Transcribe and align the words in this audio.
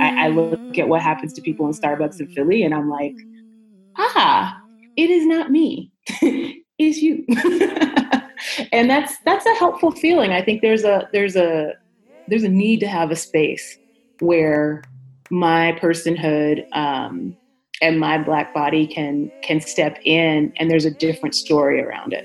I, 0.00 0.26
I 0.26 0.28
look 0.28 0.78
at 0.78 0.88
what 0.88 1.02
happens 1.02 1.32
to 1.34 1.42
people 1.42 1.66
in 1.66 1.72
Starbucks 1.72 2.20
in 2.20 2.28
Philly 2.28 2.62
and 2.62 2.74
I'm 2.74 2.88
like, 2.88 3.14
ah, 3.98 4.58
it 4.96 5.10
is 5.10 5.26
not 5.26 5.50
me. 5.50 5.90
it 6.22 6.62
is 6.78 7.02
you. 7.02 7.24
and 8.72 8.88
that's 8.88 9.18
that's 9.24 9.46
a 9.46 9.54
helpful 9.54 9.90
feeling. 9.92 10.32
I 10.32 10.42
think 10.42 10.62
there's 10.62 10.84
a 10.84 11.08
there's 11.12 11.36
a 11.36 11.74
there's 12.28 12.44
a 12.44 12.48
need 12.48 12.80
to 12.80 12.88
have 12.88 13.10
a 13.10 13.16
space 13.16 13.78
where 14.20 14.82
my 15.30 15.76
personhood 15.80 16.64
um, 16.74 17.36
and 17.82 18.00
my 18.00 18.18
black 18.18 18.54
body 18.54 18.86
can 18.86 19.30
can 19.42 19.60
step 19.60 19.98
in 20.04 20.52
and 20.58 20.70
there's 20.70 20.84
a 20.84 20.90
different 20.90 21.34
story 21.34 21.80
around 21.82 22.12
it 22.12 22.24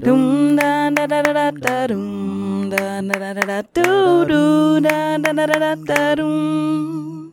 Dum 0.00 0.56
da 0.56 0.90
da 0.90 1.06
da 1.06 1.22
da 1.22 1.50
da 1.52 1.86
dum 1.86 2.68
da 2.68 3.00
da 3.00 3.32
da 3.32 3.32
da 3.32 3.62
da 3.62 5.22
da 5.22 5.32
da 5.32 5.46
da 5.46 5.74
da 5.76 6.14
dum. 6.16 7.32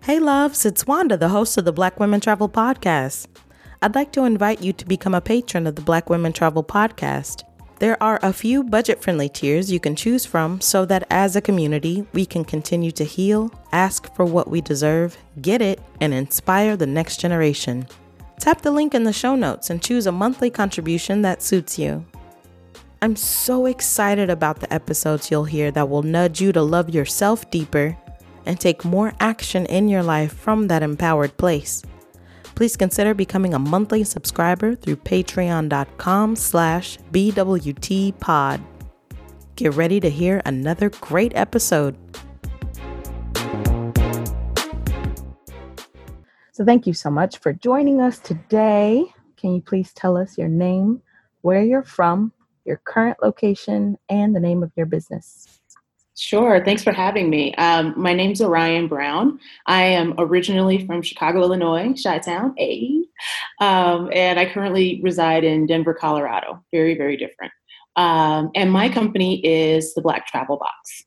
Hey 0.00 0.18
loves, 0.18 0.66
it's 0.66 0.88
Wanda, 0.88 1.16
the 1.16 1.28
host 1.28 1.56
of 1.56 1.64
the 1.64 1.72
Black 1.72 2.00
Women 2.00 2.20
Travel 2.20 2.48
Podcast. 2.48 3.28
I'd 3.80 3.94
like 3.94 4.10
to 4.12 4.24
invite 4.24 4.60
you 4.60 4.72
to 4.72 4.86
become 4.86 5.14
a 5.14 5.20
patron 5.20 5.68
of 5.68 5.76
the 5.76 5.82
Black 5.82 6.10
Women 6.10 6.32
Travel 6.32 6.64
Podcast. 6.64 7.44
There 7.78 8.02
are 8.02 8.18
a 8.24 8.32
few 8.32 8.64
budget 8.64 9.00
friendly 9.00 9.28
tiers 9.28 9.70
you 9.70 9.78
can 9.78 9.94
choose 9.94 10.24
from 10.24 10.60
so 10.60 10.84
that 10.86 11.06
as 11.10 11.36
a 11.36 11.40
community, 11.40 12.04
we 12.12 12.26
can 12.26 12.44
continue 12.44 12.90
to 12.92 13.04
heal, 13.04 13.52
ask 13.70 14.12
for 14.16 14.24
what 14.24 14.48
we 14.48 14.60
deserve, 14.60 15.16
get 15.40 15.62
it, 15.62 15.80
and 16.00 16.12
inspire 16.12 16.76
the 16.76 16.86
next 16.86 17.20
generation. 17.20 17.86
Tap 18.42 18.62
the 18.62 18.72
link 18.72 18.92
in 18.92 19.04
the 19.04 19.12
show 19.12 19.36
notes 19.36 19.70
and 19.70 19.80
choose 19.80 20.04
a 20.04 20.10
monthly 20.10 20.50
contribution 20.50 21.22
that 21.22 21.44
suits 21.44 21.78
you. 21.78 22.04
I'm 23.00 23.14
so 23.14 23.66
excited 23.66 24.30
about 24.30 24.58
the 24.58 24.74
episodes 24.74 25.30
you'll 25.30 25.44
hear 25.44 25.70
that 25.70 25.88
will 25.88 26.02
nudge 26.02 26.40
you 26.40 26.50
to 26.50 26.60
love 26.60 26.90
yourself 26.90 27.48
deeper 27.52 27.96
and 28.44 28.58
take 28.58 28.84
more 28.84 29.12
action 29.20 29.64
in 29.66 29.86
your 29.86 30.02
life 30.02 30.32
from 30.32 30.66
that 30.66 30.82
empowered 30.82 31.36
place. 31.36 31.84
Please 32.56 32.76
consider 32.76 33.14
becoming 33.14 33.54
a 33.54 33.60
monthly 33.60 34.02
subscriber 34.02 34.74
through 34.74 34.96
patreon.com 34.96 36.34
slash 36.34 36.98
bwtpod. 37.12 38.60
Get 39.54 39.74
ready 39.74 40.00
to 40.00 40.10
hear 40.10 40.42
another 40.44 40.90
great 40.90 41.30
episode. 41.36 41.96
So 46.62 46.66
thank 46.66 46.86
you 46.86 46.94
so 46.94 47.10
much 47.10 47.38
for 47.38 47.52
joining 47.52 48.00
us 48.00 48.20
today. 48.20 49.06
Can 49.36 49.52
you 49.52 49.60
please 49.60 49.92
tell 49.94 50.16
us 50.16 50.38
your 50.38 50.46
name, 50.46 51.02
where 51.40 51.64
you're 51.64 51.82
from, 51.82 52.32
your 52.64 52.80
current 52.84 53.16
location, 53.20 53.98
and 54.08 54.32
the 54.32 54.38
name 54.38 54.62
of 54.62 54.70
your 54.76 54.86
business? 54.86 55.58
Sure. 56.16 56.64
Thanks 56.64 56.84
for 56.84 56.92
having 56.92 57.30
me. 57.30 57.52
Um, 57.56 57.94
my 57.96 58.14
name's 58.14 58.40
Orion 58.40 58.86
Brown. 58.86 59.40
I 59.66 59.82
am 59.82 60.14
originally 60.18 60.86
from 60.86 61.02
Chicago, 61.02 61.40
Illinois, 61.40 62.00
Chi-Town, 62.00 62.54
A. 62.60 63.06
Um, 63.60 64.08
and 64.12 64.38
I 64.38 64.46
currently 64.48 65.00
reside 65.02 65.42
in 65.42 65.66
Denver, 65.66 65.94
Colorado. 65.94 66.64
Very, 66.70 66.96
very 66.96 67.16
different. 67.16 67.52
Um, 67.96 68.52
and 68.54 68.70
my 68.70 68.88
company 68.88 69.44
is 69.44 69.94
the 69.94 70.00
Black 70.00 70.28
Travel 70.28 70.58
Box. 70.58 71.06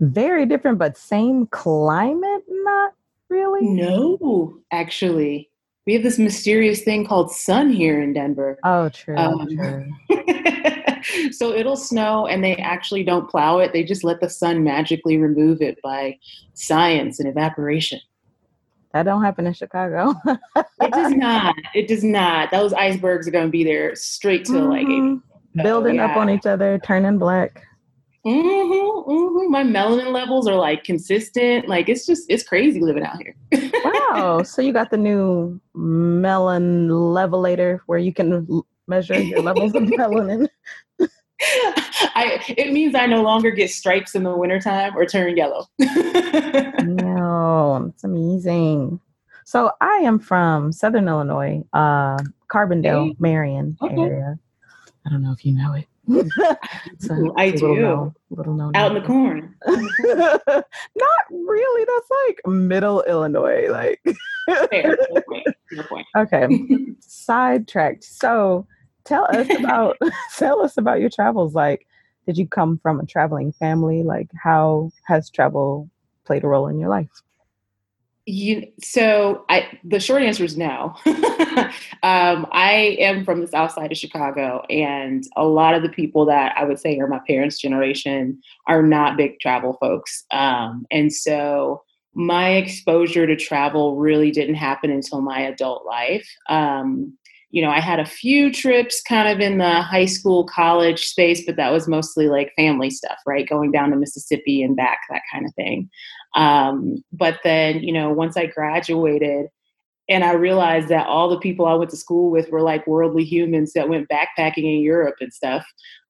Very 0.00 0.46
different, 0.46 0.78
but 0.78 0.96
same 0.96 1.46
climate, 1.48 2.44
not 2.48 2.94
really? 3.34 3.66
No, 3.66 4.54
actually. 4.70 5.50
We 5.86 5.92
have 5.92 6.02
this 6.02 6.18
mysterious 6.18 6.82
thing 6.82 7.06
called 7.06 7.30
sun 7.30 7.70
here 7.70 8.00
in 8.00 8.14
Denver. 8.14 8.58
Oh, 8.64 8.88
true. 8.88 9.16
Um, 9.16 9.46
true. 9.54 9.92
so 11.32 11.52
it'll 11.52 11.76
snow 11.76 12.26
and 12.26 12.42
they 12.42 12.56
actually 12.56 13.04
don't 13.04 13.28
plow 13.28 13.58
it. 13.58 13.74
They 13.74 13.84
just 13.84 14.02
let 14.02 14.20
the 14.20 14.30
sun 14.30 14.64
magically 14.64 15.18
remove 15.18 15.60
it 15.60 15.78
by 15.82 16.18
science 16.54 17.20
and 17.20 17.28
evaporation. 17.28 18.00
That 18.94 19.02
don't 19.02 19.22
happen 19.22 19.46
in 19.46 19.52
Chicago. 19.52 20.14
it 20.56 20.92
does 20.92 21.12
not. 21.12 21.54
It 21.74 21.88
does 21.88 22.04
not. 22.04 22.50
Those 22.50 22.72
icebergs 22.72 23.28
are 23.28 23.32
going 23.32 23.48
to 23.48 23.50
be 23.50 23.64
there 23.64 23.94
straight 23.94 24.46
till 24.46 24.68
mm-hmm. 24.68 24.70
like 24.70 24.86
April. 24.86 25.20
Building 25.62 25.96
yeah. 25.96 26.06
up 26.06 26.16
on 26.16 26.30
each 26.30 26.46
other, 26.46 26.80
turning 26.82 27.18
black. 27.18 27.62
Mm-hmm, 28.26 29.10
mm-hmm. 29.10 29.50
My 29.50 29.62
melanin 29.62 30.12
levels 30.12 30.48
are 30.48 30.54
like 30.54 30.84
consistent. 30.84 31.68
Like 31.68 31.90
it's 31.90 32.06
just 32.06 32.24
it's 32.30 32.42
crazy 32.42 32.80
living 32.80 33.04
out 33.04 33.22
here. 33.22 33.36
wow! 33.84 34.42
So 34.44 34.62
you 34.62 34.72
got 34.72 34.90
the 34.90 34.96
new 34.96 35.60
melon 35.74 36.88
levelator 36.88 37.80
where 37.86 37.98
you 37.98 38.14
can 38.14 38.62
measure 38.86 39.20
your 39.20 39.42
levels 39.42 39.74
of 39.74 39.82
melanin. 39.82 40.48
I 41.40 42.42
it 42.56 42.72
means 42.72 42.94
I 42.94 43.06
no 43.06 43.22
longer 43.22 43.50
get 43.50 43.70
stripes 43.70 44.14
in 44.14 44.22
the 44.22 44.34
wintertime 44.34 44.96
or 44.96 45.04
turn 45.04 45.36
yellow. 45.36 45.66
no, 45.78 47.90
it's 47.92 48.04
amazing. 48.04 49.00
So 49.44 49.72
I 49.82 49.96
am 49.96 50.18
from 50.18 50.72
Southern 50.72 51.08
Illinois, 51.08 51.62
uh, 51.74 52.16
Carbondale, 52.48 53.08
hey. 53.08 53.16
Marion 53.18 53.76
okay. 53.82 54.00
area. 54.00 54.38
I 55.06 55.10
don't 55.10 55.22
know 55.22 55.32
if 55.32 55.44
you 55.44 55.52
know 55.52 55.74
it 55.74 55.86
I 56.08 57.50
do. 57.50 57.68
Little 57.68 57.76
known, 57.76 58.14
little 58.30 58.54
known 58.54 58.76
out 58.76 58.94
in 58.94 59.02
the 59.02 59.06
corn. 59.06 59.54
Not 59.66 61.24
really. 61.30 61.84
That's 61.86 62.10
like 62.26 62.40
middle 62.46 63.02
Illinois. 63.02 63.68
Like 63.70 64.00
Fair. 64.46 64.68
Fair 65.70 65.84
point. 65.88 66.06
Okay. 66.16 66.48
Sidetracked. 67.00 68.04
So 68.04 68.66
tell 69.04 69.26
us 69.34 69.48
about 69.58 69.96
tell 70.36 70.62
us 70.62 70.76
about 70.76 71.00
your 71.00 71.10
travels. 71.10 71.54
Like, 71.54 71.86
did 72.26 72.38
you 72.38 72.46
come 72.46 72.78
from 72.78 73.00
a 73.00 73.06
traveling 73.06 73.52
family? 73.52 74.02
Like, 74.02 74.28
how 74.36 74.90
has 75.04 75.30
travel 75.30 75.88
played 76.24 76.44
a 76.44 76.48
role 76.48 76.68
in 76.68 76.78
your 76.78 76.88
life? 76.88 77.22
You 78.26 78.66
so 78.82 79.44
I 79.50 79.78
the 79.84 80.00
short 80.00 80.22
answer 80.22 80.44
is 80.44 80.56
no. 80.56 80.94
um, 82.02 82.46
I 82.52 82.96
am 82.98 83.22
from 83.22 83.42
the 83.42 83.46
south 83.46 83.72
side 83.72 83.92
of 83.92 83.98
Chicago, 83.98 84.62
and 84.70 85.24
a 85.36 85.44
lot 85.44 85.74
of 85.74 85.82
the 85.82 85.90
people 85.90 86.24
that 86.26 86.54
I 86.56 86.64
would 86.64 86.78
say 86.78 86.98
are 86.98 87.06
my 87.06 87.20
parents' 87.26 87.60
generation 87.60 88.40
are 88.66 88.82
not 88.82 89.18
big 89.18 89.40
travel 89.40 89.76
folks. 89.78 90.24
Um, 90.30 90.86
and 90.90 91.12
so 91.12 91.82
my 92.14 92.52
exposure 92.52 93.26
to 93.26 93.36
travel 93.36 93.96
really 93.96 94.30
didn't 94.30 94.54
happen 94.54 94.90
until 94.90 95.20
my 95.20 95.40
adult 95.40 95.84
life. 95.84 96.28
Um, 96.48 97.18
you 97.54 97.62
know, 97.62 97.70
I 97.70 97.78
had 97.78 98.00
a 98.00 98.04
few 98.04 98.52
trips 98.52 99.00
kind 99.00 99.28
of 99.28 99.38
in 99.38 99.58
the 99.58 99.80
high 99.80 100.06
school, 100.06 100.44
college 100.44 101.04
space, 101.04 101.46
but 101.46 101.54
that 101.54 101.70
was 101.70 101.86
mostly 101.86 102.28
like 102.28 102.52
family 102.56 102.90
stuff, 102.90 103.18
right? 103.26 103.48
Going 103.48 103.70
down 103.70 103.90
to 103.90 103.96
Mississippi 103.96 104.60
and 104.60 104.74
back, 104.74 104.98
that 105.08 105.22
kind 105.32 105.46
of 105.46 105.54
thing. 105.54 105.88
Um, 106.34 107.04
but 107.12 107.40
then, 107.44 107.80
you 107.80 107.92
know, 107.92 108.10
once 108.10 108.36
I 108.36 108.46
graduated 108.46 109.46
and 110.08 110.24
I 110.24 110.32
realized 110.32 110.88
that 110.88 111.06
all 111.06 111.28
the 111.28 111.38
people 111.38 111.66
I 111.66 111.74
went 111.74 111.90
to 111.90 111.96
school 111.96 112.30
with 112.30 112.50
were 112.50 112.62
like 112.62 112.86
worldly 112.86 113.24
humans 113.24 113.72
that 113.72 113.88
went 113.88 114.08
backpacking 114.08 114.64
in 114.64 114.80
Europe 114.80 115.16
and 115.20 115.32
stuff, 115.32 115.64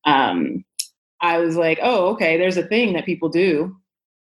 um, 0.04 0.64
I 1.20 1.38
was 1.38 1.56
like, 1.56 1.78
oh, 1.82 2.08
okay, 2.08 2.36
there's 2.36 2.56
a 2.56 2.66
thing 2.66 2.92
that 2.94 3.06
people 3.06 3.28
do 3.28 3.76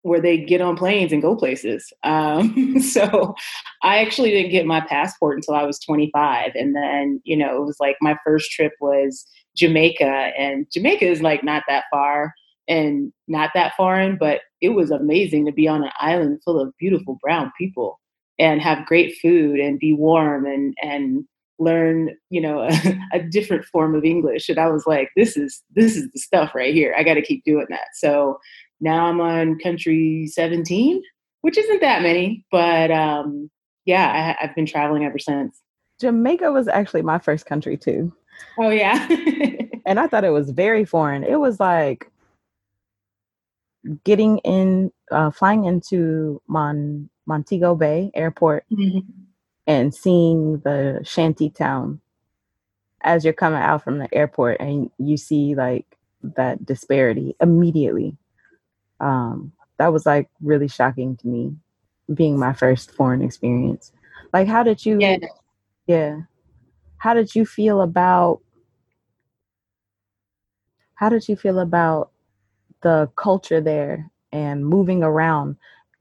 where 0.02 0.22
they 0.22 0.38
get 0.38 0.62
on 0.62 0.78
planes 0.78 1.12
and 1.12 1.22
go 1.22 1.36
places. 1.36 1.92
Um, 2.04 2.80
so 2.82 3.36
I 3.84 4.00
actually 4.00 4.32
didn't 4.32 4.52
get 4.52 4.66
my 4.66 4.82
passport 4.82 5.38
until 5.38 5.56
I 5.56 5.64
was 5.64 5.80
25. 5.80 6.52
And 6.56 6.76
then, 6.76 7.22
you 7.26 7.36
know, 7.36 7.62
it 7.62 7.66
was 7.66 7.78
like 7.80 7.98
my 8.02 8.18
first 8.26 8.52
trip 8.52 8.74
was 8.80 9.26
Jamaica, 9.56 10.32
and 10.38 10.68
Jamaica 10.72 11.06
is 11.06 11.22
like 11.22 11.44
not 11.44 11.64
that 11.68 11.86
far 11.92 12.34
and 12.70 13.12
not 13.28 13.50
that 13.56 13.74
foreign, 13.76 14.16
but 14.18 14.42
it 14.62 14.70
was 14.70 14.92
amazing 14.92 15.46
to 15.48 15.52
be 15.52 15.68
on 15.68 15.84
an 15.84 15.92
island 16.00 16.42
full 16.46 16.60
of 16.60 16.74
beautiful 16.80 17.18
brown 17.22 17.52
people 17.58 18.00
and 18.38 18.62
have 18.62 18.86
great 18.86 19.18
food 19.22 19.60
and 19.60 19.80
be 19.80 19.92
warm 19.92 20.46
and 20.46 20.74
and 20.82 21.26
learn 21.62 22.16
you 22.30 22.40
know 22.40 22.62
a, 22.62 22.72
a 23.14 23.20
different 23.22 23.66
form 23.66 23.96
of 23.96 24.06
english. 24.06 24.48
And 24.48 24.60
i 24.60 24.68
was 24.68 24.86
like 24.88 25.10
this 25.18 25.36
is 25.36 25.62
this 25.76 25.98
is 25.98 26.10
the 26.14 26.20
stuff 26.20 26.56
right 26.56 26.74
here. 26.74 26.96
I 26.98 27.04
got 27.04 27.16
to 27.16 27.22
keep 27.22 27.44
doing 27.44 27.66
that. 27.70 27.90
So 27.96 28.40
now 28.80 29.08
i'm 29.08 29.20
on 29.20 29.60
country 29.60 30.28
17 30.28 31.02
which 31.42 31.58
isn't 31.58 31.82
that 31.82 32.02
many 32.02 32.46
but 32.50 32.90
um 32.92 33.50
yeah 33.86 34.38
I, 34.40 34.46
i've 34.46 34.56
been 34.56 34.66
traveling 34.66 35.04
ever 35.04 35.20
since. 35.20 35.60
Jamaica 36.00 36.52
was 36.52 36.70
actually 36.70 37.02
my 37.02 37.20
first 37.20 37.46
country 37.46 37.76
too. 37.76 38.14
Oh 38.58 38.70
yeah. 38.70 39.08
And 39.86 40.00
i 40.00 40.06
thought 40.06 40.24
it 40.24 40.30
was 40.30 40.52
very 40.52 40.86
foreign. 40.86 41.24
It 41.24 41.40
was 41.40 41.60
like 41.60 42.09
getting 44.04 44.40
in, 44.40 44.92
uh, 45.12 45.32
flying 45.32 45.66
into 45.66 46.42
Mon 46.48 47.10
Montego 47.26 47.76
Bay 47.76 48.12
Airport 48.14 48.66
mm-hmm. 48.72 49.00
and 49.68 49.94
seeing 49.94 50.60
the 50.60 51.00
shanty 51.04 51.50
town 51.50 52.02
as 53.02 53.24
you're 53.24 53.34
coming 53.34 53.62
out 53.62 53.84
from 53.84 54.00
the 54.00 54.14
airport 54.14 54.60
and 54.60 54.90
you 54.98 55.16
see 55.16 55.56
like 55.56 55.86
that 56.22 56.66
disparity 56.66 57.36
immediately. 57.40 58.18
Um, 59.00 59.54
that 59.78 59.94
was 59.94 60.06
like 60.06 60.30
really 60.42 60.68
shocking 60.68 61.16
to 61.18 61.28
me, 61.28 61.56
being 62.14 62.38
my 62.38 62.54
first 62.54 62.92
foreign 62.92 63.22
experience. 63.22 63.92
Like, 64.34 64.48
how 64.48 64.64
did 64.64 64.86
you? 64.86 65.00
Yeah. 65.00 65.18
yeah. 65.88 66.20
How 66.98 67.14
did 67.14 67.34
you 67.34 67.46
feel 67.46 67.82
about? 67.82 68.42
How 70.96 71.08
did 71.08 71.30
you 71.30 71.38
feel 71.38 71.60
about 71.60 72.12
the 72.82 73.10
culture 73.16 73.62
there 73.62 74.10
and 74.32 74.66
moving 74.66 75.04
around 75.04 75.58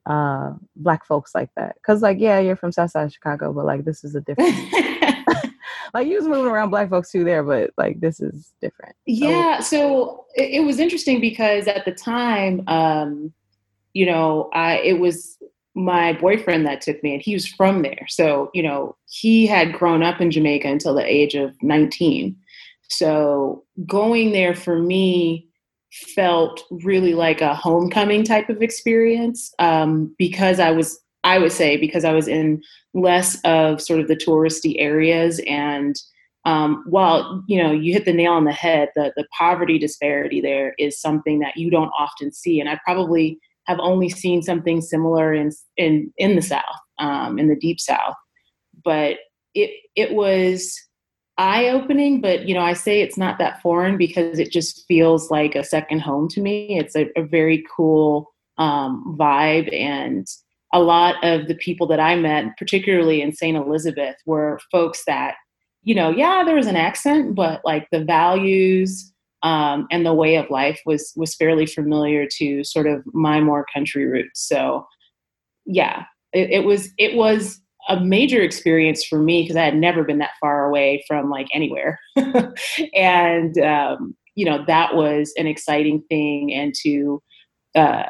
uh 0.07 0.53
black 0.77 1.05
folks 1.05 1.35
like 1.35 1.51
that. 1.57 1.75
Because 1.77 2.03
like 2.03 2.19
yeah 2.19 2.39
you're 2.39 2.57
from 2.57 2.73
south 2.73 2.91
side 2.91 3.07
of 3.07 3.13
chicago 3.13 3.53
but 3.53 3.65
like 3.65 3.85
this 3.85 4.05
is 4.05 4.15
a 4.15 4.21
different 4.21 4.55
like 5.95 6.07
you 6.07 6.17
was 6.17 6.27
moving 6.27 6.51
around 6.51 6.71
black 6.71 6.91
folks 6.91 7.11
too 7.11 7.25
there 7.25 7.43
but 7.43 7.71
like 7.77 8.01
this 8.01 8.21
is 8.21 8.53
different. 8.61 8.95
Yeah 9.07 9.61
so, 9.61 9.77
so 9.77 10.25
it, 10.37 10.61
it, 10.61 10.65
was 10.65 10.79
interesting 10.79 11.21
because 11.21 11.67
at 11.67 11.85
the 11.85 11.93
time 11.93 12.63
um 12.69 13.33
you 13.93 14.07
know 14.07 14.49
i 14.53 14.79
it 14.79 14.99
was 14.99 15.39
my 15.75 16.13
boyfriend 16.13 16.67
that 16.67 16.81
took 16.81 17.01
me 17.05 17.13
and 17.13 17.23
he 17.23 17.35
was 17.35 17.47
from 17.47 17.83
there. 17.83 18.07
So 18.09 18.51
you 18.55 18.63
know 18.63 18.97
he 19.07 19.47
had 19.47 19.73
grown 19.73 20.03
up 20.03 20.21
in 20.21 20.31
jamaica 20.31 20.69
until 20.69 20.95
the 20.95 21.05
age 21.05 21.35
of 21.35 21.55
19 21.63 22.37
so 22.89 23.65
going 23.87 24.33
there 24.33 24.55
for 24.55 24.79
me 24.79 25.48
felt 25.93 26.63
really 26.71 27.15
like 27.15 27.41
a 27.41 27.55
homecoming 27.55 28.25
type 28.25 28.49
of 28.49 28.63
experience 28.63 29.53
um, 29.59 30.15
because 30.19 30.61
I 30.61 30.71
was, 30.71 30.99
I 31.25 31.39
would 31.39 31.53
say, 31.53 31.77
because 31.77 32.05
I 32.05 32.13
was 32.13 32.29
in 32.29 32.63
less 32.95 33.41
of 33.45 33.81
sort 33.81 34.01
of 34.01 34.09
the 34.09 34.17
touristy 34.17 34.77
areas. 34.79 35.41
And 35.47 35.97
um, 36.45 36.85
while, 36.87 37.43
you 37.49 37.63
know, 37.63 37.73
you 37.73 37.93
hit 37.93 38.05
the 38.05 38.13
nail 38.13 38.33
on 38.33 38.45
the 38.45 38.53
head, 38.53 38.91
the, 38.95 39.13
the 39.17 39.27
poverty 39.37 39.79
disparity 39.79 40.41
there 40.41 40.75
is 40.79 41.01
something 41.01 41.41
that 41.41 41.57
you 41.57 41.71
don't 41.71 41.93
often 41.99 42.33
see. 42.33 42.61
And 42.61 42.69
I 42.69 42.79
probably 42.85 43.39
have 43.67 43.79
only 43.81 44.09
seen 44.09 44.43
something 44.43 44.81
similar 44.81 45.35
in, 45.35 45.51
in, 45.77 46.13
in 46.17 46.37
the 46.37 46.43
South, 46.43 46.63
um, 46.99 47.39
in 47.39 47.49
the 47.49 47.57
deep 47.57 47.81
South. 47.81 48.15
But 48.85 49.17
it, 49.55 49.71
it 49.97 50.15
was, 50.15 50.79
eye 51.39 51.69
opening, 51.69 52.21
but 52.21 52.49
you 52.49 52.55
know, 52.55 52.61
I 52.61 52.73
say 52.73 53.01
it's 53.01 53.17
not 53.17 53.39
that 53.39 53.63
foreign 53.63 53.97
because 53.97 54.39
it 54.39 54.51
just 54.51 54.85
feels 54.87 55.31
like 55.31 55.55
a 55.55 55.65
second 55.65 56.01
home 56.01 56.29
to 56.31 56.41
me. 56.41 56.79
It's 56.79 56.97
a, 56.97 57.09
a 57.17 57.23
very 57.23 57.65
cool 57.75 58.33
um, 58.59 59.17
vibe, 59.19 59.73
and 59.73 60.27
a 60.75 60.81
lot 60.81 61.15
of 61.25 61.49
the 61.49 61.55
people 61.55 61.87
that 61.87 62.01
I 62.01 62.17
met, 62.17 62.57
particularly 62.59 63.23
in 63.23 63.33
St. 63.33 63.57
Elizabeth, 63.57 64.17
were 64.27 64.61
folks 64.71 65.05
that, 65.07 65.37
you 65.83 65.95
know, 65.95 66.11
yeah, 66.11 66.43
there 66.45 66.57
was 66.57 66.67
an 66.67 66.77
accent, 66.77 67.35
but 67.35 67.63
like 67.65 67.89
the 67.91 68.05
values 68.05 69.13
um, 69.43 69.87
and 69.91 70.05
the 70.05 70.15
way 70.15 70.35
of 70.35 70.51
life 70.51 70.81
was 70.85 71.13
was 71.17 71.37
fairly 71.37 71.67
familiar 71.67 72.27
to 72.39 72.65
sort 72.65 72.87
of 72.87 73.03
my 73.15 73.41
more 73.41 73.65
country 73.73 74.05
roots. 74.05 74.47
So, 74.47 74.87
yeah, 75.65 76.05
it, 76.33 76.51
it 76.51 76.65
was 76.65 76.91
it 76.99 77.15
was 77.15 77.61
a 77.89 78.01
major 78.01 78.43
experience 78.43 79.05
for 79.05 79.19
me 79.19 79.43
because 79.43 79.57
I 79.57 79.65
had 79.65 79.77
never 79.77 80.05
been 80.05 80.19
that 80.19 80.33
far 80.41 80.67
away 80.67 81.03
from 81.07 81.31
like 81.31 81.49
anywhere. 81.53 81.99
and, 82.95 83.59
um, 83.59 84.15
you 84.35 84.45
know, 84.45 84.65
that 84.67 84.95
was 84.95 85.33
an 85.37 85.47
exciting 85.47 86.03
thing. 86.09 86.53
And 86.53 86.75
to, 86.83 87.23
uh, 87.75 88.05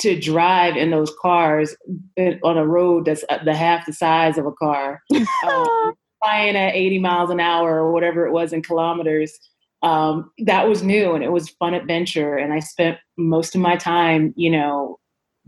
to 0.00 0.18
drive 0.18 0.76
in 0.76 0.90
those 0.90 1.12
cars 1.22 1.76
on 2.18 2.58
a 2.58 2.66
road 2.66 3.04
that's 3.04 3.24
uh, 3.30 3.42
the 3.44 3.54
half 3.54 3.86
the 3.86 3.92
size 3.92 4.36
of 4.36 4.46
a 4.46 4.52
car, 4.52 5.00
um, 5.14 5.94
flying 6.22 6.56
at 6.56 6.74
80 6.74 6.98
miles 6.98 7.30
an 7.30 7.38
hour 7.38 7.76
or 7.76 7.92
whatever 7.92 8.26
it 8.26 8.32
was 8.32 8.52
in 8.52 8.62
kilometers, 8.62 9.38
um, 9.82 10.30
that 10.38 10.68
was 10.68 10.82
new 10.82 11.14
and 11.14 11.22
it 11.22 11.32
was 11.32 11.50
fun 11.50 11.74
adventure. 11.74 12.36
And 12.36 12.52
I 12.52 12.58
spent 12.58 12.98
most 13.16 13.54
of 13.54 13.60
my 13.60 13.76
time, 13.76 14.34
you 14.36 14.50
know, 14.50 14.98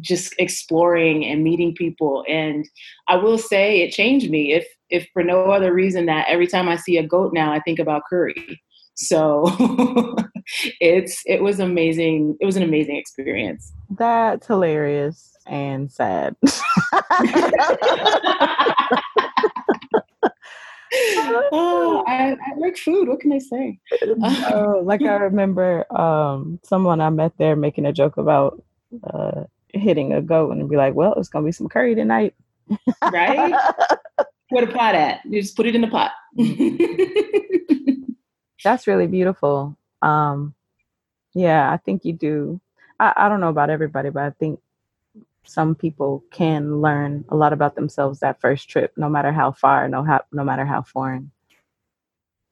just 0.01 0.35
exploring 0.39 1.25
and 1.25 1.45
meeting 1.45 1.75
people. 1.75 2.25
And 2.29 2.67
I 3.09 3.17
will 3.17 3.39
say 3.39 3.81
it 3.81 3.93
changed 3.93 4.31
me. 4.31 4.53
If 4.53 4.67
if 4.91 5.09
for 5.13 5.23
no 5.23 5.51
other 5.51 5.73
reason 5.73 6.07
that 6.07 6.27
every 6.29 6.47
time 6.47 6.69
I 6.69 6.77
see 6.77 6.99
a 6.99 7.07
goat 7.07 7.33
now, 7.33 7.53
I 7.53 7.61
think 7.61 7.79
about 7.79 8.03
curry. 8.09 8.61
So 8.95 9.45
it's 10.81 11.23
it 11.27 11.43
was 11.43 11.61
amazing. 11.61 12.37
It 12.41 12.47
was 12.47 12.57
an 12.57 12.63
amazing 12.63 12.97
experience. 12.97 13.73
That's 13.91 14.47
hilarious 14.47 15.37
and 15.47 15.91
sad. 15.91 16.37
oh, 21.53 22.05
I, 22.07 22.33
I, 22.33 22.37
like 22.59 22.77
food. 22.77 23.09
What 23.09 23.21
can 23.21 23.33
I 23.33 23.39
say? 23.39 23.79
uh, 24.23 24.81
like 24.83 25.03
I 25.03 25.15
remember 25.15 25.93
um, 25.95 26.61
someone 26.63 27.01
I 27.01 27.11
met 27.11 27.37
there 27.39 27.57
making 27.57 27.87
a 27.87 27.93
joke 27.93 28.17
about 28.17 28.63
uh, 29.03 29.45
hitting 29.75 30.13
a 30.13 30.23
goat 30.23 30.53
and 30.53 30.69
be 30.69 30.77
like, 30.77 30.95
well, 30.95 31.15
it's 31.15 31.29
gonna 31.29 31.45
be 31.45 31.53
some 31.53 31.69
curry 31.69 31.95
tonight. 31.95 32.35
right? 33.03 33.55
Where 34.51 34.67
the 34.67 34.73
pot 34.73 34.95
at? 34.95 35.21
You 35.25 35.41
just 35.41 35.57
put 35.57 35.67
it 35.67 35.75
in 35.75 35.81
the 35.81 35.89
pot. 35.89 36.13
That's 38.65 38.87
really 38.87 39.07
beautiful. 39.07 39.77
Um, 40.01 40.55
yeah, 41.35 41.71
I 41.71 41.77
think 41.79 42.05
you 42.05 42.13
do. 42.13 42.61
I, 43.01 43.13
I 43.17 43.29
don't 43.29 43.41
know 43.41 43.49
about 43.49 43.71
everybody, 43.71 44.11
but 44.11 44.23
I 44.23 44.31
think 44.31 44.61
some 45.45 45.75
people 45.75 46.25
can 46.31 46.81
learn 46.81 47.25
a 47.29 47.37
lot 47.37 47.53
about 47.53 47.75
themselves 47.75 48.21
that 48.21 48.41
first 48.41 48.69
trip, 48.69 48.93
no 48.97 49.09
matter 49.09 49.33
how 49.33 49.53
far, 49.53 49.89
no 49.89 50.03
how, 50.03 50.23
no 50.33 50.45
matter 50.45 50.65
how 50.65 50.83
foreign. 50.83 51.31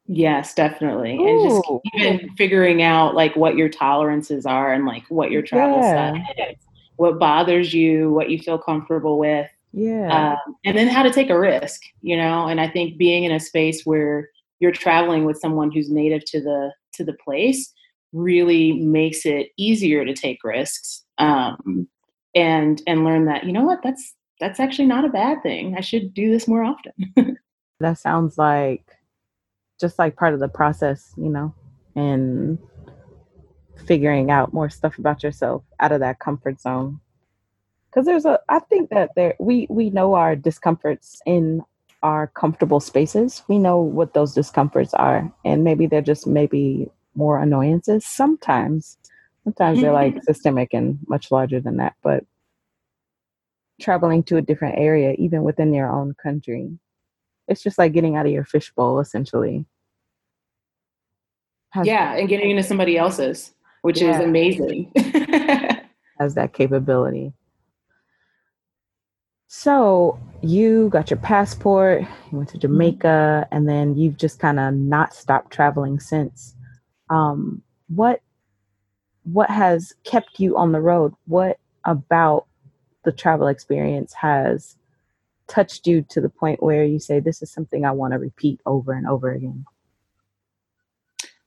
Yes, 0.07 0.55
definitely. 0.55 1.17
Ooh. 1.17 1.29
And 1.29 1.51
just 1.51 1.69
even 1.95 2.37
figuring 2.37 2.83
out 2.83 3.15
like 3.15 3.37
what 3.37 3.57
your 3.57 3.69
tolerances 3.69 4.45
are 4.45 4.73
and 4.73 4.85
like 4.85 5.05
what 5.09 5.31
your 5.31 5.43
travel 5.43 5.79
yeah. 5.79 6.13
style 6.13 6.47
is 6.51 6.57
what 7.03 7.19
bothers 7.19 7.75
you, 7.75 8.11
what 8.11 8.31
you 8.31 8.39
feel 8.39 8.59
comfortable 8.59 9.19
with. 9.19 9.51
Yeah. 9.73 10.37
Um, 10.37 10.55
and 10.65 10.79
then 10.79 10.87
how 10.87 11.03
to 11.03 11.11
take 11.11 11.31
a 11.31 11.39
risk, 11.39 11.81
you 12.01 12.17
know, 12.17 12.47
and 12.47 12.61
I 12.61 12.69
think 12.69 12.97
being 12.97 13.25
in 13.25 13.33
a 13.33 13.41
space 13.41 13.83
where 13.85 14.29
you're 14.61 14.71
traveling 14.71 15.25
with 15.25 15.41
someone 15.41 15.73
who's 15.73 15.91
native 15.91 16.25
to 16.27 16.41
the 16.41 16.71
to 16.93 17.05
the 17.05 17.15
place 17.15 17.73
really 18.13 18.75
makes 18.75 19.27
it 19.27 19.49
easier 19.57 20.05
to 20.05 20.15
take 20.15 20.45
risks 20.45 21.03
um, 21.19 21.89
and 22.37 22.81
and 22.87 23.05
learn 23.05 23.25
that 23.25 23.45
you 23.45 23.53
know 23.53 23.65
what 23.65 23.81
that's 23.83 24.15
that's 24.39 24.61
actually 24.61 24.87
not 24.87 25.05
a 25.05 25.09
bad 25.09 25.43
thing 25.43 25.75
i 25.77 25.81
should 25.81 26.15
do 26.15 26.31
this 26.31 26.49
more 26.49 26.63
often 26.63 27.37
that 27.81 27.99
sounds 27.99 28.39
like 28.39 28.85
just 29.81 29.99
like 29.99 30.17
part 30.17 30.35
of 30.35 30.41
the 30.41 30.49
process 30.49 31.13
you 31.17 31.29
know 31.29 31.55
and 31.95 32.59
figuring 33.87 34.31
out 34.31 34.53
more 34.53 34.71
stuff 34.71 34.99
about 34.99 35.23
yourself 35.23 35.63
out 35.81 35.93
of 35.93 36.01
that 36.01 36.19
comfort 36.19 36.61
zone. 36.61 37.01
Because 37.91 38.07
there's 38.07 38.25
a 38.25 38.41
i 38.49 38.59
think 38.59 38.89
that 38.91 39.11
there 39.17 39.35
we 39.39 39.67
we 39.69 39.91
know 39.91 40.15
our 40.15 40.35
discomforts 40.35 41.21
in 41.27 41.63
our 42.03 42.29
comfortable 42.29 42.81
spaces. 42.81 43.43
We 43.49 43.59
know 43.59 43.81
what 43.81 44.15
those 44.15 44.35
discomforts 44.35 44.95
are 44.95 45.31
and 45.45 45.63
maybe 45.63 45.87
they're 45.87 46.03
just 46.03 46.27
maybe 46.27 46.91
more 47.15 47.39
annoyances. 47.39 48.07
Sometimes 48.07 48.99
sometimes 49.45 49.81
they're 49.81 49.93
like 49.93 50.23
systemic 50.25 50.73
and 50.73 50.99
much 51.09 51.31
larger 51.31 51.61
than 51.61 51.77
that 51.79 51.95
but 52.03 52.25
traveling 53.81 54.23
to 54.23 54.37
a 54.37 54.43
different 54.43 54.79
area 54.79 55.15
even 55.19 55.43
within 55.43 55.75
your 55.75 55.91
own 55.91 56.15
country 56.23 56.71
it's 57.49 57.63
just 57.63 57.79
like 57.79 57.93
getting 57.93 58.17
out 58.17 58.27
of 58.27 58.33
your 58.33 58.45
fishbowl 58.45 59.01
essentially. 59.01 59.67
Yeah 61.83 62.15
and 62.15 62.29
getting 62.29 62.51
into 62.51 62.63
somebody 62.63 62.97
else's 62.97 63.53
which 63.83 64.01
yeah. 64.01 64.17
is 64.17 64.25
amazing. 64.25 64.91
Has 66.19 66.35
that 66.35 66.53
capability. 66.55 67.33
So 69.49 70.19
you 70.41 70.89
got 70.89 71.11
your 71.11 71.19
passport, 71.19 72.03
you 72.31 72.39
went 72.39 72.49
to 72.49 72.55
mm-hmm. 72.55 72.63
Jamaica, 72.63 73.47
and 73.53 73.69
then 73.69 73.97
you've 73.97 74.17
just 74.17 74.39
kind 74.39 74.59
of 74.59 74.73
not 74.73 75.15
stopped 75.15 75.53
traveling 75.53 76.01
since. 76.01 76.55
Um, 77.11 77.63
what 77.89 78.23
what 79.25 79.51
has 79.51 79.93
kept 80.05 80.41
you 80.41 80.57
on 80.57 80.73
the 80.73 80.81
road? 80.81 81.13
What 81.27 81.59
about 81.85 82.47
the 83.05 83.13
travel 83.13 83.49
experience 83.49 84.15
has 84.15 84.77
touched 85.49 85.87
you 85.87 86.03
to 86.09 86.21
the 86.21 86.31
point 86.31 86.63
where 86.63 86.85
you 86.85 86.99
say 86.99 87.21
this 87.21 87.43
is 87.43 87.53
something 87.53 87.85
I 87.85 87.93
want 87.93 88.15
to 88.15 88.19
repeat 88.19 88.61
over 88.65 88.93
and 88.93 89.07
over 89.07 89.33
again? 89.33 89.65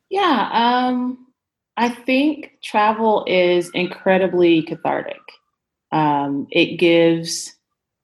Yeah, 0.09 0.49
um, 0.53 1.24
I 1.77 1.89
think 1.89 2.57
travel 2.63 3.25
is 3.27 3.69
incredibly 3.73 4.61
cathartic. 4.61 5.19
Um, 5.91 6.47
it 6.51 6.77
gives 6.77 7.53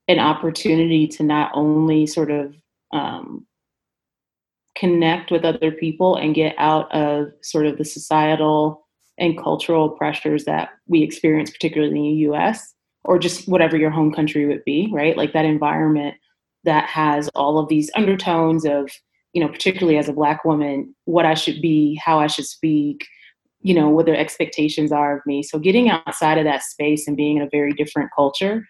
an 0.07 0.19
opportunity 0.19 1.07
to 1.07 1.23
not 1.23 1.51
only 1.53 2.05
sort 2.05 2.31
of 2.31 2.53
um, 2.91 3.45
connect 4.75 5.31
with 5.31 5.45
other 5.45 5.71
people 5.71 6.15
and 6.15 6.35
get 6.35 6.55
out 6.57 6.91
of 6.93 7.31
sort 7.41 7.65
of 7.65 7.77
the 7.77 7.85
societal 7.85 8.87
and 9.17 9.37
cultural 9.37 9.89
pressures 9.89 10.45
that 10.45 10.69
we 10.87 11.03
experience, 11.03 11.51
particularly 11.51 11.95
in 11.95 12.03
the 12.03 12.31
US, 12.31 12.73
or 13.05 13.19
just 13.19 13.47
whatever 13.47 13.77
your 13.77 13.89
home 13.89 14.11
country 14.11 14.45
would 14.45 14.63
be, 14.65 14.89
right? 14.91 15.15
Like 15.15 15.33
that 15.33 15.45
environment 15.45 16.15
that 16.63 16.85
has 16.85 17.29
all 17.29 17.57
of 17.57 17.69
these 17.69 17.89
undertones 17.95 18.65
of, 18.65 18.91
you 19.33 19.41
know, 19.41 19.47
particularly 19.47 19.97
as 19.97 20.09
a 20.09 20.13
Black 20.13 20.43
woman, 20.43 20.93
what 21.05 21.25
I 21.25 21.33
should 21.33 21.61
be, 21.61 21.95
how 22.03 22.19
I 22.19 22.27
should 22.27 22.45
speak, 22.45 23.07
you 23.61 23.73
know, 23.73 23.89
what 23.89 24.05
their 24.05 24.17
expectations 24.17 24.91
are 24.91 25.17
of 25.17 25.25
me. 25.25 25.43
So 25.43 25.59
getting 25.59 25.89
outside 25.89 26.37
of 26.37 26.45
that 26.45 26.63
space 26.63 27.07
and 27.07 27.15
being 27.15 27.37
in 27.37 27.43
a 27.43 27.49
very 27.49 27.73
different 27.73 28.09
culture 28.15 28.67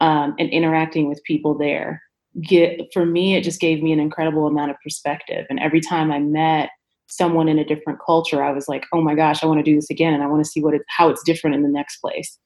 um, 0.00 0.34
and 0.38 0.48
interacting 0.50 1.08
with 1.08 1.22
people 1.24 1.56
there, 1.56 2.02
get 2.42 2.80
for 2.92 3.04
me, 3.04 3.34
it 3.34 3.42
just 3.42 3.60
gave 3.60 3.82
me 3.82 3.92
an 3.92 4.00
incredible 4.00 4.46
amount 4.46 4.70
of 4.70 4.76
perspective. 4.82 5.46
And 5.50 5.58
every 5.58 5.80
time 5.80 6.12
I 6.12 6.20
met 6.20 6.70
someone 7.08 7.48
in 7.48 7.58
a 7.58 7.64
different 7.64 7.98
culture, 8.04 8.42
I 8.42 8.52
was 8.52 8.68
like, 8.68 8.84
oh 8.92 9.00
my 9.00 9.14
gosh, 9.14 9.42
I 9.42 9.46
want 9.46 9.58
to 9.58 9.70
do 9.70 9.74
this 9.74 9.90
again, 9.90 10.14
and 10.14 10.22
I 10.22 10.26
want 10.26 10.44
to 10.44 10.50
see 10.50 10.62
what 10.62 10.74
it, 10.74 10.82
how 10.88 11.08
it's 11.08 11.22
different 11.24 11.56
in 11.56 11.62
the 11.62 11.68
next 11.68 11.98
place. 11.98 12.38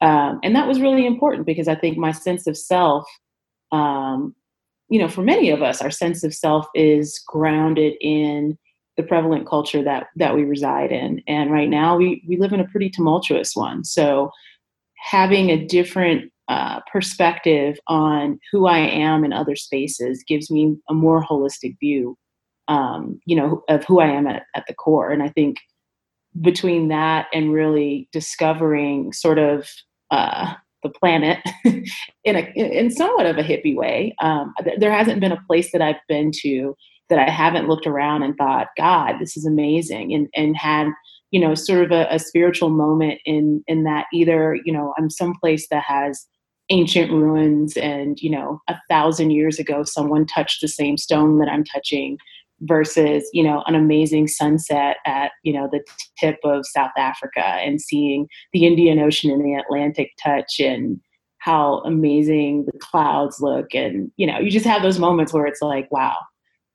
Um, 0.00 0.38
and 0.42 0.54
that 0.54 0.68
was 0.68 0.80
really 0.80 1.06
important 1.06 1.46
because 1.46 1.68
I 1.68 1.74
think 1.74 1.96
my 1.96 2.12
sense 2.12 2.46
of 2.46 2.56
self, 2.56 3.04
um, 3.72 4.34
you 4.90 4.98
know, 4.98 5.08
for 5.08 5.22
many 5.22 5.50
of 5.50 5.62
us, 5.62 5.80
our 5.80 5.90
sense 5.90 6.24
of 6.24 6.34
self 6.34 6.66
is 6.74 7.20
grounded 7.26 7.94
in 8.00 8.58
the 8.98 9.04
prevalent 9.04 9.46
culture 9.46 9.82
that 9.82 10.08
that 10.16 10.34
we 10.34 10.44
reside 10.44 10.92
in. 10.92 11.22
And 11.26 11.50
right 11.50 11.70
now, 11.70 11.96
we 11.96 12.22
we 12.28 12.36
live 12.36 12.52
in 12.52 12.60
a 12.60 12.68
pretty 12.68 12.90
tumultuous 12.90 13.56
one. 13.56 13.84
So, 13.84 14.30
having 14.96 15.48
a 15.48 15.64
different 15.64 16.30
uh, 16.48 16.80
perspective 16.92 17.78
on 17.86 18.38
who 18.52 18.66
I 18.66 18.78
am 18.80 19.24
in 19.24 19.32
other 19.32 19.56
spaces 19.56 20.24
gives 20.26 20.50
me 20.50 20.76
a 20.90 20.94
more 20.94 21.24
holistic 21.24 21.78
view, 21.78 22.18
um, 22.66 23.20
you 23.24 23.36
know, 23.36 23.62
of 23.68 23.84
who 23.84 24.00
I 24.00 24.08
am 24.08 24.26
at, 24.26 24.42
at 24.54 24.64
the 24.66 24.74
core. 24.74 25.10
And 25.10 25.22
I 25.22 25.28
think 25.28 25.58
between 26.40 26.88
that 26.88 27.26
and 27.32 27.52
really 27.52 28.08
discovering 28.12 29.12
sort 29.12 29.38
of 29.38 29.68
uh, 30.10 30.54
the 30.82 30.90
planet 30.90 31.38
in 31.64 32.36
a 32.36 32.40
in 32.54 32.90
somewhat 32.90 33.26
of 33.26 33.38
a 33.38 33.42
hippie 33.42 33.76
way. 33.76 34.14
Um, 34.20 34.54
there 34.78 34.92
hasn't 34.92 35.20
been 35.20 35.32
a 35.32 35.42
place 35.46 35.70
that 35.72 35.82
I've 35.82 35.96
been 36.08 36.32
to 36.42 36.74
that 37.08 37.18
I 37.18 37.30
haven't 37.30 37.68
looked 37.68 37.86
around 37.86 38.22
and 38.22 38.36
thought, 38.36 38.68
God, 38.76 39.14
this 39.20 39.36
is 39.36 39.46
amazing, 39.46 40.12
and 40.14 40.28
and 40.34 40.56
had 40.56 40.88
you 41.30 41.40
know 41.40 41.54
sort 41.54 41.84
of 41.84 41.90
a, 41.90 42.06
a 42.10 42.18
spiritual 42.18 42.70
moment 42.70 43.20
in 43.24 43.62
in 43.66 43.84
that 43.84 44.06
either 44.12 44.58
you 44.64 44.72
know 44.72 44.94
I'm 44.98 45.10
someplace 45.10 45.68
that 45.70 45.84
has 45.84 46.26
ancient 46.70 47.10
ruins 47.10 47.76
and 47.76 48.20
you 48.20 48.30
know 48.30 48.60
a 48.68 48.76
thousand 48.88 49.30
years 49.30 49.58
ago 49.58 49.84
someone 49.84 50.26
touched 50.26 50.60
the 50.60 50.68
same 50.68 50.96
stone 50.96 51.38
that 51.38 51.48
I'm 51.48 51.64
touching 51.64 52.18
versus 52.62 53.28
you 53.32 53.42
know 53.42 53.62
an 53.66 53.74
amazing 53.74 54.28
sunset 54.28 54.96
at 55.06 55.32
you 55.44 55.52
know 55.52 55.68
the 55.70 55.84
tip 56.18 56.38
of 56.44 56.66
South 56.66 56.92
Africa 56.96 57.40
and 57.40 57.80
seeing 57.80 58.26
the 58.52 58.66
Indian 58.66 58.98
Ocean 58.98 59.30
and 59.30 59.44
the 59.44 59.54
Atlantic 59.54 60.10
touch 60.22 60.58
and 60.58 61.00
how 61.38 61.80
amazing 61.84 62.66
the 62.66 62.78
clouds 62.80 63.40
look 63.40 63.74
and 63.74 64.10
you 64.16 64.26
know 64.26 64.38
you 64.38 64.50
just 64.50 64.66
have 64.66 64.82
those 64.82 64.98
moments 64.98 65.32
where 65.32 65.46
it's 65.46 65.62
like 65.62 65.90
wow 65.92 66.16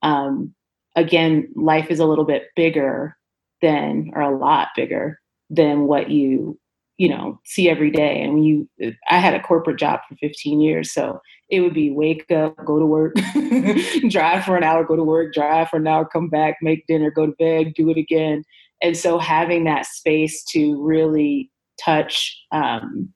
um, 0.03 0.53
again 0.95 1.47
life 1.55 1.89
is 1.89 1.99
a 1.99 2.05
little 2.05 2.25
bit 2.25 2.43
bigger 2.55 3.17
than 3.61 4.11
or 4.13 4.21
a 4.21 4.37
lot 4.37 4.67
bigger 4.75 5.19
than 5.49 5.87
what 5.87 6.09
you 6.09 6.59
you 6.97 7.09
know 7.09 7.39
see 7.45 7.69
every 7.69 7.89
day. 7.89 8.21
And 8.21 8.45
you 8.45 8.69
i 9.09 9.17
had 9.17 9.33
a 9.33 9.41
corporate 9.41 9.79
job 9.79 10.01
for 10.07 10.15
15 10.17 10.61
years 10.61 10.91
so 10.91 11.19
it 11.49 11.61
would 11.61 11.73
be 11.73 11.91
wake 11.91 12.29
up 12.31 12.55
go 12.65 12.79
to 12.79 12.85
work 12.85 13.15
drive 14.09 14.43
for 14.43 14.55
an 14.55 14.63
hour 14.63 14.83
go 14.83 14.95
to 14.95 15.03
work 15.03 15.33
drive 15.33 15.69
for 15.69 15.77
an 15.77 15.87
hour 15.87 16.05
come 16.05 16.29
back 16.29 16.57
make 16.61 16.85
dinner 16.87 17.11
go 17.11 17.25
to 17.25 17.33
bed 17.39 17.73
do 17.75 17.89
it 17.89 17.97
again. 17.97 18.43
And 18.81 18.97
so 18.97 19.17
having 19.17 19.63
that 19.63 19.85
space 19.85 20.43
to 20.49 20.81
really 20.83 21.49
touch 21.83 22.37
um, 22.51 23.13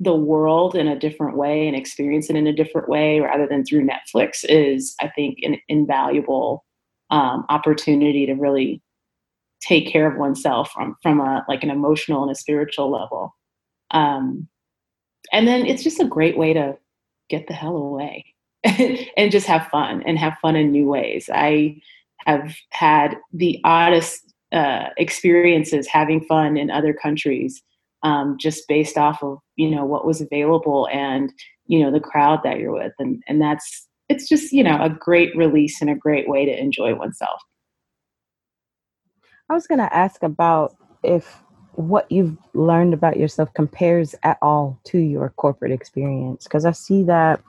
the 0.00 0.14
world 0.14 0.74
in 0.74 0.86
a 0.86 0.98
different 0.98 1.36
way 1.36 1.66
and 1.66 1.76
experience 1.76 2.30
it 2.30 2.36
in 2.36 2.46
a 2.46 2.52
different 2.52 2.88
way 2.88 3.20
rather 3.20 3.46
than 3.46 3.64
through 3.64 3.86
netflix 3.86 4.44
is 4.44 4.94
i 5.00 5.08
think 5.08 5.38
an 5.42 5.56
invaluable 5.68 6.64
um, 7.10 7.44
opportunity 7.48 8.26
to 8.26 8.34
really 8.34 8.82
take 9.60 9.88
care 9.88 10.10
of 10.10 10.18
oneself 10.18 10.70
from 10.70 10.96
from 11.02 11.20
a 11.20 11.44
like 11.48 11.62
an 11.62 11.70
emotional 11.70 12.22
and 12.22 12.30
a 12.30 12.34
spiritual 12.34 12.90
level. 12.90 13.34
Um 13.90 14.48
and 15.32 15.46
then 15.46 15.66
it's 15.66 15.82
just 15.82 16.00
a 16.00 16.06
great 16.06 16.38
way 16.38 16.52
to 16.52 16.76
get 17.28 17.48
the 17.48 17.54
hell 17.54 17.76
away 17.76 18.24
and 18.64 19.32
just 19.32 19.46
have 19.46 19.66
fun 19.68 20.02
and 20.06 20.18
have 20.18 20.38
fun 20.40 20.56
in 20.56 20.70
new 20.70 20.86
ways. 20.86 21.28
I 21.32 21.80
have 22.26 22.54
had 22.70 23.16
the 23.32 23.60
oddest 23.64 24.32
uh, 24.52 24.88
experiences 24.96 25.86
having 25.86 26.24
fun 26.24 26.56
in 26.56 26.70
other 26.70 26.94
countries 26.94 27.62
um, 28.02 28.36
just 28.38 28.68
based 28.68 28.96
off 28.96 29.22
of 29.22 29.38
you 29.56 29.70
know 29.70 29.84
what 29.84 30.06
was 30.06 30.20
available 30.20 30.88
and 30.92 31.32
you 31.66 31.80
know 31.80 31.90
the 31.90 32.00
crowd 32.00 32.40
that 32.44 32.58
you're 32.58 32.72
with. 32.72 32.92
And 32.98 33.22
and 33.28 33.40
that's 33.40 33.86
it's 34.08 34.28
just 34.28 34.52
you 34.52 34.62
know 34.64 34.78
a 34.80 34.90
great 34.90 35.36
release 35.36 35.80
and 35.80 35.90
a 35.90 35.94
great 35.94 36.28
way 36.28 36.44
to 36.44 36.58
enjoy 36.60 36.94
oneself. 36.94 37.40
I 39.50 39.54
was 39.54 39.66
going 39.66 39.78
to 39.78 39.94
ask 39.94 40.22
about 40.22 40.76
if 41.02 41.42
what 41.72 42.10
you've 42.10 42.36
learned 42.54 42.92
about 42.92 43.16
yourself 43.16 43.52
compares 43.54 44.14
at 44.24 44.36
all 44.42 44.78
to 44.84 44.98
your 44.98 45.30
corporate 45.36 45.72
experience 45.72 46.44
because 46.44 46.66
I 46.66 46.72
see 46.72 47.04
that 47.04 47.40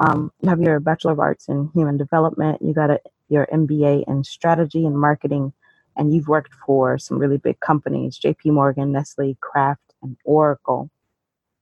um, 0.00 0.30
you 0.40 0.48
have 0.48 0.60
your 0.60 0.78
Bachelor 0.78 1.12
of 1.12 1.20
Arts 1.20 1.48
in 1.48 1.70
Human 1.74 1.96
Development, 1.96 2.60
you 2.62 2.72
got 2.72 2.90
a, 2.90 3.00
your 3.28 3.48
MBA 3.52 4.04
in 4.06 4.22
Strategy 4.24 4.86
and 4.86 4.98
Marketing, 4.98 5.52
and 5.96 6.14
you've 6.14 6.28
worked 6.28 6.54
for 6.66 6.98
some 6.98 7.18
really 7.18 7.38
big 7.38 7.58
companies 7.60 8.18
JP 8.18 8.52
Morgan, 8.52 8.92
Nestle, 8.92 9.36
Kraft, 9.40 9.87
and 10.02 10.16
Oracle. 10.24 10.90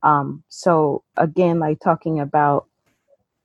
Um, 0.03 0.45
so, 0.49 1.03
again, 1.17 1.59
like 1.59 1.81
talking 1.81 2.21
about 2.21 2.67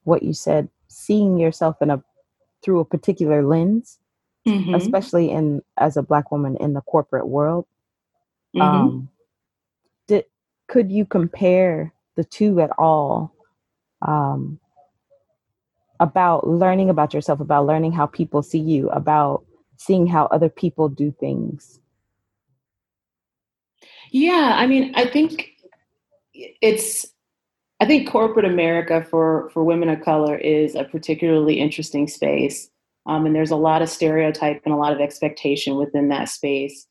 what 0.03 0.23
you 0.23 0.33
said, 0.33 0.69
seeing 0.87 1.37
yourself 1.37 1.81
in 1.81 1.89
a 1.89 2.03
through 2.63 2.79
a 2.79 2.85
particular 2.85 3.43
lens 3.43 3.99
mm-hmm. 4.47 4.73
especially 4.73 5.29
in 5.29 5.61
as 5.77 5.97
a 5.97 6.03
black 6.03 6.31
woman 6.31 6.57
in 6.57 6.73
the 6.73 6.81
corporate 6.81 7.27
world. 7.27 7.65
Mm-hmm. 8.55 8.61
Um, 8.61 9.09
did 10.07 10.25
could 10.67 10.91
you 10.91 11.05
compare 11.05 11.93
the 12.15 12.23
two 12.23 12.59
at 12.61 12.71
all? 12.77 13.33
Um, 14.01 14.59
about 15.99 16.47
learning 16.47 16.89
about 16.89 17.13
yourself, 17.13 17.39
about 17.39 17.67
learning 17.67 17.91
how 17.91 18.07
people 18.07 18.41
see 18.41 18.59
you, 18.59 18.89
about 18.89 19.45
seeing 19.77 20.07
how 20.07 20.25
other 20.25 20.49
people 20.49 20.89
do 20.89 21.11
things. 21.19 21.79
Yeah, 24.11 24.55
I 24.57 24.67
mean, 24.67 24.93
I 24.95 25.05
think 25.05 25.51
it's 26.33 27.05
I 27.79 27.85
think 27.85 28.09
corporate 28.09 28.45
America 28.45 29.05
for 29.09 29.49
for 29.51 29.63
women 29.63 29.89
of 29.89 30.01
color 30.01 30.35
is 30.35 30.75
a 30.75 30.83
particularly 30.83 31.59
interesting 31.59 32.07
space 32.07 32.69
um, 33.05 33.25
and 33.25 33.35
there's 33.35 33.51
a 33.51 33.55
lot 33.55 33.81
of 33.81 33.89
stereotype 33.89 34.61
and 34.65 34.73
a 34.73 34.77
lot 34.77 34.93
of 34.93 34.99
expectation 34.99 35.75
within 35.75 36.09
that 36.09 36.29
space. 36.29 36.87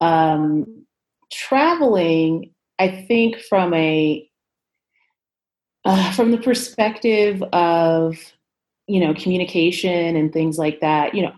Um, 0.00 0.86
traveling, 1.32 2.52
I 2.78 2.88
think, 2.88 3.38
from 3.38 3.72
a 3.72 4.28
uh, 5.84 6.12
from 6.12 6.30
the 6.30 6.38
perspective 6.38 7.42
of 7.52 8.16
you 8.86 9.00
know 9.00 9.14
communication 9.14 10.16
and 10.16 10.32
things 10.32 10.58
like 10.58 10.80
that, 10.80 11.14
you 11.14 11.22
know, 11.22 11.32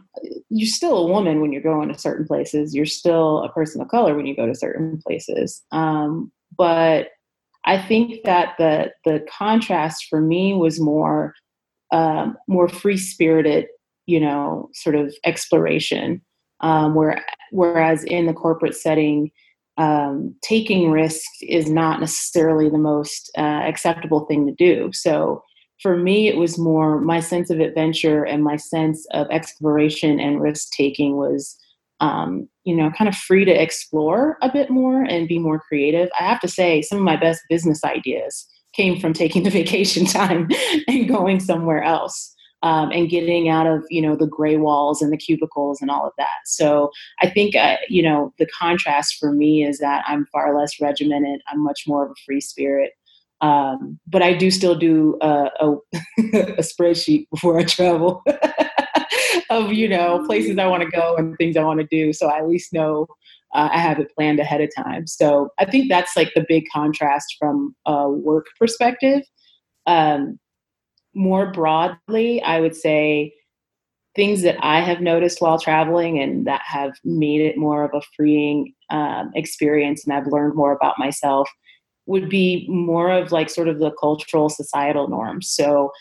you're 0.50 0.68
still 0.68 0.98
a 0.98 1.06
woman 1.06 1.40
when 1.40 1.52
you're 1.52 1.62
going 1.62 1.88
to 1.88 1.98
certain 1.98 2.26
places. 2.26 2.74
You're 2.74 2.86
still 2.86 3.42
a 3.44 3.52
person 3.52 3.80
of 3.80 3.88
color 3.88 4.14
when 4.14 4.26
you 4.26 4.34
go 4.34 4.46
to 4.46 4.54
certain 4.54 5.00
places. 5.06 5.62
Um, 5.72 6.32
but 6.56 7.08
I 7.64 7.80
think 7.80 8.22
that 8.24 8.54
the 8.58 8.92
the 9.04 9.26
contrast 9.30 10.06
for 10.08 10.20
me 10.20 10.54
was 10.54 10.80
more 10.80 11.34
um, 11.92 12.36
more 12.48 12.68
free 12.68 12.96
spirited 12.96 13.66
you 14.06 14.20
know 14.20 14.70
sort 14.72 14.94
of 14.94 15.14
exploration 15.24 16.22
um, 16.60 16.94
where 16.94 17.24
whereas 17.50 18.04
in 18.04 18.26
the 18.26 18.32
corporate 18.32 18.74
setting 18.74 19.30
um, 19.78 20.34
taking 20.42 20.90
risks 20.90 21.36
is 21.42 21.68
not 21.68 22.00
necessarily 22.00 22.70
the 22.70 22.78
most 22.78 23.30
uh, 23.36 23.40
acceptable 23.40 24.24
thing 24.26 24.46
to 24.46 24.52
do 24.52 24.90
so 24.92 25.42
for 25.82 25.96
me 25.96 26.28
it 26.28 26.36
was 26.36 26.58
more 26.58 27.00
my 27.00 27.20
sense 27.20 27.50
of 27.50 27.60
adventure 27.60 28.24
and 28.24 28.42
my 28.42 28.56
sense 28.56 29.06
of 29.12 29.26
exploration 29.30 30.18
and 30.20 30.40
risk 30.40 30.70
taking 30.72 31.16
was 31.16 31.56
um, 32.00 32.48
you 32.64 32.74
know 32.74 32.90
kind 32.90 33.08
of 33.08 33.14
free 33.14 33.44
to 33.44 33.62
explore 33.62 34.36
a 34.42 34.52
bit 34.52 34.70
more 34.70 35.02
and 35.02 35.28
be 35.28 35.38
more 35.38 35.60
creative 35.60 36.08
i 36.18 36.24
have 36.24 36.40
to 36.40 36.48
say 36.48 36.82
some 36.82 36.98
of 36.98 37.04
my 37.04 37.16
best 37.16 37.40
business 37.48 37.84
ideas 37.84 38.46
came 38.74 39.00
from 39.00 39.12
taking 39.12 39.42
the 39.42 39.50
vacation 39.62 40.04
time 40.04 40.48
and 40.88 41.08
going 41.08 41.40
somewhere 41.40 41.82
else 41.82 42.34
um, 42.62 42.90
and 42.90 43.08
getting 43.08 43.48
out 43.48 43.66
of 43.66 43.84
you 43.90 44.02
know 44.02 44.16
the 44.16 44.26
gray 44.26 44.56
walls 44.56 45.02
and 45.02 45.12
the 45.12 45.16
cubicles 45.16 45.80
and 45.80 45.90
all 45.90 46.06
of 46.06 46.12
that. 46.18 46.40
So 46.46 46.90
I 47.20 47.30
think 47.30 47.54
uh, 47.54 47.76
you 47.88 48.02
know 48.02 48.32
the 48.38 48.46
contrast 48.46 49.16
for 49.18 49.32
me 49.32 49.64
is 49.64 49.78
that 49.78 50.04
I'm 50.06 50.26
far 50.26 50.58
less 50.58 50.80
regimented. 50.80 51.42
I'm 51.48 51.62
much 51.62 51.84
more 51.86 52.04
of 52.04 52.10
a 52.10 52.20
free 52.24 52.40
spirit. 52.40 52.92
Um, 53.40 53.98
but 54.06 54.22
I 54.22 54.32
do 54.32 54.50
still 54.50 54.74
do 54.74 55.18
a, 55.20 55.50
a, 55.60 55.70
a 56.18 56.62
spreadsheet 56.62 57.26
before 57.30 57.58
I 57.58 57.64
travel 57.64 58.22
of 59.50 59.72
you 59.72 59.88
know 59.88 60.24
places 60.26 60.58
I 60.58 60.66
want 60.66 60.82
to 60.82 60.90
go 60.90 61.16
and 61.16 61.36
things 61.36 61.56
I 61.56 61.64
want 61.64 61.80
to 61.80 61.86
do. 61.86 62.12
So 62.12 62.28
I 62.28 62.38
at 62.38 62.48
least 62.48 62.72
know 62.72 63.06
uh, 63.54 63.68
I 63.72 63.78
have 63.78 63.98
it 63.98 64.14
planned 64.14 64.40
ahead 64.40 64.60
of 64.60 64.70
time. 64.74 65.06
So 65.06 65.50
I 65.58 65.64
think 65.64 65.88
that's 65.88 66.16
like 66.16 66.32
the 66.34 66.44
big 66.48 66.64
contrast 66.72 67.36
from 67.38 67.74
a 67.86 68.08
work 68.08 68.46
perspective. 68.58 69.22
Um, 69.86 70.38
more 71.14 71.50
broadly, 71.52 72.42
I 72.42 72.60
would 72.60 72.76
say 72.76 73.32
things 74.14 74.42
that 74.42 74.56
I 74.62 74.80
have 74.80 75.00
noticed 75.00 75.40
while 75.40 75.58
traveling 75.58 76.18
and 76.18 76.46
that 76.46 76.62
have 76.64 76.92
made 77.04 77.42
it 77.42 77.56
more 77.56 77.84
of 77.84 77.94
a 77.94 78.04
freeing 78.16 78.74
um, 78.90 79.30
experience, 79.34 80.04
and 80.04 80.14
I've 80.14 80.26
learned 80.26 80.54
more 80.54 80.72
about 80.72 80.98
myself 80.98 81.48
would 82.06 82.28
be 82.28 82.66
more 82.68 83.10
of 83.10 83.32
like 83.32 83.50
sort 83.50 83.68
of 83.68 83.78
the 83.78 83.90
cultural 83.92 84.48
societal 84.48 85.08
norms. 85.08 85.48
So 85.50 85.92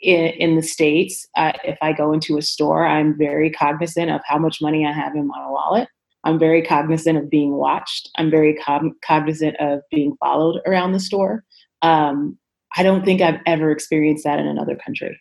in, 0.00 0.26
in 0.26 0.56
the 0.56 0.62
States, 0.62 1.26
uh, 1.36 1.52
if 1.64 1.78
I 1.80 1.92
go 1.92 2.12
into 2.12 2.36
a 2.36 2.42
store, 2.42 2.86
I'm 2.86 3.16
very 3.16 3.50
cognizant 3.50 4.10
of 4.10 4.20
how 4.26 4.38
much 4.38 4.60
money 4.60 4.86
I 4.86 4.92
have 4.92 5.14
in 5.14 5.26
my 5.26 5.48
wallet. 5.48 5.88
I'm 6.24 6.38
very 6.38 6.62
cognizant 6.62 7.18
of 7.18 7.30
being 7.30 7.52
watched. 7.52 8.10
I'm 8.16 8.30
very 8.30 8.54
cognizant 8.54 9.56
of 9.60 9.80
being 9.90 10.16
followed 10.20 10.60
around 10.66 10.92
the 10.92 11.00
store. 11.00 11.44
Um, 11.82 12.38
I 12.76 12.82
don't 12.82 13.04
think 13.04 13.20
I've 13.20 13.40
ever 13.46 13.70
experienced 13.70 14.24
that 14.24 14.38
in 14.38 14.46
another 14.46 14.76
country. 14.76 15.20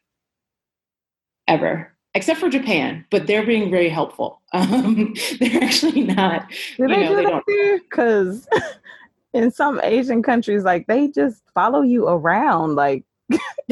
Ever. 1.47 1.93
Except 2.15 2.39
for 2.39 2.50
Japan, 2.50 3.05
but 3.09 3.27
they're 3.27 3.45
being 3.45 3.71
very 3.71 3.89
helpful. 3.89 4.41
Um, 4.53 5.15
they're 5.39 5.63
actually 5.63 6.03
not. 6.03 6.47
Do 6.77 6.88
they 6.88 7.09
know, 7.09 7.15
do 7.15 7.23
that? 7.23 7.79
Because 7.81 8.47
in 9.33 9.51
some 9.51 9.79
Asian 9.83 10.21
countries, 10.21 10.63
like 10.63 10.87
they 10.87 11.07
just 11.07 11.41
follow 11.53 11.81
you 11.81 12.07
around, 12.07 12.75
like 12.75 13.03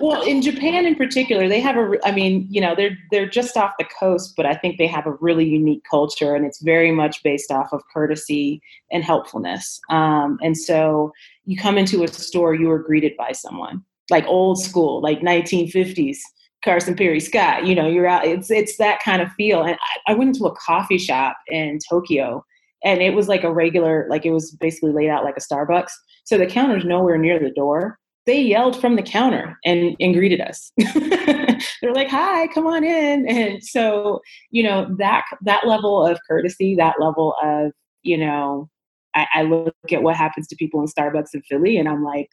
well, 0.00 0.22
in 0.22 0.42
Japan 0.42 0.84
in 0.84 0.94
particular, 0.94 1.48
they 1.48 1.60
have 1.60 1.76
a. 1.76 1.98
I 2.04 2.12
mean, 2.12 2.46
you 2.50 2.60
know, 2.60 2.74
they're 2.74 2.96
they're 3.10 3.28
just 3.28 3.56
off 3.56 3.72
the 3.78 3.86
coast, 3.98 4.34
but 4.36 4.46
I 4.46 4.54
think 4.54 4.78
they 4.78 4.86
have 4.86 5.06
a 5.06 5.12
really 5.20 5.46
unique 5.46 5.84
culture, 5.88 6.34
and 6.34 6.44
it's 6.44 6.60
very 6.60 6.90
much 6.90 7.22
based 7.22 7.50
off 7.50 7.72
of 7.72 7.82
courtesy 7.92 8.60
and 8.90 9.04
helpfulness. 9.04 9.80
Um, 9.90 10.38
and 10.42 10.56
so, 10.56 11.12
you 11.44 11.56
come 11.56 11.78
into 11.78 12.02
a 12.02 12.08
store, 12.08 12.54
you 12.54 12.70
are 12.70 12.80
greeted 12.80 13.16
by 13.16 13.32
someone 13.32 13.84
like 14.10 14.26
old 14.26 14.60
school, 14.60 15.00
like 15.00 15.20
1950s. 15.20 16.18
Carson 16.64 16.96
Pirie 16.96 17.22
Scott, 17.22 17.66
you 17.66 17.74
know, 17.74 17.86
you're 17.86 18.08
out. 18.08 18.26
It's 18.26 18.50
it's 18.50 18.78
that 18.78 19.00
kind 19.04 19.22
of 19.22 19.30
feel. 19.34 19.62
And 19.62 19.76
I, 19.80 20.12
I 20.12 20.14
went 20.14 20.34
into 20.34 20.44
a 20.46 20.56
coffee 20.56 20.98
shop 20.98 21.36
in 21.46 21.78
Tokyo, 21.88 22.44
and 22.84 23.02
it 23.02 23.14
was 23.14 23.28
like 23.28 23.44
a 23.44 23.52
regular, 23.52 24.06
like 24.08 24.24
it 24.24 24.30
was 24.30 24.52
basically 24.52 24.92
laid 24.92 25.10
out 25.10 25.24
like 25.24 25.36
a 25.36 25.40
Starbucks. 25.40 25.90
So 26.24 26.38
the 26.38 26.46
counter's 26.46 26.84
nowhere 26.84 27.18
near 27.18 27.38
the 27.38 27.50
door 27.50 27.98
they 28.28 28.42
yelled 28.42 28.78
from 28.78 28.94
the 28.94 29.02
counter 29.02 29.58
and, 29.64 29.96
and 29.98 30.12
greeted 30.12 30.42
us. 30.42 30.70
They're 30.76 31.94
like, 31.94 32.10
"Hi, 32.10 32.46
come 32.48 32.66
on 32.66 32.84
in." 32.84 33.26
And 33.26 33.64
so, 33.64 34.20
you 34.50 34.62
know, 34.62 34.94
that 34.98 35.24
that 35.40 35.66
level 35.66 36.06
of 36.06 36.20
courtesy, 36.28 36.76
that 36.76 36.96
level 37.00 37.34
of, 37.42 37.72
you 38.02 38.18
know, 38.18 38.68
I, 39.14 39.26
I 39.32 39.42
look 39.44 39.74
at 39.90 40.02
what 40.02 40.14
happens 40.14 40.46
to 40.48 40.56
people 40.56 40.78
in 40.80 40.86
Starbucks 40.86 41.30
in 41.32 41.40
Philly, 41.48 41.78
and 41.78 41.88
I'm 41.88 42.04
like, 42.04 42.28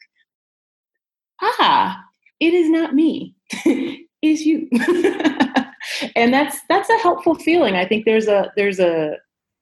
"Ah, 1.40 1.98
it 2.40 2.52
is 2.52 2.68
not 2.68 2.94
me. 2.94 3.34
it 3.64 4.06
is 4.20 4.44
you." 4.44 4.68
and 6.14 6.34
that's 6.34 6.58
that's 6.68 6.90
a 6.90 6.98
helpful 6.98 7.36
feeling. 7.36 7.74
I 7.74 7.86
think 7.86 8.04
there's 8.04 8.28
a 8.28 8.52
there's 8.54 8.80
a 8.80 9.16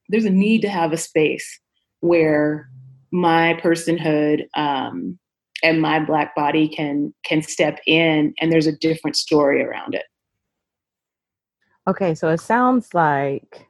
there's 0.09 0.25
a 0.25 0.31
need 0.31 0.63
to 0.63 0.69
have 0.69 0.93
a 0.93 0.97
space 0.97 1.61
where 2.01 2.69
my 3.11 3.59
personhood 3.63 4.45
um, 4.57 5.19
and 5.63 5.81
my 5.81 5.99
black 5.99 6.35
body 6.35 6.69
can 6.69 7.15
can 7.25 7.43
step 7.43 7.79
in 7.87 8.35
and 8.41 8.53
there's 8.53 8.67
a 8.67 8.77
different 8.77 9.17
story 9.17 9.63
around 9.63 9.95
it. 9.95 10.05
Okay 11.87 12.15
so 12.15 12.29
it 12.29 12.41
sounds 12.41 12.93
like 12.95 13.67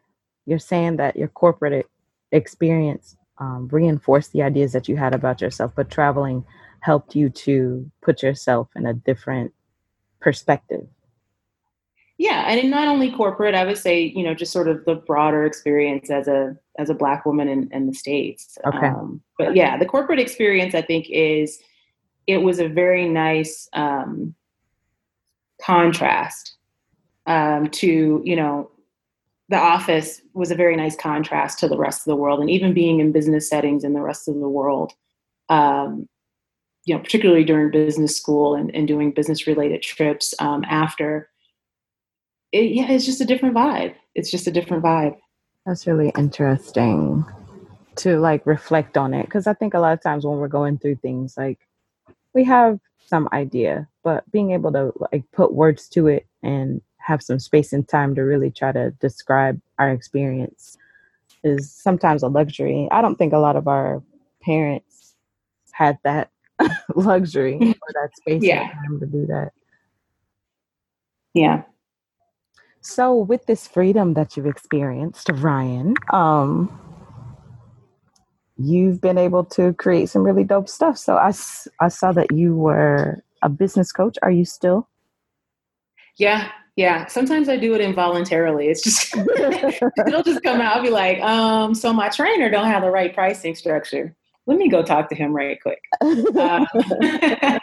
you're 0.46 0.58
saying 0.58 0.96
that 0.96 1.16
your 1.16 1.28
corporate 1.28 1.86
experience 2.32 3.16
um, 3.38 3.68
reinforced 3.70 4.32
the 4.32 4.42
ideas 4.42 4.72
that 4.72 4.88
you 4.88 4.96
had 4.96 5.14
about 5.14 5.40
yourself 5.40 5.72
but 5.74 5.90
traveling 5.90 6.44
helped 6.80 7.16
you 7.16 7.30
to 7.30 7.90
put 8.02 8.22
yourself 8.22 8.68
in 8.76 8.86
a 8.86 8.94
different 8.94 9.52
perspective 10.20 10.86
yeah 12.18 12.44
and 12.48 12.70
not 12.70 12.88
only 12.88 13.10
corporate 13.10 13.54
i 13.54 13.64
would 13.64 13.78
say 13.78 14.02
you 14.02 14.22
know 14.22 14.34
just 14.34 14.52
sort 14.52 14.68
of 14.68 14.84
the 14.84 14.94
broader 14.94 15.44
experience 15.44 16.10
as 16.10 16.28
a 16.28 16.56
as 16.78 16.90
a 16.90 16.94
black 16.94 17.24
woman 17.24 17.48
in, 17.48 17.68
in 17.72 17.86
the 17.86 17.94
states. 17.94 18.58
Okay. 18.66 18.88
Um, 18.88 19.20
but 19.38 19.54
yeah 19.54 19.76
the 19.76 19.86
corporate 19.86 20.18
experience 20.18 20.74
i 20.74 20.82
think 20.82 21.06
is 21.10 21.60
it 22.26 22.38
was 22.38 22.58
a 22.58 22.68
very 22.68 23.08
nice 23.08 23.68
um, 23.74 24.34
contrast 25.60 26.56
um, 27.26 27.68
to 27.70 28.22
you 28.24 28.36
know 28.36 28.70
the 29.50 29.58
office 29.58 30.22
was 30.32 30.50
a 30.50 30.54
very 30.54 30.74
nice 30.74 30.96
contrast 30.96 31.58
to 31.58 31.68
the 31.68 31.76
rest 31.76 32.00
of 32.00 32.06
the 32.06 32.16
world 32.16 32.40
and 32.40 32.50
even 32.50 32.72
being 32.72 33.00
in 33.00 33.12
business 33.12 33.48
settings 33.48 33.84
in 33.84 33.92
the 33.92 34.00
rest 34.00 34.28
of 34.28 34.34
the 34.34 34.48
world 34.48 34.92
um, 35.48 36.08
you 36.84 36.94
know 36.94 37.00
particularly 37.00 37.44
during 37.44 37.70
business 37.70 38.16
school 38.16 38.54
and, 38.54 38.74
and 38.74 38.88
doing 38.88 39.10
business 39.10 39.46
related 39.46 39.82
trips 39.82 40.34
um, 40.38 40.64
after 40.68 41.30
it, 42.54 42.72
yeah 42.72 42.90
it's 42.90 43.04
just 43.04 43.20
a 43.20 43.24
different 43.24 43.54
vibe 43.54 43.94
it's 44.14 44.30
just 44.30 44.46
a 44.46 44.50
different 44.50 44.82
vibe 44.82 45.16
that's 45.66 45.86
really 45.86 46.12
interesting 46.16 47.24
to 47.96 48.18
like 48.18 48.44
reflect 48.46 48.96
on 48.96 49.14
it 49.14 49.24
because 49.24 49.46
i 49.46 49.52
think 49.52 49.74
a 49.74 49.78
lot 49.78 49.92
of 49.92 50.02
times 50.02 50.24
when 50.24 50.38
we're 50.38 50.48
going 50.48 50.78
through 50.78 50.96
things 50.96 51.36
like 51.36 51.58
we 52.34 52.44
have 52.44 52.78
some 53.06 53.28
idea, 53.32 53.88
but 54.02 54.30
being 54.30 54.50
able 54.50 54.72
to 54.72 54.92
like 55.12 55.24
put 55.32 55.54
words 55.54 55.88
to 55.88 56.08
it 56.08 56.26
and 56.42 56.80
have 56.98 57.22
some 57.22 57.38
space 57.38 57.72
and 57.72 57.86
time 57.88 58.14
to 58.14 58.22
really 58.22 58.50
try 58.50 58.72
to 58.72 58.90
describe 58.92 59.60
our 59.78 59.90
experience 59.90 60.76
is 61.42 61.70
sometimes 61.70 62.22
a 62.22 62.28
luxury. 62.28 62.88
I 62.90 63.02
don't 63.02 63.16
think 63.16 63.32
a 63.32 63.38
lot 63.38 63.56
of 63.56 63.68
our 63.68 64.02
parents 64.42 65.14
had 65.72 65.98
that 66.02 66.30
luxury 66.94 67.54
mm-hmm. 67.54 67.70
or 67.70 67.92
that 67.94 68.16
space 68.16 68.42
yeah. 68.42 68.70
and 68.70 68.72
time 68.72 69.00
to 69.00 69.06
do 69.06 69.26
that. 69.26 69.52
Yeah. 71.34 71.62
So 72.84 73.14
with 73.14 73.46
this 73.46 73.66
freedom 73.66 74.12
that 74.12 74.36
you've 74.36 74.46
experienced, 74.46 75.30
Orion, 75.30 75.94
um, 76.12 76.70
you've 78.58 79.00
been 79.00 79.16
able 79.16 79.42
to 79.44 79.72
create 79.72 80.10
some 80.10 80.22
really 80.22 80.44
dope 80.44 80.68
stuff. 80.68 80.98
So 80.98 81.16
I, 81.16 81.32
I 81.80 81.88
saw 81.88 82.12
that 82.12 82.30
you 82.30 82.54
were 82.54 83.24
a 83.40 83.48
business 83.48 83.90
coach. 83.90 84.18
Are 84.20 84.30
you 84.30 84.44
still? 84.44 84.86
Yeah, 86.18 86.50
yeah. 86.76 87.06
Sometimes 87.06 87.48
I 87.48 87.56
do 87.56 87.74
it 87.74 87.80
involuntarily. 87.80 88.68
It's 88.68 88.82
just 88.82 89.16
it'll 90.06 90.22
just 90.22 90.42
come 90.42 90.60
out. 90.60 90.76
I'll 90.76 90.82
be 90.82 90.90
like, 90.90 91.20
um, 91.22 91.74
so 91.74 91.90
my 91.90 92.10
trainer 92.10 92.50
don't 92.50 92.66
have 92.66 92.82
the 92.82 92.90
right 92.90 93.14
pricing 93.14 93.54
structure. 93.54 94.14
Let 94.46 94.58
me 94.58 94.68
go 94.68 94.82
talk 94.82 95.08
to 95.08 95.14
him 95.14 95.32
right 95.32 95.58
quick. 95.62 95.80
Uh, 96.02 96.66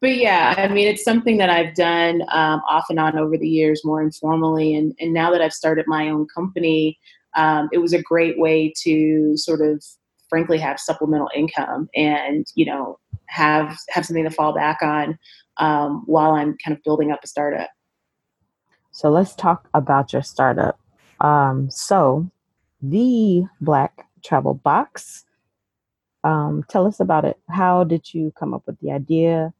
but 0.00 0.16
yeah, 0.16 0.54
I 0.56 0.68
mean, 0.68 0.88
it's 0.88 1.04
something 1.04 1.36
that 1.36 1.50
I've 1.50 1.74
done 1.74 2.22
um, 2.32 2.62
off 2.68 2.86
and 2.88 2.98
on 2.98 3.18
over 3.18 3.36
the 3.36 3.48
years, 3.48 3.82
more 3.84 4.02
informally, 4.02 4.74
and 4.74 4.94
and 5.00 5.12
now 5.12 5.30
that 5.30 5.42
I've 5.42 5.52
started 5.52 5.84
my 5.86 6.08
own 6.08 6.26
company, 6.34 6.98
um, 7.36 7.68
it 7.72 7.78
was 7.78 7.92
a 7.92 8.02
great 8.02 8.38
way 8.38 8.72
to 8.82 9.36
sort 9.36 9.60
of 9.60 9.84
frankly 10.30 10.58
have 10.58 10.80
supplemental 10.80 11.30
income 11.34 11.88
and 11.94 12.46
you 12.54 12.64
know 12.64 12.98
have 13.26 13.76
have 13.90 14.06
something 14.06 14.24
to 14.24 14.30
fall 14.30 14.54
back 14.54 14.78
on 14.82 15.18
um, 15.58 16.02
while 16.06 16.32
I'm 16.32 16.56
kind 16.64 16.76
of 16.76 16.82
building 16.82 17.10
up 17.10 17.20
a 17.22 17.26
startup. 17.26 17.70
So 18.92 19.10
let's 19.10 19.34
talk 19.34 19.68
about 19.74 20.12
your 20.12 20.22
startup. 20.22 20.78
Um, 21.20 21.70
so 21.70 22.30
the 22.80 23.44
Black 23.60 24.06
Travel 24.22 24.54
Box. 24.54 25.24
Um, 26.24 26.64
tell 26.68 26.86
us 26.86 27.00
about 27.00 27.24
it. 27.24 27.38
How 27.48 27.84
did 27.84 28.12
you 28.12 28.32
come 28.36 28.54
up 28.54 28.62
with 28.66 28.80
the 28.80 28.90
idea? 28.90 29.52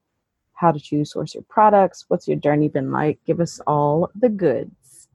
How 0.55 0.73
did 0.73 0.91
you 0.91 1.05
source 1.05 1.35
your 1.35 1.45
products? 1.49 2.07
What's 2.09 2.27
your 2.27 2.39
journey 2.39 2.69
been 2.69 2.91
like? 2.91 3.19
Give 3.27 3.41
us 3.41 3.61
all 3.67 4.11
the 4.15 4.31
goods. 4.31 5.09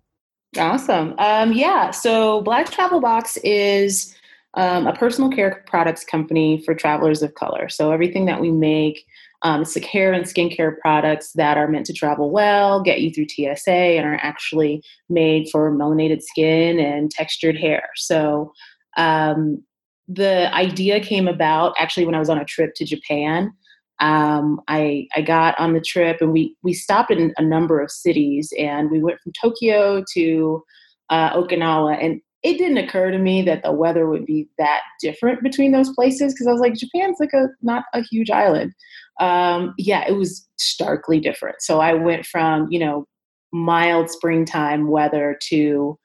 Awesome. 0.58 1.16
Um, 1.18 1.54
yeah. 1.54 1.92
So 1.92 2.42
Black 2.42 2.70
Travel 2.72 3.02
Box 3.02 3.38
is 3.38 4.16
um, 4.56 4.88
a 4.88 4.94
personal 4.94 5.30
care 5.30 5.64
products 5.68 6.04
company 6.04 6.62
for 6.64 6.74
travelers 6.74 7.22
of 7.22 7.36
color. 7.36 7.70
So 7.70 7.92
everything 7.92 8.26
that 8.26 8.42
we 8.42 8.52
make, 8.52 9.06
um, 9.44 9.62
it's 9.62 9.74
the 9.74 9.80
hair 9.80 10.12
and 10.12 10.26
skincare 10.26 10.78
products 10.80 11.34
that 11.34 11.58
are 11.58 11.68
meant 11.68 11.86
to 11.86 11.94
travel 11.94 12.32
well, 12.32 12.82
get 12.82 13.02
you 13.02 13.12
through 13.12 13.28
TSA, 13.30 13.72
and 13.72 14.06
are 14.06 14.20
actually 14.22 14.84
made 15.08 15.50
for 15.52 15.72
melanated 15.72 16.22
skin 16.22 16.80
and 16.80 17.10
textured 17.12 17.58
hair. 17.58 17.88
So 17.96 18.52
um, 18.98 19.64
the 20.10 20.54
idea 20.56 21.00
came 21.00 21.28
about 21.28 21.74
actually 21.78 22.06
when 22.06 22.16
I 22.16 22.20
was 22.20 22.30
on 22.30 22.40
a 22.40 22.46
trip 22.46 22.74
to 22.76 22.86
Japan. 22.86 23.54
Um, 24.00 24.60
I, 24.68 25.08
I 25.16 25.22
got 25.22 25.60
on 25.60 25.74
the 25.74 25.82
trip 25.82 26.18
and 26.20 26.32
we, 26.32 26.56
we 26.64 26.74
stopped 26.74 27.12
in 27.12 27.34
a 27.38 27.44
number 27.44 27.80
of 27.80 27.92
cities 27.92 28.52
and 28.58 28.90
we 28.90 29.04
went 29.04 29.20
from 29.22 29.34
Tokyo 29.40 30.04
to 30.14 30.64
uh, 31.10 31.34
Okinawa. 31.34 32.04
And 32.04 32.22
it 32.42 32.58
didn't 32.58 32.78
occur 32.78 33.12
to 33.12 33.20
me 33.20 33.44
that 33.44 33.62
the 33.62 33.72
weather 33.72 34.08
would 34.08 34.26
be 34.26 34.48
that 34.58 34.82
different 35.00 35.44
between 35.44 35.74
those 35.74 35.94
places 35.94 36.34
because 36.34 36.48
I 36.48 36.54
was 36.54 36.62
like, 36.62 36.74
Japan's 36.74 37.18
like 37.20 37.34
a 37.34 37.48
not 37.62 37.84
a 37.94 38.02
huge 38.02 38.32
island. 38.32 38.74
Um, 39.20 39.74
yeah, 39.78 40.08
it 40.08 40.14
was 40.14 40.48
starkly 40.58 41.20
different. 41.20 41.62
So 41.62 41.82
I 41.82 41.94
went 41.94 42.26
from 42.26 42.68
you 42.72 42.80
know 42.80 43.06
mild 43.52 44.10
springtime 44.10 44.88
weather 44.88 45.38
to 45.50 46.00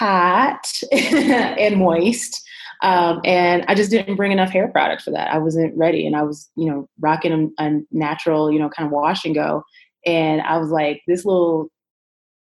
hot 0.00 0.66
and 0.92 1.76
moist. 1.76 2.42
Um, 2.82 3.20
and 3.24 3.64
I 3.68 3.74
just 3.74 3.90
didn't 3.90 4.16
bring 4.16 4.32
enough 4.32 4.48
hair 4.48 4.68
product 4.68 5.02
for 5.02 5.10
that. 5.10 5.30
I 5.30 5.38
wasn't 5.38 5.76
ready, 5.76 6.06
and 6.06 6.16
I 6.16 6.22
was, 6.22 6.50
you 6.56 6.70
know, 6.70 6.88
rocking 6.98 7.52
a, 7.58 7.64
a 7.64 7.80
natural, 7.92 8.50
you 8.50 8.58
know, 8.58 8.70
kind 8.70 8.86
of 8.86 8.92
wash 8.92 9.24
and 9.26 9.34
go. 9.34 9.62
And 10.06 10.40
I 10.40 10.56
was 10.56 10.70
like, 10.70 11.02
this 11.06 11.26
little 11.26 11.68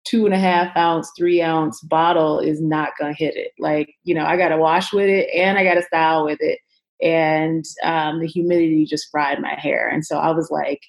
two 0.04 0.26
and 0.26 0.34
a 0.34 0.38
half 0.38 0.76
ounce, 0.76 1.10
three 1.16 1.40
ounce 1.40 1.80
bottle 1.82 2.40
is 2.40 2.60
not 2.60 2.90
gonna 2.98 3.14
hit 3.14 3.36
it. 3.36 3.52
Like, 3.60 3.94
you 4.02 4.14
know, 4.14 4.24
I 4.24 4.36
gotta 4.36 4.58
wash 4.58 4.92
with 4.92 5.08
it 5.08 5.28
and 5.34 5.56
I 5.56 5.64
gotta 5.64 5.82
style 5.82 6.24
with 6.24 6.38
it. 6.40 6.58
And 7.00 7.64
um, 7.84 8.20
the 8.20 8.26
humidity 8.26 8.84
just 8.86 9.08
fried 9.10 9.40
my 9.40 9.54
hair. 9.54 9.88
And 9.88 10.04
so 10.04 10.18
I 10.18 10.32
was 10.32 10.50
like, 10.50 10.80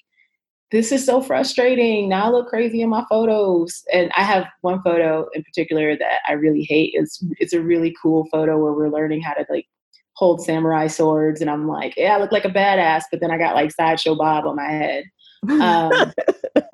this 0.72 0.90
is 0.90 1.06
so 1.06 1.20
frustrating. 1.20 2.08
Now 2.08 2.26
I 2.26 2.30
look 2.30 2.48
crazy 2.48 2.82
in 2.82 2.88
my 2.88 3.04
photos. 3.08 3.84
And 3.92 4.10
I 4.16 4.22
have 4.22 4.46
one 4.62 4.82
photo 4.82 5.28
in 5.32 5.44
particular 5.44 5.96
that 5.96 6.20
I 6.26 6.32
really 6.32 6.64
hate. 6.64 6.90
It's 6.94 7.22
it's 7.38 7.52
a 7.52 7.60
really 7.60 7.94
cool 8.00 8.26
photo 8.32 8.58
where 8.58 8.72
we're 8.72 8.90
learning 8.90 9.22
how 9.22 9.34
to 9.34 9.46
like 9.48 9.66
hold 10.14 10.44
samurai 10.44 10.88
swords. 10.88 11.40
And 11.40 11.50
I'm 11.50 11.68
like, 11.68 11.94
yeah, 11.96 12.16
I 12.16 12.20
look 12.20 12.32
like 12.32 12.44
a 12.44 12.50
badass, 12.50 13.04
but 13.10 13.20
then 13.20 13.30
I 13.30 13.38
got 13.38 13.54
like 13.54 13.70
sideshow 13.72 14.16
Bob 14.16 14.46
on 14.46 14.56
my 14.56 14.64
head. 14.64 15.04
Um, 15.48 16.12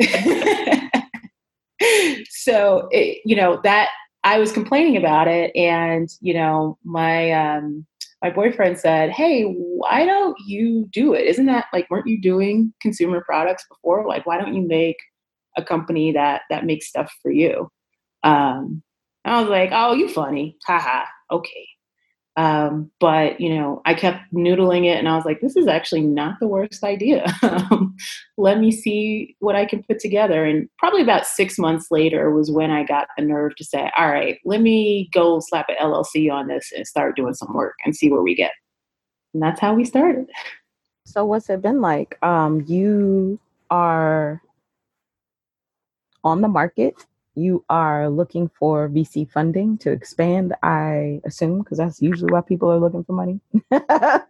so 2.30 2.88
it, 2.90 3.20
you 3.24 3.36
know 3.36 3.60
that 3.64 3.88
I 4.24 4.38
was 4.38 4.52
complaining 4.52 4.96
about 4.96 5.28
it, 5.28 5.54
and 5.56 6.08
you 6.20 6.34
know 6.34 6.78
my 6.84 7.32
um, 7.32 7.86
my 8.22 8.30
boyfriend 8.30 8.78
said, 8.78 9.10
"Hey, 9.10 9.44
why 9.44 10.06
don't 10.06 10.36
you 10.46 10.88
do 10.92 11.14
it? 11.14 11.26
Isn't 11.26 11.46
that 11.46 11.66
like 11.72 11.90
weren't 11.90 12.06
you 12.08 12.20
doing 12.20 12.72
consumer 12.80 13.22
products 13.26 13.66
before? 13.68 14.06
Like, 14.06 14.26
why 14.26 14.38
don't 14.38 14.54
you 14.54 14.66
make 14.66 14.96
a 15.56 15.64
company 15.64 16.12
that 16.12 16.42
that 16.50 16.66
makes 16.66 16.88
stuff 16.88 17.12
for 17.22 17.30
you?" 17.32 17.68
Um, 18.24 18.82
I 19.24 19.40
was 19.40 19.50
like, 19.50 19.70
"Oh, 19.72 19.94
you 19.94 20.08
funny, 20.08 20.56
haha, 20.66 21.04
okay." 21.32 21.66
Um, 22.36 22.90
but 22.98 23.40
you 23.40 23.54
know, 23.54 23.82
I 23.84 23.92
kept 23.92 24.32
noodling 24.32 24.86
it 24.86 24.98
and 24.98 25.08
I 25.08 25.16
was 25.16 25.26
like, 25.26 25.40
this 25.40 25.54
is 25.54 25.66
actually 25.66 26.00
not 26.02 26.40
the 26.40 26.48
worst 26.48 26.82
idea. 26.82 27.26
Let 28.38 28.58
me 28.58 28.70
see 28.70 29.36
what 29.40 29.54
I 29.54 29.66
can 29.66 29.82
put 29.82 29.98
together. 29.98 30.44
And 30.44 30.68
probably 30.78 31.02
about 31.02 31.26
six 31.26 31.58
months 31.58 31.88
later 31.90 32.30
was 32.30 32.50
when 32.50 32.70
I 32.70 32.84
got 32.84 33.08
the 33.18 33.24
nerve 33.24 33.54
to 33.56 33.64
say, 33.64 33.90
all 33.98 34.08
right, 34.08 34.38
let 34.46 34.62
me 34.62 35.10
go 35.12 35.40
slap 35.40 35.68
an 35.68 35.76
LLC 35.80 36.32
on 36.32 36.48
this 36.48 36.72
and 36.74 36.86
start 36.86 37.16
doing 37.16 37.34
some 37.34 37.52
work 37.52 37.74
and 37.84 37.94
see 37.94 38.10
where 38.10 38.22
we 38.22 38.34
get. 38.34 38.52
And 39.34 39.42
that's 39.42 39.60
how 39.60 39.74
we 39.74 39.84
started. 39.84 40.26
So 41.04 41.24
what's 41.24 41.50
it 41.50 41.60
been 41.60 41.80
like? 41.80 42.16
Um, 42.22 42.64
you 42.66 43.38
are 43.70 44.40
on 46.24 46.40
the 46.40 46.48
market 46.48 46.94
you 47.34 47.64
are 47.68 48.08
looking 48.08 48.50
for 48.58 48.88
VC 48.88 49.30
funding 49.30 49.78
to 49.78 49.90
expand, 49.90 50.54
I 50.62 51.20
assume, 51.24 51.60
because 51.60 51.78
that's 51.78 52.02
usually 52.02 52.32
why 52.32 52.42
people 52.42 52.70
are 52.70 52.78
looking 52.78 53.04
for 53.04 53.12
money. 53.12 53.40
um, 53.72 54.22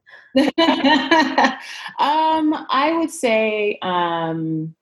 I 1.99 2.97
would 2.97 3.11
say 3.11 3.79
um, 3.83 4.75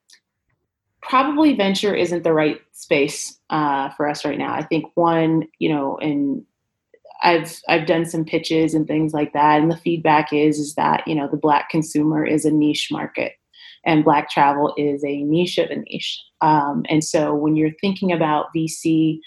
probably 1.03 1.55
venture 1.55 1.95
isn't 1.95 2.23
the 2.23 2.33
right 2.33 2.61
space 2.73 3.39
uh, 3.49 3.91
for 3.91 4.09
us 4.09 4.25
right 4.25 4.39
now. 4.39 4.55
I 4.55 4.63
think 4.63 4.87
one, 4.95 5.45
you 5.59 5.71
know, 5.71 5.97
and 5.99 6.45
I've 7.23 7.61
I've 7.69 7.87
done 7.87 8.07
some 8.07 8.25
pitches 8.25 8.75
and 8.75 8.87
things 8.87 9.13
like 9.13 9.33
that, 9.33 9.61
and 9.61 9.71
the 9.71 9.77
feedback 9.77 10.33
is 10.33 10.59
is 10.59 10.75
that 10.75 11.07
you 11.07 11.15
know 11.15 11.29
the 11.29 11.37
black 11.37 11.69
consumer 11.69 12.25
is 12.25 12.45
a 12.45 12.51
niche 12.51 12.89
market 12.91 13.33
and 13.85 14.05
black 14.05 14.31
travel 14.31 14.75
is 14.77 15.05
a 15.05 15.23
niche 15.23 15.59
of 15.59 15.71
a 15.71 15.77
niche. 15.77 16.21
Um, 16.41 16.85
and 16.89 17.03
so 17.03 17.35
when 17.35 17.57
you're 17.57 17.73
thinking 17.81 18.13
about 18.13 18.47
VC 18.55 19.19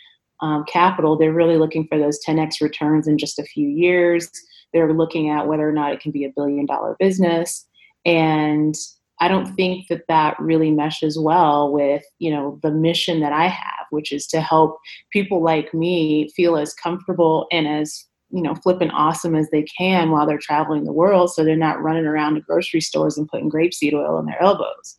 um, 0.41 0.63
capital, 0.67 1.17
they're 1.17 1.33
really 1.33 1.57
looking 1.57 1.87
for 1.87 1.97
those 1.97 2.19
10x 2.27 2.61
returns 2.61 3.07
in 3.07 3.17
just 3.17 3.39
a 3.39 3.43
few 3.43 3.67
years. 3.67 4.29
They're 4.73 4.93
looking 4.93 5.29
at 5.29 5.47
whether 5.47 5.67
or 5.67 5.71
not 5.71 5.93
it 5.93 5.99
can 5.99 6.11
be 6.11 6.25
a 6.25 6.33
billion 6.35 6.65
dollar 6.65 6.95
business. 6.99 7.65
And 8.05 8.75
I 9.19 9.27
don't 9.27 9.55
think 9.55 9.87
that 9.87 10.03
that 10.07 10.37
really 10.39 10.71
meshes 10.71 11.17
well 11.17 11.71
with, 11.71 12.03
you 12.19 12.31
know, 12.31 12.59
the 12.61 12.71
mission 12.71 13.21
that 13.21 13.31
I 13.31 13.47
have, 13.47 13.85
which 13.91 14.11
is 14.11 14.27
to 14.27 14.41
help 14.41 14.77
people 15.11 15.41
like 15.41 15.73
me 15.73 16.29
feel 16.35 16.57
as 16.57 16.73
comfortable 16.73 17.47
and 17.51 17.67
as 17.67 18.05
you 18.33 18.41
know 18.41 18.55
flipping 18.55 18.89
awesome 18.91 19.35
as 19.35 19.49
they 19.51 19.63
can 19.63 20.09
while 20.09 20.25
they're 20.25 20.39
traveling 20.39 20.83
the 20.83 20.91
world 20.91 21.31
so 21.31 21.43
they're 21.43 21.55
not 21.55 21.81
running 21.81 22.05
around 22.05 22.33
the 22.33 22.41
grocery 22.41 22.81
stores 22.81 23.17
and 23.17 23.27
putting 23.27 23.49
grapeseed 23.49 23.93
oil 23.93 24.17
on 24.17 24.25
their 24.25 24.41
elbows. 24.41 24.97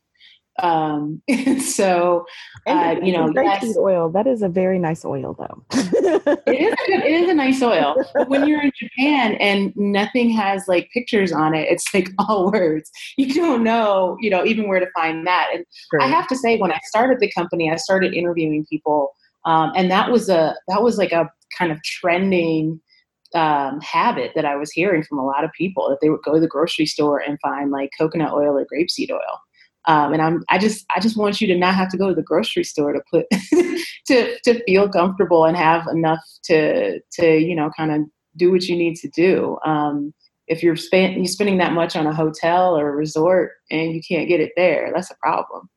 Um 0.60 1.20
so 1.60 2.24
uh, 2.68 2.94
you 3.02 3.12
know 3.12 3.26
grapeseed 3.26 3.76
oil. 3.76 4.08
That 4.08 4.28
is 4.28 4.40
a 4.42 4.48
very 4.48 4.78
nice 4.78 5.04
oil 5.04 5.36
though. 5.38 5.64
It 6.46 6.60
is 6.60 6.74
a, 6.88 7.06
it 7.06 7.22
is 7.22 7.28
a 7.28 7.34
nice 7.34 7.60
oil. 7.60 7.96
But 8.14 8.28
when 8.28 8.46
you're 8.46 8.62
in 8.62 8.70
japan 8.80 9.34
and 9.34 9.72
nothing 9.76 10.30
has 10.30 10.68
like 10.68 10.88
pictures 10.94 11.32
on 11.32 11.54
it 11.54 11.68
it's 11.68 11.92
like 11.92 12.08
all 12.20 12.52
words. 12.52 12.90
You 13.16 13.34
don't 13.34 13.64
know 13.64 14.16
you 14.20 14.30
know 14.30 14.44
even 14.44 14.68
where 14.68 14.80
to 14.80 14.90
find 14.94 15.26
that. 15.26 15.48
And 15.52 15.64
i 16.00 16.06
have 16.06 16.28
to 16.28 16.36
say 16.36 16.56
when 16.58 16.70
i 16.70 16.78
started 16.84 17.18
the 17.18 17.32
company 17.32 17.70
i 17.70 17.76
started 17.76 18.14
interviewing 18.14 18.64
people 18.70 19.12
um, 19.44 19.72
and 19.76 19.90
that 19.90 20.10
was 20.10 20.28
a 20.28 20.54
that 20.68 20.82
was 20.82 20.98
like 20.98 21.12
a 21.12 21.30
kind 21.58 21.70
of 21.72 21.82
trending 21.82 22.80
um, 23.34 23.80
habit 23.80 24.32
that 24.34 24.44
I 24.44 24.56
was 24.56 24.70
hearing 24.70 25.02
from 25.02 25.18
a 25.18 25.26
lot 25.26 25.44
of 25.44 25.52
people 25.52 25.88
that 25.88 25.98
they 26.00 26.08
would 26.08 26.22
go 26.22 26.34
to 26.34 26.40
the 26.40 26.48
grocery 26.48 26.86
store 26.86 27.18
and 27.18 27.38
find 27.40 27.70
like 27.70 27.90
coconut 27.98 28.32
oil 28.32 28.56
or 28.58 28.66
grapeseed 28.72 29.10
oil. 29.10 29.40
Um, 29.86 30.12
and 30.14 30.22
I'm, 30.22 30.44
I 30.48 30.58
just, 30.58 30.86
I 30.96 31.00
just 31.00 31.16
want 31.16 31.40
you 31.40 31.46
to 31.48 31.58
not 31.58 31.74
have 31.74 31.90
to 31.90 31.98
go 31.98 32.08
to 32.08 32.14
the 32.14 32.22
grocery 32.22 32.64
store 32.64 32.92
to 32.92 33.02
put, 33.10 33.26
to, 34.06 34.38
to 34.44 34.64
feel 34.64 34.88
comfortable 34.88 35.44
and 35.44 35.56
have 35.56 35.86
enough 35.88 36.20
to, 36.44 37.00
to, 37.12 37.38
you 37.38 37.54
know, 37.54 37.70
kind 37.76 37.92
of 37.92 38.00
do 38.36 38.50
what 38.50 38.64
you 38.64 38.76
need 38.76 38.96
to 38.96 39.08
do. 39.08 39.58
Um, 39.64 40.14
if 40.46 40.62
you're, 40.62 40.76
spend, 40.76 41.16
you're 41.16 41.26
spending 41.26 41.58
that 41.58 41.72
much 41.72 41.96
on 41.96 42.06
a 42.06 42.14
hotel 42.14 42.78
or 42.78 42.88
a 42.88 42.96
resort 42.96 43.52
and 43.70 43.94
you 43.94 44.00
can't 44.06 44.28
get 44.28 44.40
it 44.40 44.52
there, 44.56 44.90
that's 44.94 45.10
a 45.10 45.16
problem. 45.16 45.68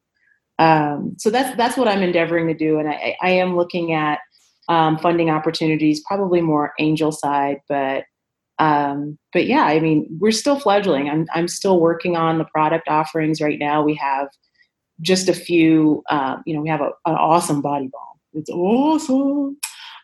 Um, 0.60 1.16
so 1.18 1.30
that's, 1.30 1.56
that's 1.58 1.78
what 1.78 1.88
I'm 1.88 2.02
endeavoring 2.02 2.48
to 2.48 2.54
do. 2.54 2.80
And 2.80 2.90
I, 2.90 3.16
I 3.22 3.30
am 3.32 3.56
looking 3.58 3.94
at, 3.94 4.20
um, 4.70 4.98
funding 4.98 5.30
opportunities, 5.30 6.02
probably 6.06 6.42
more 6.42 6.74
angel 6.80 7.12
side, 7.12 7.60
but 7.70 8.06
um, 8.60 9.18
but 9.34 9.46
yeah, 9.46 9.64
I 9.64 9.80
mean, 9.80 10.08
we're 10.20 10.32
still 10.32 10.60
fledgling. 10.60 11.10
I'm 11.10 11.28
I'm 11.34 11.48
still 11.48 11.80
working 11.80 12.16
on 12.16 12.38
the 12.38 12.46
product 12.46 12.88
offerings 12.88 13.40
right 13.42 13.60
now. 13.60 13.84
We 13.84 13.96
have 13.96 14.30
just 15.02 15.30
a 15.30 15.34
few. 15.34 16.04
Um, 16.10 16.44
you 16.46 16.56
know, 16.56 16.62
we 16.62 16.70
have 16.70 16.82
a, 16.82 16.92
an 17.06 17.16
awesome 17.16 17.62
body 17.62 17.90
balm. 17.92 18.18
It's 18.34 18.50
awesome. 18.50 19.58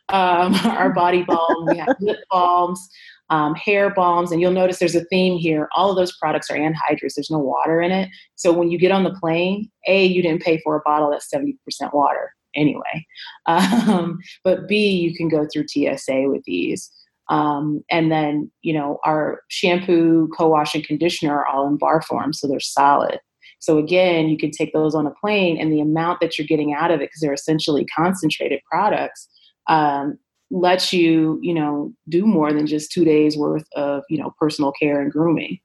Um, 0.10 0.54
our 0.65 0.91
body 0.93 1.23
balm. 1.23 1.65
We 1.67 1.78
have 1.78 1.95
lip 1.99 2.19
balms. 2.30 2.88
Um, 3.30 3.56
hair 3.56 3.89
balms, 3.89 4.32
and 4.32 4.41
you'll 4.41 4.52
notice 4.52 4.78
there's 4.78 4.93
a 4.93 5.06
theme 5.06 5.39
here. 5.39 5.67
All 5.76 5.89
of 5.89 5.95
those 5.95 6.15
products 6.17 6.52
are 6.52 6.58
anhydrous. 6.58 7.15
There's 7.15 7.32
no 7.32 7.39
water 7.39 7.82
in 7.82 7.91
it. 7.91 8.10
So 8.36 8.52
when 8.52 8.69
you 8.69 8.78
get 8.78 8.91
on 8.91 9.04
the 9.06 9.15
plane, 9.19 9.71
A, 9.88 10.06
you 10.06 10.21
didn't 10.21 10.43
pay 10.43 10.60
for 10.60 10.76
a 10.76 10.82
bottle 10.86 11.10
that's 11.10 11.34
70% 11.34 11.56
water 11.93 12.32
anyway. 12.56 13.06
Um, 13.46 14.20
but 14.46 14.70
B, 14.70 14.89
you 14.89 15.13
can 15.13 15.28
go 15.28 15.46
through 15.52 15.68
TSA 15.68 16.30
with 16.30 16.44
these. 16.46 16.89
Um, 17.30 17.84
and 17.89 18.12
then, 18.12 18.52
you 18.62 18.74
know, 18.74 19.00
our 19.06 19.42
shampoo, 19.50 20.30
co 20.36 20.48
wash, 20.48 20.76
and 20.76 20.84
conditioner 20.86 21.38
are 21.38 21.46
all 21.46 21.68
in 21.68 21.78
bar 21.78 22.02
form, 22.02 22.34
so 22.34 22.48
they're 22.48 22.60
solid. 22.60 23.20
So 23.60 23.78
again, 23.78 24.28
you 24.28 24.38
can 24.38 24.52
take 24.52 24.74
those 24.74 24.96
on 24.96 25.08
a 25.08 25.13
plane, 25.22 25.58
and 25.58 25.72
the 25.72 25.82
amount 25.82 26.20
that 26.22 26.38
you're 26.38 26.48
getting 26.48 26.74
out 26.74 26.92
of 26.92 27.00
it, 27.00 27.10
because 27.10 27.22
they're 27.22 27.34
essentially 27.34 27.86
concentrated 27.86 28.62
products, 28.70 29.28
um, 29.68 30.18
lets 30.52 30.94
you, 30.94 31.39
you 31.42 31.54
know, 31.54 31.94
do 32.10 32.26
more 32.26 32.54
than 32.54 32.68
just 32.68 32.92
two 32.92 33.06
days 33.06 33.38
worth 33.38 33.66
of, 33.76 34.04
you 34.10 34.18
know, 34.18 34.34
personal 34.39 34.72
care 34.74 35.02
and 35.02 35.12
grooming. 35.12 35.60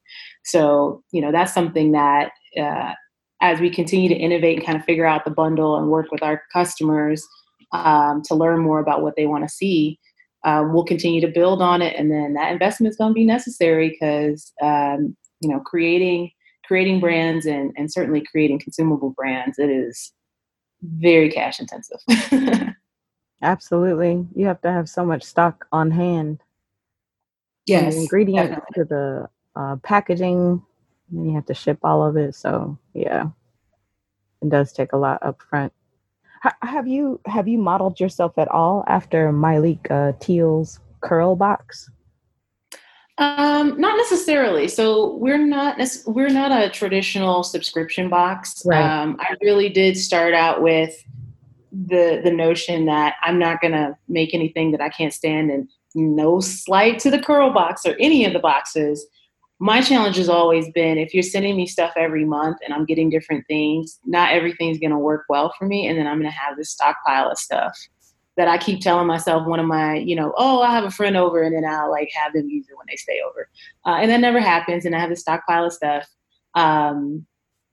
So, 0.45 1.03
you 1.13 1.21
know, 1.21 1.33
that's 1.33 1.53
something 1.53 1.93
that 1.93 2.31
uh, 2.59 2.95
as 3.41 3.61
we 3.61 3.71
continue 3.71 4.09
to 4.09 4.15
innovate 4.15 4.59
and 4.59 4.67
kind 4.67 4.79
of 4.79 4.85
figure 4.85 5.07
out 5.07 5.25
the 5.25 5.31
bundle 5.31 5.77
and 5.77 5.89
work 5.89 6.11
with 6.11 6.23
our 6.23 6.43
customers 6.53 7.27
um, 7.73 8.23
to 8.25 8.35
learn 8.35 8.61
more 8.61 8.81
about 8.81 9.03
what 9.03 9.15
they 9.17 9.27
want 9.27 9.45
to 9.45 9.55
see, 9.55 9.99
um, 10.45 10.73
we'll 10.73 10.85
continue 10.85 11.21
to 11.21 11.29
build 11.29 11.63
on 11.63 11.83
it. 11.83 11.95
And 11.97 12.11
then 12.11 12.35
that 12.35 12.53
investment 12.53 12.91
is 12.91 12.97
going 12.97 13.11
to 13.11 13.15
be 13.15 13.25
necessary 13.25 13.91
because 13.91 14.53
um, 14.63 15.17
you 15.41 15.49
know 15.49 15.61
creating 15.61 16.31
creating 16.65 17.01
brands 17.01 17.47
and, 17.47 17.73
and 17.77 17.91
certainly 17.91 18.23
creating 18.31 18.59
consumable 18.59 19.11
brands 19.11 19.59
it 19.59 19.71
is 19.71 20.13
very 20.83 21.31
cash 21.31 21.61
intensive. 21.61 22.01
Absolutely, 23.43 24.27
you 24.35 24.47
have 24.47 24.61
to 24.63 24.71
have 24.71 24.89
so 24.89 25.05
much 25.05 25.23
stock 25.23 25.67
on 25.73 25.91
hand. 25.91 26.41
Yes, 27.67 27.95
ingredients 27.95 28.61
to 28.75 28.85
the 28.85 29.29
uh, 29.55 29.77
packaging 29.83 30.63
you 31.13 31.35
have 31.35 31.47
to 31.47 31.55
ship 31.55 31.79
all 31.83 32.07
of 32.07 32.17
it. 32.17 32.35
So 32.35 32.79
yeah, 32.95 33.29
it 34.43 34.49
does 34.49 34.73
take 34.73 34.93
a 34.93 34.97
lot 34.97 35.23
up 35.23 35.41
front. 35.43 35.73
H- 36.45 36.53
have 36.63 36.87
you 36.87 37.21
have 37.27 37.49
you 37.49 37.59
modeled 37.59 38.01
yourself 38.01 38.39
at 38.39 38.49
all 38.49 38.85
after 38.87 39.33
Myleik 39.33 39.91
uh, 39.91 40.13
Teele's 40.19 40.79
curl 41.01 41.37
box? 41.37 41.91
Um, 43.19 43.81
not 43.81 43.97
necessarily. 43.97 44.69
So 44.69 45.17
we're 45.17 45.45
not 45.45 45.81
we're 46.07 46.29
not 46.29 46.53
a 46.53 46.71
traditional 46.71 47.43
subscription 47.43 48.09
box. 48.09 48.63
Right. 48.65 48.81
Um, 48.81 49.17
I 49.19 49.35
really 49.43 49.69
did 49.69 49.97
start 49.97 50.35
out 50.35 50.63
with 50.63 51.05
the 51.73 52.21
the 52.23 52.31
notion 52.31 52.87
that 52.87 53.17
I'm 53.23 53.39
not 53.39 53.61
gonna 53.61 53.99
make 54.09 54.35
anything 54.35 54.71
that 54.71 54.81
I 54.81 54.89
can't 54.89 55.13
stand 55.13 55.51
and 55.51 55.69
no 55.97 56.39
slight 56.39 57.01
to 57.01 57.11
the 57.11 57.19
curl 57.19 57.51
box 57.51 57.85
or 57.85 57.97
any 57.99 58.25
of 58.25 58.33
the 58.33 58.39
boxes. 58.39 59.05
My 59.61 59.81
challenge 59.81 60.17
has 60.17 60.29
always 60.29 60.71
been 60.71 60.99
if 60.99 61.13
you're 61.13 61.23
sending 61.23 61.57
me 61.57 61.67
stuff 61.67 61.93
every 61.97 62.25
month 62.25 62.59
and 62.65 62.73
I'm 62.73 62.85
getting 62.85 63.11
different 63.11 63.45
things, 63.49 63.99
not 64.05 64.33
everything's 64.33 64.79
gonna 64.79 64.99
work 64.99 65.25
well 65.29 65.53
for 65.59 65.67
me, 65.67 65.87
and 65.89 65.99
then 65.99 66.07
I'm 66.07 66.19
gonna 66.19 66.31
have 66.31 66.57
this 66.57 66.71
stockpile 66.71 67.31
of 67.31 67.39
stuff 67.39 67.77
that 68.39 68.47
I 68.47 68.57
keep 68.57 68.81
telling 68.81 69.09
myself 69.09 69.47
one 69.47 69.59
of 69.59 69.67
my, 69.67 69.97
you 69.97 70.15
know, 70.15 70.33
oh, 70.37 70.63
I 70.63 70.71
have 70.71 70.85
a 70.85 70.93
friend 70.93 71.17
over 71.17 71.43
and 71.43 71.55
then 71.55 71.65
I'll 71.65 71.91
like 71.91 72.09
have 72.15 72.33
them 72.33 72.49
use 72.49 72.67
it 72.71 72.77
when 72.77 72.87
they 72.89 72.95
stay 72.95 73.21
over. 73.29 73.49
Uh, 73.85 74.01
and 74.01 74.11
that 74.13 74.21
never 74.21 74.39
happens. 74.39 74.85
And 74.85 74.95
I 74.95 75.01
have 75.01 75.11
a 75.11 75.17
stockpile 75.17 75.67
of 75.67 75.73
stuff. 75.73 76.09
Um, 76.55 77.27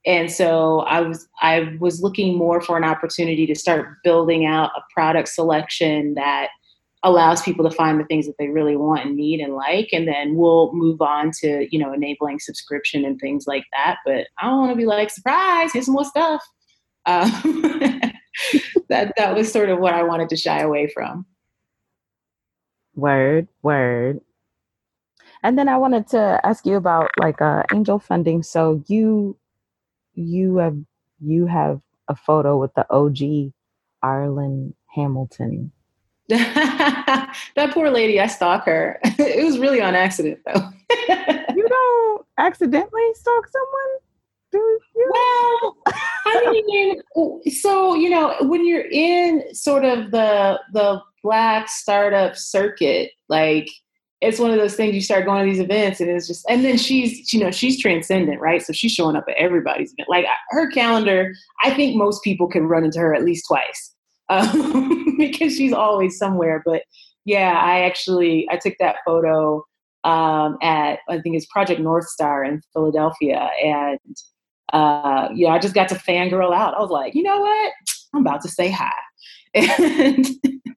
and 0.08 0.32
so 0.32 0.80
I 0.82 1.02
was 1.02 1.28
I 1.42 1.76
was 1.80 2.02
looking 2.02 2.36
more 2.38 2.62
for 2.62 2.78
an 2.78 2.84
opportunity 2.84 3.46
to 3.48 3.56
start 3.56 3.98
building 4.04 4.46
out 4.46 4.72
a 4.76 4.82
product 4.94 5.30
selection 5.30 6.16
that 6.16 6.50
allows 7.06 7.44
people 7.44 7.64
to 7.70 7.76
find 7.76 8.00
the 8.00 8.06
things 8.06 8.26
that 8.26 8.36
they 8.40 8.50
really 8.50 8.76
want 8.76 9.06
and 9.06 9.16
need 9.16 9.40
and 9.40 9.54
like 9.54 9.90
and 9.94 10.08
then 10.08 10.36
we'll 10.36 10.74
move 10.74 11.00
on 11.02 11.32
to 11.32 11.68
you 11.72 11.80
know 11.80 11.94
enabling 11.94 12.40
subscription 12.40 13.06
and 13.06 13.20
things 13.20 13.46
like 13.48 13.64
that. 13.72 13.98
But 14.06 14.28
i 14.40 14.48
don't 14.48 14.60
want 14.60 14.72
to 14.72 14.76
be 14.76 14.86
like 14.86 15.10
surprise 15.10 15.72
here's 15.72 15.88
more 15.88 16.04
stuff. 16.04 16.44
Um, 17.06 17.32
that 18.90 19.14
that 19.16 19.36
was 19.36 19.52
sort 19.52 19.70
of 19.70 19.80
what 19.80 19.94
i 19.94 20.04
wanted 20.04 20.30
to 20.30 20.36
shy 20.36 20.60
away 20.60 20.88
from. 20.88 21.26
Word 22.96 23.48
word. 23.62 24.20
And 25.44 25.60
then 25.60 25.70
i 25.70 25.78
wanted 25.78 26.08
to 26.08 26.42
ask 26.44 26.66
you 26.66 26.76
about 26.76 27.12
like 27.20 27.40
uh, 27.40 27.64
angel 27.72 28.00
funding. 28.00 28.42
So 28.42 28.84
you 28.88 29.38
you 30.16 30.58
have 30.58 30.78
you 31.20 31.46
have 31.46 31.82
a 32.08 32.16
photo 32.16 32.58
with 32.58 32.74
the 32.74 32.86
OG 32.92 33.54
Arlan 34.04 34.74
Hamilton. 34.88 35.72
that 36.30 37.72
poor 37.72 37.90
lady, 37.90 38.20
I 38.20 38.28
stalk 38.28 38.66
her. 38.66 39.00
it 39.04 39.46
was 39.46 39.60
really 39.60 39.82
on 39.82 39.96
accident 39.96 40.40
though. 40.46 40.70
you 41.56 41.68
don't 41.68 42.26
accidentally 42.38 43.14
stalk 43.14 43.48
someone? 43.48 44.00
Do 44.52 44.80
you? 44.96 45.12
Well, 45.14 45.78
I 45.88 46.64
mean, 47.16 47.42
so 47.52 47.96
you 47.96 48.10
know, 48.10 48.36
when 48.42 48.66
you're 48.66 48.88
in 48.90 49.54
sort 49.54 49.86
of 49.86 50.12
the 50.12 50.60
the 50.74 51.02
black 51.22 51.70
startup 51.70 52.36
circuit, 52.36 53.12
like 53.30 53.70
it's 54.22 54.40
one 54.40 54.52
of 54.52 54.58
those 54.58 54.76
things 54.76 54.96
you 54.96 55.02
start 55.02 55.26
going 55.26 55.46
to 55.46 55.52
these 55.52 55.62
events 55.62 56.00
and 56.00 56.10
it's 56.10 56.28
just 56.28 56.46
and 56.50 56.64
then 56.64 56.78
she's 56.78 57.32
you 57.34 57.40
know 57.40 57.52
she's 57.52 57.80
transcendent 57.80 58.40
right 58.40 58.62
so 58.62 58.72
she's 58.74 58.92
showing 58.92 59.16
up 59.16 59.26
at 59.28 59.36
everybody's 59.36 59.92
event 59.94 60.10
like 60.10 60.26
her 60.50 60.72
calendar 60.72 61.34
i 61.62 61.70
think 61.70 61.96
most 61.96 62.24
people 62.24 62.48
can 62.48 62.66
run 62.66 62.84
into 62.84 62.98
her 62.98 63.14
at 63.14 63.26
least 63.26 63.46
twice 63.48 63.95
um, 64.30 65.16
because 65.18 65.56
she's 65.56 65.74
always 65.74 66.18
somewhere 66.18 66.62
but 66.66 66.84
yeah 67.26 67.60
i 67.62 67.82
actually 67.82 68.48
i 68.52 68.58
took 68.58 68.74
that 68.80 68.98
photo 69.06 69.64
um, 70.04 70.58
at 70.62 71.00
i 71.10 71.20
think 71.20 71.36
it's 71.36 71.46
project 71.48 71.82
north 71.82 72.08
star 72.08 72.44
in 72.44 72.62
philadelphia 72.74 73.50
and 73.64 74.00
uh, 74.74 75.30
yeah 75.34 75.50
i 75.50 75.60
just 75.60 75.76
got 75.76 75.90
to 75.90 75.96
fangirl 75.96 76.56
out 76.56 76.76
i 76.76 76.80
was 76.80 76.90
like 76.90 77.16
you 77.16 77.24
know 77.24 77.40
what 77.40 77.74
i'm 78.14 78.22
about 78.22 78.42
to 78.42 78.50
say 78.50 78.70
hi 78.70 78.92
and 79.54 80.26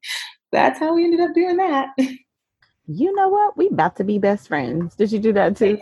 that's 0.52 0.78
how 0.78 0.94
we 0.94 1.04
ended 1.04 1.20
up 1.20 1.34
doing 1.34 1.56
that 1.56 1.90
you 2.88 3.14
know 3.14 3.28
what? 3.28 3.56
We 3.56 3.68
about 3.68 3.96
to 3.96 4.04
be 4.04 4.18
best 4.18 4.48
friends. 4.48 4.96
Did 4.96 5.12
you 5.12 5.18
do 5.18 5.32
that 5.34 5.56
too? 5.56 5.78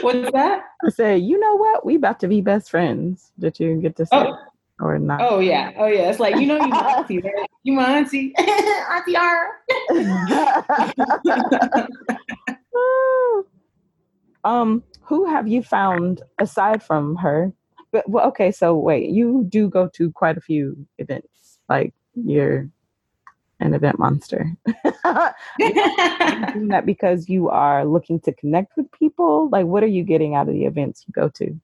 What's 0.00 0.32
that? 0.32 0.62
I 0.82 0.88
said, 0.88 1.20
you 1.22 1.38
know 1.38 1.56
what? 1.56 1.84
We 1.84 1.94
about 1.94 2.20
to 2.20 2.28
be 2.28 2.40
best 2.40 2.70
friends. 2.70 3.32
Did 3.38 3.60
you 3.60 3.76
get 3.76 3.94
to 3.96 4.06
say 4.06 4.16
oh. 4.16 4.38
Or 4.80 4.98
not? 4.98 5.20
Oh 5.22 5.38
yeah. 5.40 5.72
Oh 5.76 5.86
yeah. 5.86 6.10
It's 6.10 6.20
like, 6.20 6.36
you 6.36 6.46
know 6.46 6.56
you 6.56 6.68
my 6.68 6.92
auntie, 6.96 7.18
right? 7.18 7.46
You 7.62 7.74
my 7.74 7.98
auntie. 7.98 8.34
auntie 8.38 9.16
R. 9.16 9.60
um, 14.44 14.82
who 15.02 15.26
have 15.26 15.48
you 15.48 15.62
found 15.62 16.22
aside 16.38 16.82
from 16.82 17.16
her? 17.16 17.52
But 17.90 18.08
well, 18.08 18.26
okay, 18.28 18.52
so 18.52 18.76
wait, 18.76 19.10
you 19.10 19.44
do 19.48 19.68
go 19.68 19.88
to 19.94 20.12
quite 20.12 20.36
a 20.36 20.42
few 20.42 20.86
events. 20.98 21.58
Like 21.68 21.94
you're 22.14 22.68
an 23.60 23.74
event 23.74 23.98
monster. 23.98 24.56
that 25.04 26.82
because 26.84 27.28
you 27.28 27.48
are 27.48 27.84
looking 27.84 28.20
to 28.20 28.32
connect 28.32 28.76
with 28.76 28.90
people? 28.92 29.48
Like, 29.50 29.66
what 29.66 29.82
are 29.82 29.88
you 29.88 30.04
getting 30.04 30.34
out 30.34 30.48
of 30.48 30.54
the 30.54 30.64
events 30.64 31.04
you 31.06 31.12
go 31.12 31.28
to? 31.30 31.58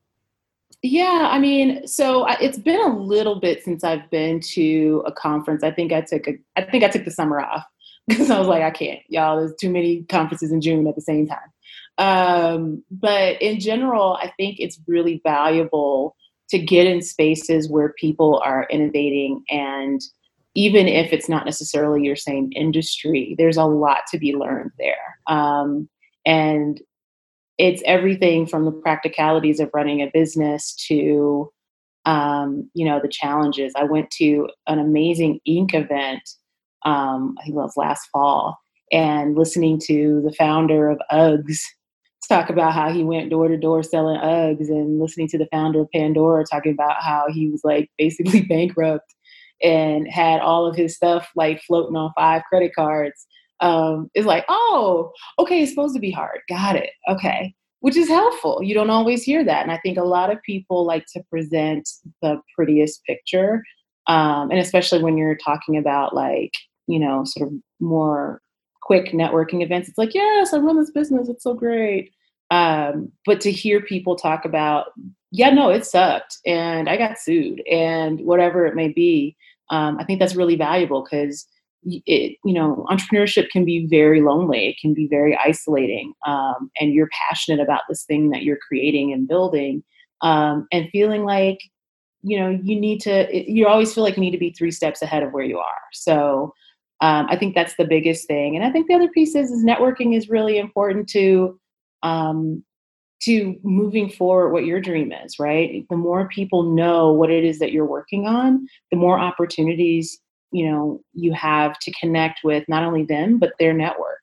Yeah, 0.86 1.30
I 1.30 1.38
mean, 1.38 1.86
so 1.88 2.26
it's 2.28 2.58
been 2.58 2.78
a 2.78 2.94
little 2.94 3.40
bit 3.40 3.64
since 3.64 3.84
I've 3.84 4.10
been 4.10 4.38
to 4.52 5.02
a 5.06 5.12
conference. 5.12 5.64
I 5.64 5.70
think 5.70 5.94
I 5.94 6.02
took 6.02 6.28
a, 6.28 6.34
I 6.56 6.62
think 6.62 6.84
I 6.84 6.88
took 6.88 7.06
the 7.06 7.10
summer 7.10 7.40
off 7.40 7.64
because 8.06 8.30
I 8.30 8.38
was 8.38 8.48
like, 8.48 8.62
I 8.62 8.70
can't, 8.70 9.00
y'all. 9.08 9.38
There's 9.38 9.54
too 9.58 9.70
many 9.70 10.02
conferences 10.10 10.52
in 10.52 10.60
June 10.60 10.86
at 10.86 10.94
the 10.94 11.00
same 11.00 11.26
time. 11.26 11.38
Um, 11.96 12.84
but 12.90 13.40
in 13.40 13.60
general, 13.60 14.18
I 14.20 14.30
think 14.36 14.56
it's 14.58 14.78
really 14.86 15.22
valuable 15.24 16.16
to 16.50 16.58
get 16.58 16.86
in 16.86 17.00
spaces 17.00 17.66
where 17.66 17.94
people 17.94 18.42
are 18.44 18.66
innovating 18.68 19.42
and 19.48 20.02
even 20.54 20.86
if 20.86 21.14
it's 21.14 21.30
not 21.30 21.46
necessarily 21.46 22.02
your 22.02 22.14
same 22.14 22.50
industry, 22.54 23.34
there's 23.38 23.56
a 23.56 23.64
lot 23.64 24.02
to 24.10 24.18
be 24.18 24.36
learned 24.36 24.70
there. 24.78 25.18
Um, 25.26 25.88
and 26.26 26.80
it's 27.58 27.82
everything 27.86 28.46
from 28.46 28.64
the 28.64 28.72
practicalities 28.72 29.60
of 29.60 29.70
running 29.72 30.02
a 30.02 30.10
business 30.12 30.74
to, 30.88 31.50
um, 32.04 32.68
you 32.74 32.84
know, 32.84 33.00
the 33.00 33.08
challenges. 33.08 33.72
I 33.76 33.84
went 33.84 34.10
to 34.12 34.48
an 34.66 34.78
amazing 34.78 35.40
Inc. 35.48 35.74
event, 35.74 36.22
um, 36.84 37.36
I 37.38 37.44
think 37.44 37.54
it 37.54 37.58
was 37.58 37.76
last 37.76 38.08
fall, 38.12 38.58
and 38.92 39.36
listening 39.36 39.80
to 39.86 40.22
the 40.24 40.34
founder 40.34 40.90
of 40.90 41.00
Uggs 41.12 41.60
talk 42.28 42.48
about 42.48 42.72
how 42.72 42.90
he 42.90 43.04
went 43.04 43.30
door 43.30 43.48
to 43.48 43.56
door 43.56 43.82
selling 43.82 44.18
Uggs 44.18 44.68
and 44.68 44.98
listening 44.98 45.28
to 45.28 45.38
the 45.38 45.48
founder 45.52 45.80
of 45.80 45.90
Pandora 45.92 46.44
talking 46.44 46.72
about 46.72 47.02
how 47.02 47.26
he 47.30 47.50
was 47.50 47.60
like 47.64 47.90
basically 47.98 48.42
bankrupt 48.48 49.14
and 49.62 50.08
had 50.10 50.40
all 50.40 50.66
of 50.66 50.74
his 50.74 50.96
stuff 50.96 51.28
like 51.36 51.62
floating 51.62 51.96
on 51.96 52.12
five 52.16 52.42
credit 52.48 52.74
cards 52.74 53.26
um, 53.64 54.10
is 54.14 54.26
like, 54.26 54.44
oh, 54.48 55.10
okay, 55.38 55.62
it's 55.62 55.72
supposed 55.72 55.94
to 55.94 56.00
be 56.00 56.10
hard. 56.10 56.40
Got 56.48 56.76
it. 56.76 56.90
Okay. 57.08 57.54
Which 57.80 57.96
is 57.96 58.08
helpful. 58.08 58.62
You 58.62 58.74
don't 58.74 58.90
always 58.90 59.22
hear 59.22 59.42
that. 59.44 59.62
And 59.62 59.72
I 59.72 59.78
think 59.78 59.96
a 59.96 60.04
lot 60.04 60.30
of 60.30 60.42
people 60.42 60.84
like 60.84 61.06
to 61.14 61.22
present 61.30 61.88
the 62.22 62.40
prettiest 62.54 63.02
picture. 63.04 63.62
Um, 64.06 64.50
and 64.50 64.60
especially 64.60 65.02
when 65.02 65.16
you're 65.16 65.36
talking 65.36 65.78
about 65.78 66.14
like, 66.14 66.52
you 66.86 66.98
know, 66.98 67.24
sort 67.24 67.48
of 67.48 67.54
more 67.80 68.42
quick 68.82 69.12
networking 69.12 69.62
events, 69.62 69.88
it's 69.88 69.98
like, 69.98 70.14
yes, 70.14 70.52
I 70.52 70.58
run 70.58 70.78
this 70.78 70.90
business. 70.90 71.28
It's 71.30 71.42
so 71.42 71.54
great. 71.54 72.10
Um, 72.50 73.10
but 73.24 73.40
to 73.40 73.50
hear 73.50 73.80
people 73.80 74.14
talk 74.14 74.44
about, 74.44 74.88
yeah, 75.30 75.48
no, 75.50 75.70
it 75.70 75.86
sucked 75.86 76.36
and 76.44 76.88
I 76.88 76.98
got 76.98 77.18
sued 77.18 77.62
and 77.70 78.20
whatever 78.20 78.66
it 78.66 78.76
may 78.76 78.88
be, 78.88 79.36
um, 79.70 79.96
I 79.98 80.04
think 80.04 80.20
that's 80.20 80.36
really 80.36 80.56
valuable 80.56 81.02
because 81.02 81.46
it, 81.84 82.38
you 82.44 82.52
know, 82.52 82.86
entrepreneurship 82.90 83.48
can 83.50 83.64
be 83.64 83.86
very 83.86 84.20
lonely. 84.20 84.68
It 84.68 84.76
can 84.80 84.94
be 84.94 85.06
very 85.08 85.36
isolating, 85.36 86.12
um, 86.26 86.70
and 86.80 86.92
you're 86.92 87.10
passionate 87.28 87.60
about 87.60 87.82
this 87.88 88.04
thing 88.04 88.30
that 88.30 88.42
you're 88.42 88.58
creating 88.66 89.12
and 89.12 89.28
building, 89.28 89.82
um, 90.22 90.66
and 90.72 90.88
feeling 90.90 91.24
like, 91.24 91.58
you 92.22 92.38
know, 92.38 92.50
you 92.50 92.78
need 92.78 93.00
to. 93.02 93.28
You 93.32 93.66
always 93.66 93.92
feel 93.94 94.04
like 94.04 94.16
you 94.16 94.22
need 94.22 94.30
to 94.32 94.38
be 94.38 94.54
three 94.56 94.70
steps 94.70 95.02
ahead 95.02 95.22
of 95.22 95.32
where 95.32 95.44
you 95.44 95.58
are. 95.58 95.82
So, 95.92 96.54
um, 97.00 97.26
I 97.28 97.36
think 97.36 97.54
that's 97.54 97.76
the 97.76 97.84
biggest 97.84 98.26
thing, 98.26 98.56
and 98.56 98.64
I 98.64 98.70
think 98.70 98.88
the 98.88 98.94
other 98.94 99.08
piece 99.08 99.34
is, 99.34 99.50
is 99.50 99.64
networking 99.64 100.16
is 100.16 100.28
really 100.28 100.58
important 100.58 101.08
to 101.10 101.58
um, 102.02 102.64
to 103.22 103.56
moving 103.62 104.10
forward 104.10 104.52
what 104.52 104.66
your 104.66 104.80
dream 104.80 105.12
is, 105.24 105.38
right? 105.38 105.86
The 105.88 105.96
more 105.96 106.28
people 106.28 106.74
know 106.74 107.12
what 107.12 107.30
it 107.30 107.44
is 107.44 107.58
that 107.58 107.72
you're 107.72 107.86
working 107.86 108.26
on, 108.26 108.66
the 108.90 108.98
more 108.98 109.18
opportunities 109.18 110.20
you 110.54 110.70
know 110.70 111.00
you 111.14 111.32
have 111.32 111.78
to 111.80 111.92
connect 112.00 112.40
with 112.44 112.64
not 112.68 112.84
only 112.84 113.04
them 113.04 113.38
but 113.38 113.52
their 113.58 113.72
network. 113.72 114.22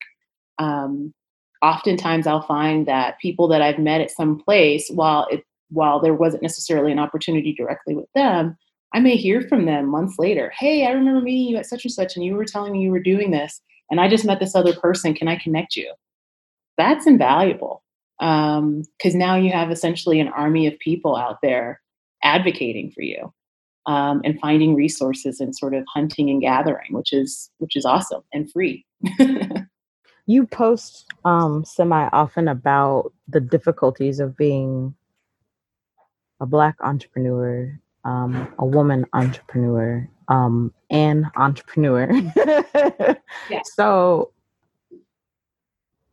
Um, 0.57 1.13
oftentimes, 1.61 2.25
I'll 2.25 2.47
find 2.47 2.87
that 2.87 3.19
people 3.19 3.49
that 3.49 3.61
I've 3.61 3.77
met 3.77 4.01
at 4.01 4.11
some 4.11 4.39
place, 4.39 4.89
while 4.89 5.27
it 5.29 5.43
while 5.69 5.99
there 5.99 6.13
wasn't 6.13 6.43
necessarily 6.43 6.91
an 6.91 6.99
opportunity 6.99 7.53
directly 7.53 7.95
with 7.95 8.07
them, 8.15 8.57
I 8.93 8.99
may 8.99 9.15
hear 9.17 9.41
from 9.41 9.65
them 9.65 9.87
months 9.87 10.15
later. 10.17 10.51
Hey, 10.57 10.85
I 10.85 10.91
remember 10.91 11.21
meeting 11.21 11.49
you 11.49 11.57
at 11.57 11.65
such 11.65 11.85
and 11.85 11.93
such, 11.93 12.15
and 12.15 12.25
you 12.25 12.35
were 12.35 12.45
telling 12.45 12.71
me 12.71 12.81
you 12.81 12.91
were 12.91 12.99
doing 12.99 13.31
this, 13.31 13.61
and 13.89 13.99
I 13.99 14.09
just 14.09 14.25
met 14.25 14.39
this 14.39 14.55
other 14.55 14.73
person. 14.73 15.13
Can 15.13 15.27
I 15.27 15.35
connect 15.35 15.75
you? 15.75 15.93
That's 16.77 17.07
invaluable 17.07 17.83
because 18.19 19.13
um, 19.13 19.19
now 19.19 19.35
you 19.35 19.51
have 19.51 19.69
essentially 19.69 20.21
an 20.21 20.29
army 20.29 20.67
of 20.67 20.79
people 20.79 21.17
out 21.17 21.39
there 21.41 21.81
advocating 22.23 22.91
for 22.91 23.01
you 23.01 23.33
um, 23.85 24.21
and 24.23 24.39
finding 24.39 24.75
resources 24.75 25.39
and 25.39 25.55
sort 25.55 25.73
of 25.73 25.83
hunting 25.93 26.29
and 26.29 26.41
gathering, 26.41 26.93
which 26.93 27.13
is 27.13 27.49
which 27.57 27.75
is 27.75 27.85
awesome 27.85 28.21
and 28.33 28.51
free. 28.51 28.85
you 30.25 30.45
post 30.47 31.05
um, 31.25 31.65
semi 31.65 32.09
often 32.13 32.47
about 32.47 33.11
the 33.27 33.41
difficulties 33.41 34.19
of 34.19 34.37
being 34.37 34.93
a 36.39 36.45
black 36.45 36.75
entrepreneur 36.81 37.79
um, 38.03 38.53
a 38.57 38.65
woman 38.65 39.05
entrepreneur 39.13 40.07
um, 40.27 40.73
and 40.89 41.25
entrepreneur. 41.35 42.09
yeah. 43.49 43.61
So 43.63 44.31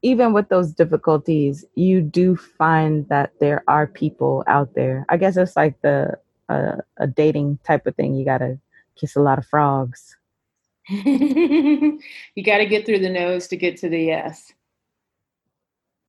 even 0.03 0.33
with 0.33 0.49
those 0.49 0.73
difficulties, 0.73 1.65
you 1.75 2.01
do 2.01 2.37
find 2.37 3.09
that 3.09 3.33
there 3.41 3.65
are 3.69 3.87
people 3.87 4.45
out 4.47 4.75
there. 4.75 5.07
I 5.09 5.17
guess 5.17 5.37
it's 5.37 5.57
like 5.57 5.81
the 5.83 6.19
uh, 6.49 6.77
a 6.97 7.07
dating 7.07 7.59
type 7.65 7.87
of 7.87 7.95
thing. 7.97 8.15
You 8.15 8.25
gotta 8.25 8.59
kiss 8.97 9.17
a 9.17 9.21
lot 9.21 9.39
of 9.39 9.47
frogs. 9.47 10.17
you 10.89 12.01
got 12.45 12.59
to 12.59 12.67
get 12.67 12.87
through 12.87 13.01
the 13.01 13.11
no's 13.11 13.47
to 13.49 13.57
get 13.57 13.77
to 13.77 13.91
the 13.91 14.05
yes. 14.05 14.53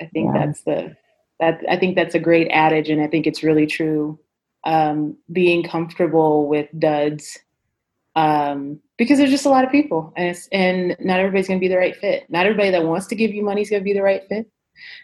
I 0.02 0.06
think 0.06 0.34
yeah. 0.34 0.46
that's 0.46 0.62
the 0.62 0.96
that 1.42 1.60
I 1.70 1.78
think 1.78 1.96
that's 1.96 2.16
a 2.16 2.20
great 2.20 2.48
adage, 2.50 2.90
and 2.90 3.02
I 3.02 3.08
think 3.08 3.28
it's 3.28 3.44
really 3.44 3.68
true. 3.68 4.20
Um, 4.66 5.18
being 5.32 5.64
comfortable 5.64 6.48
with 6.48 6.68
duds 6.78 7.40
um, 8.16 8.80
because 8.98 9.18
there's 9.18 9.30
just 9.30 9.46
a 9.46 9.50
lot 9.50 9.64
of 9.64 9.72
people 9.72 10.12
and, 10.18 10.38
and 10.52 10.98
not 11.00 11.20
everybody's 11.20 11.48
going 11.48 11.60
to 11.60 11.64
be 11.64 11.70
the 11.70 11.78
right 11.78 11.96
fit. 11.96 12.30
Not 12.30 12.46
everybody 12.46 12.72
that 12.72 12.84
wants 12.84 13.08
to 13.08 13.16
give 13.16 13.34
you 13.34 13.44
money 13.44 13.62
is 13.62 13.70
going 13.70 13.82
to 13.82 13.86
be 13.86 13.94
the 13.94 14.04
right 14.04 14.24
fit. 14.28 14.52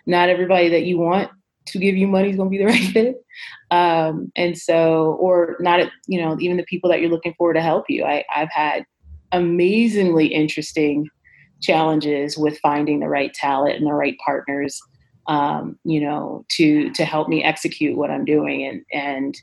Not 0.06 0.28
everybody 0.28 0.68
that 0.70 0.84
you 0.84 0.98
want 0.98 1.32
to 1.68 1.80
give 1.80 1.96
you 1.96 2.08
money 2.08 2.30
is 2.30 2.36
going 2.36 2.50
to 2.50 2.58
be 2.58 2.64
the 2.64 2.66
right 2.72 2.92
fit. 2.92 3.26
Um, 3.72 4.32
and 4.36 4.58
so, 4.58 5.18
or 5.20 5.58
not, 5.60 5.82
you 6.08 6.22
know, 6.22 6.38
even 6.40 6.58
the 6.58 6.64
people 6.64 6.90
that 6.90 7.02
you're 7.02 7.10
looking 7.10 7.36
for 7.38 7.54
to 7.54 7.62
help 7.62 7.86
you. 7.90 8.04
I, 8.04 8.24
I've 8.34 8.52
had 8.52 8.86
amazingly 9.32 10.28
interesting 10.28 11.08
challenges 11.62 12.38
with 12.38 12.60
finding 12.60 13.00
the 13.00 13.10
right 13.10 13.34
talent 13.34 13.78
and 13.78 13.88
the 13.88 13.94
right 13.94 14.18
partners, 14.24 14.80
um, 15.28 15.78
you 15.84 16.00
know, 16.00 16.46
to, 16.52 16.92
to 16.92 17.06
help 17.06 17.28
me 17.28 17.44
execute 17.44 17.98
what 17.98 18.12
I'm 18.12 18.26
doing. 18.26 18.66
And, 18.66 18.82
and, 18.94 19.36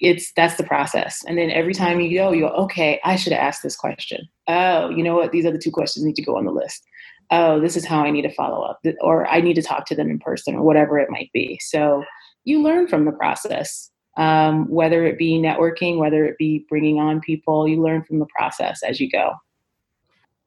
it's 0.00 0.32
that's 0.32 0.56
the 0.56 0.64
process. 0.64 1.22
And 1.26 1.36
then 1.36 1.50
every 1.50 1.74
time 1.74 2.00
you 2.00 2.16
go, 2.16 2.32
you 2.32 2.42
go, 2.42 2.48
okay, 2.48 3.00
I 3.04 3.16
should 3.16 3.32
have 3.32 3.42
asked 3.42 3.62
this 3.62 3.76
question. 3.76 4.26
Oh, 4.48 4.88
you 4.88 5.02
know 5.02 5.14
what? 5.14 5.30
These 5.30 5.44
are 5.44 5.52
the 5.52 5.58
two 5.58 5.70
questions 5.70 6.04
need 6.04 6.16
to 6.16 6.22
go 6.22 6.36
on 6.36 6.46
the 6.46 6.52
list. 6.52 6.82
Oh, 7.30 7.60
this 7.60 7.76
is 7.76 7.84
how 7.84 8.00
I 8.00 8.10
need 8.10 8.22
to 8.22 8.34
follow 8.34 8.62
up, 8.62 8.80
or 9.00 9.26
I 9.28 9.40
need 9.40 9.54
to 9.54 9.62
talk 9.62 9.86
to 9.86 9.94
them 9.94 10.10
in 10.10 10.18
person, 10.18 10.56
or 10.56 10.62
whatever 10.62 10.98
it 10.98 11.10
might 11.10 11.30
be. 11.32 11.60
So 11.62 12.02
you 12.44 12.62
learn 12.62 12.88
from 12.88 13.04
the 13.04 13.12
process, 13.12 13.90
um, 14.16 14.68
whether 14.68 15.06
it 15.06 15.18
be 15.18 15.38
networking, 15.38 15.98
whether 15.98 16.24
it 16.24 16.38
be 16.38 16.66
bringing 16.68 16.98
on 16.98 17.20
people. 17.20 17.68
You 17.68 17.82
learn 17.82 18.02
from 18.02 18.18
the 18.18 18.26
process 18.36 18.82
as 18.82 19.00
you 19.00 19.10
go. 19.10 19.34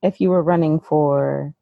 If 0.01 0.19
you 0.19 0.29
were 0.29 0.43
running 0.43 0.81
for 0.81 1.53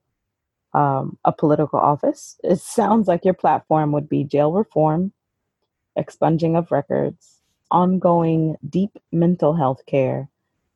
um, 0.73 1.17
a 1.25 1.31
political 1.31 1.79
office, 1.79 2.39
it 2.43 2.59
sounds 2.59 3.07
like 3.07 3.23
your 3.23 3.35
platform 3.35 3.91
would 3.91 4.09
be 4.09 4.23
jail 4.23 4.51
reform, 4.51 5.11
expunging 5.95 6.55
of 6.55 6.71
records, 6.71 7.41
ongoing 7.69 8.55
deep 8.67 8.97
mental 9.11 9.53
health 9.53 9.85
care, 9.85 10.29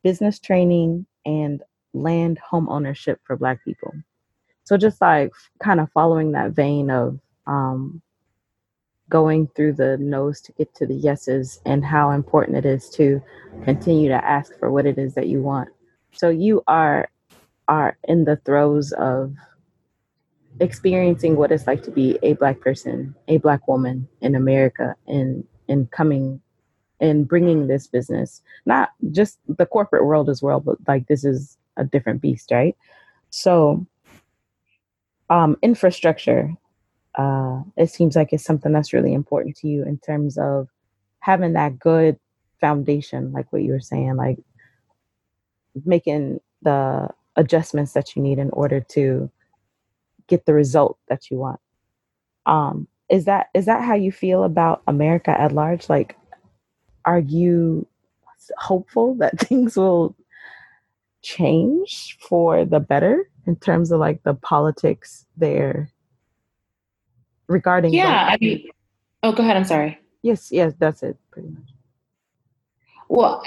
business 0.03 0.39
training, 0.39 1.05
and 1.25 1.63
land 1.93 2.38
home 2.38 2.69
ownership 2.69 3.19
for 3.25 3.36
Black 3.36 3.63
people. 3.65 3.93
So, 4.65 4.78
just 4.78 4.99
like 4.99 5.32
kind 5.63 5.80
of 5.80 5.91
following 5.91 6.32
that 6.34 6.51
vein 6.51 6.89
of 6.89 7.19
um, 7.47 8.01
going 9.10 9.47
through 9.56 9.73
the 9.73 9.97
no's 9.97 10.41
to 10.41 10.51
get 10.54 10.73
to 10.75 10.86
the 10.86 10.95
yeses 10.95 11.62
and 11.65 11.86
how 11.86 12.12
important 12.12 12.58
it 12.58 12.65
is 12.65 12.89
to 12.91 13.21
continue 13.63 14.10
to 14.10 14.25
ask 14.25 14.58
for 14.60 14.71
what 14.71 14.86
it 14.86 14.97
is 14.97 15.13
that 15.13 15.28
you 15.28 15.41
want. 15.41 15.69
So, 16.12 16.30
you 16.30 16.63
are 16.67 17.10
are 17.67 17.97
in 18.04 18.25
the 18.25 18.36
throes 18.38 18.91
of 18.93 19.34
experiencing 20.60 21.36
what 21.36 21.51
it's 21.51 21.67
like 21.67 21.84
to 21.84 21.91
be 21.91 22.17
a 22.23 22.34
black 22.34 22.60
person, 22.60 23.15
a 23.28 23.38
black 23.38 23.67
woman 23.67 24.08
in 24.21 24.36
America, 24.36 24.95
and 25.08 25.45
and 25.69 25.89
coming 25.91 26.41
and 26.99 27.28
bringing 27.28 27.67
this 27.67 27.88
business, 27.88 28.41
not 28.65 28.89
just 29.12 29.38
the 29.47 29.65
corporate 29.65 30.06
world 30.06 30.30
as 30.30 30.41
well, 30.41 30.60
but 30.60 30.78
like 30.88 31.08
this 31.08 31.23
is 31.23 31.58
a 31.78 31.84
different 31.84 32.21
beast, 32.21 32.51
right? 32.51 32.75
So, 33.30 33.86
um, 35.29 35.57
infrastructure, 35.61 36.53
uh, 37.15 37.61
it 37.77 37.89
seems 37.89 38.15
like 38.15 38.33
it's 38.33 38.43
something 38.43 38.71
that's 38.71 38.93
really 38.93 39.13
important 39.13 39.55
to 39.57 39.67
you 39.67 39.83
in 39.83 39.97
terms 39.99 40.38
of 40.38 40.67
having 41.19 41.53
that 41.53 41.79
good 41.79 42.19
foundation, 42.59 43.31
like 43.31 43.51
what 43.51 43.63
you 43.63 43.71
were 43.71 43.79
saying, 43.79 44.15
like 44.15 44.38
making 45.85 46.39
the 46.61 47.09
adjustments 47.35 47.93
that 47.93 48.15
you 48.15 48.21
need 48.21 48.39
in 48.39 48.49
order 48.51 48.79
to 48.79 49.29
get 50.27 50.45
the 50.45 50.53
result 50.53 50.97
that 51.07 51.29
you 51.29 51.38
want. 51.38 51.59
Um, 52.45 52.88
is 53.09 53.25
that 53.25 53.49
is 53.53 53.65
that 53.65 53.83
how 53.83 53.93
you 53.95 54.11
feel 54.11 54.43
about 54.43 54.81
America 54.88 55.29
at 55.29 55.51
large? 55.51 55.89
Like 55.89 56.17
are 57.05 57.19
you 57.19 57.88
hopeful 58.57 59.15
that 59.15 59.39
things 59.39 59.77
will 59.77 60.15
change 61.21 62.17
for 62.21 62.65
the 62.65 62.79
better 62.79 63.29
in 63.45 63.55
terms 63.55 63.91
of 63.91 63.99
like 63.99 64.23
the 64.23 64.34
politics 64.34 65.25
there 65.38 65.91
regarding 67.47 67.93
yeah 67.93 68.27
i 68.31 68.38
mean 68.39 68.67
oh 69.23 69.31
go 69.31 69.43
ahead 69.43 69.58
i'm 69.58 69.65
sorry. 69.65 69.99
Yes 70.21 70.51
yes 70.51 70.73
that's 70.79 71.03
it 71.03 71.17
pretty 71.31 71.49
much. 71.49 71.69
Well 73.10 73.43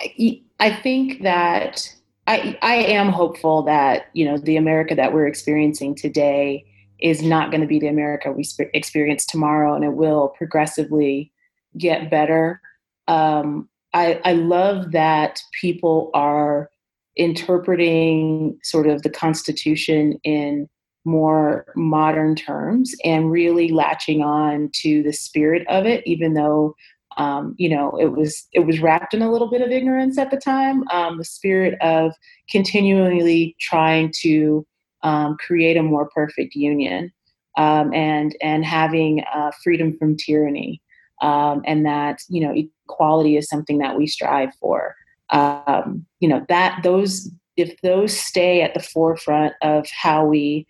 i 0.61 0.71
think 0.71 1.23
that 1.23 1.93
i 2.27 2.57
i 2.63 2.77
am 2.77 3.09
hopeful 3.09 3.63
that 3.63 4.09
you 4.13 4.25
know 4.25 4.39
the 4.39 4.57
america 4.57 4.95
that 4.95 5.13
we're 5.13 5.27
experiencing 5.27 5.97
today 5.97 6.65
is 7.01 7.23
not 7.23 7.51
going 7.51 7.61
to 7.61 7.67
be 7.67 7.81
the 7.81 7.89
america 7.89 8.31
we 8.31 8.45
experience 8.73 9.27
tomorrow 9.27 9.75
and 9.75 9.85
it 9.85 9.95
will 9.95 10.29
progressively 10.29 11.33
get 11.77 12.11
better. 12.11 12.61
Um, 13.07 13.69
I, 13.95 14.21
I 14.25 14.33
love 14.33 14.93
that 14.93 15.41
people 15.53 16.11
are 16.15 16.71
interpreting 17.19 18.59
sort 18.63 18.87
of 18.87 19.03
the 19.03 19.11
Constitution 19.11 20.19
in 20.25 20.69
more 21.05 21.67
modern 21.75 22.35
terms 22.35 22.95
and 23.05 23.31
really 23.31 23.71
latching 23.71 24.23
on 24.23 24.71
to 24.75 25.03
the 25.03 25.13
spirit 25.13 25.67
of 25.69 25.87
it, 25.87 26.07
even 26.07 26.35
though 26.35 26.75
um, 27.17 27.55
you 27.59 27.69
know 27.69 27.99
it 27.99 28.13
was 28.13 28.47
it 28.53 28.61
was 28.61 28.81
wrapped 28.81 29.13
in 29.13 29.23
a 29.23 29.31
little 29.31 29.51
bit 29.51 29.61
of 29.61 29.71
ignorance 29.71 30.19
at 30.19 30.31
the 30.31 30.37
time. 30.37 30.87
Um, 30.89 31.19
the 31.19 31.25
spirit 31.25 31.77
of 31.81 32.13
continually 32.51 33.57
trying 33.61 34.13
to 34.21 34.67
um, 35.03 35.37
create 35.39 35.77
a 35.77 35.83
more 35.83 36.09
perfect 36.11 36.55
union 36.55 37.13
um, 37.57 37.93
and 37.93 38.37
and 38.41 38.65
having 38.65 39.25
uh, 39.35 39.51
freedom 39.63 39.97
from 39.99 40.17
tyranny 40.17 40.81
um, 41.23 41.63
and 41.65 41.85
that 41.87 42.21
you 42.29 42.41
know 42.41 42.55
equality 42.87 43.37
is 43.37 43.49
something 43.49 43.79
that 43.79 43.97
we 43.97 44.07
strive 44.07 44.55
for. 44.61 44.95
Um, 45.31 46.07
you 46.21 46.29
know 46.29 46.45
that 46.49 46.81
those 46.83 47.31
if 47.57 47.81
those 47.83 48.17
stay 48.17 48.63
at 48.63 48.75
the 48.75 48.81
forefront 48.81 49.55
of 49.63 49.87
how 49.91 50.25
we 50.25 50.67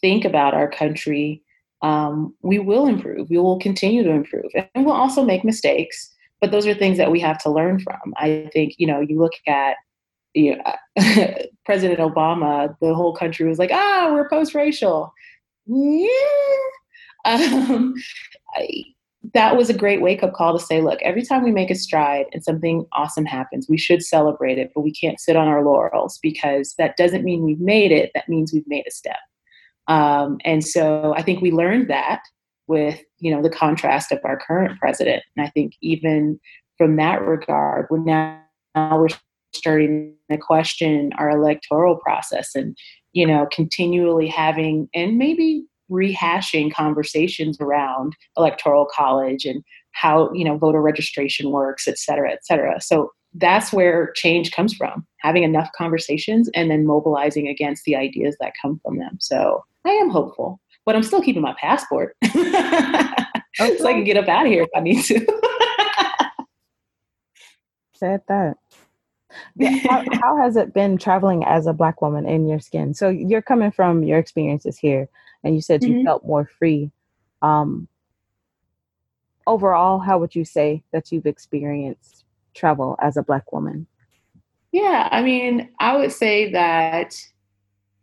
think 0.00 0.24
about 0.24 0.54
our 0.54 0.68
country, 0.68 1.42
um, 1.82 2.34
we 2.42 2.58
will 2.58 2.86
improve. 2.86 3.30
We 3.30 3.38
will 3.38 3.58
continue 3.58 4.02
to 4.02 4.10
improve, 4.10 4.50
and 4.54 4.84
we'll 4.84 4.94
also 4.94 5.24
make 5.24 5.44
mistakes. 5.44 6.12
But 6.40 6.50
those 6.50 6.66
are 6.66 6.74
things 6.74 6.98
that 6.98 7.12
we 7.12 7.20
have 7.20 7.38
to 7.42 7.50
learn 7.50 7.78
from. 7.80 8.14
I 8.16 8.50
think 8.52 8.74
you 8.78 8.86
know 8.86 9.00
you 9.00 9.18
look 9.20 9.34
at 9.46 9.76
you 10.34 10.56
know, 10.56 11.34
President 11.64 12.00
Obama, 12.00 12.74
the 12.80 12.94
whole 12.94 13.14
country 13.14 13.46
was 13.46 13.58
like, 13.58 13.70
ah, 13.72 14.10
we're 14.12 14.28
post-racial. 14.28 15.12
Yeah. 15.66 16.08
Um, 17.24 17.94
I, 18.56 18.82
that 19.34 19.56
was 19.56 19.70
a 19.70 19.74
great 19.74 20.02
wake 20.02 20.22
up 20.22 20.34
call 20.34 20.58
to 20.58 20.64
say, 20.64 20.82
look, 20.82 21.00
every 21.02 21.24
time 21.24 21.42
we 21.42 21.52
make 21.52 21.70
a 21.70 21.74
stride 21.74 22.26
and 22.32 22.44
something 22.44 22.86
awesome 22.92 23.24
happens, 23.24 23.66
we 23.68 23.78
should 23.78 24.02
celebrate 24.02 24.58
it, 24.58 24.70
but 24.74 24.82
we 24.82 24.92
can't 24.92 25.20
sit 25.20 25.36
on 25.36 25.48
our 25.48 25.64
laurels 25.64 26.18
because 26.22 26.74
that 26.76 26.96
doesn't 26.96 27.24
mean 27.24 27.42
we've 27.42 27.60
made 27.60 27.92
it. 27.92 28.10
That 28.14 28.28
means 28.28 28.52
we've 28.52 28.66
made 28.66 28.86
a 28.86 28.90
step. 28.90 29.16
Um, 29.88 30.38
and 30.44 30.64
so 30.64 31.14
I 31.16 31.22
think 31.22 31.40
we 31.40 31.50
learned 31.50 31.88
that 31.88 32.22
with, 32.66 33.00
you 33.18 33.34
know, 33.34 33.42
the 33.42 33.50
contrast 33.50 34.12
of 34.12 34.20
our 34.24 34.38
current 34.38 34.78
president. 34.78 35.22
And 35.36 35.46
I 35.46 35.50
think 35.50 35.74
even 35.80 36.38
from 36.78 36.96
that 36.96 37.22
regard, 37.22 37.86
we're 37.90 38.04
now, 38.04 38.40
now 38.74 39.00
we're 39.00 39.08
starting 39.54 40.14
to 40.30 40.38
question 40.38 41.10
our 41.18 41.30
electoral 41.30 41.96
process 41.96 42.54
and, 42.54 42.76
you 43.12 43.26
know, 43.26 43.46
continually 43.50 44.28
having 44.28 44.88
and 44.94 45.18
maybe 45.18 45.64
rehashing 45.92 46.72
conversations 46.72 47.58
around 47.60 48.16
electoral 48.36 48.86
college 48.86 49.44
and 49.44 49.62
how 49.92 50.32
you 50.32 50.44
know 50.44 50.56
voter 50.56 50.80
registration 50.80 51.50
works 51.50 51.86
et 51.86 51.98
cetera 51.98 52.32
et 52.32 52.44
cetera. 52.44 52.80
So 52.80 53.10
that's 53.34 53.72
where 53.72 54.12
change 54.14 54.50
comes 54.52 54.74
from 54.74 55.06
having 55.18 55.42
enough 55.42 55.70
conversations 55.76 56.50
and 56.54 56.70
then 56.70 56.86
mobilizing 56.86 57.48
against 57.48 57.84
the 57.84 57.96
ideas 57.96 58.36
that 58.40 58.52
come 58.60 58.80
from 58.82 58.98
them. 58.98 59.18
So 59.20 59.64
i 59.84 59.90
am 59.90 60.10
hopeful 60.10 60.60
but 60.84 60.96
i'm 60.96 61.02
still 61.02 61.22
keeping 61.22 61.42
my 61.42 61.54
passport. 61.60 62.16
So 62.24 63.86
i 63.86 63.92
can 63.92 64.04
get 64.04 64.16
up 64.16 64.28
out 64.28 64.46
of 64.46 64.52
here 64.52 64.62
if 64.62 64.70
i 64.74 64.80
need 64.80 65.02
to. 65.04 65.20
Said 67.94 68.22
that. 68.28 68.56
How, 69.88 70.04
how, 70.20 70.36
has 70.36 70.56
it 70.56 70.74
been 70.74 70.98
traveling 70.98 71.44
as 71.44 71.66
a 71.66 71.72
black 71.72 72.02
woman 72.02 72.26
in 72.26 72.48
your 72.48 72.60
skin? 72.60 72.92
So 72.94 73.08
you're 73.08 73.42
coming 73.42 73.70
from 73.70 74.02
your 74.02 74.18
experiences 74.18 74.76
here 74.76 75.08
and 75.44 75.54
you 75.54 75.60
said 75.60 75.80
mm-hmm. 75.80 75.98
you 75.98 76.04
felt 76.04 76.24
more 76.24 76.48
free. 76.58 76.90
Um, 77.40 77.88
overall, 79.46 79.98
how 79.98 80.18
would 80.18 80.34
you 80.34 80.44
say 80.44 80.82
that 80.92 81.10
you've 81.10 81.26
experienced 81.26 82.24
travel 82.54 82.96
as 83.00 83.16
a 83.16 83.22
Black 83.22 83.52
woman? 83.52 83.86
Yeah, 84.72 85.08
I 85.10 85.22
mean, 85.22 85.68
I 85.80 85.96
would 85.96 86.12
say 86.12 86.50
that 86.52 87.14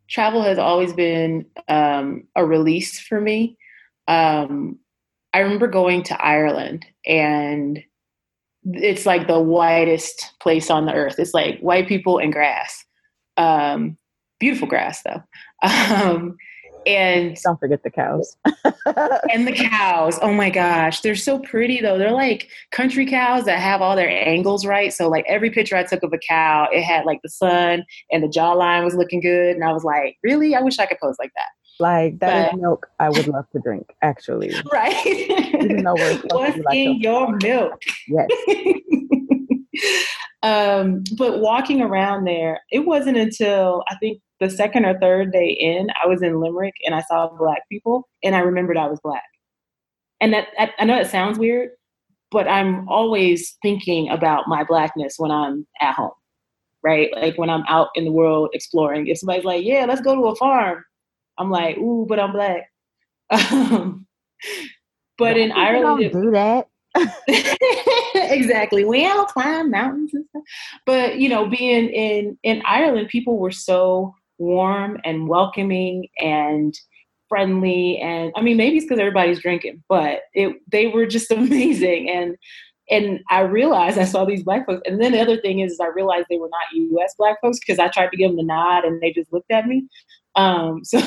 travel 0.08 0.42
has 0.44 0.58
always 0.58 0.94
been 0.94 1.46
um, 1.68 2.28
a 2.36 2.46
release 2.46 3.00
for 3.00 3.20
me. 3.20 3.58
Um, 4.08 4.80
I 5.34 5.40
remember 5.40 5.68
going 5.68 6.04
to 6.04 6.22
Ireland 6.24 6.86
and 7.06 7.84
it's 8.66 9.06
like 9.06 9.28
the 9.28 9.40
whitest 9.40 10.34
place 10.42 10.70
on 10.70 10.86
the 10.86 10.94
earth. 10.94 11.20
It's 11.20 11.34
like 11.34 11.60
white 11.60 11.88
people 11.88 12.18
and 12.18 12.34
grass. 12.34 12.84
Um, 13.38 13.98
beautiful 14.40 14.68
grass 14.68 15.02
though. 15.04 15.24
Um, 15.62 16.38
and 16.86 17.36
don't 17.44 17.60
forget 17.60 17.84
the 17.84 17.90
cows. 17.90 18.38
and 19.32 19.48
the 19.48 19.54
cows. 19.54 20.18
Oh 20.22 20.34
my 20.34 20.50
gosh, 20.50 21.02
they're 21.02 21.16
so 21.16 21.40
pretty 21.40 21.82
though. 21.82 21.98
They're 21.98 22.12
like 22.12 22.50
country 22.72 23.06
cows 23.06 23.46
that 23.46 23.60
have 23.60 23.82
all 23.82 23.96
their 23.96 24.10
angles 24.10 24.66
right. 24.66 24.92
So 24.94 25.08
like 25.08 25.26
every 25.28 25.50
picture 25.50 25.76
I 25.76 25.84
took 25.84 26.04
of 26.04 26.14
a 26.14 26.18
cow, 26.18 26.68
it 26.72 26.84
had 26.84 27.06
like 27.06 27.22
the 27.24 27.30
sun 27.30 27.86
and 28.12 28.24
the 28.24 28.28
jawline 28.28 28.84
was 28.84 28.96
looking 28.96 29.22
good, 29.22 29.56
and 29.56 29.64
I 29.64 29.72
was 29.72 29.84
like, 29.84 30.18
really? 30.24 30.56
I 30.56 30.62
wish 30.62 30.80
I 30.80 30.86
could 30.86 31.00
pose 31.00 31.16
like 31.20 31.32
that. 31.36 31.50
Like 31.80 32.20
that 32.20 32.52
but, 32.52 32.56
is 32.56 32.62
milk 32.62 32.90
I 33.00 33.10
would 33.10 33.28
love 33.28 33.50
to 33.52 33.60
drink, 33.60 33.96
actually. 34.02 34.54
Right. 34.72 35.06
Even 35.06 35.84
though 35.84 35.96
we're 35.96 36.18
What's 36.32 36.58
like 36.58 36.76
in 36.76 37.00
your 37.00 37.38
milk? 37.38 37.82
Yes. 38.08 38.30
Um, 40.42 41.04
but 41.18 41.40
walking 41.40 41.82
around 41.82 42.26
there, 42.26 42.62
it 42.72 42.86
wasn't 42.86 43.18
until 43.18 43.84
I 43.90 43.96
think 43.96 44.22
the 44.40 44.50
second 44.50 44.86
or 44.86 44.98
third 45.00 45.32
day 45.34 45.50
in, 45.50 45.88
I 46.02 46.08
was 46.08 46.22
in 46.22 46.40
Limerick 46.40 46.76
and 46.86 46.96
I 46.96 47.02
saw 47.02 47.30
black 47.38 47.68
people 47.70 48.08
and 48.24 48.36
I 48.36 48.40
remembered 48.40 48.78
I 48.78 48.88
was 48.88 49.00
black. 49.04 49.24
And 50.22 50.34
that 50.34 50.48
I, 50.58 50.72
I 50.80 50.86
know 50.86 51.00
it 51.00 51.08
sounds 51.08 51.38
weird, 51.38 51.70
but 52.32 52.48
I'm 52.48 52.88
always 52.88 53.58
thinking 53.62 54.10
about 54.10 54.48
my 54.48 54.64
blackness 54.64 55.16
when 55.18 55.32
I'm 55.32 55.68
at 55.82 55.96
home, 55.96 56.12
right? 56.84 57.10
Like 57.14 57.38
when 57.38 57.50
I'm 57.50 57.64
out 57.68 57.90
in 57.96 58.06
the 58.06 58.12
world 58.12 58.50
exploring. 58.54 59.08
If 59.08 59.20
somebody's 59.20 59.46
like, 59.46 59.64
"Yeah, 59.66 59.86
let's 59.88 60.02
go 60.02 60.16
to 60.16 60.28
a 60.28 60.36
farm," 60.36 60.84
I'm 61.38 61.50
like, 61.50 61.78
"Ooh, 61.78 62.06
but 62.08 62.20
I'm 62.20 62.32
black." 62.32 62.70
Um, 63.52 64.06
but 65.18 65.38
in 65.38 65.52
Ireland, 65.52 66.14
do 66.14 66.32
that. 66.32 66.69
exactly. 68.16 68.84
We 68.86 69.06
all 69.08 69.26
climb 69.26 69.72
mountains 69.72 70.14
and 70.14 70.26
stuff. 70.30 70.44
But 70.86 71.20
you 71.20 71.30
know, 71.30 71.48
being 71.48 71.90
in 71.90 72.38
in 72.44 72.62
Ireland, 72.66 73.10
people 73.10 73.38
were 73.38 73.52
so 73.52 74.16
warm 74.40 74.98
and 75.04 75.28
welcoming 75.28 76.08
and 76.18 76.74
friendly 77.28 78.00
and 78.00 78.32
i 78.36 78.42
mean 78.42 78.58
maybe 78.58 78.78
it's 78.78 78.86
because 78.86 79.00
everybody's 79.00 79.42
drinking 79.42 79.84
but 79.88 80.22
it 80.34 80.56
they 80.72 80.88
were 80.88 81.06
just 81.06 81.30
amazing 81.32 82.10
and 82.10 82.36
and 82.90 83.20
i 83.30 83.42
realized 83.42 84.00
i 84.00 84.04
saw 84.06 84.26
these 84.26 84.44
black 84.44 84.66
folks 84.66 84.82
and 84.86 85.00
then 85.00 85.12
the 85.12 85.20
other 85.20 85.40
thing 85.42 85.60
is, 85.60 85.74
is 85.74 85.80
i 85.80 85.88
realized 85.88 86.26
they 86.30 86.38
were 86.38 86.50
not 86.50 87.04
us 87.04 87.14
black 87.20 87.40
folks 87.42 87.60
because 87.60 87.78
i 87.78 87.88
tried 87.90 88.10
to 88.10 88.18
give 88.18 88.30
them 88.30 88.38
the 88.38 88.44
nod 88.44 88.84
and 88.84 89.00
they 89.02 89.14
just 89.14 89.32
looked 89.32 89.52
at 89.52 89.68
me 89.68 89.88
um, 90.36 90.82
so 90.84 91.00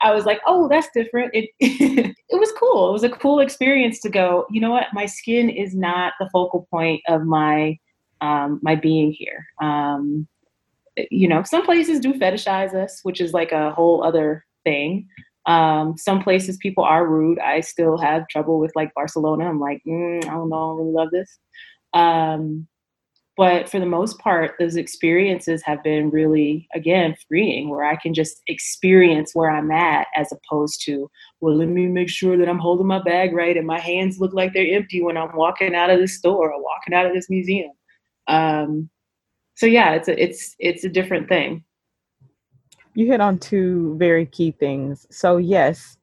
i 0.00 0.12
was 0.14 0.24
like 0.24 0.40
oh 0.46 0.68
that's 0.68 0.88
different 0.94 1.30
it, 1.34 1.50
it 1.60 2.40
was 2.40 2.52
cool 2.58 2.88
it 2.88 2.92
was 2.92 3.04
a 3.04 3.10
cool 3.10 3.40
experience 3.40 4.00
to 4.00 4.08
go 4.08 4.46
you 4.50 4.60
know 4.60 4.70
what 4.70 4.86
my 4.92 5.06
skin 5.06 5.48
is 5.50 5.74
not 5.74 6.12
the 6.20 6.28
focal 6.32 6.66
point 6.70 7.00
of 7.08 7.22
my 7.22 7.78
um, 8.20 8.60
my 8.62 8.74
being 8.74 9.12
here 9.12 9.46
um, 9.60 10.26
you 11.10 11.28
know, 11.28 11.42
some 11.42 11.64
places 11.64 12.00
do 12.00 12.14
fetishize 12.14 12.74
us, 12.74 13.00
which 13.02 13.20
is 13.20 13.32
like 13.32 13.52
a 13.52 13.70
whole 13.72 14.02
other 14.04 14.44
thing. 14.64 15.06
Um, 15.46 15.96
some 15.96 16.22
places 16.22 16.56
people 16.56 16.84
are 16.84 17.06
rude. 17.06 17.38
I 17.38 17.60
still 17.60 17.98
have 17.98 18.28
trouble 18.28 18.58
with 18.58 18.72
like 18.74 18.94
Barcelona. 18.94 19.48
I'm 19.48 19.60
like, 19.60 19.82
mm, 19.86 20.24
I 20.24 20.30
don't 20.30 20.48
know, 20.48 20.72
I 20.72 20.76
really 20.76 20.92
love 20.92 21.10
this. 21.12 21.38
Um, 21.92 22.66
but 23.36 23.68
for 23.68 23.78
the 23.78 23.86
most 23.86 24.18
part, 24.18 24.54
those 24.58 24.76
experiences 24.76 25.62
have 25.62 25.82
been 25.82 26.08
really, 26.08 26.66
again, 26.74 27.14
freeing 27.28 27.68
where 27.68 27.84
I 27.84 27.96
can 27.96 28.14
just 28.14 28.40
experience 28.46 29.34
where 29.34 29.50
I'm 29.50 29.70
at 29.70 30.06
as 30.16 30.32
opposed 30.32 30.82
to, 30.86 31.10
well, 31.40 31.54
let 31.54 31.68
me 31.68 31.86
make 31.86 32.08
sure 32.08 32.38
that 32.38 32.48
I'm 32.48 32.58
holding 32.58 32.86
my 32.86 33.02
bag 33.02 33.34
right 33.34 33.56
and 33.56 33.66
my 33.66 33.78
hands 33.78 34.18
look 34.18 34.32
like 34.32 34.54
they're 34.54 34.74
empty 34.74 35.02
when 35.02 35.18
I'm 35.18 35.36
walking 35.36 35.74
out 35.74 35.90
of 35.90 36.00
this 36.00 36.16
store 36.16 36.50
or 36.50 36.62
walking 36.62 36.94
out 36.94 37.04
of 37.04 37.12
this 37.12 37.28
museum. 37.28 37.72
Um, 38.26 38.88
so 39.54 39.66
yeah, 39.66 39.92
it's 39.92 40.08
a, 40.08 40.22
it's 40.22 40.56
it's 40.58 40.84
a 40.84 40.88
different 40.88 41.28
thing. 41.28 41.62
You 42.94 43.06
hit 43.06 43.20
on 43.20 43.38
two 43.38 43.96
very 43.98 44.24
key 44.24 44.52
things. 44.52 45.06
So 45.10 45.36
yes, 45.36 45.98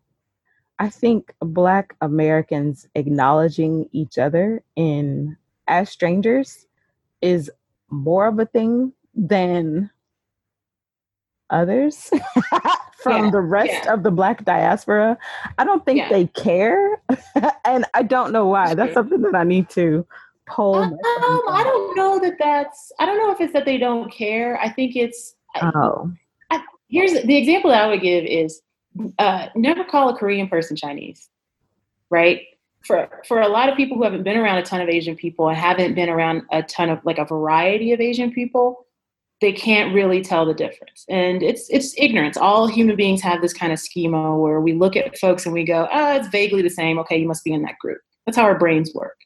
I 0.78 0.90
think 0.90 1.34
Black 1.40 1.96
Americans 2.02 2.88
acknowledging 2.94 3.90
each 3.92 4.20
other 4.20 4.62
in 4.76 5.36
as 5.68 5.90
strangers 5.90 6.68
is 7.24 7.50
more 7.90 8.28
of 8.28 8.38
a 8.40 8.46
thing 8.46 8.94
than 9.16 9.90
others 11.50 12.10
from 13.02 13.26
yeah, 13.26 13.32
the 13.32 13.42
rest 13.42 13.86
yeah. 13.86 13.94
of 13.94 14.04
the 14.04 14.12
black 14.12 14.44
diaspora. 14.44 15.18
I 15.58 15.64
don't 15.64 15.86
think 15.86 16.00
yeah. 16.00 16.10
they 16.10 16.28
care. 16.28 17.02
and 17.66 17.86
I 17.94 18.04
don't 18.04 18.32
know 18.32 18.48
why. 18.48 18.74
That's 18.74 18.94
something 18.94 19.22
that 19.22 19.36
I 19.36 19.44
need 19.44 19.70
to 19.72 20.06
pull? 20.48 20.76
Um, 20.76 20.98
I 21.04 21.62
don't 21.64 21.96
know 21.96 22.20
that 22.20 22.38
that's. 22.40 22.92
I 23.00 23.06
don't 23.06 23.18
know 23.18 23.32
if 23.32 23.42
it's 23.42 23.54
that 23.54 23.66
they 23.66 23.78
don't 23.78 24.12
care. 24.12 24.60
I 24.60 24.70
think 24.70 24.96
it's. 24.96 25.36
Oh. 25.62 26.12
I, 26.52 26.64
here's 26.90 27.14
the 27.14 27.38
example 27.38 27.72
that 27.72 27.84
I 27.84 27.88
would 27.88 28.02
give 28.02 28.26
is 28.26 28.62
uh, 29.20 29.48
never 29.56 29.84
call 29.84 30.10
a 30.10 30.18
Korean 30.18 30.48
person 30.48 30.76
Chinese, 30.76 31.30
right? 32.10 32.42
For 32.86 33.10
for 33.26 33.40
a 33.42 33.48
lot 33.48 33.70
of 33.70 33.78
people 33.78 33.98
who 33.98 34.04
haven't 34.04 34.24
been 34.24 34.38
around 34.38 34.58
a 34.58 34.64
ton 34.64 34.82
of 34.82 34.90
Asian 34.90 35.16
people 35.16 35.48
and 35.48 35.58
haven't 35.58 35.96
been 35.96 36.10
around 36.10 36.44
a 36.52 36.64
ton 36.64 36.90
of 36.90 37.00
like 37.06 37.18
a 37.18 37.26
variety 37.26 37.94
of 37.94 38.02
Asian 38.02 38.32
people, 38.32 38.86
they 39.40 39.54
can't 39.54 39.94
really 39.94 40.22
tell 40.22 40.46
the 40.46 40.54
difference. 40.54 41.06
And 41.10 41.44
it's 41.44 41.70
it's 41.70 41.94
ignorance. 41.98 42.38
All 42.38 42.68
human 42.68 42.96
beings 42.96 43.22
have 43.22 43.42
this 43.42 43.54
kind 43.54 43.72
of 43.72 43.80
schema 43.80 44.38
where 44.38 44.62
we 44.62 44.74
look 44.74 44.96
at 44.96 45.18
folks 45.18 45.46
and 45.46 45.54
we 45.54 45.66
go, 45.66 45.88
oh, 45.92 46.16
it's 46.16 46.28
vaguely 46.28 46.62
the 46.62 46.70
same. 46.70 46.98
Okay, 47.00 47.18
you 47.18 47.28
must 47.28 47.44
be 47.44 47.54
in 47.54 47.62
that 47.64 47.78
group. 47.80 48.00
That's 48.26 48.38
how 48.38 48.44
our 48.44 48.58
brains 48.58 48.94
work. 48.94 49.18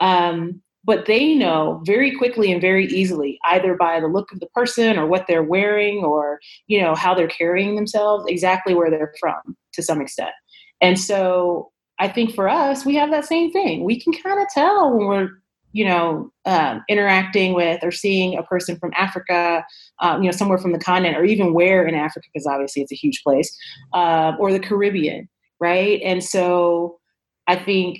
Um, 0.00 0.62
but 0.84 1.06
they 1.06 1.34
know 1.34 1.82
very 1.84 2.14
quickly 2.14 2.52
and 2.52 2.60
very 2.60 2.86
easily, 2.86 3.40
either 3.46 3.74
by 3.74 3.98
the 3.98 4.06
look 4.06 4.30
of 4.30 4.40
the 4.40 4.46
person 4.54 4.98
or 4.98 5.06
what 5.06 5.26
they're 5.26 5.42
wearing 5.42 6.04
or 6.04 6.38
you 6.66 6.80
know 6.80 6.94
how 6.94 7.14
they're 7.14 7.26
carrying 7.26 7.76
themselves, 7.76 8.24
exactly 8.28 8.74
where 8.74 8.90
they're 8.90 9.14
from 9.18 9.56
to 9.72 9.82
some 9.82 10.00
extent. 10.00 10.32
And 10.80 10.98
so 10.98 11.72
I 11.98 12.08
think 12.08 12.34
for 12.34 12.48
us, 12.48 12.84
we 12.84 12.94
have 12.96 13.10
that 13.10 13.24
same 13.24 13.50
thing. 13.50 13.84
We 13.84 14.00
can 14.00 14.12
kind 14.12 14.40
of 14.40 14.48
tell 14.48 14.92
when 14.92 15.06
we're 15.06 15.28
you 15.72 15.84
know 15.84 16.32
um, 16.44 16.82
interacting 16.88 17.54
with 17.54 17.82
or 17.82 17.90
seeing 17.90 18.36
a 18.36 18.42
person 18.42 18.78
from 18.78 18.92
Africa, 18.96 19.64
um, 20.00 20.22
you 20.22 20.30
know 20.30 20.36
somewhere 20.36 20.58
from 20.58 20.72
the 20.72 20.78
continent, 20.78 21.16
or 21.16 21.24
even 21.24 21.54
where 21.54 21.86
in 21.86 21.94
Africa, 21.94 22.28
because 22.32 22.46
obviously 22.46 22.82
it's 22.82 22.92
a 22.92 22.96
huge 22.96 23.22
place, 23.22 23.56
uh, 23.92 24.32
or 24.38 24.52
the 24.52 24.60
Caribbean, 24.60 25.28
right? 25.60 26.00
And 26.02 26.22
so 26.22 26.98
I 27.46 27.56
think 27.56 27.98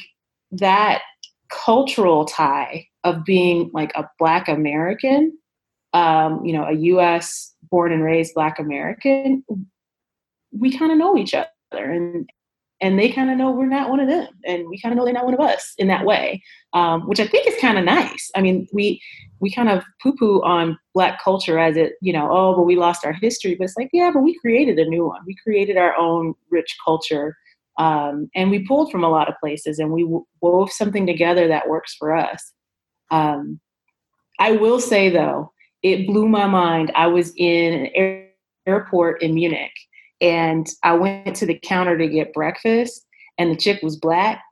that 0.52 1.02
cultural 1.50 2.24
tie 2.24 2.86
of 3.04 3.24
being 3.24 3.70
like 3.72 3.92
a 3.94 4.08
Black 4.18 4.48
American, 4.48 5.36
um, 5.92 6.44
you 6.44 6.52
know, 6.52 6.64
a 6.64 6.72
U.S. 6.72 7.54
born 7.70 7.92
and 7.92 8.02
raised 8.02 8.34
Black 8.34 8.58
American, 8.58 9.44
we 10.50 10.76
kind 10.76 10.92
of 10.92 10.98
know 10.98 11.16
each 11.16 11.34
other, 11.34 11.50
and 11.72 12.28
and 12.80 12.98
they 12.98 13.10
kind 13.10 13.30
of 13.30 13.38
know 13.38 13.50
we're 13.50 13.66
not 13.66 13.90
one 13.90 14.00
of 14.00 14.08
them, 14.08 14.28
and 14.44 14.68
we 14.68 14.80
kind 14.80 14.92
of 14.92 14.96
know 14.96 15.04
they're 15.04 15.14
not 15.14 15.24
one 15.24 15.34
of 15.34 15.40
us 15.40 15.72
in 15.78 15.88
that 15.88 16.04
way, 16.04 16.42
um, 16.74 17.02
which 17.08 17.20
I 17.20 17.26
think 17.26 17.46
is 17.46 17.60
kind 17.60 17.78
of 17.78 17.84
nice. 17.84 18.30
I 18.34 18.42
mean, 18.42 18.68
we 18.72 19.00
we 19.40 19.50
kind 19.50 19.68
of 19.68 19.84
poo-poo 20.02 20.42
on 20.42 20.78
Black 20.94 21.22
culture 21.22 21.58
as 21.58 21.76
it, 21.76 21.94
you 22.00 22.12
know, 22.12 22.28
oh, 22.30 22.54
but 22.56 22.62
we 22.64 22.76
lost 22.76 23.04
our 23.04 23.12
history, 23.12 23.54
but 23.54 23.64
it's 23.64 23.76
like, 23.76 23.90
yeah, 23.92 24.10
but 24.12 24.22
we 24.22 24.38
created 24.38 24.78
a 24.78 24.88
new 24.88 25.06
one. 25.06 25.20
We 25.26 25.36
created 25.42 25.76
our 25.76 25.94
own 25.96 26.34
rich 26.50 26.74
culture 26.84 27.36
um, 27.78 28.30
and 28.34 28.50
we 28.50 28.66
pulled 28.66 28.90
from 28.90 29.04
a 29.04 29.08
lot 29.08 29.28
of 29.28 29.34
places 29.38 29.78
and 29.78 29.92
we 29.92 30.08
wove 30.40 30.72
something 30.72 31.06
together 31.06 31.48
that 31.48 31.68
works 31.68 31.94
for 31.94 32.16
us. 32.16 32.52
Um, 33.10 33.60
I 34.38 34.52
will 34.52 34.80
say 34.80 35.10
though, 35.10 35.52
it 35.82 36.06
blew 36.06 36.28
my 36.28 36.46
mind. 36.46 36.90
I 36.94 37.06
was 37.06 37.32
in 37.36 37.74
an 37.74 37.90
air- 37.94 38.30
airport 38.66 39.22
in 39.22 39.34
Munich 39.34 39.72
and 40.20 40.66
I 40.82 40.94
went 40.94 41.36
to 41.36 41.46
the 41.46 41.58
counter 41.62 41.96
to 41.98 42.08
get 42.08 42.32
breakfast 42.32 43.04
and 43.38 43.50
the 43.50 43.56
chick 43.56 43.82
was 43.82 43.96
black 43.96 44.42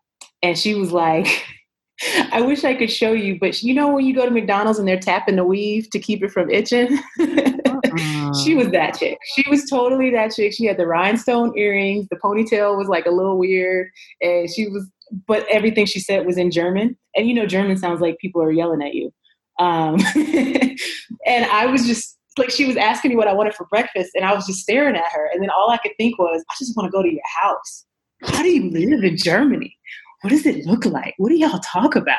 and 0.43 0.59
she 0.59 0.75
was 0.75 0.93
like, 0.93 1.27
I 2.33 2.41
wish 2.41 2.65
I 2.65 2.75
could 2.75 2.91
show 2.91 3.13
you, 3.13 3.39
but 3.39 3.63
you 3.63 3.73
know 3.73 3.93
when 3.93 4.05
you 4.05 4.15
go 4.15 4.25
to 4.25 4.31
McDonald's 4.31 4.79
and 4.79 4.87
they're 4.87 4.99
tapping 4.99 5.37
the 5.37 5.45
weave 5.45 5.89
to 5.91 5.99
keep 5.99 6.23
it 6.23 6.33
from 6.33 6.51
itching? 6.51 6.99
she 8.43 8.55
was 8.55 8.71
that 8.71 8.97
chick. 8.99 9.19
She 9.35 9.49
was 9.49 9.69
totally 9.71 10.11
that 10.11 10.33
chick. 10.35 10.53
She 10.53 10.65
had 10.65 10.77
the 10.77 10.87
rhinestone 10.87 11.57
earrings. 11.57 12.09
The 12.11 12.17
ponytail 12.17 12.77
was 12.77 12.89
like 12.89 13.07
a 13.07 13.11
little 13.11 13.39
weird, 13.39 13.91
and 14.21 14.51
she 14.51 14.67
was. 14.69 14.89
But 15.29 15.47
everything 15.49 15.87
she 15.87 16.01
said 16.01 16.27
was 16.27 16.37
in 16.37 16.51
German, 16.51 16.97
and 17.15 17.29
you 17.29 17.35
know 17.35 17.47
German 17.47 17.77
sounds 17.77 18.01
like 18.01 18.19
people 18.19 18.43
are 18.43 18.51
yelling 18.51 18.83
at 18.83 18.95
you. 18.95 19.13
Um, 19.61 20.01
and 20.17 21.45
I 21.47 21.67
was 21.67 21.87
just 21.87 22.19
like, 22.39 22.51
she 22.51 22.65
was 22.65 22.77
asking 22.77 23.11
me 23.11 23.17
what 23.17 23.29
I 23.29 23.33
wanted 23.33 23.55
for 23.55 23.67
breakfast, 23.67 24.13
and 24.15 24.25
I 24.25 24.35
was 24.35 24.47
just 24.47 24.61
staring 24.61 24.97
at 24.97 25.13
her. 25.13 25.31
And 25.33 25.43
then 25.43 25.51
all 25.51 25.71
I 25.71 25.79
could 25.79 25.93
think 25.99 26.19
was, 26.19 26.45
I 26.51 26.55
just 26.59 26.77
want 26.77 26.87
to 26.87 26.91
go 26.91 27.03
to 27.03 27.11
your 27.11 27.23
house. 27.41 27.85
How 28.23 28.43
do 28.43 28.49
you 28.49 28.71
live 28.71 29.05
in 29.05 29.17
Germany? 29.17 29.77
What 30.23 30.31
does 30.31 30.47
it 30.47 30.65
look 30.67 30.87
like? 30.87 31.15
What 31.19 31.29
do 31.29 31.37
y'all 31.37 31.61
talk 31.61 31.97
about? 31.97 32.19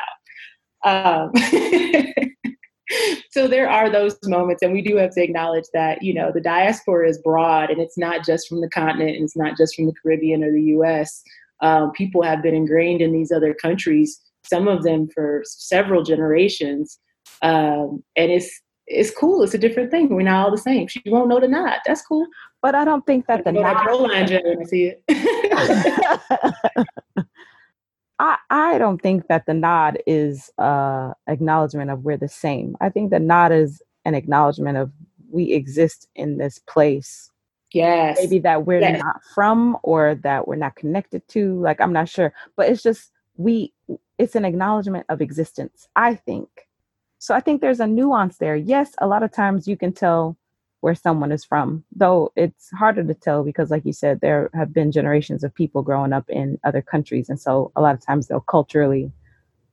Um, 0.84 1.32
so 3.30 3.48
there 3.48 3.68
are 3.68 3.90
those 3.90 4.16
moments, 4.24 4.62
and 4.62 4.72
we 4.72 4.82
do 4.82 4.96
have 4.96 5.10
to 5.14 5.22
acknowledge 5.22 5.64
that 5.74 6.02
you 6.02 6.14
know 6.14 6.30
the 6.32 6.40
diaspora 6.40 7.08
is 7.08 7.18
broad, 7.18 7.70
and 7.70 7.80
it's 7.80 7.98
not 7.98 8.24
just 8.24 8.48
from 8.48 8.60
the 8.60 8.68
continent, 8.68 9.16
and 9.16 9.24
it's 9.24 9.36
not 9.36 9.56
just 9.56 9.74
from 9.74 9.86
the 9.86 9.94
Caribbean 10.00 10.44
or 10.44 10.52
the 10.52 10.62
U.S. 10.62 11.22
Um, 11.60 11.90
people 11.92 12.22
have 12.22 12.42
been 12.42 12.54
ingrained 12.54 13.00
in 13.00 13.12
these 13.12 13.32
other 13.32 13.54
countries, 13.54 14.20
some 14.44 14.68
of 14.68 14.84
them 14.84 15.08
for 15.12 15.42
several 15.44 16.02
generations, 16.04 16.98
um, 17.42 18.04
and 18.16 18.30
it's 18.30 18.60
it's 18.86 19.10
cool. 19.10 19.42
It's 19.42 19.54
a 19.54 19.58
different 19.58 19.90
thing. 19.90 20.08
We're 20.08 20.22
not 20.22 20.44
all 20.44 20.50
the 20.50 20.58
same. 20.58 20.86
She 20.86 21.02
won't 21.06 21.28
know 21.28 21.40
the 21.40 21.48
nod. 21.48 21.78
That's 21.84 22.02
cool. 22.02 22.26
But 22.62 22.74
I 22.74 22.84
don't 22.84 23.04
think 23.06 23.26
that 23.26 23.44
the 23.44 23.52
nod. 23.52 23.84
When 24.00 24.10
I 24.10 24.64
see 24.64 24.92
it. 24.92 25.02
I, 28.18 28.38
I 28.48 28.78
don't 28.78 29.02
think 29.02 29.26
that 29.28 29.44
the 29.44 29.52
nod 29.52 29.98
is 30.06 30.50
uh 30.58 31.12
acknowledgement 31.26 31.90
of 31.90 32.04
we're 32.04 32.16
the 32.16 32.28
same. 32.28 32.76
I 32.80 32.88
think 32.88 33.10
the 33.10 33.18
nod 33.18 33.52
is 33.52 33.82
an 34.04 34.14
acknowledgement 34.14 34.78
of 34.78 34.90
we 35.30 35.52
exist 35.52 36.08
in 36.14 36.38
this 36.38 36.58
place. 36.60 37.30
Yes. 37.72 38.16
Maybe 38.18 38.38
that 38.40 38.64
we're 38.64 38.80
yes. 38.80 39.02
not 39.02 39.16
from 39.34 39.76
or 39.82 40.14
that 40.22 40.46
we're 40.48 40.56
not 40.56 40.76
connected 40.76 41.26
to. 41.28 41.60
Like 41.60 41.80
I'm 41.80 41.92
not 41.92 42.08
sure. 42.08 42.32
But 42.56 42.70
it's 42.70 42.82
just 42.82 43.10
we 43.36 43.72
it's 44.18 44.34
an 44.34 44.44
acknowledgement 44.44 45.06
of 45.08 45.20
existence, 45.20 45.88
I 45.96 46.14
think. 46.14 46.48
So 47.18 47.34
I 47.34 47.40
think 47.40 47.60
there's 47.60 47.80
a 47.80 47.86
nuance 47.86 48.38
there. 48.38 48.56
Yes, 48.56 48.94
a 48.98 49.06
lot 49.06 49.22
of 49.22 49.32
times 49.32 49.66
you 49.66 49.76
can 49.76 49.92
tell 49.92 50.36
where 50.80 50.94
someone 50.94 51.32
is 51.32 51.44
from, 51.44 51.82
though 51.94 52.32
it's 52.36 52.70
harder 52.70 53.02
to 53.02 53.14
tell 53.14 53.42
because, 53.42 53.70
like 53.70 53.84
you 53.84 53.92
said, 53.92 54.20
there 54.20 54.50
have 54.54 54.72
been 54.72 54.92
generations 54.92 55.42
of 55.42 55.54
people 55.54 55.82
growing 55.82 56.12
up 56.12 56.28
in 56.28 56.58
other 56.64 56.82
countries. 56.82 57.28
And 57.28 57.40
so 57.40 57.72
a 57.74 57.80
lot 57.80 57.94
of 57.94 58.04
times 58.04 58.28
they'll 58.28 58.40
culturally, 58.40 59.10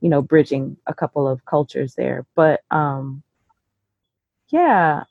you 0.01 0.09
know, 0.09 0.21
bridging 0.21 0.77
a 0.87 0.93
couple 0.93 1.27
of 1.27 1.45
cultures 1.45 1.95
there. 1.95 2.25
But 2.35 2.61
um, 2.71 3.21
yeah, 4.49 5.03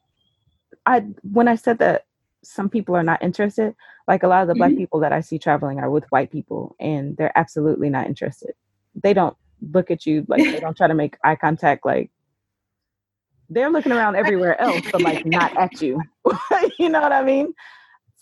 I 0.86 1.00
when 1.22 1.48
I 1.48 1.56
said 1.56 1.78
that 1.78 2.06
some 2.42 2.68
people 2.68 2.96
are 2.96 3.04
not 3.04 3.22
interested, 3.22 3.74
like 4.08 4.22
a 4.22 4.28
lot 4.28 4.42
of 4.42 4.48
the 4.48 4.54
mm-hmm. 4.54 4.58
black 4.58 4.76
people 4.76 5.00
that 5.00 5.12
I 5.12 5.20
see 5.20 5.38
traveling 5.38 5.78
are 5.78 5.90
with 5.90 6.10
white 6.10 6.30
people 6.30 6.74
and 6.80 7.16
they're 7.16 7.36
absolutely 7.38 7.90
not 7.90 8.06
interested. 8.06 8.54
They 8.94 9.14
don't 9.14 9.36
look 9.72 9.90
at 9.90 10.06
you 10.06 10.24
like 10.28 10.42
they 10.42 10.58
don't 10.58 10.76
try 10.76 10.88
to 10.88 10.94
make 10.94 11.16
eye 11.22 11.36
contact 11.36 11.86
like 11.86 12.10
they're 13.50 13.70
looking 13.70 13.92
around 13.92 14.16
everywhere 14.16 14.60
else, 14.60 14.82
but 14.90 15.02
like 15.02 15.26
not 15.26 15.56
at 15.56 15.80
you. 15.80 16.00
you 16.78 16.88
know 16.88 17.00
what 17.00 17.12
I 17.12 17.22
mean? 17.22 17.52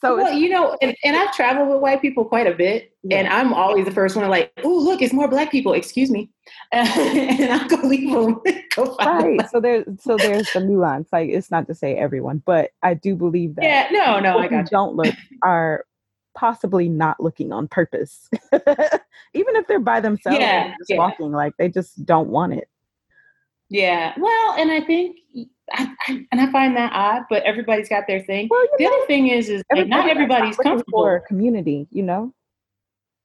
So 0.00 0.16
well, 0.16 0.32
you 0.32 0.48
know, 0.48 0.78
and, 0.80 0.96
and 1.04 1.14
I've 1.14 1.34
traveled 1.34 1.68
with 1.68 1.80
white 1.80 2.00
people 2.00 2.24
quite 2.24 2.46
a 2.46 2.54
bit, 2.54 2.94
yeah. 3.02 3.18
and 3.18 3.28
I'm 3.28 3.52
always 3.52 3.84
the 3.84 3.90
first 3.90 4.16
one 4.16 4.24
to 4.24 4.30
like, 4.30 4.50
oh, 4.64 4.78
look, 4.78 5.02
it's 5.02 5.12
more 5.12 5.28
black 5.28 5.50
people. 5.50 5.74
Excuse 5.74 6.10
me, 6.10 6.30
and 6.72 7.52
I'll 7.52 7.68
go 7.68 7.76
leave 7.86 8.10
them. 8.10 8.40
go 8.74 8.96
right. 8.96 9.38
Them. 9.38 9.48
So 9.50 9.60
there's 9.60 9.84
so 10.00 10.16
there's 10.16 10.50
the 10.54 10.60
nuance. 10.60 11.10
Like 11.12 11.28
it's 11.28 11.50
not 11.50 11.66
to 11.66 11.74
say 11.74 11.96
everyone, 11.96 12.42
but 12.46 12.70
I 12.82 12.94
do 12.94 13.14
believe 13.14 13.56
that. 13.56 13.64
Yeah. 13.64 13.88
No. 13.90 14.20
No. 14.20 14.38
I 14.38 14.48
got 14.48 14.60
you. 14.60 14.64
Don't 14.70 14.96
look 14.96 15.14
are 15.42 15.84
possibly 16.34 16.88
not 16.88 17.20
looking 17.20 17.52
on 17.52 17.68
purpose, 17.68 18.30
even 18.52 19.56
if 19.56 19.66
they're 19.66 19.80
by 19.80 20.00
themselves, 20.00 20.38
yeah, 20.38 20.68
just 20.78 20.88
yeah. 20.88 20.96
walking. 20.96 21.30
Like 21.32 21.52
they 21.58 21.68
just 21.68 22.06
don't 22.06 22.30
want 22.30 22.54
it. 22.54 22.68
Yeah. 23.70 24.12
Well, 24.18 24.54
and 24.58 24.70
I 24.70 24.80
think, 24.80 25.16
I, 25.72 25.94
I, 26.06 26.26
and 26.32 26.40
I 26.40 26.50
find 26.50 26.76
that 26.76 26.92
odd, 26.92 27.22
but 27.30 27.44
everybody's 27.44 27.88
got 27.88 28.06
their 28.08 28.20
thing. 28.20 28.48
Well, 28.50 28.66
the 28.76 28.84
know, 28.84 28.96
other 28.96 29.06
thing 29.06 29.28
is, 29.28 29.48
is 29.48 29.62
like 29.72 29.86
not 29.86 30.10
everybody's 30.10 30.56
comfortable 30.56 31.02
for 31.02 31.20
community, 31.28 31.86
you 31.90 32.02
know. 32.02 32.34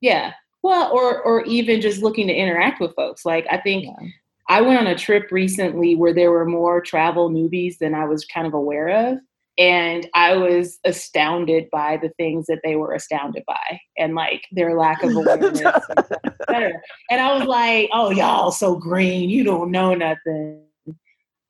Yeah. 0.02 0.34
Well, 0.62 0.92
or 0.92 1.22
or 1.22 1.44
even 1.46 1.82
just 1.82 2.02
looking 2.02 2.28
to 2.28 2.34
interact 2.34 2.80
with 2.80 2.96
folks. 2.96 3.26
Like 3.26 3.46
I 3.52 3.58
think 3.58 3.86
yeah. 3.86 4.08
I 4.50 4.62
went 4.62 4.80
on 4.80 4.88
a 4.88 4.98
trip 4.98 5.32
recently 5.32 5.96
where 5.96 6.14
there 6.14 6.32
were 6.32 6.46
more 6.46 6.82
travel 6.82 7.30
newbies 7.30 7.78
than 7.80 7.94
I 7.94 8.06
was 8.06 8.26
kind 8.26 8.46
of 8.46 8.54
aware 8.54 8.90
of 8.90 9.20
and 9.58 10.10
I 10.14 10.36
was 10.36 10.80
astounded 10.84 11.70
by 11.72 11.98
the 12.02 12.10
things 12.18 12.48
that 12.48 12.60
they 12.64 12.76
were 12.76 12.94
astounded 12.94 13.44
by 13.48 13.80
and 13.98 14.14
like 14.14 14.46
their 14.52 14.78
lack 14.78 15.02
of 15.04 15.12
awareness. 15.16 15.62
and, 16.48 16.74
and 17.10 17.22
I 17.22 17.34
was 17.38 17.48
like, 17.48 17.90
"Oh, 17.94 18.12
y'all 18.12 18.52
so 18.52 18.76
green, 18.76 19.30
you 19.30 19.44
don't 19.44 19.72
know 19.72 19.94
nothing." 19.94 20.62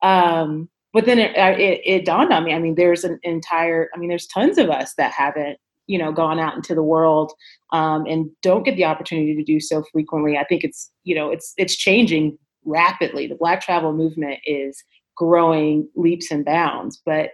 Um, 0.02 0.68
but 0.92 1.04
then 1.04 1.18
it, 1.18 1.36
it, 1.36 1.80
it 1.84 2.04
dawned 2.04 2.32
on 2.32 2.44
me. 2.44 2.54
I 2.54 2.58
mean, 2.58 2.76
there's 2.76 3.04
an 3.04 3.18
entire. 3.22 3.90
I 3.94 3.98
mean, 3.98 4.08
there's 4.08 4.26
tons 4.26 4.58
of 4.58 4.70
us 4.70 4.94
that 4.94 5.12
haven't 5.12 5.58
you 5.88 5.98
know 5.98 6.12
gone 6.12 6.38
out 6.38 6.54
into 6.54 6.74
the 6.74 6.82
world 6.82 7.32
um, 7.72 8.06
and 8.06 8.30
don't 8.42 8.64
get 8.64 8.76
the 8.76 8.84
opportunity 8.84 9.34
to 9.34 9.44
do 9.44 9.60
so 9.60 9.84
frequently. 9.92 10.36
I 10.36 10.44
think 10.44 10.64
it's 10.64 10.90
you 11.04 11.14
know 11.14 11.30
it's 11.30 11.54
it's 11.56 11.74
changing 11.74 12.38
rapidly. 12.64 13.26
The 13.26 13.34
Black 13.34 13.62
travel 13.62 13.92
movement 13.92 14.38
is 14.46 14.82
growing 15.16 15.88
leaps 15.96 16.30
and 16.30 16.44
bounds, 16.44 17.00
but 17.04 17.30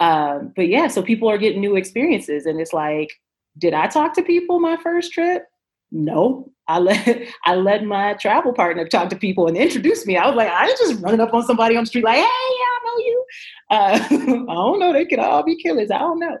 um, 0.00 0.52
but 0.54 0.68
yeah, 0.68 0.88
so 0.88 1.02
people 1.02 1.28
are 1.28 1.38
getting 1.38 1.60
new 1.60 1.76
experiences, 1.76 2.46
and 2.46 2.60
it's 2.60 2.72
like, 2.72 3.10
did 3.58 3.74
I 3.74 3.86
talk 3.86 4.14
to 4.14 4.22
people 4.22 4.60
my 4.60 4.76
first 4.82 5.12
trip? 5.12 5.44
No, 5.90 6.50
I 6.68 6.78
let 6.78 7.28
I 7.44 7.54
let 7.54 7.84
my 7.84 8.14
travel 8.14 8.52
partner 8.52 8.86
talk 8.86 9.08
to 9.10 9.16
people 9.16 9.46
and 9.46 9.56
introduce 9.56 10.06
me. 10.06 10.16
I 10.16 10.26
was 10.26 10.36
like, 10.36 10.50
I 10.50 10.68
just 10.68 11.02
running 11.02 11.20
up 11.20 11.32
on 11.32 11.44
somebody 11.44 11.76
on 11.76 11.84
the 11.84 11.86
street 11.86 12.04
like, 12.04 12.16
hey, 12.16 12.22
I 12.24 12.78
know 12.84 12.98
you. 12.98 13.24
Uh, 13.70 13.98
I 14.50 14.54
don't 14.54 14.78
know. 14.78 14.92
They 14.92 15.06
could 15.06 15.18
all 15.18 15.42
be 15.42 15.56
killers. 15.56 15.90
I 15.90 15.98
don't 15.98 16.20
know. 16.20 16.38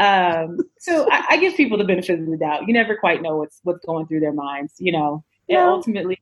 Um, 0.00 0.58
so 0.78 1.06
I, 1.10 1.24
I, 1.30 1.36
give 1.36 1.54
people 1.54 1.78
the 1.78 1.84
benefit 1.84 2.18
of 2.18 2.26
the 2.26 2.36
doubt. 2.36 2.66
You 2.66 2.74
never 2.74 2.96
quite 2.96 3.22
know 3.22 3.36
what's 3.36 3.60
what's 3.62 3.84
going 3.84 4.08
through 4.08 4.20
their 4.20 4.32
minds, 4.32 4.74
you 4.78 4.90
know. 4.90 5.24
And 5.48 5.58
ultimately, 5.58 6.20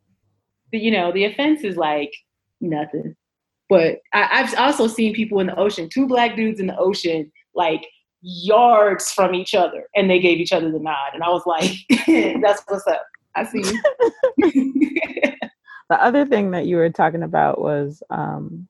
you 0.73 0.91
know, 0.91 1.11
the 1.11 1.25
offense 1.25 1.63
is 1.63 1.77
like 1.77 2.13
nothing. 2.61 3.17
But 3.73 4.01
I, 4.13 4.43
have 4.43 4.55
also 4.59 4.87
seen 4.87 5.15
people 5.15 5.41
in 5.41 5.47
the 5.47 5.59
ocean, 5.59 5.89
two 5.91 6.07
black 6.07 6.37
dudes 6.37 6.61
in 6.61 6.67
the 6.67 6.77
ocean, 6.77 7.33
like 7.55 7.89
yards 8.21 9.11
from 9.13 9.35
each 9.35 9.55
other, 9.55 9.89
and 9.97 10.11
they 10.11 10.21
gave 10.21 10.41
each 10.41 10.53
other 10.53 10.71
the 10.71 10.79
nod. 10.79 11.15
And 11.15 11.23
I 11.23 11.31
was 11.31 11.47
like, 11.47 11.71
that's 12.43 12.63
what's 12.69 12.87
up. 12.87 13.03
I 13.35 13.47
see 13.47 13.63
you. 13.65 13.83
the 15.89 16.05
other 16.05 16.27
thing 16.27 16.51
that 16.51 16.67
you 16.67 16.77
were 16.77 16.91
talking 16.91 17.23
about 17.23 17.63
was 17.63 18.03
um, 18.11 18.69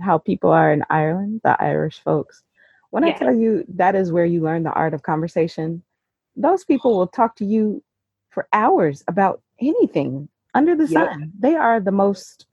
how 0.00 0.18
people 0.18 0.50
are 0.50 0.72
in 0.72 0.82
Ireland, 0.90 1.42
the 1.44 1.56
Irish 1.62 2.00
folks. 2.00 2.42
When 2.90 3.04
I 3.04 3.12
tell 3.12 3.32
you 3.32 3.64
that 3.68 3.94
is 3.94 4.10
where 4.10 4.24
you 4.24 4.42
learn 4.42 4.64
the 4.64 4.72
art 4.72 4.94
of 4.94 5.04
conversation, 5.04 5.84
those 6.34 6.64
people 6.64 6.98
will 6.98 7.06
talk 7.06 7.36
to 7.36 7.44
you 7.44 7.84
for 8.30 8.48
hours 8.52 9.04
about 9.06 9.42
anything 9.60 10.28
under 10.54 10.74
the 10.74 10.88
sun. 10.88 11.30
They 11.38 11.54
are 11.54 11.78
the 11.78 11.92
most 11.92 12.46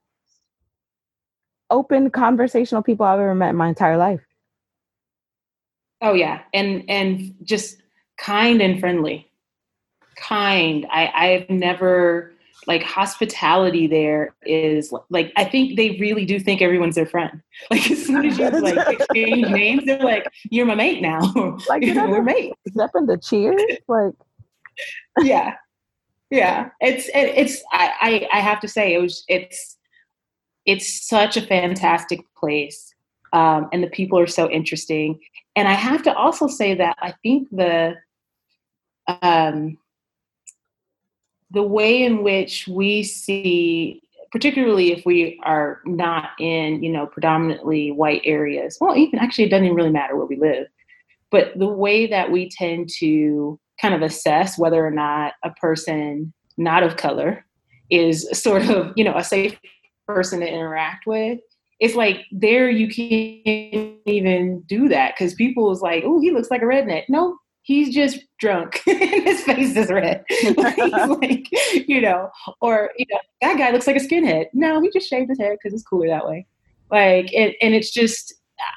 open 1.70 2.10
conversational 2.10 2.82
people 2.82 3.06
I've 3.06 3.20
ever 3.20 3.36
met 3.36 3.50
in 3.50 3.56
my 3.56 3.70
entire 3.70 3.98
life. 3.98 4.22
Oh 6.02 6.14
yeah, 6.14 6.42
and 6.54 6.84
and 6.88 7.34
just 7.44 7.82
kind 8.18 8.62
and 8.62 8.80
friendly. 8.80 9.32
Kind. 10.16 10.86
I 10.92 11.12
I've 11.14 11.50
never 11.50 12.34
like 12.68 12.84
hospitality 12.84 13.88
there 13.88 14.36
is 14.46 14.94
like 15.10 15.32
I 15.38 15.46
think 15.46 15.78
they 15.78 15.92
really 16.00 16.26
do 16.26 16.40
think 16.40 16.62
everyone's 16.62 16.96
their 16.96 17.06
friend. 17.06 17.42
Like 17.72 17.90
as 17.90 18.06
soon 18.06 18.26
as 18.26 18.38
you 18.38 18.50
like 18.62 18.88
exchange 18.88 19.48
names, 19.48 19.86
they're 19.86 20.00
like, 20.00 20.28
"You're 20.52 20.66
my 20.66 20.76
mate 20.76 21.02
now." 21.02 21.22
Like 21.68 21.82
we're 21.84 22.22
mate. 22.22 22.54
mates. 22.66 22.76
Stepping 22.76 23.08
the 23.08 23.18
cheers, 23.18 23.62
like 23.88 24.14
yeah, 25.22 25.56
yeah. 26.30 26.70
It's 26.82 27.08
it, 27.08 27.34
it's 27.36 27.64
I, 27.72 28.28
I 28.32 28.38
I 28.38 28.40
have 28.42 28.60
to 28.60 28.68
say 28.68 28.94
it 28.94 29.02
was 29.02 29.24
it's 29.28 29.77
it's 30.68 31.08
such 31.08 31.38
a 31.38 31.42
fantastic 31.42 32.20
place 32.36 32.94
um, 33.34 33.68
and 33.74 33.84
the 33.84 33.88
people 33.88 34.20
are 34.20 34.28
so 34.28 34.50
interesting. 34.50 35.20
And 35.56 35.68
i 35.68 35.74
have 35.74 36.04
to 36.04 36.14
also 36.14 36.48
say 36.48 36.76
that 36.76 36.96
i 37.02 37.14
think 37.24 37.50
the 37.52 37.96
um, 39.22 39.78
the 41.50 41.64
way 41.64 42.04
in 42.04 42.24
which 42.24 42.68
we 42.68 43.04
see 43.04 44.02
particularly 44.32 44.92
if 44.92 45.06
we 45.06 45.40
are 45.44 45.80
not 45.86 46.32
in 46.40 46.84
you 46.84 46.92
know 46.92 47.08
predominantly 47.08 47.92
white 47.92 48.22
areas 48.24 48.78
well 48.80 48.96
even 48.96 49.18
actually 49.18 49.46
it 49.46 49.50
doesn't 49.50 49.74
really 49.74 49.90
matter 49.90 50.16
where 50.16 50.28
we 50.28 50.36
live 50.36 50.68
but 51.32 51.58
the 51.58 51.68
way 51.68 52.06
that 52.06 52.32
we 52.32 52.50
tend 52.50 52.90
to 53.00 53.60
kind 53.82 53.96
of 53.96 54.02
assess 54.02 54.60
whether 54.60 54.86
or 54.86 54.92
not 54.92 55.34
a 55.44 55.50
person 55.52 56.34
not 56.58 56.84
of 56.84 56.98
color 56.98 57.44
is 57.90 58.30
sort 58.34 58.70
of 58.70 58.94
you 58.96 59.04
know 59.04 59.16
a 59.16 59.24
safe 59.24 59.58
person 60.08 60.40
to 60.40 60.48
interact 60.48 61.06
with 61.06 61.40
it's 61.80 61.96
like 61.96 62.26
there 62.32 62.70
you 62.70 62.88
can't 62.88 63.98
even 64.06 64.62
do 64.62 64.90
that 64.90 65.14
because 65.16 65.36
people 65.36 65.72
is 65.72 65.82
like, 65.82 66.04
oh, 66.06 66.20
he 66.20 66.32
looks 66.32 66.50
like 66.50 66.62
a 66.62 66.66
redneck. 66.66 67.04
No, 67.08 67.38
he's 67.62 67.94
just 67.94 68.20
drunk 68.40 68.82
and 68.88 69.24
his 69.24 69.44
face 69.44 69.76
is 69.76 69.92
red. 69.92 70.24
like, 70.58 71.48
you 71.88 72.02
know, 72.02 72.30
or 72.62 72.92
you 72.98 73.06
know, 73.12 73.20
that 73.42 73.58
guy 73.58 73.72
looks 73.72 73.88
like 73.88 73.96
a 73.96 74.00
skinhead. 74.00 74.46
No, 74.54 74.82
he 74.82 74.90
just 74.92 75.10
shaved 75.10 75.30
his 75.30 75.40
head 75.40 75.58
because 75.62 75.74
it's 75.74 75.88
cooler 75.88 76.08
that 76.08 76.28
way. 76.28 76.48
Like, 76.90 77.32
and, 77.34 77.54
and 77.62 77.76
it's 77.76 77.92
just, 77.92 78.34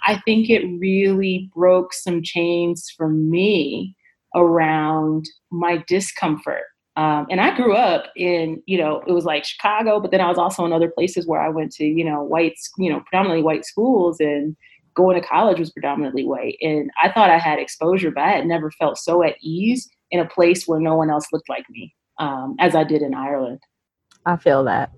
I 0.06 0.20
think 0.24 0.50
it 0.50 0.66
really 0.78 1.50
broke 1.54 1.94
some 1.94 2.22
chains 2.22 2.92
for 2.94 3.08
me 3.08 3.96
around 4.34 5.26
my 5.50 5.82
discomfort 5.86 6.64
Um, 6.96 7.26
and 7.30 7.40
I 7.40 7.56
grew 7.56 7.74
up 7.74 8.06
in, 8.16 8.62
you 8.66 8.76
know, 8.76 9.02
it 9.06 9.12
was 9.12 9.24
like 9.24 9.44
Chicago, 9.44 10.00
but 10.00 10.10
then 10.10 10.20
I 10.20 10.28
was 10.28 10.38
also 10.38 10.64
in 10.64 10.72
other 10.72 10.90
places 10.90 11.26
where 11.26 11.40
I 11.40 11.48
went 11.48 11.72
to, 11.72 11.84
you 11.84 12.04
know, 12.04 12.22
white, 12.22 12.58
you 12.78 12.90
know, 12.90 13.00
predominantly 13.00 13.42
white 13.42 13.64
schools 13.64 14.18
and 14.20 14.56
going 14.94 15.20
to 15.20 15.26
college 15.26 15.58
was 15.58 15.70
predominantly 15.70 16.24
white. 16.24 16.56
And 16.60 16.90
I 17.02 17.10
thought 17.10 17.30
I 17.30 17.38
had 17.38 17.58
exposure, 17.58 18.10
but 18.10 18.24
I 18.24 18.30
had 18.30 18.46
never 18.46 18.70
felt 18.72 18.98
so 18.98 19.22
at 19.22 19.36
ease 19.40 19.88
in 20.10 20.20
a 20.20 20.26
place 20.26 20.66
where 20.66 20.80
no 20.80 20.96
one 20.96 21.10
else 21.10 21.26
looked 21.32 21.48
like 21.48 21.64
me 21.70 21.94
um, 22.18 22.56
as 22.58 22.74
I 22.74 22.84
did 22.84 23.02
in 23.02 23.14
Ireland. 23.14 23.60
I 24.26 24.36
feel 24.36 24.64
that. 24.64 24.90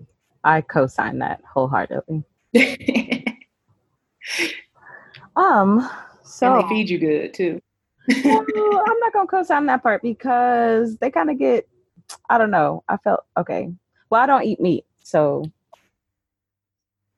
I 0.45 0.62
co 0.62 0.86
sign 0.86 1.18
that 1.18 1.40
wholeheartedly. 1.53 2.24
um, 5.36 5.88
so 6.24 6.55
and 6.55 6.64
they 6.64 6.68
feed 6.68 6.90
you 6.90 6.99
good 6.99 7.34
too. 7.34 7.61
well, 8.24 8.45
I'm 8.86 8.99
not 9.01 9.12
gonna 9.12 9.26
co-sign 9.26 9.66
that 9.66 9.82
part 9.82 10.03
because 10.03 10.97
they 10.97 11.11
kind 11.11 11.30
of 11.30 11.38
get. 11.38 11.68
I 12.28 12.38
don't 12.38 12.50
know. 12.50 12.84
I 12.88 12.96
felt 12.96 13.24
okay. 13.36 13.72
Well, 14.10 14.22
I 14.22 14.26
don't 14.26 14.44
eat 14.44 14.60
meat, 14.60 14.84
so. 15.02 15.44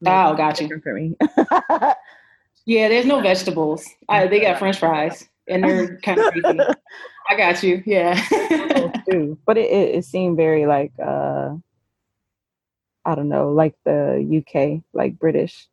Oh, 0.06 0.34
got 0.34 0.60
you. 0.60 0.80
For 0.80 0.92
me. 0.92 1.16
yeah, 2.66 2.88
there's 2.88 3.06
no 3.06 3.20
vegetables. 3.20 3.86
I, 4.08 4.26
they 4.26 4.40
got 4.40 4.58
French 4.58 4.78
fries, 4.78 5.28
and 5.48 5.64
they're 5.64 5.98
kind 5.98 6.20
of 6.20 6.32
crazy. 6.32 6.60
I 7.28 7.36
got 7.36 7.62
you. 7.62 7.82
Yeah. 7.86 8.22
but 9.46 9.56
it, 9.56 9.70
it, 9.70 9.94
it 9.96 10.04
seemed 10.04 10.36
very 10.36 10.66
like 10.66 10.92
uh 11.02 11.54
I 13.06 13.14
don't 13.14 13.28
know, 13.28 13.52
like 13.52 13.74
the 13.84 14.42
UK, 14.42 14.82
like 14.92 15.18
British. 15.18 15.68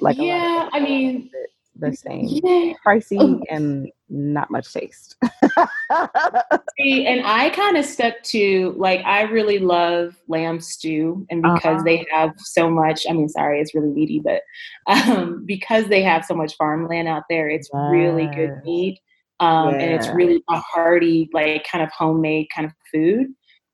Like 0.00 0.16
yeah, 0.18 0.68
I 0.72 0.80
mean 0.80 1.30
the 1.76 1.92
same. 1.94 2.26
Yeah. 2.26 2.74
Pricey 2.86 3.18
oh. 3.18 3.40
and 3.50 3.90
not 4.08 4.50
much 4.50 4.72
taste. 4.72 5.16
See, 6.78 7.06
and 7.06 7.26
I 7.26 7.50
kind 7.50 7.76
of 7.76 7.84
stuck 7.84 8.22
to 8.24 8.74
like 8.76 9.04
I 9.04 9.22
really 9.22 9.58
love 9.58 10.16
lamb 10.28 10.60
stew, 10.60 11.26
and 11.30 11.42
because 11.42 11.76
uh-huh. 11.76 11.82
they 11.84 12.06
have 12.10 12.32
so 12.38 12.70
much, 12.70 13.06
I 13.08 13.12
mean, 13.12 13.28
sorry, 13.28 13.60
it's 13.60 13.74
really 13.74 13.90
meaty, 13.90 14.20
but 14.20 14.42
um, 14.86 15.44
because 15.46 15.86
they 15.86 16.02
have 16.02 16.24
so 16.24 16.34
much 16.34 16.56
farmland 16.56 17.08
out 17.08 17.24
there, 17.28 17.48
it's 17.48 17.70
yes. 17.72 17.82
really 17.90 18.26
good 18.28 18.62
meat. 18.64 18.98
Um, 19.40 19.70
yeah. 19.70 19.80
and 19.80 19.92
it's 19.94 20.08
really 20.08 20.42
a 20.50 20.60
hearty, 20.60 21.28
like 21.32 21.66
kind 21.66 21.82
of 21.82 21.90
homemade 21.90 22.46
kind 22.54 22.64
of 22.64 22.72
food. 22.92 23.26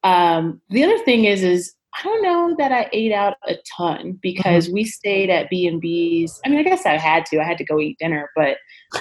Um, 0.03 0.63
the 0.71 0.85
other 0.85 0.99
thing 1.05 1.25
is, 1.25 1.43
is 1.43 1.75
I 1.99 2.03
don't 2.05 2.23
know 2.23 2.55
that 2.59 2.71
I 2.71 2.89
ate 2.93 3.13
out 3.13 3.37
a 3.47 3.57
ton 3.77 4.19
because 4.23 4.67
mm-hmm. 4.67 4.75
we 4.75 4.85
stayed 4.85 5.31
at 5.31 5.51
B 5.51 5.67
and 5.67 5.81
B's. 5.81 6.41
I 6.45 6.49
mean, 6.49 6.59
I 6.59 6.63
guess 6.63 6.87
I 6.87 6.97
had 6.97 7.27
to. 7.27 7.41
I 7.41 7.45
had 7.45 7.59
to 7.59 7.65
go 7.65 7.81
eat 7.81 7.99
dinner, 7.99 8.31
but 8.37 8.59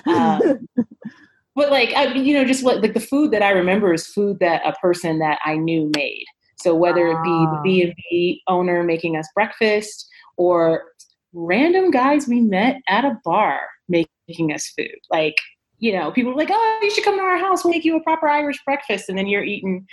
um, 0.08 0.68
but 1.56 1.72
like 1.72 1.94
I, 1.94 2.14
you 2.14 2.34
know, 2.34 2.46
just 2.46 2.64
what 2.64 2.82
like 2.82 2.94
the 2.94 3.00
food 3.00 3.32
that 3.32 3.44
I 3.44 3.52
remember 3.52 3.94
is 3.94 4.08
food 4.08 4.40
that 4.40 4.66
a 4.66 4.74
person 4.74 5.20
that 5.20 5.40
I 5.46 5.58
knew 5.58 5.92
made. 5.96 6.26
So 6.58 6.74
whether 6.74 7.08
it 7.08 7.24
be 7.24 7.30
the 7.30 7.58
ah. 7.58 7.62
B 7.64 7.84
and 7.84 7.94
B 8.10 8.42
owner 8.48 8.84
making 8.84 9.16
us 9.16 9.28
breakfast 9.36 10.08
or 10.38 10.86
random 11.34 11.92
guys 11.92 12.28
we 12.28 12.42
met 12.42 12.78
at 12.88 13.06
a 13.06 13.20
bar 13.24 13.60
making 13.90 14.54
us 14.54 14.74
food, 14.76 14.98
like 15.12 15.36
you 15.80 15.94
know, 15.94 16.12
people 16.12 16.32
were 16.32 16.38
like, 16.38 16.50
"Oh, 16.52 16.80
you 16.82 16.90
should 16.90 17.04
come 17.04 17.18
to 17.18 17.24
our 17.24 17.38
house. 17.38 17.64
We'll 17.64 17.74
make 17.74 17.86
you 17.86 17.96
a 17.96 18.04
proper 18.04 18.28
Irish 18.28 18.58
breakfast," 18.66 19.10
and 19.10 19.18
then 19.18 19.28
you're 19.28 19.44
eating 19.44 19.86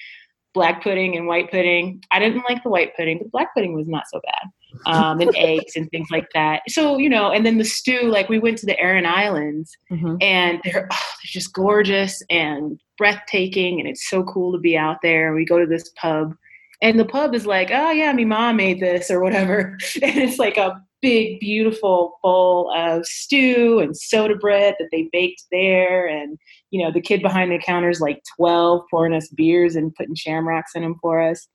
black 0.54 0.82
pudding 0.82 1.16
and 1.16 1.26
white 1.26 1.50
pudding. 1.50 2.02
I 2.10 2.18
didn't 2.18 2.44
like 2.48 2.62
the 2.62 2.70
white 2.70 2.96
pudding, 2.96 3.18
but 3.18 3.30
black 3.32 3.54
pudding 3.54 3.74
was 3.74 3.88
not 3.88 4.04
so 4.08 4.20
bad. 4.24 4.50
Um, 4.86 5.20
and 5.20 5.30
eggs 5.36 5.76
and 5.76 5.90
things 5.90 6.08
like 6.10 6.28
that. 6.34 6.62
So, 6.68 6.96
you 6.96 7.08
know, 7.08 7.30
and 7.30 7.44
then 7.44 7.58
the 7.58 7.64
stew, 7.64 8.08
like 8.08 8.28
we 8.28 8.38
went 8.38 8.58
to 8.58 8.66
the 8.66 8.78
Aran 8.78 9.04
Islands 9.04 9.76
mm-hmm. 9.90 10.16
and 10.20 10.60
they're, 10.64 10.88
oh, 10.90 10.96
they're 11.22 11.26
just 11.26 11.52
gorgeous 11.52 12.22
and 12.30 12.80
breathtaking. 12.96 13.80
And 13.80 13.88
it's 13.88 14.08
so 14.08 14.22
cool 14.22 14.52
to 14.52 14.58
be 14.58 14.76
out 14.76 14.98
there. 15.02 15.34
We 15.34 15.44
go 15.44 15.58
to 15.58 15.66
this 15.66 15.90
pub 15.96 16.34
and 16.82 16.98
the 16.98 17.04
pub 17.04 17.34
is 17.34 17.46
like, 17.46 17.70
oh 17.72 17.90
yeah, 17.90 18.12
my 18.12 18.24
mom 18.24 18.56
made 18.56 18.80
this 18.80 19.10
or 19.10 19.20
whatever. 19.20 19.78
And 20.02 20.18
it's 20.18 20.38
like 20.38 20.56
a 20.56 20.82
big, 21.04 21.38
beautiful 21.38 22.18
bowl 22.22 22.72
of 22.74 23.04
stew 23.04 23.78
and 23.78 23.94
soda 23.94 24.34
bread 24.34 24.74
that 24.78 24.88
they 24.90 25.10
baked 25.12 25.42
there. 25.52 26.06
And, 26.08 26.38
you 26.70 26.82
know, 26.82 26.90
the 26.90 27.02
kid 27.02 27.20
behind 27.20 27.52
the 27.52 27.58
counter 27.58 27.90
is 27.90 28.00
like 28.00 28.22
12 28.38 28.80
pouring 28.90 29.12
us 29.12 29.28
beers 29.28 29.76
and 29.76 29.94
putting 29.94 30.14
shamrocks 30.14 30.72
in 30.74 30.80
them 30.80 30.94
for 31.02 31.20
us. 31.20 31.46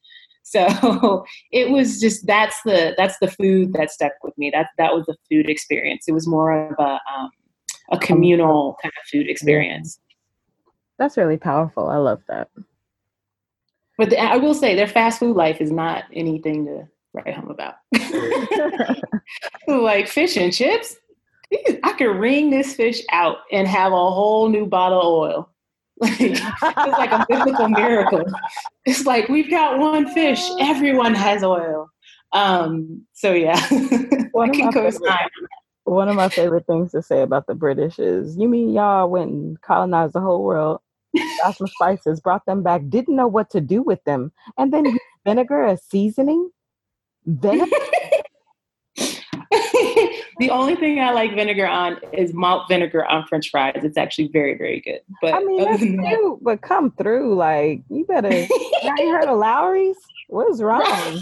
So 0.43 1.26
it 1.52 1.72
was 1.72 2.00
just 2.00 2.28
that's 2.28 2.62
the 2.64 2.93
that's 2.95 3.18
the 3.22 3.32
food 3.32 3.74
that 3.74 3.89
stuck 3.89 4.12
with 4.24 4.38
me. 4.38 4.52
That 4.52 4.68
that 4.78 4.93
was 4.93 5.08
the 5.08 5.18
food 5.28 5.50
experience. 5.50 6.06
It 6.08 6.12
was 6.12 6.28
more 6.28 6.70
of 6.70 6.76
a 6.78 7.00
um, 7.12 7.32
a 7.91 7.97
communal 7.97 8.78
kind 8.84 8.93
of 9.02 9.08
food 9.12 9.28
experience. 9.28 10.00
That's 11.00 11.18
really 11.18 11.38
powerful. 11.38 11.89
I 11.89 11.97
love 11.97 12.22
that. 12.28 12.50
But 13.97 14.12
the, 14.12 14.20
I 14.20 14.38
will 14.38 14.54
say, 14.54 14.76
their 14.76 14.88
fast 14.88 15.20
food 15.20 15.36
life 15.36 15.60
is 15.60 15.72
not 15.72 16.04
anything 16.14 16.66
to 16.68 16.88
write 17.14 17.34
home 17.34 17.49
about. 17.49 17.76
like 19.68 20.07
fish 20.07 20.38
and 20.38 20.53
chips, 20.53 20.95
I 21.84 21.93
could 21.97 22.16
wring 22.16 22.49
this 22.49 22.74
fish 22.76 23.01
out 23.12 23.38
and 23.51 23.68
have 23.68 23.91
a 23.91 23.95
whole 23.95 24.49
new 24.49 24.66
bottle 24.66 25.01
of 25.01 25.07
oil. 25.07 25.49
Like, 26.01 26.22
it's 26.22 26.97
like 26.97 27.12
a 27.12 27.26
biblical 27.28 27.68
miracle. 27.68 28.24
It's 28.86 29.05
like 29.05 29.28
we've 29.28 29.49
got 29.49 29.80
one 29.80 30.07
fish, 30.14 30.41
everyone 30.57 31.14
has 31.14 31.43
oil. 31.43 31.89
Um, 32.32 33.05
so 33.12 33.34
yeah, 33.34 33.60
one, 34.32 34.49
of 34.49 34.74
favorite, 34.74 35.01
one 35.84 36.07
of 36.07 36.16
my 36.16 36.30
favorite 36.30 36.66
things 36.68 36.91
to 36.91 37.01
say 37.01 37.22
about 37.22 37.47
the 37.47 37.55
British 37.55 37.99
is, 37.99 38.38
you 38.38 38.47
mean 38.47 38.70
y'all 38.70 39.10
went 39.10 39.32
and 39.32 39.62
colonized 39.62 40.14
the 40.14 40.22
whole 40.22 40.43
world, 40.43 40.80
got 41.43 41.57
some 41.57 41.68
spices, 41.68 42.22
brought 42.22 42.45
them 42.45 42.64
back, 42.64 42.82
didn't 42.88 43.16
know 43.16 43.28
what 43.28 43.49
to 43.49 43.60
do 43.60 43.82
with 43.82 44.01
them, 44.05 44.32
and 44.57 44.72
then 44.72 44.97
vinegar 45.26 45.64
as 45.66 45.84
seasoning? 45.84 46.49
Vinegar? 47.26 47.76
the 50.39 50.49
only 50.51 50.76
thing 50.76 50.99
I 50.99 51.11
like 51.11 51.34
vinegar 51.36 51.67
on 51.67 51.97
is 52.13 52.34
malt 52.34 52.67
vinegar 52.70 53.05
on 53.05 53.26
French 53.28 53.49
fries. 53.49 53.82
It's 53.84 53.97
actually 53.97 54.30
very, 54.30 54.57
very 54.57 54.82
good. 54.82 55.01
But 55.22 55.34
I 55.34 55.43
mean, 55.43 55.63
that's 55.63 55.82
cute, 55.82 55.97
that, 55.97 56.38
but 56.41 56.61
come 56.61 56.91
through. 56.91 57.36
Like 57.36 57.82
you 57.89 58.05
better. 58.05 58.30
now 58.30 58.93
you 58.97 59.11
heard 59.11 59.28
of 59.28 59.38
Lawry's? 59.38 59.97
What's 60.28 60.61
wrong? 60.61 61.22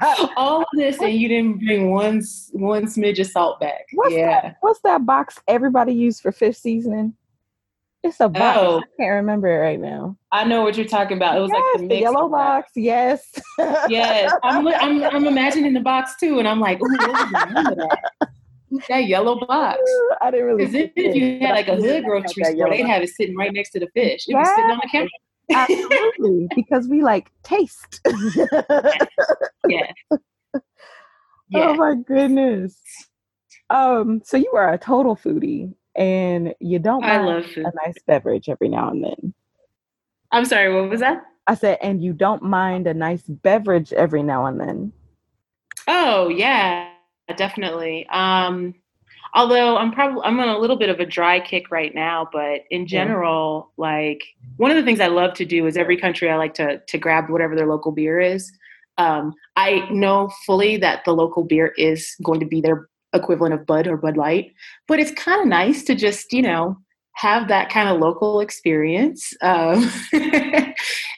All 0.36 0.62
of 0.62 0.66
this, 0.74 1.00
and 1.00 1.12
you 1.12 1.28
didn't 1.28 1.58
bring 1.64 1.90
one 1.90 2.22
one 2.52 2.84
smidge 2.86 3.20
of 3.20 3.26
salt 3.26 3.60
back. 3.60 3.86
What's 3.92 4.14
yeah. 4.14 4.40
That, 4.40 4.56
what's 4.60 4.80
that 4.80 5.04
box 5.04 5.38
everybody 5.46 5.92
used 5.92 6.22
for 6.22 6.32
fish 6.32 6.56
seasoning? 6.56 7.14
It's 8.04 8.20
a 8.20 8.28
box. 8.28 8.58
Oh, 8.60 8.80
I 8.80 9.02
can't 9.02 9.14
remember 9.14 9.48
it 9.48 9.60
right 9.60 9.80
now. 9.80 10.18
I 10.30 10.44
know 10.44 10.60
what 10.62 10.76
you're 10.76 10.86
talking 10.86 11.16
about. 11.16 11.38
It 11.38 11.40
was 11.40 11.50
yes, 11.50 11.64
like 11.72 11.88
the, 11.88 11.88
the 11.88 12.00
yellow 12.02 12.28
box. 12.28 12.72
Yes. 12.76 13.32
yes. 13.88 14.30
I'm, 14.42 14.68
I'm, 14.68 15.02
I'm 15.02 15.26
imagining 15.26 15.72
the 15.72 15.80
box 15.80 16.12
too, 16.20 16.38
and 16.38 16.46
I'm 16.46 16.60
like, 16.60 16.82
ooh, 16.82 16.96
that? 16.98 17.98
that 18.90 19.06
yellow 19.06 19.40
box. 19.46 19.80
I 20.20 20.30
didn't 20.30 20.46
really. 20.46 20.66
Because 20.66 20.90
if 20.94 21.16
you 21.16 21.38
had 21.40 21.52
like 21.52 21.68
a 21.68 21.76
hood 21.76 22.04
grocery 22.04 22.44
store, 22.44 22.68
they'd 22.68 22.84
have 22.84 23.02
it 23.02 23.08
sitting 23.08 23.36
right 23.36 23.52
next 23.54 23.70
to 23.70 23.80
the 23.80 23.88
fish. 23.94 24.26
It 24.28 24.34
was 24.34 24.48
sitting 24.48 24.70
on 24.70 24.80
the 24.82 24.88
counter. 24.92 25.10
Absolutely, 25.50 26.48
because 26.54 26.86
we 26.86 27.02
like 27.02 27.30
taste. 27.42 28.06
yeah. 29.66 29.92
yeah. 31.48 31.68
Oh 31.68 31.74
my 31.74 31.94
goodness. 32.06 32.78
Um, 33.70 34.20
so 34.26 34.36
you 34.36 34.52
are 34.54 34.74
a 34.74 34.78
total 34.78 35.16
foodie 35.16 35.72
and 35.96 36.54
you 36.60 36.78
don't 36.78 37.04
I 37.04 37.20
love 37.20 37.46
food. 37.46 37.66
a 37.66 37.72
nice 37.84 37.96
beverage 38.06 38.48
every 38.48 38.68
now 38.68 38.90
and 38.90 39.04
then. 39.04 39.34
I'm 40.32 40.44
sorry, 40.44 40.74
what 40.74 40.90
was 40.90 41.00
that? 41.00 41.22
I 41.46 41.54
said, 41.54 41.78
and 41.82 42.02
you 42.02 42.12
don't 42.12 42.42
mind 42.42 42.86
a 42.86 42.94
nice 42.94 43.22
beverage 43.22 43.92
every 43.92 44.22
now 44.22 44.46
and 44.46 44.60
then. 44.60 44.92
Oh 45.86 46.28
yeah, 46.28 46.88
definitely. 47.36 48.06
Um, 48.08 48.74
although 49.34 49.76
I'm 49.76 49.92
probably 49.92 50.22
I'm 50.24 50.40
on 50.40 50.48
a 50.48 50.58
little 50.58 50.76
bit 50.76 50.88
of 50.88 51.00
a 51.00 51.06
dry 51.06 51.40
kick 51.40 51.70
right 51.70 51.94
now, 51.94 52.28
but 52.32 52.62
in 52.70 52.86
general, 52.86 53.70
yeah. 53.76 53.82
like 53.82 54.24
one 54.56 54.70
of 54.70 54.76
the 54.76 54.82
things 54.82 55.00
I 55.00 55.08
love 55.08 55.34
to 55.34 55.44
do 55.44 55.66
is 55.66 55.76
every 55.76 55.96
country 55.96 56.30
I 56.30 56.36
like 56.36 56.54
to 56.54 56.78
to 56.78 56.98
grab 56.98 57.28
whatever 57.28 57.54
their 57.54 57.68
local 57.68 57.92
beer 57.92 58.20
is. 58.20 58.50
Um, 58.96 59.34
I 59.56 59.88
know 59.90 60.30
fully 60.46 60.76
that 60.78 61.04
the 61.04 61.12
local 61.12 61.42
beer 61.42 61.72
is 61.76 62.14
going 62.22 62.40
to 62.40 62.46
be 62.46 62.60
their 62.60 62.88
equivalent 63.14 63.54
of 63.54 63.66
Bud 63.66 63.86
or 63.86 63.96
Bud 63.96 64.16
Light. 64.16 64.52
But 64.88 65.00
it's 65.00 65.12
kind 65.12 65.40
of 65.40 65.46
nice 65.46 65.84
to 65.84 65.94
just, 65.94 66.32
you 66.32 66.42
know, 66.42 66.76
have 67.14 67.48
that 67.48 67.70
kind 67.70 67.88
of 67.88 68.00
local 68.00 68.40
experience 68.40 69.32
um, 69.40 69.90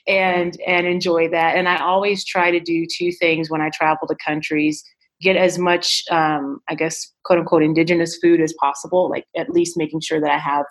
and 0.07 0.61
and 0.66 0.86
enjoy 0.86 1.28
that. 1.30 1.57
And 1.57 1.68
I 1.68 1.78
always 1.78 2.24
try 2.24 2.51
to 2.51 2.61
do 2.61 2.86
two 2.86 3.11
things 3.12 3.51
when 3.51 3.61
I 3.61 3.70
travel 3.70 4.07
to 4.09 4.16
countries: 4.24 4.82
get 5.20 5.36
as 5.36 5.59
much, 5.59 6.03
um, 6.11 6.61
I 6.68 6.74
guess, 6.74 7.12
quote 7.24 7.38
unquote, 7.38 7.62
indigenous 7.62 8.18
food 8.22 8.40
as 8.40 8.55
possible. 8.61 9.11
Like 9.11 9.24
at 9.36 9.51
least 9.51 9.76
making 9.76 10.01
sure 10.01 10.20
that 10.20 10.30
I 10.30 10.38
have, 10.38 10.66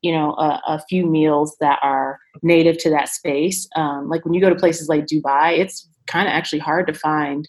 you 0.00 0.12
know, 0.12 0.32
a, 0.32 0.60
a 0.66 0.82
few 0.88 1.06
meals 1.06 1.54
that 1.60 1.78
are 1.82 2.18
native 2.42 2.78
to 2.78 2.90
that 2.90 3.08
space. 3.08 3.68
Um, 3.76 4.08
like 4.08 4.24
when 4.24 4.34
you 4.34 4.40
go 4.40 4.48
to 4.48 4.56
places 4.56 4.88
like 4.88 5.06
Dubai, 5.06 5.58
it's 5.58 5.86
kind 6.06 6.26
of 6.26 6.32
actually 6.32 6.60
hard 6.60 6.86
to 6.86 6.94
find 6.94 7.48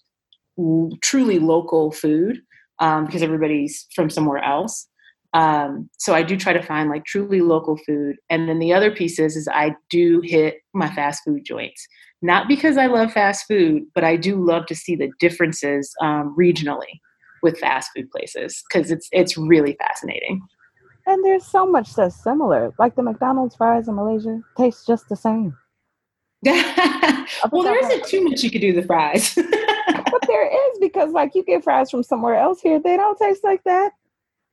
truly 1.01 1.39
local 1.39 1.91
food 1.91 2.39
um, 2.79 3.05
because 3.05 3.23
everybody's 3.23 3.87
from 3.95 4.09
somewhere 4.09 4.43
else. 4.43 4.87
Um, 5.33 5.89
so 5.97 6.13
I 6.13 6.21
do 6.21 6.37
try 6.37 6.53
to 6.53 6.61
find 6.61 6.89
like 6.89 7.05
truly 7.05 7.41
local 7.41 7.77
food. 7.77 8.17
And 8.29 8.47
then 8.47 8.59
the 8.59 8.73
other 8.73 8.91
piece 8.91 9.17
is, 9.17 9.35
is 9.35 9.47
I 9.47 9.75
do 9.89 10.21
hit 10.23 10.57
my 10.73 10.93
fast 10.93 11.23
food 11.25 11.43
joints. 11.43 11.87
Not 12.21 12.47
because 12.47 12.77
I 12.77 12.85
love 12.85 13.11
fast 13.11 13.45
food, 13.47 13.83
but 13.93 14.03
I 14.03 14.15
do 14.15 14.35
love 14.35 14.65
to 14.67 14.75
see 14.75 14.95
the 14.95 15.11
differences 15.19 15.93
um, 16.01 16.35
regionally 16.39 16.99
with 17.41 17.59
fast 17.59 17.89
food 17.95 18.09
places 18.11 18.63
because 18.71 18.89
it's 18.91 19.09
it's 19.11 19.37
really 19.37 19.75
fascinating. 19.77 20.41
And 21.05 21.23
there's 21.25 21.45
so 21.45 21.65
much 21.65 21.93
that's 21.95 22.23
similar. 22.23 22.73
Like 22.79 22.95
the 22.95 23.03
McDonald's 23.03 23.55
fries 23.55 23.89
in 23.89 23.95
Malaysia 23.95 24.39
taste 24.57 24.87
just 24.87 25.09
the 25.09 25.17
same. 25.17 25.57
well, 27.51 27.63
there 27.63 27.77
isn't 27.77 28.05
too 28.05 28.23
much 28.23 28.43
you 28.43 28.51
could 28.51 28.61
do 28.61 28.73
the 28.73 28.83
fries. 28.83 29.37
but 30.89 30.93
there 30.93 31.07
is 31.07 31.13
because 31.13 31.13
like 31.13 31.35
you 31.35 31.43
get 31.43 31.63
fries 31.63 31.89
from 31.91 32.03
somewhere 32.03 32.35
else 32.35 32.61
here, 32.61 32.79
they 32.79 32.97
don't 32.97 33.17
taste 33.17 33.43
like 33.43 33.63
that. 33.63 33.93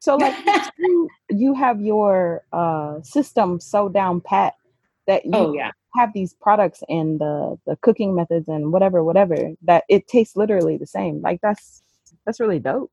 So 0.00 0.16
like 0.16 0.36
you, 0.78 1.08
you 1.30 1.54
have 1.54 1.80
your 1.80 2.44
uh, 2.52 3.02
system 3.02 3.60
so 3.60 3.88
down 3.88 4.20
pat 4.20 4.54
that 5.06 5.24
you 5.24 5.32
oh, 5.34 5.52
yeah. 5.54 5.72
have 5.96 6.12
these 6.12 6.34
products 6.34 6.82
and 6.88 7.20
the 7.20 7.58
the 7.66 7.76
cooking 7.76 8.14
methods 8.14 8.48
and 8.48 8.72
whatever 8.72 9.04
whatever 9.04 9.36
that 9.62 9.84
it 9.88 10.08
tastes 10.08 10.36
literally 10.36 10.76
the 10.76 10.86
same. 10.86 11.20
Like 11.20 11.40
that's 11.42 11.82
that's 12.24 12.40
really 12.40 12.58
dope. 12.58 12.90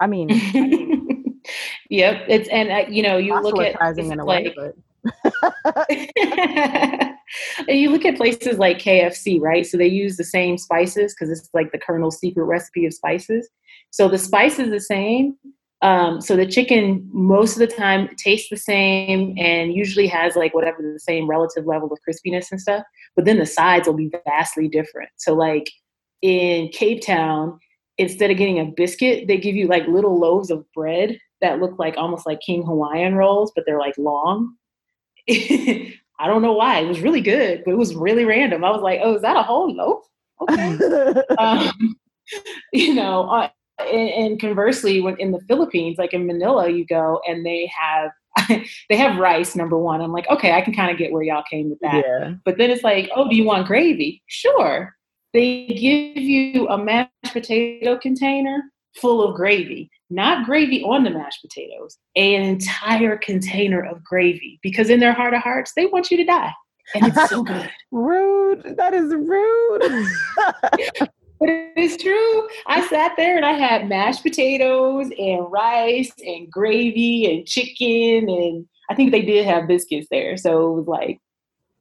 I 0.00 0.06
mean, 0.06 0.30
I 0.30 0.60
mean 0.60 1.40
yep. 1.90 2.24
It's 2.28 2.48
and 2.48 2.70
uh, 2.70 2.84
you 2.88 3.02
know 3.02 3.16
you 3.16 3.40
look 3.40 3.58
at 3.60 3.98
in 3.98 4.18
a 4.18 4.24
like, 4.24 4.46
way, 4.46 4.54
but 4.56 4.74
you 7.68 7.90
look 7.90 8.04
at 8.04 8.16
places 8.16 8.58
like 8.58 8.78
KFC, 8.78 9.40
right? 9.40 9.66
So 9.66 9.76
they 9.76 9.86
use 9.86 10.16
the 10.16 10.24
same 10.24 10.58
spices 10.58 11.14
because 11.14 11.30
it's 11.30 11.48
like 11.54 11.72
the 11.72 11.78
Colonel's 11.78 12.18
secret 12.18 12.44
recipe 12.44 12.86
of 12.86 12.94
spices. 12.94 13.48
So 13.90 14.08
the 14.08 14.18
spice 14.18 14.58
is 14.58 14.70
the 14.70 14.80
same. 14.80 15.36
Um, 15.80 16.20
so 16.20 16.34
the 16.34 16.46
chicken 16.46 17.08
most 17.12 17.52
of 17.52 17.60
the 17.60 17.74
time 17.74 18.08
tastes 18.16 18.50
the 18.50 18.56
same 18.56 19.34
and 19.38 19.72
usually 19.72 20.08
has 20.08 20.34
like 20.34 20.52
whatever 20.52 20.78
the 20.82 20.98
same 20.98 21.28
relative 21.28 21.66
level 21.66 21.92
of 21.92 21.98
crispiness 22.06 22.50
and 22.50 22.60
stuff. 22.60 22.82
But 23.14 23.26
then 23.26 23.38
the 23.38 23.46
sides 23.46 23.86
will 23.86 23.94
be 23.94 24.10
vastly 24.26 24.68
different. 24.68 25.10
So 25.16 25.34
like 25.34 25.70
in 26.20 26.68
Cape 26.70 27.02
Town, 27.02 27.58
instead 27.96 28.30
of 28.30 28.36
getting 28.36 28.58
a 28.58 28.64
biscuit, 28.64 29.28
they 29.28 29.36
give 29.36 29.54
you 29.54 29.68
like 29.68 29.86
little 29.86 30.18
loaves 30.18 30.50
of 30.50 30.64
bread 30.72 31.18
that 31.40 31.60
look 31.60 31.78
like 31.78 31.96
almost 31.96 32.26
like 32.26 32.40
King 32.40 32.64
Hawaiian 32.64 33.14
rolls, 33.14 33.52
but 33.54 33.64
they're 33.66 33.78
like 33.78 33.96
long. 33.98 34.54
I 36.20 36.26
don't 36.26 36.42
know 36.42 36.54
why. 36.54 36.80
It 36.80 36.88
was 36.88 37.00
really 37.00 37.20
good, 37.20 37.62
but 37.64 37.72
it 37.72 37.78
was 37.78 37.94
really 37.94 38.24
random. 38.24 38.64
I 38.64 38.70
was 38.70 38.82
like, 38.82 39.00
oh, 39.02 39.14
is 39.14 39.22
that 39.22 39.36
a 39.36 39.42
whole 39.42 39.72
loaf? 39.72 40.04
Okay. 40.42 40.76
um, 41.38 41.96
you 42.72 42.94
know, 42.94 43.28
uh, 43.28 43.48
and, 43.80 44.08
and, 44.10 44.40
conversely, 44.40 45.00
when 45.00 45.16
in 45.20 45.30
the 45.30 45.40
Philippines, 45.46 45.98
like 45.98 46.12
in 46.12 46.26
Manila, 46.26 46.68
you 46.68 46.84
go 46.84 47.20
and 47.28 47.46
they 47.46 47.70
have 47.78 48.10
they 48.88 48.96
have 48.96 49.18
rice. 49.18 49.54
Number 49.54 49.78
one, 49.78 50.00
I'm 50.00 50.12
like, 50.12 50.28
okay, 50.28 50.52
I 50.52 50.60
can 50.60 50.74
kind 50.74 50.90
of 50.90 50.98
get 50.98 51.12
where 51.12 51.22
y'all 51.22 51.44
came 51.48 51.70
with 51.70 51.78
that. 51.80 52.04
Yeah. 52.04 52.34
But 52.44 52.58
then 52.58 52.70
it's 52.70 52.82
like, 52.82 53.10
oh, 53.14 53.28
do 53.28 53.36
you 53.36 53.44
want 53.44 53.66
gravy? 53.66 54.22
Sure. 54.26 54.96
They 55.32 55.66
give 55.66 56.22
you 56.22 56.68
a 56.68 56.78
mashed 56.78 57.10
potato 57.32 57.98
container 57.98 58.62
full 58.96 59.22
of 59.22 59.36
gravy, 59.36 59.90
not 60.10 60.46
gravy 60.46 60.82
on 60.82 61.04
the 61.04 61.10
mashed 61.10 61.42
potatoes, 61.42 61.98
an 62.16 62.42
entire 62.42 63.16
container 63.16 63.84
of 63.84 64.02
gravy 64.02 64.58
because 64.62 64.90
in 64.90 65.00
their 65.00 65.12
heart 65.12 65.34
of 65.34 65.42
hearts, 65.42 65.72
they 65.76 65.86
want 65.86 66.10
you 66.10 66.16
to 66.16 66.24
die. 66.24 66.52
And 66.94 67.06
it's 67.08 67.28
so 67.28 67.42
good. 67.44 67.70
rude. 67.90 68.76
That 68.76 68.94
is 68.94 69.14
rude. 69.14 70.08
but 71.38 71.48
it's 71.76 72.02
true. 72.02 72.48
I 72.66 72.86
sat 72.88 73.12
there 73.16 73.36
and 73.36 73.44
I 73.44 73.52
had 73.52 73.88
mashed 73.88 74.22
potatoes 74.22 75.10
and 75.18 75.50
rice 75.50 76.12
and 76.24 76.50
gravy 76.50 77.30
and 77.30 77.46
chicken 77.46 78.28
and 78.28 78.66
I 78.90 78.94
think 78.94 79.10
they 79.10 79.22
did 79.22 79.44
have 79.44 79.68
biscuits 79.68 80.08
there. 80.10 80.38
So 80.38 80.72
it 80.72 80.74
was 80.74 80.86
like 80.86 81.20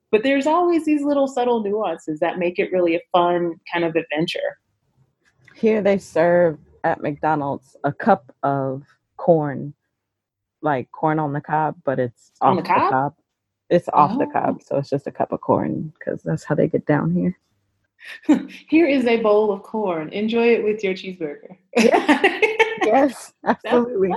but 0.09 0.23
there's 0.23 0.47
always 0.47 0.85
these 0.85 1.03
little 1.03 1.27
subtle 1.27 1.61
nuances 1.63 2.19
that 2.19 2.39
make 2.39 2.59
it 2.59 2.71
really 2.71 2.95
a 2.95 3.01
fun 3.11 3.55
kind 3.71 3.83
of 3.83 3.95
adventure. 3.95 4.57
Here 5.53 5.81
they 5.81 5.97
serve 5.97 6.59
at 6.87 7.01
McDonald's 7.01 7.75
a 7.83 7.91
cup 7.91 8.33
of 8.43 8.83
corn, 9.17 9.73
like 10.61 10.91
corn 10.91 11.19
on 11.19 11.33
the 11.33 11.41
cob, 11.41 11.75
but 11.83 11.99
it's 11.99 12.31
on 12.41 12.57
off 12.57 12.63
the 12.63 12.69
cob? 12.69 12.81
the 12.81 12.89
cob. 12.89 13.15
It's 13.69 13.89
off 13.89 14.11
oh. 14.13 14.17
the 14.17 14.27
cob, 14.27 14.63
so 14.63 14.77
it's 14.77 14.89
just 14.89 15.07
a 15.07 15.11
cup 15.11 15.31
of 15.33 15.41
corn 15.41 15.93
because 15.99 16.23
that's 16.23 16.43
how 16.43 16.55
they 16.55 16.67
get 16.67 16.85
down 16.85 17.13
here. 17.13 17.37
here 18.69 18.87
is 18.87 19.05
a 19.05 19.21
bowl 19.21 19.51
of 19.51 19.63
corn. 19.63 20.09
Enjoy 20.09 20.47
it 20.47 20.63
with 20.63 20.83
your 20.83 20.93
cheeseburger. 20.93 21.57
yes, 21.75 23.33
absolutely. 23.45 24.11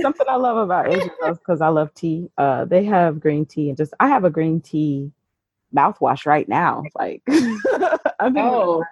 Something 0.00 0.26
I 0.28 0.36
love 0.36 0.58
about 0.58 0.92
Asia 0.92 1.10
because 1.28 1.60
I 1.60 1.68
love 1.68 1.94
tea. 1.94 2.30
Uh, 2.36 2.64
they 2.66 2.84
have 2.84 3.20
green 3.20 3.46
tea 3.46 3.68
and 3.68 3.76
just 3.76 3.94
I 4.00 4.08
have 4.08 4.24
a 4.24 4.30
green 4.30 4.60
tea 4.60 5.10
mouthwash 5.74 6.26
right 6.26 6.48
now. 6.48 6.82
Like, 6.94 7.22
I'm 8.20 8.36
oh. 8.36 8.84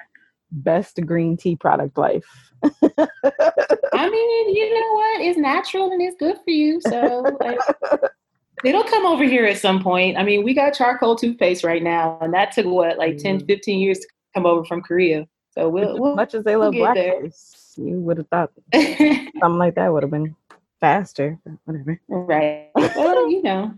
Best 0.53 1.05
green 1.07 1.37
tea 1.37 1.57
product 1.57 1.97
life. 1.99 2.25
I 2.63 4.09
mean, 4.09 4.55
you 4.55 4.75
know 4.75 4.95
what? 4.95 5.21
It's 5.23 5.39
natural 5.39 5.93
and 5.93 6.03
it's 6.03 6.17
good 6.17 6.37
for 6.45 6.51
you. 6.51 6.81
So 6.83 7.37
like, 7.41 7.59
it'll 8.65 8.85
come 8.85 9.07
over 9.07 9.25
here 9.25 9.47
at 9.47 9.59
some 9.59 9.83
point. 9.83 10.19
I 10.19 10.23
mean, 10.23 10.45
we 10.45 10.55
got 10.55 10.75
charcoal 10.75 11.17
toothpaste 11.17 11.65
right 11.65 11.83
now, 11.83 12.19
and 12.21 12.35
that 12.35 12.53
took 12.53 12.67
what, 12.67 12.99
like 12.99 13.17
mm. 13.17 13.23
10, 13.23 13.47
15 13.47 13.81
years 13.81 13.99
to 14.01 14.09
come 14.35 14.47
over 14.47 14.65
from 14.65 14.83
Korea. 14.83 15.27
So 15.53 15.69
we'll, 15.69 15.95
as 15.95 16.01
we'll, 16.01 16.15
much 16.15 16.35
as 16.35 16.45
they 16.45 16.57
love 16.57 16.75
we'll 16.75 16.87
blackface, 16.87 17.77
you 17.77 17.99
would 18.01 18.19
have 18.19 18.29
thought 18.29 18.53
something 18.75 19.59
like 19.59 19.75
that 19.75 19.93
would 19.93 20.03
have 20.03 20.11
been 20.11 20.37
faster. 20.81 21.39
Whatever. 21.65 22.01
Right. 22.09 22.71
Well, 22.75 23.31
you 23.31 23.43
know. 23.43 23.75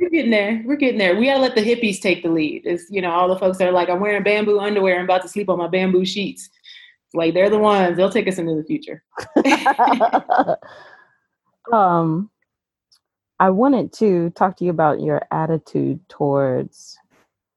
We're 0.00 0.10
getting 0.10 0.30
there. 0.30 0.62
We're 0.64 0.76
getting 0.76 0.98
there. 0.98 1.16
We 1.16 1.26
gotta 1.26 1.40
let 1.40 1.56
the 1.56 1.60
hippies 1.60 2.00
take 2.00 2.22
the 2.22 2.28
lead. 2.28 2.62
It's 2.64 2.88
you 2.88 3.02
know 3.02 3.10
all 3.10 3.28
the 3.28 3.38
folks 3.38 3.58
that 3.58 3.66
are 3.66 3.72
like, 3.72 3.88
I'm 3.88 3.98
wearing 3.98 4.22
bamboo 4.22 4.60
underwear. 4.60 4.98
I'm 4.98 5.04
about 5.04 5.22
to 5.22 5.28
sleep 5.28 5.48
on 5.48 5.58
my 5.58 5.66
bamboo 5.66 6.04
sheets. 6.04 6.48
Like 7.14 7.34
they're 7.34 7.50
the 7.50 7.58
ones. 7.58 7.96
They'll 7.96 8.10
take 8.10 8.28
us 8.28 8.38
into 8.38 8.54
the 8.54 8.62
future. 8.62 9.02
um, 11.72 12.30
I 13.40 13.50
wanted 13.50 13.92
to 13.94 14.30
talk 14.30 14.56
to 14.58 14.64
you 14.64 14.70
about 14.70 15.00
your 15.00 15.22
attitude 15.32 16.00
towards 16.08 16.96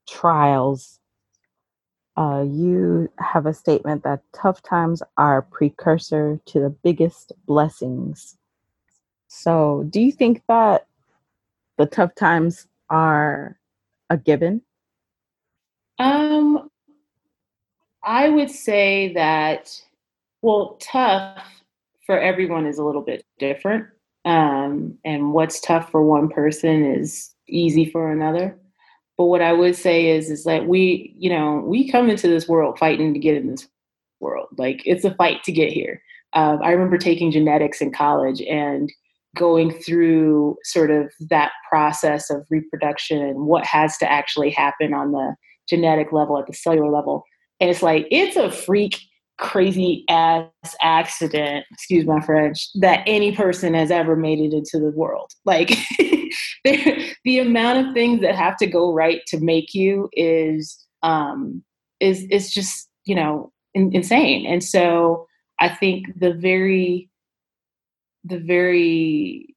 trials. 0.09 0.99
Uh, 2.17 2.43
you 2.47 3.07
have 3.19 3.45
a 3.45 3.53
statement 3.53 4.03
that 4.03 4.23
tough 4.33 4.63
times 4.63 5.03
are 5.17 5.43
precursor 5.43 6.39
to 6.45 6.59
the 6.59 6.69
biggest 6.69 7.33
blessings. 7.45 8.35
So, 9.27 9.85
do 9.89 10.01
you 10.01 10.11
think 10.11 10.41
that 10.47 10.87
the 11.81 11.87
tough 11.87 12.13
times 12.13 12.67
are 12.91 13.57
a 14.11 14.17
given? 14.17 14.61
Um, 15.97 16.69
I 18.03 18.29
would 18.29 18.51
say 18.51 19.13
that, 19.13 19.75
well, 20.43 20.77
tough 20.79 21.43
for 22.05 22.19
everyone 22.19 22.67
is 22.67 22.77
a 22.77 22.83
little 22.83 23.01
bit 23.01 23.25
different. 23.39 23.87
Um, 24.25 24.99
and 25.03 25.33
what's 25.33 25.59
tough 25.59 25.89
for 25.89 26.03
one 26.03 26.29
person 26.29 26.85
is 26.85 27.33
easy 27.47 27.85
for 27.85 28.11
another. 28.11 28.55
But 29.17 29.25
what 29.25 29.41
I 29.41 29.53
would 29.53 29.75
say 29.75 30.09
is, 30.11 30.29
is 30.29 30.43
that 30.43 30.67
we, 30.67 31.15
you 31.17 31.31
know, 31.31 31.63
we 31.65 31.89
come 31.89 32.11
into 32.11 32.27
this 32.27 32.47
world 32.47 32.77
fighting 32.77 33.13
to 33.13 33.19
get 33.19 33.37
in 33.37 33.47
this 33.47 33.67
world. 34.19 34.49
Like 34.57 34.83
it's 34.85 35.05
a 35.05 35.15
fight 35.15 35.43
to 35.45 35.51
get 35.51 35.71
here. 35.71 36.03
Um, 36.33 36.61
I 36.61 36.71
remember 36.71 36.99
taking 36.99 37.31
genetics 37.31 37.81
in 37.81 37.91
college, 37.91 38.41
and 38.41 38.91
going 39.35 39.71
through 39.71 40.57
sort 40.63 40.91
of 40.91 41.11
that 41.29 41.51
process 41.69 42.29
of 42.29 42.45
reproduction 42.49 43.21
and 43.21 43.45
what 43.45 43.65
has 43.65 43.97
to 43.97 44.11
actually 44.11 44.49
happen 44.49 44.93
on 44.93 45.11
the 45.11 45.35
genetic 45.69 46.11
level 46.11 46.37
at 46.37 46.47
the 46.47 46.53
cellular 46.53 46.89
level. 46.89 47.23
And 47.59 47.69
it's 47.69 47.81
like 47.81 48.07
it's 48.11 48.35
a 48.35 48.51
freak 48.51 48.99
crazy 49.37 50.03
ass 50.07 50.45
accident 50.83 51.65
excuse 51.71 52.05
my 52.05 52.19
french 52.21 52.67
that 52.75 53.01
any 53.07 53.35
person 53.35 53.73
has 53.73 53.89
ever 53.89 54.15
made 54.15 54.39
it 54.39 54.53
into 54.53 54.79
the 54.79 54.91
world. 54.95 55.31
Like 55.45 55.69
the 56.63 57.39
amount 57.39 57.87
of 57.87 57.93
things 57.93 58.21
that 58.21 58.35
have 58.35 58.57
to 58.57 58.67
go 58.67 58.93
right 58.93 59.21
to 59.27 59.39
make 59.39 59.73
you 59.73 60.09
is 60.13 60.77
um 61.03 61.63
is 61.99 62.23
is 62.29 62.53
just 62.53 62.89
you 63.05 63.15
know 63.15 63.51
in, 63.73 63.95
insane. 63.95 64.45
And 64.45 64.63
so 64.63 65.25
i 65.59 65.69
think 65.69 66.07
the 66.19 66.33
very 66.33 67.10
the 68.23 68.39
very 68.39 69.55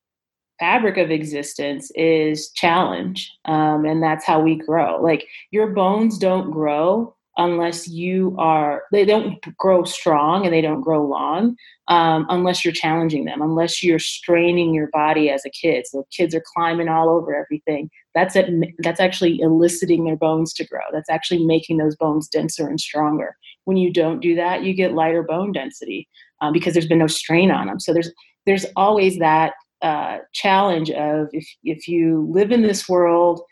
fabric 0.58 0.96
of 0.96 1.10
existence 1.10 1.90
is 1.94 2.50
challenge 2.50 3.30
um, 3.44 3.84
and 3.84 4.02
that's 4.02 4.24
how 4.24 4.40
we 4.40 4.56
grow. 4.56 5.00
Like 5.00 5.26
your 5.50 5.68
bones 5.68 6.18
don't 6.18 6.50
grow 6.50 7.14
unless 7.36 7.88
you 7.88 8.36
are 8.38 8.84
they 8.92 9.04
don't 9.04 9.44
grow 9.58 9.82
strong 9.82 10.44
and 10.44 10.54
they 10.54 10.60
don't 10.60 10.82
grow 10.82 11.04
long 11.04 11.56
um, 11.88 12.26
unless 12.28 12.64
you're 12.64 12.72
challenging 12.72 13.24
them 13.24 13.42
unless 13.42 13.82
you're 13.82 13.98
straining 13.98 14.72
your 14.72 14.88
body 14.92 15.30
as 15.30 15.44
a 15.44 15.50
kid. 15.50 15.84
So 15.86 16.06
kids 16.16 16.34
are 16.34 16.44
climbing 16.54 16.88
all 16.88 17.10
over 17.10 17.34
everything. 17.34 17.90
That's 18.14 18.36
it 18.36 18.48
that's 18.78 19.00
actually 19.00 19.40
eliciting 19.40 20.04
their 20.04 20.16
bones 20.16 20.52
to 20.54 20.64
grow. 20.64 20.82
That's 20.92 21.10
actually 21.10 21.44
making 21.44 21.78
those 21.78 21.96
bones 21.96 22.28
denser 22.28 22.68
and 22.68 22.80
stronger. 22.80 23.36
When 23.64 23.76
you 23.76 23.92
don't 23.92 24.20
do 24.20 24.36
that 24.36 24.62
you 24.62 24.72
get 24.72 24.94
lighter 24.94 25.24
bone 25.24 25.50
density 25.50 26.08
um, 26.40 26.52
because 26.52 26.74
there's 26.74 26.86
been 26.86 26.98
no 26.98 27.06
strain 27.06 27.50
on 27.50 27.66
them 27.66 27.80
so 27.80 27.92
there's 27.92 28.12
there's 28.46 28.66
always 28.76 29.18
that 29.18 29.54
uh, 29.82 30.18
challenge 30.32 30.90
of 30.90 31.28
if 31.32 31.46
if 31.62 31.88
you 31.88 32.26
live 32.30 32.50
in 32.50 32.62
this 32.62 32.88
world, 32.88 33.42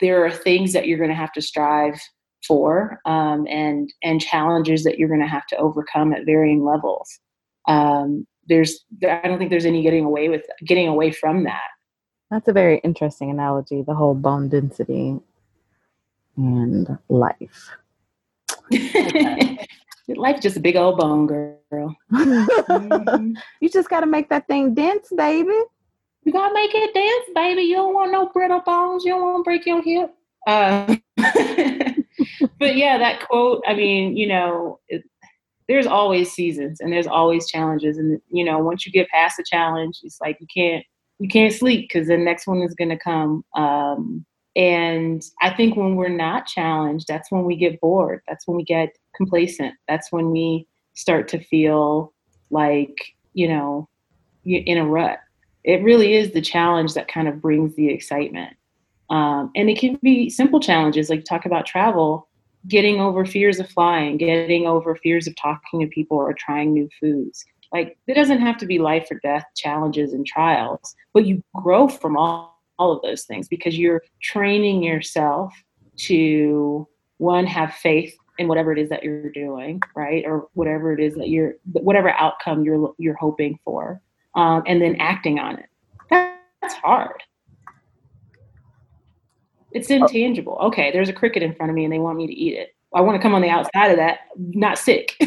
there 0.00 0.24
are 0.24 0.30
things 0.30 0.72
that 0.72 0.86
you're 0.86 0.98
going 0.98 1.10
to 1.10 1.16
have 1.16 1.32
to 1.32 1.42
strive 1.42 2.00
for, 2.46 3.00
um, 3.06 3.46
and 3.48 3.92
and 4.02 4.20
challenges 4.20 4.84
that 4.84 4.98
you're 4.98 5.08
going 5.08 5.20
to 5.20 5.26
have 5.26 5.46
to 5.48 5.56
overcome 5.56 6.12
at 6.12 6.26
varying 6.26 6.64
levels. 6.64 7.18
Um, 7.68 8.26
there's 8.46 8.84
I 9.02 9.20
don't 9.24 9.38
think 9.38 9.50
there's 9.50 9.66
any 9.66 9.82
getting 9.82 10.04
away 10.04 10.28
with 10.28 10.42
getting 10.64 10.88
away 10.88 11.10
from 11.10 11.44
that. 11.44 11.68
That's 12.30 12.48
a 12.48 12.52
very 12.52 12.78
interesting 12.78 13.30
analogy. 13.30 13.82
The 13.82 13.94
whole 13.94 14.14
bone 14.14 14.48
density 14.48 15.18
and 16.36 16.98
life. 17.08 17.70
Life's 20.16 20.40
just 20.40 20.56
a 20.56 20.60
big 20.60 20.76
old 20.76 20.98
bone, 20.98 21.26
girl. 21.26 21.96
mm-hmm. 22.12 23.32
You 23.60 23.68
just 23.68 23.88
got 23.88 24.00
to 24.00 24.06
make 24.06 24.28
that 24.30 24.46
thing 24.46 24.74
dense, 24.74 25.08
baby. 25.16 25.58
You 26.24 26.32
gotta 26.32 26.54
make 26.54 26.70
it 26.72 26.94
dance, 26.94 27.30
baby. 27.34 27.62
You 27.62 27.76
don't 27.76 27.94
want 27.94 28.12
no 28.12 28.28
brittle 28.28 28.60
bones. 28.60 29.04
You 29.04 29.12
don't 29.12 29.22
want 29.22 29.38
to 29.38 29.42
break 29.42 29.66
your 29.66 29.82
hip. 29.82 30.14
Uh, 30.46 30.96
but 32.58 32.76
yeah, 32.76 32.98
that 32.98 33.26
quote. 33.28 33.62
I 33.66 33.74
mean, 33.74 34.16
you 34.16 34.28
know, 34.28 34.78
it, 34.88 35.02
there's 35.68 35.86
always 35.86 36.30
seasons 36.30 36.80
and 36.80 36.92
there's 36.92 37.08
always 37.08 37.50
challenges, 37.50 37.98
and 37.98 38.20
you 38.30 38.44
know, 38.44 38.58
once 38.60 38.86
you 38.86 38.92
get 38.92 39.08
past 39.08 39.36
the 39.36 39.44
challenge, 39.44 39.98
it's 40.04 40.20
like 40.20 40.38
you 40.40 40.46
can't 40.54 40.84
you 41.18 41.28
can't 41.28 41.52
sleep 41.52 41.88
because 41.88 42.06
the 42.06 42.16
next 42.16 42.46
one 42.46 42.62
is 42.62 42.74
gonna 42.74 42.98
come. 42.98 43.44
Um, 43.56 44.24
and 44.54 45.22
I 45.40 45.50
think 45.50 45.76
when 45.76 45.96
we're 45.96 46.08
not 46.08 46.46
challenged, 46.46 47.08
that's 47.08 47.32
when 47.32 47.44
we 47.44 47.56
get 47.56 47.80
bored. 47.80 48.20
That's 48.28 48.46
when 48.46 48.56
we 48.56 48.64
get 48.64 48.90
complacent. 49.14 49.74
That's 49.88 50.12
when 50.12 50.30
we 50.30 50.66
start 50.94 51.28
to 51.28 51.42
feel 51.42 52.12
like, 52.50 52.94
you 53.34 53.48
know, 53.48 53.88
in 54.44 54.78
a 54.78 54.86
rut. 54.86 55.18
It 55.64 55.82
really 55.82 56.14
is 56.14 56.32
the 56.32 56.40
challenge 56.40 56.94
that 56.94 57.08
kind 57.08 57.28
of 57.28 57.40
brings 57.40 57.74
the 57.76 57.88
excitement. 57.88 58.56
Um, 59.10 59.50
and 59.54 59.70
it 59.70 59.78
can 59.78 59.98
be 60.02 60.28
simple 60.30 60.60
challenges, 60.60 61.10
like 61.10 61.24
talk 61.24 61.46
about 61.46 61.66
travel, 61.66 62.28
getting 62.68 63.00
over 63.00 63.24
fears 63.24 63.60
of 63.60 63.68
flying, 63.68 64.16
getting 64.16 64.66
over 64.66 64.96
fears 64.96 65.26
of 65.26 65.36
talking 65.36 65.80
to 65.80 65.86
people 65.86 66.16
or 66.16 66.32
trying 66.32 66.72
new 66.72 66.88
foods. 67.00 67.44
Like, 67.72 67.96
it 68.06 68.14
doesn't 68.14 68.40
have 68.40 68.58
to 68.58 68.66
be 68.66 68.78
life 68.78 69.08
or 69.10 69.18
death 69.22 69.44
challenges 69.56 70.12
and 70.12 70.26
trials, 70.26 70.94
but 71.14 71.26
you 71.26 71.42
grow 71.54 71.88
from 71.88 72.16
all 72.16 72.52
all 72.78 72.92
of 72.92 73.02
those 73.02 73.24
things 73.24 73.48
because 73.48 73.78
you're 73.78 74.02
training 74.20 74.82
yourself 74.82 75.54
to 75.96 76.86
one 77.18 77.46
have 77.46 77.72
faith 77.74 78.16
in 78.38 78.48
whatever 78.48 78.72
it 78.72 78.78
is 78.78 78.88
that 78.88 79.02
you're 79.02 79.30
doing 79.30 79.80
right 79.94 80.24
or 80.26 80.48
whatever 80.54 80.92
it 80.92 81.00
is 81.00 81.14
that 81.14 81.28
you're 81.28 81.54
whatever 81.72 82.10
outcome 82.10 82.64
you're 82.64 82.92
you're 82.98 83.16
hoping 83.16 83.58
for 83.64 84.00
um, 84.34 84.62
and 84.66 84.80
then 84.80 84.96
acting 84.96 85.38
on 85.38 85.58
it 85.58 85.66
that's 86.10 86.74
hard 86.74 87.22
it's 89.72 89.90
oh. 89.90 89.94
intangible 89.94 90.58
okay 90.62 90.90
there's 90.92 91.08
a 91.08 91.12
cricket 91.12 91.42
in 91.42 91.54
front 91.54 91.70
of 91.70 91.76
me 91.76 91.84
and 91.84 91.92
they 91.92 91.98
want 91.98 92.16
me 92.16 92.26
to 92.26 92.32
eat 92.32 92.54
it 92.54 92.74
i 92.94 93.00
want 93.00 93.16
to 93.16 93.22
come 93.22 93.34
on 93.34 93.42
the 93.42 93.48
outside 93.48 93.90
of 93.90 93.96
that 93.96 94.20
not 94.36 94.78
sick 94.78 95.16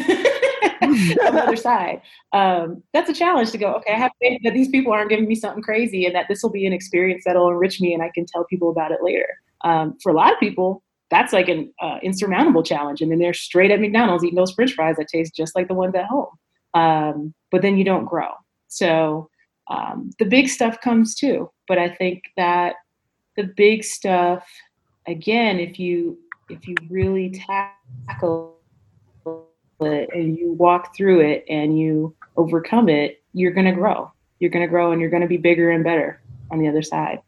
on 0.82 1.34
the 1.34 1.42
other 1.42 1.56
side. 1.56 2.00
Um, 2.32 2.82
that's 2.92 3.10
a 3.10 3.14
challenge 3.14 3.50
to 3.52 3.58
go, 3.58 3.74
okay, 3.74 3.92
I 3.92 3.98
have 3.98 4.12
faith 4.20 4.40
that 4.44 4.54
these 4.54 4.68
people 4.68 4.92
aren't 4.92 5.10
giving 5.10 5.26
me 5.26 5.34
something 5.34 5.62
crazy 5.62 6.06
and 6.06 6.14
that 6.14 6.26
this 6.28 6.42
will 6.42 6.50
be 6.50 6.66
an 6.66 6.72
experience 6.72 7.24
that'll 7.24 7.48
enrich 7.48 7.80
me 7.80 7.94
and 7.94 8.02
I 8.02 8.10
can 8.14 8.26
tell 8.26 8.44
people 8.44 8.70
about 8.70 8.92
it 8.92 8.98
later. 9.02 9.28
Um, 9.64 9.96
for 10.02 10.12
a 10.12 10.14
lot 10.14 10.32
of 10.32 10.40
people, 10.40 10.82
that's 11.10 11.32
like 11.32 11.48
an 11.48 11.72
uh, 11.80 11.98
insurmountable 12.02 12.62
challenge. 12.62 13.00
And 13.00 13.10
then 13.10 13.18
they're 13.18 13.34
straight 13.34 13.70
at 13.70 13.80
McDonald's 13.80 14.24
eating 14.24 14.36
those 14.36 14.52
french 14.52 14.72
fries 14.72 14.96
that 14.96 15.08
taste 15.08 15.34
just 15.34 15.54
like 15.54 15.68
the 15.68 15.74
ones 15.74 15.94
at 15.94 16.06
home. 16.06 16.28
Um, 16.74 17.34
but 17.50 17.62
then 17.62 17.76
you 17.78 17.84
don't 17.84 18.06
grow. 18.06 18.30
So 18.68 19.30
um, 19.68 20.10
the 20.18 20.24
big 20.24 20.48
stuff 20.48 20.80
comes 20.80 21.14
too. 21.14 21.50
But 21.68 21.78
I 21.78 21.88
think 21.88 22.22
that 22.36 22.76
the 23.36 23.44
big 23.44 23.84
stuff, 23.84 24.46
again, 25.06 25.58
if 25.58 25.78
you 25.78 26.18
if 26.48 26.68
you 26.68 26.76
really 26.88 27.30
tackle 27.30 28.56
it 29.80 30.08
and 30.14 30.38
you 30.38 30.52
walk 30.52 30.96
through 30.96 31.20
it 31.20 31.44
and 31.48 31.78
you 31.78 32.14
overcome 32.36 32.88
it, 32.88 33.22
you're 33.32 33.52
going 33.52 33.66
to 33.66 33.72
grow. 33.72 34.10
You're 34.38 34.50
going 34.50 34.64
to 34.64 34.70
grow 34.70 34.92
and 34.92 35.00
you're 35.00 35.10
going 35.10 35.22
to 35.22 35.28
be 35.28 35.38
bigger 35.38 35.70
and 35.70 35.82
better 35.82 36.20
on 36.50 36.58
the 36.58 36.68
other 36.68 36.82
side. 36.82 37.20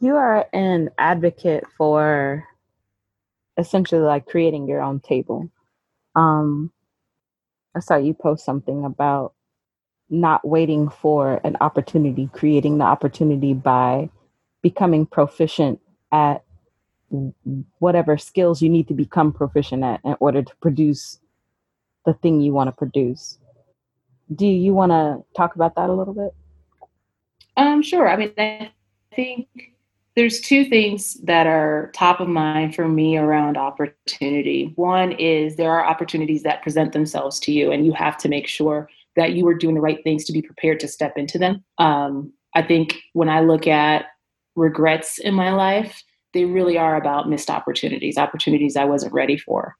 You 0.00 0.16
are 0.16 0.46
an 0.52 0.90
advocate 0.98 1.64
for 1.76 2.46
essentially 3.56 4.00
like 4.00 4.26
creating 4.26 4.66
your 4.66 4.80
own 4.80 5.00
table. 5.00 5.50
Um, 6.14 6.72
I 7.74 7.80
saw 7.80 7.96
you 7.96 8.14
post 8.14 8.44
something 8.44 8.84
about 8.84 9.34
not 10.10 10.46
waiting 10.46 10.88
for 10.88 11.40
an 11.42 11.56
opportunity, 11.60 12.28
creating 12.32 12.78
the 12.78 12.84
opportunity 12.84 13.54
by 13.54 14.10
becoming 14.62 15.06
proficient 15.06 15.80
at 16.12 16.44
whatever 17.78 18.16
skills 18.16 18.62
you 18.62 18.68
need 18.68 18.88
to 18.88 18.94
become 18.94 19.32
proficient 19.32 19.82
at 19.84 20.00
in 20.04 20.14
order 20.20 20.42
to 20.42 20.56
produce 20.60 21.18
the 22.04 22.14
thing 22.14 22.40
you 22.40 22.52
want 22.52 22.68
to 22.68 22.72
produce. 22.72 23.38
Do 24.34 24.46
you 24.46 24.74
want 24.74 24.92
to 24.92 25.24
talk 25.36 25.54
about 25.54 25.74
that 25.76 25.90
a 25.90 25.92
little 25.92 26.14
bit? 26.14 26.34
Um, 27.56 27.82
sure. 27.82 28.08
I 28.08 28.16
mean, 28.16 28.32
I 28.38 28.70
think 29.14 29.46
there's 30.16 30.40
two 30.40 30.64
things 30.64 31.14
that 31.24 31.46
are 31.46 31.90
top 31.94 32.20
of 32.20 32.28
mind 32.28 32.74
for 32.74 32.86
me 32.86 33.16
around 33.16 33.56
opportunity. 33.56 34.72
One 34.76 35.12
is 35.12 35.56
there 35.56 35.72
are 35.72 35.84
opportunities 35.84 36.42
that 36.42 36.62
present 36.62 36.92
themselves 36.92 37.40
to 37.40 37.52
you, 37.52 37.72
and 37.72 37.86
you 37.86 37.92
have 37.92 38.18
to 38.18 38.28
make 38.28 38.46
sure 38.46 38.88
that 39.16 39.32
you 39.32 39.46
are 39.48 39.54
doing 39.54 39.74
the 39.74 39.80
right 39.80 40.02
things 40.04 40.24
to 40.24 40.32
be 40.32 40.42
prepared 40.42 40.80
to 40.80 40.88
step 40.88 41.16
into 41.16 41.38
them. 41.38 41.64
Um, 41.78 42.32
I 42.54 42.62
think 42.62 42.96
when 43.12 43.28
I 43.28 43.40
look 43.40 43.66
at 43.66 44.06
regrets 44.56 45.18
in 45.18 45.34
my 45.34 45.52
life, 45.52 46.02
they 46.34 46.44
really 46.44 46.78
are 46.78 46.96
about 46.96 47.28
missed 47.28 47.50
opportunities, 47.50 48.16
opportunities 48.18 48.76
I 48.76 48.84
wasn't 48.84 49.12
ready 49.12 49.36
for 49.36 49.76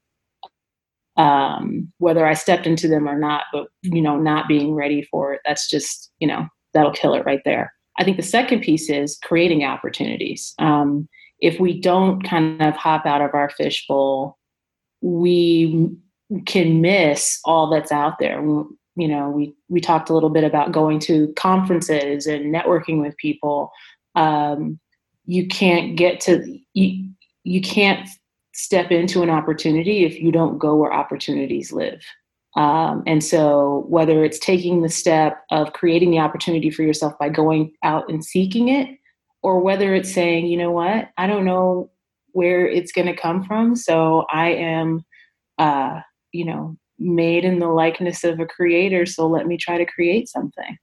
um, 1.17 1.93
whether 1.99 2.27
I 2.27 2.35
stepped 2.35 2.67
into 2.67 2.89
them 2.89 3.09
or 3.09 3.19
not, 3.19 3.45
but 3.53 3.69
you 3.83 4.01
know, 4.01 4.19
not 4.19 4.49
being 4.49 4.75
ready 4.75 5.03
for 5.03 5.35
it, 5.35 5.41
that's 5.45 5.69
just, 5.69 6.11
you 6.19 6.27
know, 6.27 6.47
that'll 6.75 6.93
kill 6.93 7.15
it 7.15 7.27
right 7.27 7.43
there. 7.45 7.73
I 7.99 8.05
think 8.05 8.17
the 8.17 8.23
second 8.23 8.61
piece 8.61 8.89
is 8.89 9.19
creating 9.23 9.65
opportunities. 9.65 10.55
Um, 10.59 11.09
if 11.41 11.59
we 11.61 11.81
don't 11.81 12.23
kind 12.23 12.63
of 12.63 12.75
hop 12.75 13.05
out 13.05 13.21
of 13.21 13.35
our 13.35 13.51
fishbowl, 13.51 14.39
we 15.01 15.91
can 16.47 16.81
miss 16.81 17.41
all 17.45 17.69
that's 17.69 17.93
out 17.93 18.19
there. 18.19 18.41
You 18.41 19.09
know, 19.09 19.29
we 19.29 19.55
we 19.69 19.81
talked 19.81 20.09
a 20.09 20.15
little 20.15 20.31
bit 20.31 20.45
about 20.45 20.73
going 20.73 21.01
to 21.01 21.33
conferences 21.35 22.27
and 22.27 22.55
networking 22.55 23.01
with 23.01 23.17
people. 23.17 23.71
Um, 24.15 24.79
you 25.25 25.49
can't 25.49 25.97
get 25.97 26.21
to 26.21 26.59
you, 26.75 27.11
you 27.45 27.61
can't 27.61 28.09
step 28.55 28.91
into 28.91 29.23
an 29.23 29.31
opportunity 29.31 30.05
if 30.05 30.21
you 30.21 30.31
don't 30.31 30.59
go 30.59 30.77
where 30.77 30.93
opportunities 30.93 31.73
live. 31.73 32.03
Um, 32.57 33.03
and 33.07 33.25
so, 33.25 33.87
whether 33.89 34.25
it's 34.25 34.39
taking 34.39 34.83
the 34.83 34.89
step 34.89 35.43
of 35.51 35.73
creating 35.73 36.11
the 36.11 36.19
opportunity 36.19 36.71
for 36.71 36.83
yourself 36.83 37.19
by 37.19 37.29
going 37.31 37.73
out 37.83 38.11
and 38.11 38.25
seeking 38.25 38.69
it, 38.69 38.99
or 39.43 39.61
whether 39.61 39.95
it's 39.95 40.13
saying, 40.13 40.47
you 40.47 40.59
know 40.59 40.71
what, 40.71 41.11
I 41.17 41.27
don't 41.27 41.45
know 41.45 41.91
where 42.33 42.67
it's 42.69 42.93
going 42.93 43.07
to 43.07 43.17
come 43.17 43.45
from, 43.45 43.75
so 43.75 44.27
I 44.31 44.51
am, 44.51 45.05
uh, 45.59 46.01
you 46.33 46.45
know, 46.45 46.77
made 46.99 47.45
in 47.45 47.59
the 47.59 47.69
likeness 47.69 48.23
of 48.23 48.39
a 48.39 48.47
creator, 48.47 49.07
so 49.07 49.27
let 49.27 49.47
me 49.47 49.57
try 49.57 49.79
to 49.79 49.87
create 49.87 50.29
something. 50.29 50.77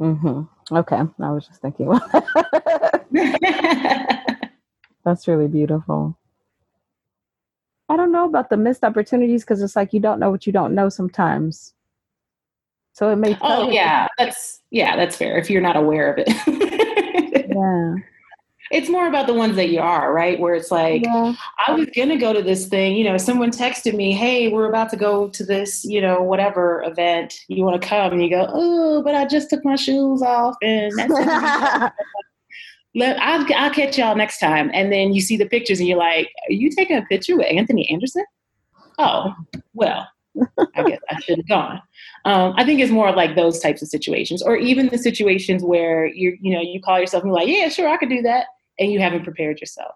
Mm-hmm. 0.00 0.76
Okay, 0.76 1.02
I 1.20 1.30
was 1.30 1.46
just 1.46 1.60
thinking. 1.60 1.88
That's 5.04 5.28
really 5.28 5.48
beautiful. 5.48 6.16
I 7.88 7.96
don't 7.96 8.12
know 8.12 8.24
about 8.24 8.50
the 8.50 8.56
missed 8.56 8.84
opportunities 8.84 9.44
because 9.44 9.62
it's 9.62 9.76
like 9.76 9.92
you 9.92 10.00
don't 10.00 10.18
know 10.18 10.30
what 10.30 10.46
you 10.46 10.52
don't 10.52 10.74
know 10.74 10.88
sometimes. 10.88 11.74
So 12.92 13.10
it 13.10 13.16
may. 13.16 13.36
Oh 13.42 13.70
yeah, 13.70 14.08
that's 14.18 14.62
yeah, 14.70 14.96
that's 14.96 15.16
fair. 15.16 15.36
If 15.36 15.50
you're 15.50 15.60
not 15.60 15.76
aware 15.76 16.12
of 16.12 16.24
it. 16.24 16.28
yeah. 17.48 17.94
It's 18.70 18.88
more 18.88 19.06
about 19.06 19.26
the 19.26 19.34
ones 19.34 19.56
that 19.56 19.68
you 19.68 19.80
are, 19.80 20.12
right? 20.12 20.40
Where 20.40 20.54
it's 20.54 20.70
like, 20.70 21.04
yeah. 21.04 21.34
I 21.66 21.72
was 21.72 21.86
gonna 21.94 22.16
go 22.16 22.32
to 22.32 22.42
this 22.42 22.66
thing, 22.66 22.96
you 22.96 23.04
know, 23.04 23.18
someone 23.18 23.50
texted 23.50 23.94
me, 23.94 24.12
hey, 24.12 24.48
we're 24.48 24.68
about 24.68 24.88
to 24.90 24.96
go 24.96 25.28
to 25.28 25.44
this, 25.44 25.84
you 25.84 26.00
know, 26.00 26.22
whatever 26.22 26.82
event. 26.84 27.34
You 27.48 27.62
wanna 27.64 27.78
come? 27.78 28.12
And 28.12 28.22
you 28.22 28.30
go, 28.30 28.48
oh, 28.48 29.02
but 29.02 29.14
I 29.14 29.26
just 29.26 29.50
took 29.50 29.64
my 29.64 29.76
shoes 29.76 30.22
off 30.22 30.56
and 30.62 30.92
that's 30.96 31.12
let 32.94 33.20
I'll, 33.20 33.46
I'll 33.56 33.72
catch 33.72 33.98
y'all 33.98 34.16
next 34.16 34.38
time. 34.38 34.70
And 34.72 34.92
then 34.92 35.12
you 35.14 35.20
see 35.20 35.36
the 35.36 35.48
pictures 35.48 35.80
and 35.80 35.88
you're 35.88 35.98
like, 35.98 36.30
are 36.48 36.52
you 36.52 36.70
taking 36.70 36.96
a 36.96 37.02
picture 37.02 37.36
with 37.36 37.46
Anthony 37.50 37.88
Anderson? 37.90 38.24
Oh, 38.98 39.34
well, 39.72 40.08
I 40.76 40.82
guess 40.82 41.00
I 41.10 41.20
should 41.20 41.38
have 41.38 41.48
gone. 41.48 41.82
Um, 42.24 42.54
I 42.56 42.64
think 42.64 42.80
it's 42.80 42.90
more 42.90 43.12
like 43.12 43.36
those 43.36 43.60
types 43.60 43.82
of 43.82 43.88
situations, 43.88 44.42
or 44.42 44.56
even 44.56 44.88
the 44.88 44.98
situations 44.98 45.62
where 45.62 46.06
you're, 46.06 46.34
you 46.40 46.52
know 46.52 46.60
you 46.60 46.80
call 46.80 46.98
yourself 46.98 47.22
and 47.22 47.30
you're 47.30 47.40
like, 47.40 47.48
yeah, 47.48 47.68
sure, 47.68 47.88
I 47.88 47.96
could 47.96 48.08
do 48.08 48.22
that, 48.22 48.46
and 48.78 48.90
you 48.90 48.98
haven't 48.98 49.24
prepared 49.24 49.60
yourself, 49.60 49.94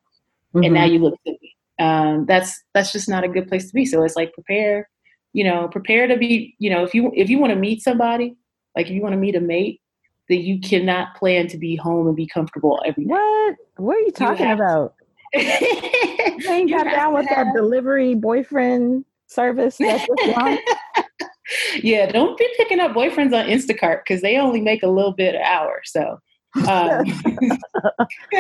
mm-hmm. 0.55 0.64
and 0.64 0.74
now 0.74 0.84
mm-hmm. 0.84 0.94
you 0.94 0.99
look 1.01 1.14
silly. 1.24 1.57
Um, 1.80 2.26
that's 2.26 2.62
that's 2.74 2.92
just 2.92 3.09
not 3.09 3.24
a 3.24 3.28
good 3.28 3.49
place 3.49 3.68
to 3.68 3.74
be. 3.74 3.86
So 3.86 4.03
it's 4.03 4.16
like 4.16 4.32
prepare, 4.32 4.88
you 5.32 5.44
know, 5.44 5.68
prepare 5.68 6.07
to 6.07 6.16
be, 6.16 6.55
you 6.59 6.70
know, 6.70 6.84
if 6.84 6.92
you 6.94 7.11
if 7.14 7.30
you 7.30 7.38
want 7.38 7.53
to 7.53 7.59
meet 7.59 7.82
somebody, 7.82 8.36
Like 8.78 8.86
if 8.86 8.92
you 8.92 9.03
want 9.03 9.12
to 9.12 9.18
meet 9.18 9.34
a 9.34 9.40
mate, 9.40 9.80
that 10.29 10.39
you 10.39 10.61
cannot 10.61 11.14
plan 11.16 11.49
to 11.49 11.59
be 11.59 11.76
home 11.76 12.07
and 12.07 12.16
be 12.16 12.26
comfortable 12.26 12.81
every 12.85 13.05
day. 13.05 13.11
What? 13.11 13.57
What 13.76 13.97
are 13.97 14.01
you 14.01 14.12
talking 14.12 14.49
you 14.49 14.55
about? 14.55 14.95
you 15.35 16.51
ain't 16.51 16.70
got 16.70 16.85
down 16.85 17.14
with 17.14 17.26
have... 17.26 17.47
that 17.47 17.55
delivery 17.55 18.14
boyfriend 18.14 19.05
service 19.26 19.76
that's 19.79 20.07
yeah, 21.83 22.11
don't 22.11 22.37
be 22.39 22.49
picking 22.57 22.81
up 22.81 22.93
boyfriends 22.93 23.33
on 23.35 23.49
Instacart 23.49 24.01
because 24.07 24.22
they 24.22 24.37
only 24.37 24.61
make 24.61 24.83
a 24.83 24.89
little 24.89 25.12
bit 25.12 25.35
an 25.35 25.43
hour. 25.43 25.81
So 25.85 26.18
um, 26.66 27.05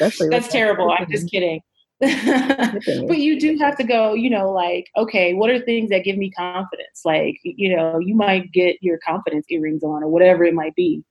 that's 0.00 0.48
terrible. 0.48 0.90
I'm 0.90 1.10
just 1.10 1.30
kidding. 1.30 1.60
but 2.00 3.18
you 3.18 3.40
do 3.40 3.58
have 3.58 3.76
to 3.76 3.84
go, 3.84 4.14
you 4.14 4.30
know, 4.30 4.52
like, 4.52 4.86
okay, 4.96 5.34
what 5.34 5.50
are 5.50 5.58
things 5.58 5.90
that 5.90 6.04
give 6.04 6.16
me 6.16 6.30
confidence? 6.30 7.00
Like, 7.04 7.40
you 7.42 7.74
know, 7.74 7.98
you 7.98 8.14
might 8.14 8.52
get 8.52 8.76
your 8.80 8.98
confidence 8.98 9.46
earrings 9.50 9.82
on 9.82 10.04
or 10.04 10.08
whatever 10.08 10.44
it 10.44 10.54
might 10.54 10.76
be, 10.76 11.02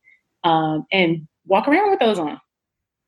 um, 0.45 0.85
and 0.91 1.27
walk 1.45 1.67
around 1.67 1.89
with 1.89 1.99
those 1.99 2.17
on. 2.17 2.39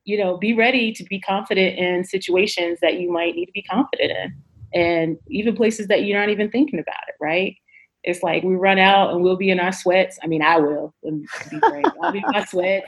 You 0.03 0.17
know, 0.17 0.37
be 0.37 0.53
ready 0.53 0.91
to 0.91 1.03
be 1.05 1.21
confident 1.21 1.77
in 1.77 2.03
situations 2.03 2.79
that 2.81 2.99
you 2.99 3.11
might 3.11 3.35
need 3.35 3.45
to 3.45 3.51
be 3.53 3.63
confident 3.63 4.11
in, 4.11 4.81
and 4.81 5.17
even 5.29 5.55
places 5.55 5.87
that 5.87 6.03
you're 6.03 6.19
not 6.19 6.29
even 6.29 6.51
thinking 6.51 6.79
about 6.79 7.07
it, 7.07 7.15
right? 7.21 7.55
It's 8.03 8.23
like 8.23 8.43
we 8.43 8.55
run 8.55 8.79
out 8.79 9.13
and 9.13 9.21
we'll 9.21 9.37
be 9.37 9.51
in 9.51 9.59
our 9.59 9.73
sweats. 9.73 10.19
I 10.21 10.27
mean, 10.27 10.41
I 10.41 10.57
will. 10.57 10.93
I'll 11.05 12.11
be 12.11 12.19
in 12.19 12.23
my 12.27 12.43
sweats 12.49 12.87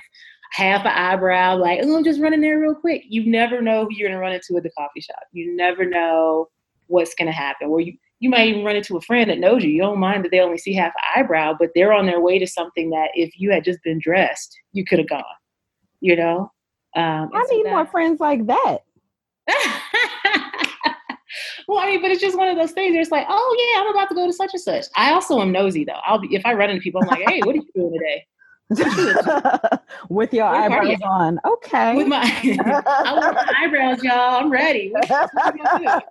half 0.52 0.82
an 0.82 0.92
eyebrow, 0.92 1.58
like, 1.58 1.80
oh, 1.82 1.98
I'm 1.98 2.04
just 2.04 2.22
running 2.22 2.42
there 2.42 2.60
real 2.60 2.76
quick. 2.76 3.04
You 3.08 3.30
never 3.30 3.62
know 3.62 3.86
who 3.86 3.90
you're 3.92 4.10
gonna 4.10 4.20
run 4.20 4.34
into 4.34 4.58
at 4.58 4.64
the 4.64 4.72
coffee 4.78 5.02
shop. 5.02 5.24
You 5.32 5.56
never 5.56 5.86
know 5.86 6.50
what's 6.88 7.16
gonna 7.16 7.32
happen. 7.32 7.70
Or 7.70 7.80
you 7.80 7.98
you 8.20 8.30
might 8.30 8.48
even 8.48 8.64
run 8.64 8.76
into 8.76 8.98
a 8.98 9.02
friend 9.02 9.30
that 9.30 9.40
knows 9.40 9.64
you. 9.64 9.72
You 9.72 9.82
don't 9.82 9.98
mind 9.98 10.24
that 10.24 10.30
they 10.30 10.42
only 10.42 10.60
see 10.60 10.74
half 10.74 10.94
an 10.94 11.24
eyebrow, 11.24 11.56
but 11.60 11.72
they're 11.74 11.92
on 11.92 12.06
their 12.06 12.22
way 12.22 12.38
to 12.38 12.46
something 12.46 12.92
that 12.92 13.10
if 13.16 13.34
you 13.40 13.52
had 13.52 13.64
just 13.64 13.82
been 13.84 14.00
dressed, 14.00 14.56
you 14.74 14.86
could 14.86 15.00
have 15.00 15.10
gone. 15.10 15.24
You 16.02 16.16
know? 16.16 16.52
Um, 16.96 17.32
I 17.34 17.44
need 17.50 17.66
so 17.66 17.72
more 17.72 17.86
friends 17.88 18.20
like 18.20 18.46
that. 18.46 18.78
well, 21.68 21.80
I 21.80 21.88
mean, 21.88 22.02
but 22.02 22.12
it's 22.12 22.22
just 22.22 22.38
one 22.38 22.48
of 22.48 22.58
those 22.58 22.74
things. 22.74 22.96
It's 22.96 23.10
like, 23.10 23.26
oh 23.28 23.74
yeah, 23.74 23.82
I'm 23.82 23.90
about 23.90 24.10
to 24.10 24.16
go 24.16 24.28
to 24.28 24.34
such 24.34 24.52
and 24.54 24.62
such. 24.62 24.86
I 24.96 25.14
also 25.14 25.42
am 25.42 25.52
nosy 25.52 25.84
though. 25.84 26.00
I'll 26.06 26.20
be 26.20 26.36
if 26.36 26.46
I 26.46 26.54
run 26.54 26.70
into 26.70 26.84
people, 26.84 27.02
I'm 27.02 27.08
like, 27.08 27.28
hey, 27.28 27.40
what 27.44 27.56
are 27.56 27.60
you 27.60 27.68
doing 27.74 27.94
today? 27.94 28.28
with 30.10 30.34
your 30.34 30.46
eyebrows 30.46 30.98
on. 31.04 31.40
Okay. 31.46 31.96
With 31.96 32.08
my, 32.08 32.22
I 32.24 33.14
want 33.14 33.36
my 33.36 33.54
eyebrows, 33.60 34.04
y'all. 34.04 34.36
I'm 34.36 34.50
ready. 34.50 34.92
that 34.94 36.02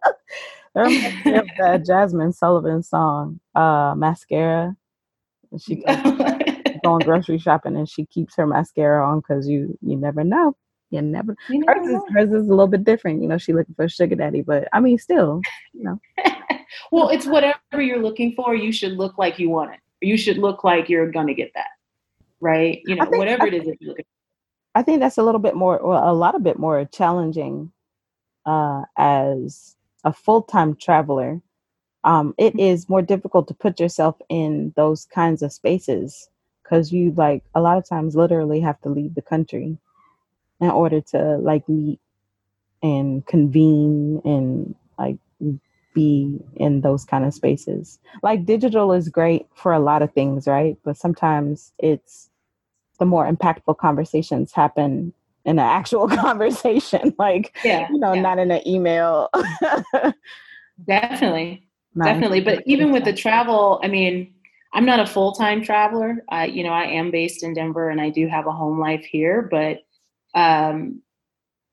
Jazmine 0.77 2.35
Sullivan 2.35 2.83
song, 2.83 3.41
uh, 3.55 3.95
mascara. 3.97 4.77
She 5.59 5.77
going 6.85 7.01
grocery 7.01 7.39
shopping 7.39 7.77
and 7.77 7.89
she 7.89 8.05
keeps 8.07 8.37
her 8.37 8.47
mascara 8.47 9.05
on 9.05 9.21
because 9.21 9.49
you 9.49 9.77
you 9.81 9.97
never 9.97 10.23
know. 10.23 10.55
You 10.91 11.03
never. 11.03 11.37
You 11.49 11.65
hers, 11.67 11.87
is, 11.89 12.03
hers 12.13 12.33
is 12.33 12.49
a 12.49 12.51
little 12.51 12.67
bit 12.67 12.85
different. 12.85 13.23
You 13.23 13.29
know, 13.29 13.39
she 13.39 13.53
looking 13.53 13.75
for 13.75 13.85
a 13.85 13.89
sugar 13.89 14.17
daddy, 14.17 14.43
but 14.43 14.69
I 14.73 14.81
mean, 14.81 14.99
still, 14.99 15.41
you 15.73 15.85
know. 15.85 16.01
well, 16.93 17.09
it's 17.09 17.27
whatever 17.27 17.81
you're 17.81 18.03
looking 18.03 18.35
for. 18.35 18.55
You 18.55 18.71
should 18.71 18.93
look 18.93 19.17
like 19.17 19.39
you 19.39 19.51
want 19.51 19.73
it. 19.73 19.81
You 20.01 20.17
should 20.17 20.39
look 20.39 20.63
like 20.63 20.89
you're 20.89 21.11
gonna 21.11 21.35
get 21.35 21.53
that 21.55 21.67
right? 22.41 22.81
You 22.85 22.97
know, 22.97 23.05
think, 23.05 23.17
whatever 23.17 23.47
it 23.47 23.55
is 23.55 23.65
that 23.65 23.77
you're 23.81 23.91
looking 23.91 24.05
I 24.75 24.83
think 24.83 25.01
that's 25.01 25.19
a 25.19 25.23
little 25.23 25.41
bit 25.41 25.55
more, 25.55 25.81
well, 25.83 26.11
a 26.11 26.15
lot 26.15 26.35
of 26.35 26.43
bit 26.43 26.59
more 26.59 26.85
challenging 26.85 27.73
uh, 28.47 28.83
as 28.97 29.77
a 30.05 30.13
full 30.13 30.43
time 30.43 30.77
traveler. 30.77 31.41
Um, 32.05 32.35
it 32.39 32.55
mm-hmm. 32.55 32.61
more 32.89 33.03
difficult 33.03 33.49
to 33.49 33.55
put 33.55 33.81
yourself 33.81 34.17
in 34.29 34.73
those 34.77 35.07
kinds 35.07 35.43
of 35.43 35.53
spaces 35.53 36.31
because 36.63 36.93
you 36.93 37.13
like 37.17 37.43
a 37.55 37.61
lot 37.61 37.79
of 37.79 37.89
times 37.89 38.17
literally 38.17 38.61
have 38.61 38.81
to 38.83 38.89
leave 38.89 39.15
the 39.15 39.23
country 39.23 39.77
in 40.61 40.71
order 40.71 41.01
to 41.01 41.37
like 41.39 41.69
meet 41.69 42.01
and 42.83 43.27
convene 43.27 44.23
and 44.25 44.75
like 44.99 45.19
be 45.93 46.39
in 46.57 46.81
those 46.81 47.05
kind 47.05 47.25
of 47.25 47.35
spaces. 47.35 47.99
Like 48.23 48.47
digital 48.47 48.93
is 48.93 49.09
great 49.09 49.47
for 49.55 49.73
a 49.73 49.81
lot 49.81 50.01
of 50.01 50.13
things, 50.13 50.47
right? 50.47 50.79
But 50.85 50.97
sometimes 50.97 51.73
it's 51.79 52.30
the 53.01 53.07
more 53.07 53.31
impactful 53.31 53.77
conversations 53.79 54.53
happen 54.53 55.13
in 55.45 55.59
an 55.59 55.65
actual 55.65 56.07
conversation 56.27 57.13
like 57.19 57.57
yeah, 57.65 57.89
you 57.91 57.99
know 57.99 58.13
yeah. 58.13 58.21
not 58.21 58.39
in 58.39 58.53
an 58.53 58.67
email. 58.69 59.29
Definitely 60.87 61.67
not 61.95 62.07
definitely 62.07 62.41
but 62.41 62.63
even 62.67 62.93
with 62.93 63.05
the 63.05 63.13
travel 63.13 63.81
i 63.83 63.89
mean 63.89 64.33
i'm 64.73 64.85
not 64.85 65.01
a 65.01 65.07
full-time 65.07 65.63
traveler. 65.63 66.25
I 66.29 66.47
you 66.47 66.63
know 66.63 66.71
i 66.71 66.85
am 66.85 67.11
based 67.11 67.43
in 67.43 67.55
denver 67.55 67.91
and 67.91 68.01
i 68.01 68.11
do 68.11 68.29
have 68.29 68.47
a 68.47 68.53
home 68.53 68.79
life 68.79 69.05
here 69.05 69.49
but 69.51 69.79
um 70.35 71.03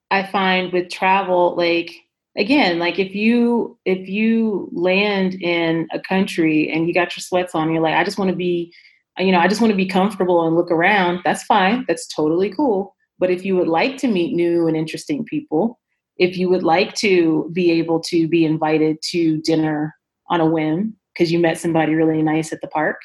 i 0.09 0.23
find 0.23 0.73
with 0.73 0.89
travel 0.89 1.55
like 1.55 1.91
again 2.35 2.79
like 2.79 2.97
if 2.97 3.13
you 3.13 3.77
if 3.85 4.07
you 4.07 4.69
land 4.71 5.35
in 5.35 5.87
a 5.91 5.99
country 5.99 6.71
and 6.71 6.87
you 6.87 6.93
got 6.93 7.15
your 7.15 7.21
sweats 7.21 7.53
on 7.53 7.71
you're 7.71 7.81
like 7.81 7.95
i 7.95 8.03
just 8.03 8.17
want 8.17 8.29
to 8.29 8.35
be 8.35 8.73
you 9.19 9.31
know, 9.31 9.39
I 9.39 9.47
just 9.47 9.61
want 9.61 9.71
to 9.71 9.77
be 9.77 9.87
comfortable 9.87 10.45
and 10.45 10.55
look 10.55 10.71
around, 10.71 11.21
that's 11.23 11.43
fine. 11.43 11.85
That's 11.87 12.07
totally 12.07 12.49
cool. 12.49 12.95
But 13.19 13.31
if 13.31 13.43
you 13.43 13.55
would 13.55 13.67
like 13.67 13.97
to 13.97 14.07
meet 14.07 14.33
new 14.33 14.67
and 14.67 14.77
interesting 14.77 15.25
people, 15.25 15.79
if 16.17 16.37
you 16.37 16.49
would 16.49 16.63
like 16.63 16.93
to 16.95 17.49
be 17.53 17.71
able 17.71 17.99
to 18.01 18.27
be 18.27 18.45
invited 18.45 18.97
to 19.11 19.41
dinner 19.41 19.95
on 20.29 20.41
a 20.41 20.45
whim 20.45 20.95
because 21.13 21.31
you 21.31 21.39
met 21.39 21.57
somebody 21.57 21.95
really 21.95 22.21
nice 22.21 22.51
at 22.53 22.61
the 22.61 22.67
park, 22.67 22.97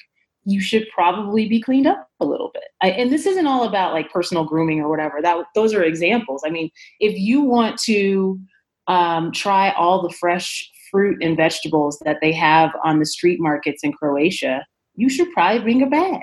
you 0.44 0.60
should 0.60 0.86
probably 0.94 1.48
be 1.48 1.60
cleaned 1.60 1.86
up 1.86 2.08
a 2.20 2.24
little 2.24 2.50
bit. 2.52 2.64
I, 2.82 2.90
and 2.90 3.12
this 3.12 3.26
isn't 3.26 3.46
all 3.46 3.64
about 3.64 3.92
like 3.92 4.10
personal 4.10 4.44
grooming 4.44 4.80
or 4.80 4.88
whatever. 4.88 5.20
That 5.22 5.44
those 5.54 5.72
are 5.72 5.82
examples. 5.82 6.42
I 6.44 6.50
mean, 6.50 6.70
if 7.00 7.16
you 7.16 7.42
want 7.42 7.78
to 7.82 8.40
um, 8.88 9.30
try 9.32 9.70
all 9.72 10.02
the 10.02 10.14
fresh 10.14 10.68
fruit 10.90 11.22
and 11.22 11.36
vegetables 11.36 11.98
that 12.04 12.18
they 12.20 12.32
have 12.32 12.70
on 12.84 12.98
the 12.98 13.06
street 13.06 13.40
markets 13.40 13.82
in 13.82 13.92
Croatia, 13.92 14.66
you 14.94 15.08
should 15.08 15.32
probably 15.32 15.60
bring 15.60 15.82
a 15.82 15.86
bag. 15.86 16.22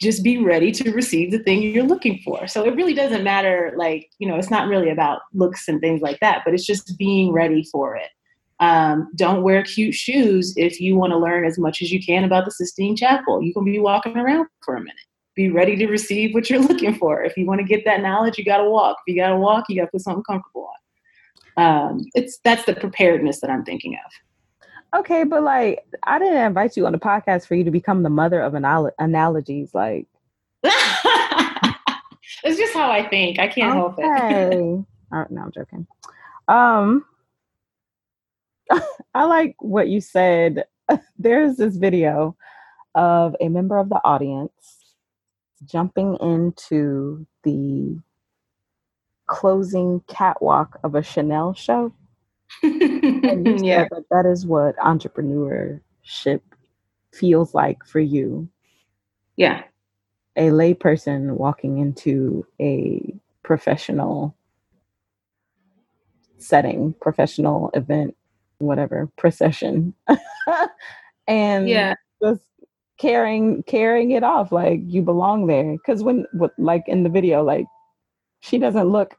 Just 0.00 0.22
be 0.22 0.38
ready 0.38 0.72
to 0.72 0.90
receive 0.92 1.30
the 1.30 1.38
thing 1.38 1.62
you're 1.62 1.84
looking 1.84 2.20
for. 2.24 2.46
So 2.46 2.64
it 2.64 2.74
really 2.74 2.92
doesn't 2.92 3.24
matter, 3.24 3.72
like, 3.76 4.10
you 4.18 4.28
know, 4.28 4.36
it's 4.36 4.50
not 4.50 4.68
really 4.68 4.90
about 4.90 5.20
looks 5.32 5.68
and 5.68 5.80
things 5.80 6.02
like 6.02 6.20
that, 6.20 6.42
but 6.44 6.52
it's 6.52 6.66
just 6.66 6.98
being 6.98 7.32
ready 7.32 7.64
for 7.72 7.96
it. 7.96 8.10
Um, 8.58 9.10
don't 9.14 9.42
wear 9.42 9.62
cute 9.62 9.94
shoes 9.94 10.54
if 10.56 10.80
you 10.80 10.96
want 10.96 11.12
to 11.12 11.18
learn 11.18 11.44
as 11.44 11.58
much 11.58 11.82
as 11.82 11.90
you 11.90 12.02
can 12.02 12.24
about 12.24 12.44
the 12.44 12.50
Sistine 12.50 12.96
Chapel. 12.96 13.42
You 13.42 13.52
can 13.52 13.64
be 13.64 13.78
walking 13.78 14.16
around 14.16 14.48
for 14.64 14.76
a 14.76 14.80
minute. 14.80 14.94
Be 15.34 15.50
ready 15.50 15.76
to 15.76 15.86
receive 15.86 16.34
what 16.34 16.48
you're 16.48 16.60
looking 16.68 16.94
for. 16.94 17.22
If 17.22 17.36
you 17.36 17.46
want 17.46 17.60
to 17.60 17.66
get 17.66 17.84
that 17.84 18.02
knowledge, 18.02 18.38
you 18.38 18.44
got 18.44 18.58
to 18.58 18.70
walk. 18.70 18.96
If 19.06 19.14
you 19.14 19.20
got 19.20 19.30
to 19.30 19.36
walk, 19.36 19.64
you 19.68 19.76
got 19.76 19.86
to 19.86 19.90
put 19.92 20.02
something 20.02 20.24
comfortable 20.24 20.68
on. 20.68 20.76
Um, 21.58 22.04
it's 22.14 22.38
that's 22.44 22.64
the 22.64 22.74
preparedness 22.74 23.40
that 23.40 23.50
I'm 23.50 23.64
thinking 23.64 23.94
of. 23.94 24.12
Okay, 24.96 25.24
but 25.24 25.42
like 25.42 25.84
I 26.04 26.18
didn't 26.18 26.38
invite 26.38 26.76
you 26.76 26.86
on 26.86 26.92
the 26.92 26.98
podcast 26.98 27.46
for 27.46 27.54
you 27.54 27.64
to 27.64 27.70
become 27.70 28.02
the 28.02 28.10
mother 28.10 28.40
of 28.40 28.54
anal- 28.54 28.92
analogies. 28.98 29.74
Like 29.74 30.06
it's 30.62 32.56
just 32.56 32.72
how 32.72 32.90
I 32.90 33.06
think. 33.08 33.38
I 33.38 33.48
can't 33.48 33.76
okay. 33.76 34.02
help 34.04 34.52
it. 34.52 34.56
oh, 34.56 34.86
no, 35.30 35.42
I'm 35.42 35.52
joking. 35.52 35.86
Um, 36.48 37.04
I 39.14 39.24
like 39.24 39.56
what 39.58 39.88
you 39.88 40.00
said. 40.00 40.64
There's 41.18 41.56
this 41.56 41.76
video 41.76 42.36
of 42.94 43.36
a 43.40 43.48
member 43.48 43.78
of 43.78 43.90
the 43.90 44.00
audience 44.02 44.94
jumping 45.66 46.16
into 46.20 47.26
the 47.42 47.98
closing 49.26 50.00
catwalk 50.06 50.78
of 50.84 50.94
a 50.94 51.02
Chanel 51.02 51.52
show 51.52 51.92
yeah, 52.62 53.86
that, 53.90 54.04
that 54.10 54.26
is 54.26 54.46
what 54.46 54.76
entrepreneurship 54.76 56.40
feels 57.12 57.54
like 57.54 57.84
for 57.84 58.00
you. 58.00 58.48
Yeah. 59.36 59.62
A 60.36 60.48
layperson 60.48 61.32
walking 61.32 61.78
into 61.78 62.46
a 62.60 63.14
professional 63.42 64.36
setting, 66.38 66.94
professional 67.00 67.70
event, 67.74 68.16
whatever, 68.58 69.10
procession. 69.16 69.94
and 71.26 71.68
yeah. 71.68 71.94
just 72.22 72.42
carrying 72.98 73.62
carrying 73.64 74.12
it 74.12 74.22
off 74.22 74.52
like 74.52 74.80
you 74.84 75.02
belong 75.02 75.46
there. 75.46 75.76
Cause 75.84 76.02
when 76.02 76.26
like 76.58 76.84
in 76.86 77.02
the 77.02 77.10
video, 77.10 77.42
like 77.42 77.66
she 78.40 78.58
doesn't 78.58 78.88
look 78.88 79.16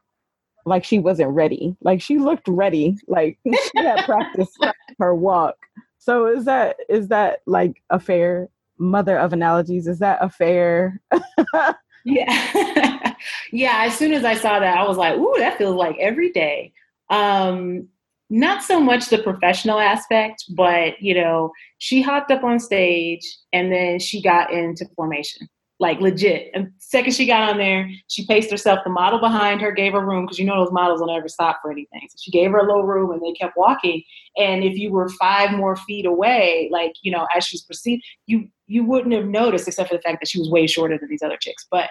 like 0.64 0.84
she 0.84 0.98
wasn't 0.98 1.30
ready. 1.30 1.76
Like 1.80 2.00
she 2.00 2.18
looked 2.18 2.48
ready. 2.48 2.96
Like 3.06 3.38
she 3.46 3.70
had 3.76 4.04
practiced 4.04 4.58
her 4.98 5.14
walk. 5.14 5.56
So 5.98 6.26
is 6.26 6.44
that 6.44 6.76
is 6.88 7.08
that 7.08 7.40
like 7.46 7.82
a 7.90 8.00
fair 8.00 8.48
mother 8.78 9.18
of 9.18 9.32
analogies? 9.32 9.86
Is 9.86 9.98
that 9.98 10.18
a 10.20 10.30
fair 10.30 11.00
Yeah. 12.04 13.14
yeah, 13.52 13.84
as 13.84 13.96
soon 13.96 14.12
as 14.12 14.24
I 14.24 14.34
saw 14.34 14.60
that, 14.60 14.78
I 14.78 14.86
was 14.86 14.96
like, 14.96 15.16
ooh, 15.18 15.34
that 15.38 15.58
feels 15.58 15.74
like 15.76 15.96
every 15.98 16.30
day. 16.30 16.72
Um 17.10 17.88
not 18.30 18.62
so 18.62 18.78
much 18.78 19.08
the 19.08 19.22
professional 19.22 19.78
aspect, 19.78 20.44
but 20.54 21.00
you 21.00 21.14
know, 21.14 21.50
she 21.78 22.02
hopped 22.02 22.30
up 22.30 22.44
on 22.44 22.60
stage 22.60 23.22
and 23.52 23.72
then 23.72 23.98
she 23.98 24.20
got 24.20 24.52
into 24.52 24.86
formation 24.96 25.48
like 25.80 26.00
legit. 26.00 26.50
And 26.54 26.72
second 26.78 27.12
she 27.14 27.26
got 27.26 27.48
on 27.48 27.58
there, 27.58 27.88
she 28.08 28.26
paced 28.26 28.50
herself. 28.50 28.80
The 28.84 28.90
model 28.90 29.20
behind 29.20 29.60
her 29.60 29.70
gave 29.70 29.92
her 29.92 30.04
room 30.04 30.24
because 30.24 30.38
you 30.38 30.44
know 30.44 30.64
those 30.64 30.72
models 30.72 31.00
will 31.00 31.14
never 31.14 31.28
stop 31.28 31.58
for 31.62 31.70
anything. 31.70 32.08
So 32.10 32.16
she 32.20 32.30
gave 32.30 32.50
her 32.50 32.58
a 32.58 32.66
little 32.66 32.84
room 32.84 33.12
and 33.12 33.22
they 33.22 33.32
kept 33.32 33.56
walking. 33.56 34.02
And 34.36 34.64
if 34.64 34.76
you 34.76 34.90
were 34.90 35.08
five 35.10 35.52
more 35.52 35.76
feet 35.76 36.06
away, 36.06 36.68
like 36.72 36.92
you 37.02 37.12
know, 37.12 37.26
as 37.34 37.44
she's 37.44 37.62
proceeding, 37.62 38.02
you 38.26 38.48
you 38.66 38.84
wouldn't 38.84 39.14
have 39.14 39.26
noticed 39.26 39.68
except 39.68 39.88
for 39.88 39.96
the 39.96 40.02
fact 40.02 40.20
that 40.20 40.28
she 40.28 40.38
was 40.38 40.50
way 40.50 40.66
shorter 40.66 40.98
than 40.98 41.08
these 41.08 41.22
other 41.22 41.38
chicks. 41.40 41.66
But 41.70 41.90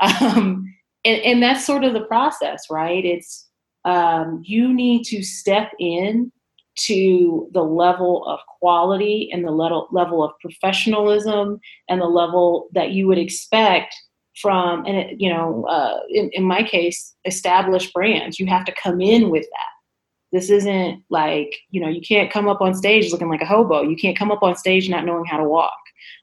um, 0.00 0.64
and, 1.04 1.22
and 1.22 1.42
that's 1.42 1.64
sort 1.64 1.84
of 1.84 1.92
the 1.92 2.04
process, 2.04 2.64
right? 2.70 3.04
It's 3.04 3.48
um, 3.84 4.42
you 4.44 4.72
need 4.72 5.04
to 5.04 5.22
step 5.22 5.70
in 5.78 6.32
to 6.76 7.48
the 7.52 7.62
level 7.62 8.24
of 8.26 8.38
quality 8.58 9.30
and 9.32 9.44
the 9.44 9.50
level 9.50 9.88
level 9.92 10.22
of 10.22 10.32
professionalism 10.40 11.58
and 11.88 12.00
the 12.00 12.06
level 12.06 12.68
that 12.72 12.90
you 12.90 13.06
would 13.06 13.18
expect 13.18 13.94
from 14.40 14.84
and 14.84 14.96
it, 14.96 15.16
you 15.20 15.30
know 15.30 15.64
uh, 15.64 16.00
in, 16.10 16.30
in 16.32 16.44
my 16.44 16.62
case 16.62 17.14
established 17.24 17.92
brands. 17.92 18.38
You 18.38 18.46
have 18.46 18.64
to 18.66 18.74
come 18.82 19.00
in 19.00 19.30
with 19.30 19.44
that. 19.44 20.32
This 20.32 20.50
isn't 20.50 21.02
like 21.10 21.56
you 21.70 21.80
know 21.80 21.88
you 21.88 22.02
can't 22.02 22.30
come 22.30 22.48
up 22.48 22.60
on 22.60 22.74
stage 22.74 23.10
looking 23.10 23.30
like 23.30 23.42
a 23.42 23.46
hobo. 23.46 23.82
You 23.82 23.96
can't 23.96 24.18
come 24.18 24.30
up 24.30 24.42
on 24.42 24.56
stage 24.56 24.88
not 24.88 25.04
knowing 25.04 25.24
how 25.24 25.38
to 25.38 25.48
walk. 25.48 25.72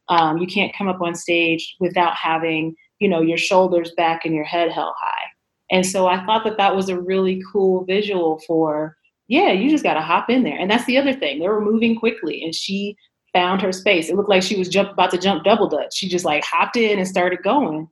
Um, 0.10 0.38
you 0.38 0.48
can't 0.48 0.76
come 0.76 0.88
up 0.88 1.02
on 1.02 1.16
stage 1.16 1.76
without 1.80 2.16
having 2.16 2.76
you 3.00 3.10
know 3.10 3.22
your 3.22 3.38
shoulders 3.38 3.92
back 3.98 4.26
and 4.26 4.36
your 4.36 4.46
head 4.46 4.72
held 4.72 4.94
high. 4.98 5.28
And 5.72 5.86
so 5.86 6.06
i 6.06 6.24
thought 6.26 6.44
that 6.44 6.58
that 6.58 6.76
was 6.76 6.90
a 6.90 7.02
really 7.02 7.42
cool 7.52 7.84
visual 7.86 8.40
for 8.46 8.96
yeah, 9.34 9.52
you 9.52 9.68
just 9.68 9.84
got 9.84 9.96
to 9.96 10.02
hop 10.02 10.30
in 10.30 10.44
there. 10.44 10.60
And 10.60 10.70
that's 10.70 10.86
the 10.86 11.00
other 11.00 11.12
thing. 11.12 11.40
They 11.40 11.48
were 11.48 11.60
moving 11.60 11.98
quickly 11.98 12.44
and 12.44 12.54
she 12.54 12.96
found 13.34 13.64
her 13.64 13.72
space. 13.72 14.08
It 14.08 14.16
looked 14.16 14.30
like 14.30 14.44
she 14.44 14.60
was 14.60 14.70
jump, 14.70 14.92
about 14.92 15.10
to 15.10 15.18
jump 15.18 15.44
double 15.44 15.68
dutch. 15.68 15.96
She 15.96 16.08
just 16.08 16.24
like 16.24 16.44
hopped 16.44 16.78
in 16.78 17.00
and 17.00 17.08
started 17.08 17.42
going. 17.42 17.88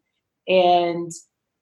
And, 0.48 1.12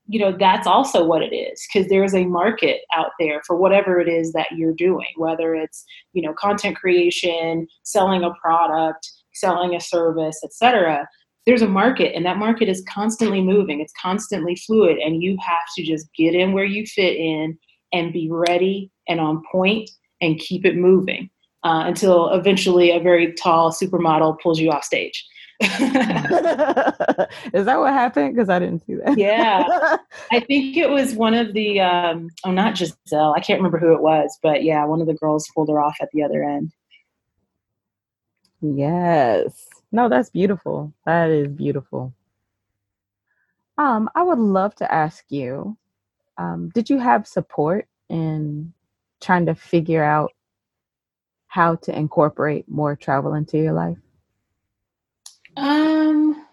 you 0.06 0.20
know, 0.20 0.36
that's 0.38 0.68
also 0.68 1.06
what 1.06 1.22
it 1.22 1.34
is 1.34 1.66
because 1.66 1.88
there's 1.88 2.14
a 2.14 2.26
market 2.26 2.82
out 2.94 3.12
there 3.22 3.42
for 3.48 3.56
whatever 3.56 4.02
it 4.02 4.10
is 4.10 4.34
that 4.34 4.52
you're 4.52 4.74
doing, 4.74 5.08
whether 5.16 5.56
it's, 5.56 5.86
you 6.12 6.22
know, 6.22 6.34
content 6.34 6.76
creation, 6.76 7.66
selling 7.84 8.26
a 8.26 8.34
product, 8.34 9.10
selling 9.34 9.76
a 9.76 9.80
service, 9.80 10.42
etc. 10.44 11.08
There's 11.46 11.62
a 11.62 11.70
market 11.70 12.14
and 12.14 12.26
that 12.26 12.36
market 12.36 12.68
is 12.68 12.84
constantly 12.90 13.42
moving. 13.42 13.80
It's 13.80 13.94
constantly 13.94 14.58
fluid 14.58 14.98
and 14.98 15.24
you 15.24 15.38
have 15.40 15.68
to 15.78 15.84
just 15.84 16.10
get 16.18 16.36
in 16.36 16.52
where 16.52 16.66
you 16.66 16.86
fit 16.86 17.16
in 17.16 17.58
and 17.94 18.12
be 18.12 18.30
ready 18.30 18.92
and 19.10 19.20
on 19.20 19.44
point 19.52 19.90
and 20.22 20.40
keep 20.40 20.66
it 20.66 20.78
moving 20.78 21.30
uh, 21.64 21.84
until 21.86 22.30
eventually 22.30 22.92
a 22.92 23.00
very 23.00 23.34
tall 23.34 23.72
supermodel 23.72 24.40
pulls 24.42 24.60
you 24.60 24.72
off 24.72 24.84
stage. 24.84 25.26
Is 25.62 25.70
that 27.66 27.80
what 27.80 27.92
happened? 27.92 28.34
Because 28.34 28.50
I 28.50 28.60
didn't 28.60 28.86
see 28.86 28.96
that. 28.96 29.18
yeah, 29.18 29.98
I 30.32 30.40
think 30.40 30.78
it 30.78 30.90
was 30.90 31.16
one 31.16 31.34
of 31.34 31.54
the 31.54 31.82
um, 31.82 32.30
oh, 32.46 32.52
not 32.52 32.78
Giselle. 32.78 33.34
I 33.36 33.42
can't 33.42 33.60
remember 33.60 33.78
who 33.78 33.94
it 33.94 34.02
was, 34.02 34.38
but 34.42 34.64
yeah, 34.64 34.86
one 34.86 35.02
of 35.02 35.08
the 35.08 35.16
girls 35.16 35.50
pulled 35.54 35.68
her 35.68 35.82
off 35.82 35.98
at 36.02 36.10
the 36.14 36.24
other 36.24 36.44
end. 36.44 36.72
Yes. 38.62 39.68
No, 39.92 40.08
that's 40.08 40.30
beautiful. 40.30 40.94
That 41.06 41.30
is 41.30 41.48
beautiful. 41.50 42.14
Um, 43.78 44.10
I 44.16 44.24
would 44.24 44.40
love 44.40 44.76
to 44.76 44.94
ask 44.94 45.26
you 45.30 45.78
um, 46.38 46.70
did 46.74 46.90
you 46.90 47.00
have 47.00 47.28
support 47.28 47.88
in 48.10 48.74
trying 49.22 49.46
to 49.46 49.56
figure 49.56 50.04
out 50.04 50.32
how 51.48 51.76
to 51.76 51.98
incorporate 51.98 52.70
more 52.70 52.96
travel 52.96 53.34
into 53.34 53.58
your 53.58 53.74
life? 53.74 53.98
Um, 55.58 56.46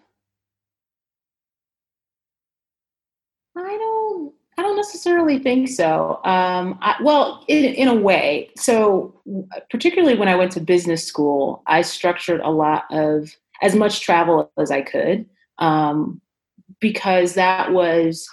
I 3.55 3.77
don't. 3.77 4.33
I 4.59 4.63
don't 4.63 4.75
necessarily 4.75 5.37
think 5.37 5.69
so. 5.69 6.19
Um, 6.25 6.79
I, 6.81 6.95
well, 7.03 7.45
in, 7.47 7.63
in 7.63 7.87
a 7.87 7.93
way. 7.93 8.49
So, 8.57 9.21
particularly 9.69 10.17
when 10.17 10.27
I 10.27 10.35
went 10.35 10.51
to 10.53 10.59
business 10.59 11.05
school, 11.05 11.61
I 11.67 11.83
structured 11.83 12.41
a 12.41 12.49
lot 12.49 12.85
of 12.89 13.29
as 13.61 13.75
much 13.75 14.01
travel 14.01 14.51
as 14.57 14.71
I 14.71 14.81
could 14.81 15.27
um, 15.59 16.21
because 16.79 17.35
that 17.35 17.71
was 17.71 18.27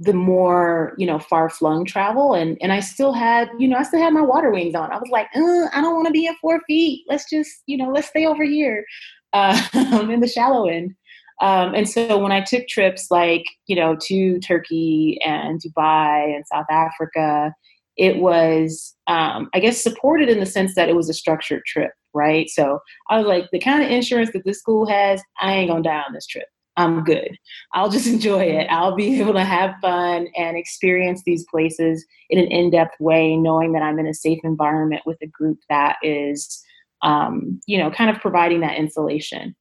the 0.00 0.12
more 0.12 0.94
you 0.96 1.06
know 1.06 1.18
far 1.18 1.50
flung 1.50 1.84
travel 1.84 2.34
and 2.34 2.56
and 2.60 2.72
I 2.72 2.80
still 2.80 3.12
had 3.12 3.48
you 3.58 3.66
know 3.66 3.76
I 3.76 3.82
still 3.82 4.00
had 4.00 4.12
my 4.12 4.20
water 4.22 4.50
wings 4.50 4.74
on. 4.74 4.92
I 4.92 4.98
was 4.98 5.10
like, 5.10 5.26
uh, 5.34 5.66
I 5.72 5.80
don't 5.80 5.94
want 5.94 6.06
to 6.06 6.12
be 6.12 6.26
at 6.26 6.36
four 6.40 6.60
feet. 6.66 7.04
Let's 7.08 7.28
just 7.28 7.50
you 7.66 7.76
know 7.76 7.90
let's 7.90 8.08
stay 8.08 8.26
over 8.26 8.44
here 8.44 8.84
uh, 9.32 9.60
in 10.10 10.20
the 10.20 10.28
shallow 10.28 10.68
end. 10.68 10.94
Um, 11.40 11.74
and 11.74 11.88
so 11.88 12.18
when 12.18 12.32
I 12.32 12.40
took 12.40 12.66
trips 12.68 13.10
like 13.10 13.44
you 13.66 13.76
know 13.76 13.96
to 14.02 14.38
Turkey 14.40 15.18
and 15.24 15.60
Dubai 15.60 16.34
and 16.34 16.44
South 16.46 16.66
Africa, 16.70 17.52
it 17.96 18.18
was 18.18 18.94
um, 19.08 19.48
I 19.52 19.60
guess 19.60 19.82
supported 19.82 20.28
in 20.28 20.38
the 20.38 20.46
sense 20.46 20.74
that 20.76 20.88
it 20.88 20.96
was 20.96 21.08
a 21.08 21.14
structured 21.14 21.64
trip, 21.66 21.90
right? 22.14 22.48
So 22.48 22.78
I 23.10 23.18
was 23.18 23.26
like, 23.26 23.46
the 23.50 23.58
kind 23.58 23.82
of 23.82 23.90
insurance 23.90 24.30
that 24.32 24.44
this 24.44 24.60
school 24.60 24.86
has, 24.86 25.20
I 25.40 25.54
ain't 25.54 25.70
gonna 25.70 25.82
die 25.82 26.04
on 26.06 26.14
this 26.14 26.26
trip. 26.26 26.46
I'm 26.78 27.02
good. 27.02 27.36
I'll 27.74 27.90
just 27.90 28.06
enjoy 28.14 28.44
it. 28.44 28.68
I'll 28.70 28.94
be 28.94 29.20
able 29.20 29.34
to 29.34 29.44
have 29.44 29.74
fun 29.82 30.28
and 30.36 30.56
experience 30.56 31.22
these 31.26 31.44
places 31.50 32.06
in 32.30 32.38
an 32.38 32.46
in 32.46 32.70
depth 32.70 32.98
way, 33.00 33.36
knowing 33.36 33.72
that 33.72 33.82
I'm 33.82 33.98
in 33.98 34.06
a 34.06 34.14
safe 34.14 34.38
environment 34.44 35.02
with 35.04 35.18
a 35.20 35.26
group 35.26 35.58
that 35.68 35.96
is, 36.02 36.62
um, 37.02 37.60
you 37.66 37.76
know, 37.76 37.90
kind 37.90 38.08
of 38.08 38.22
providing 38.22 38.60
that 38.60 38.78
insulation. 38.78 39.54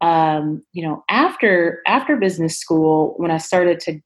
Um, 0.00 0.62
you 0.72 0.84
know, 0.86 1.04
after 1.08 1.80
after 1.86 2.16
business 2.16 2.58
school, 2.58 3.14
when 3.16 3.30
I 3.30 3.38
started 3.38 3.80
to 3.80 4.00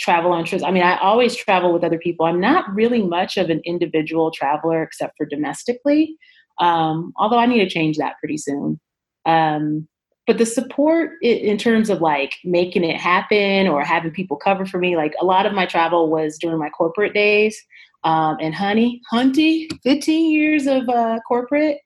travel 0.00 0.32
on 0.32 0.44
trips, 0.44 0.64
I 0.64 0.72
mean, 0.72 0.82
I 0.82 0.98
always 0.98 1.36
travel 1.36 1.72
with 1.72 1.84
other 1.84 1.98
people. 1.98 2.26
I'm 2.26 2.40
not 2.40 2.74
really 2.74 3.02
much 3.02 3.36
of 3.36 3.50
an 3.50 3.60
individual 3.64 4.30
traveler 4.32 4.82
except 4.82 5.16
for 5.16 5.26
domestically, 5.26 6.16
um, 6.58 7.12
although 7.18 7.38
I 7.38 7.46
need 7.46 7.62
to 7.62 7.68
change 7.68 7.98
that 7.98 8.14
pretty 8.18 8.38
soon. 8.38 8.80
Um, 9.26 9.88
but 10.26 10.38
the 10.38 10.46
support 10.46 11.12
in 11.22 11.58
terms 11.58 11.90
of 11.90 12.00
like 12.00 12.36
making 12.44 12.84
it 12.84 12.96
happen 12.96 13.68
or 13.68 13.82
having 13.84 14.10
people 14.10 14.36
cover 14.36 14.64
for 14.64 14.78
me 14.78 14.96
like 14.96 15.14
a 15.20 15.24
lot 15.24 15.46
of 15.46 15.52
my 15.52 15.66
travel 15.66 16.08
was 16.08 16.38
during 16.38 16.58
my 16.58 16.70
corporate 16.70 17.14
days. 17.14 17.62
Um, 18.04 18.36
and 18.38 18.54
honey 18.54 19.00
hunty 19.10 19.66
15 19.82 20.30
years 20.30 20.66
of 20.66 20.86
uh, 20.90 21.20
corporate 21.26 21.78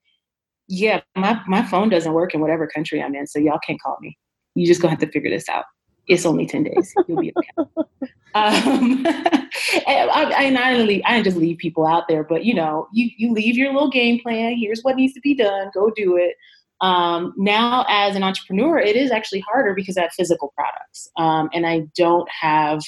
yeah 0.67 1.01
my, 1.15 1.41
my 1.47 1.65
phone 1.65 1.91
doesn't 1.91 2.13
work 2.13 2.35
in 2.35 2.41
whatever 2.41 2.67
country 2.67 3.01
i'm 3.01 3.15
in 3.15 3.25
so 3.29 3.39
y'all 3.39 3.61
can't 3.65 3.81
call 3.81 3.97
me. 4.01 4.19
You 4.57 4.67
just 4.67 4.83
gonna 4.83 4.91
have 4.91 4.99
to 4.99 5.11
figure 5.13 5.31
this 5.31 5.49
out. 5.49 5.65
It's 6.09 6.27
only 6.27 6.45
10 6.45 6.65
days. 6.65 6.93
You'll 7.07 7.21
be 7.21 7.33
okay. 7.59 7.83
Um, 8.35 9.07
and 9.87 10.11
I, 10.11 10.33
I, 10.37 10.51
not 10.51 10.75
only 10.75 11.03
I 11.05 11.23
just 11.23 11.39
leave 11.39 11.57
people 11.57 11.87
out 11.87 12.09
there 12.09 12.23
but 12.23 12.45
you 12.45 12.53
know 12.53 12.87
you 12.93 13.09
you 13.17 13.33
leave 13.33 13.57
your 13.57 13.73
little 13.73 13.89
game 13.89 14.21
plan. 14.21 14.57
Here's 14.59 14.83
what 14.83 14.97
needs 14.97 15.15
to 15.15 15.21
be 15.21 15.35
done. 15.35 15.71
Go 15.73 15.91
do 15.97 16.17
it 16.17 16.35
um, 16.81 17.35
now, 17.37 17.85
as 17.89 18.15
an 18.15 18.23
entrepreneur, 18.23 18.79
it 18.79 18.97
is 18.97 19.11
actually 19.11 19.41
harder 19.41 19.75
because 19.75 19.97
I 19.97 20.03
have 20.03 20.13
physical 20.13 20.53
products 20.57 21.09
um, 21.17 21.49
and 21.53 21.67
I 21.67 21.87
don't 21.97 22.29
have, 22.31 22.81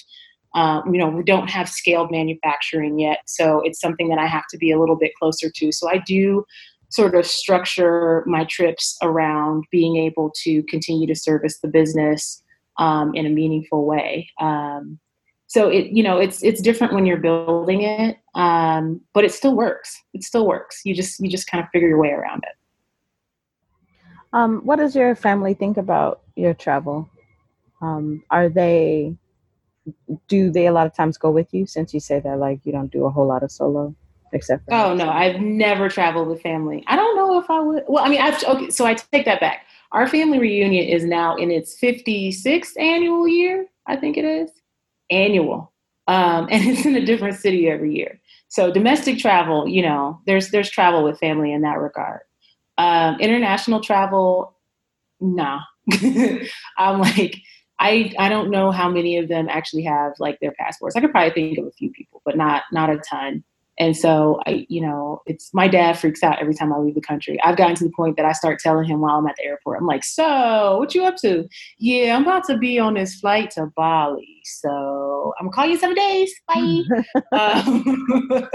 um, 0.55 0.95
you 0.95 1.01
know, 1.01 1.09
we 1.09 1.25
don't 1.25 1.51
have 1.51 1.69
scaled 1.69 2.11
manufacturing 2.11 2.99
yet. 2.99 3.19
So 3.27 3.61
it's 3.65 3.81
something 3.81 4.09
that 4.09 4.19
I 4.19 4.27
have 4.27 4.45
to 4.51 4.59
be 4.59 4.71
a 4.71 4.79
little 4.79 4.97
bit 4.97 5.13
closer 5.19 5.51
to. 5.51 5.73
So 5.73 5.91
I 5.91 5.99
do 5.99 6.45
sort 6.91 7.15
of 7.15 7.27
structure 7.27 8.25
my 8.27 8.45
trips 8.45 8.97
around 9.03 9.65
being 9.71 9.97
able 9.97 10.33
to 10.43 10.63
continue 10.65 11.07
to 11.07 11.15
service 11.15 11.59
the 11.61 11.69
business 11.69 12.43
um, 12.79 13.13
in 13.15 13.27
a 13.27 13.31
meaningful 13.31 13.87
way. 13.87 14.31
Um, 14.41 14.99
so 15.47 15.69
it, 15.69 15.89
you 15.91 16.05
know, 16.05 16.19
it's 16.19 16.45
it's 16.45 16.63
different 16.63 16.93
when 16.93 17.07
you're 17.07 17.17
building 17.17 17.83
it, 17.83 18.19
um, 18.37 19.01
but 19.13 19.25
it 19.25 19.33
still 19.33 19.57
works. 19.57 20.01
It 20.15 20.23
still 20.23 20.47
works. 20.47 20.81
You 20.85 20.95
just 20.95 21.19
you 21.19 21.29
just 21.29 21.49
kind 21.49 21.63
of 21.63 21.69
figure 21.73 21.89
your 21.89 21.99
way 21.99 22.11
around 22.11 22.45
it. 22.45 22.57
Um, 24.33 24.61
what 24.65 24.77
does 24.77 24.95
your 24.95 25.15
family 25.15 25.55
think 25.55 25.77
about 25.77 26.21
your 26.37 26.55
travel? 26.55 27.09
Um, 27.83 28.23
are 28.31 28.49
they 28.49 29.17
do 30.29 30.51
they 30.51 30.67
a 30.67 30.73
lot 30.73 30.87
of 30.87 30.95
times 30.95 31.17
go 31.17 31.31
with 31.31 31.53
you 31.53 31.67
since 31.67 31.95
you 31.95 32.01
say 32.01 32.21
that 32.21 32.39
like 32.39 32.61
you 32.65 32.73
don't 32.73 32.93
do 32.93 33.07
a 33.07 33.11
whole 33.11 33.27
lot 33.27 33.43
of 33.43 33.51
solo 33.51 33.95
except 34.33 34.65
for 34.65 34.75
oh 34.75 34.95
no 34.95 35.09
i've 35.09 35.41
never 35.41 35.89
traveled 35.89 36.29
with 36.29 36.41
family. 36.43 36.85
I 36.87 36.97
don't 36.97 37.17
know 37.17 37.39
if 37.41 37.51
i 37.51 37.59
would 37.61 37.85
well 37.89 38.05
i 38.05 38.09
mean 38.09 38.21
i've 38.21 38.43
okay 38.45 38.71
so 38.71 38.87
i 38.87 38.95
take 38.95 39.25
that 39.25 39.41
back. 39.41 39.67
Our 39.93 40.07
family 40.07 40.39
reunion 40.39 40.87
is 40.87 41.05
now 41.05 41.35
in 41.35 41.51
its 41.51 41.77
56th 41.81 42.79
annual 42.79 43.27
year 43.27 43.67
i 43.87 43.97
think 43.97 44.17
it 44.17 44.25
is. 44.25 44.51
Annual. 45.11 45.73
Um, 46.07 46.49
and 46.51 46.69
it's 46.69 46.87
in 46.87 46.95
a 46.97 47.05
different 47.05 47.37
city 47.37 47.69
every 47.69 47.95
year. 47.95 48.21
So 48.49 48.73
domestic 48.73 49.19
travel 49.19 49.67
you 49.67 49.83
know 49.83 50.21
there's 50.27 50.51
there's 50.51 50.71
travel 50.71 51.03
with 51.03 51.19
family 51.19 51.53
in 51.53 51.63
that 51.63 51.79
regard 51.79 52.21
um, 52.81 53.21
international 53.21 53.81
travel, 53.81 54.57
nah. 55.21 55.61
I'm 56.79 56.99
like, 56.99 57.37
I 57.79 58.13
I 58.19 58.29
don't 58.31 58.51
know 58.51 58.71
how 58.71 58.89
many 58.89 59.19
of 59.19 59.29
them 59.29 59.49
actually 59.51 59.83
have 59.83 60.13
like 60.19 60.39
their 60.41 60.53
passports. 60.53 60.97
I 60.97 61.01
could 61.01 61.11
probably 61.11 61.33
think 61.33 61.59
of 61.59 61.67
a 61.67 61.73
few 61.73 61.91
people, 61.91 62.23
but 62.25 62.39
not 62.39 62.63
not 62.73 62.89
a 62.89 62.99
ton. 62.99 63.45
And 63.81 63.97
so 63.97 64.39
I, 64.47 64.67
you 64.69 64.83
know, 64.83 65.23
it's 65.25 65.53
my 65.55 65.67
dad 65.67 65.99
freaks 65.99 66.23
out 66.23 66.39
every 66.39 66.55
time 66.55 66.71
I 66.71 66.77
leave 66.77 66.95
the 66.95 67.01
country. 67.01 67.41
I've 67.43 67.57
gotten 67.57 67.75
to 67.77 67.85
the 67.85 67.93
point 67.97 68.19
that 68.19 68.27
I 68.27 68.33
start 68.33 68.61
telling 68.61 68.87
him 68.87 69.01
while 69.01 69.17
I'm 69.17 69.27
at 69.27 69.37
the 69.37 69.45
airport, 69.45 69.81
I'm 69.81 69.87
like, 69.87 70.05
so 70.05 70.77
what 70.79 70.95
you 70.95 71.05
up 71.05 71.17
to? 71.23 71.49
Yeah, 71.79 72.15
I'm 72.15 72.23
about 72.23 72.45
to 72.45 72.59
be 72.59 72.79
on 72.79 72.93
this 72.93 73.15
flight 73.19 73.51
to 73.53 73.73
Bali. 73.75 74.43
So 74.45 75.33
I'm 75.41 75.47
gonna 75.47 75.55
call 75.55 75.67
you 75.67 75.79
seven 75.79 75.97
days. 75.97 76.31
Bye. 76.47 76.83
um, 77.33 78.49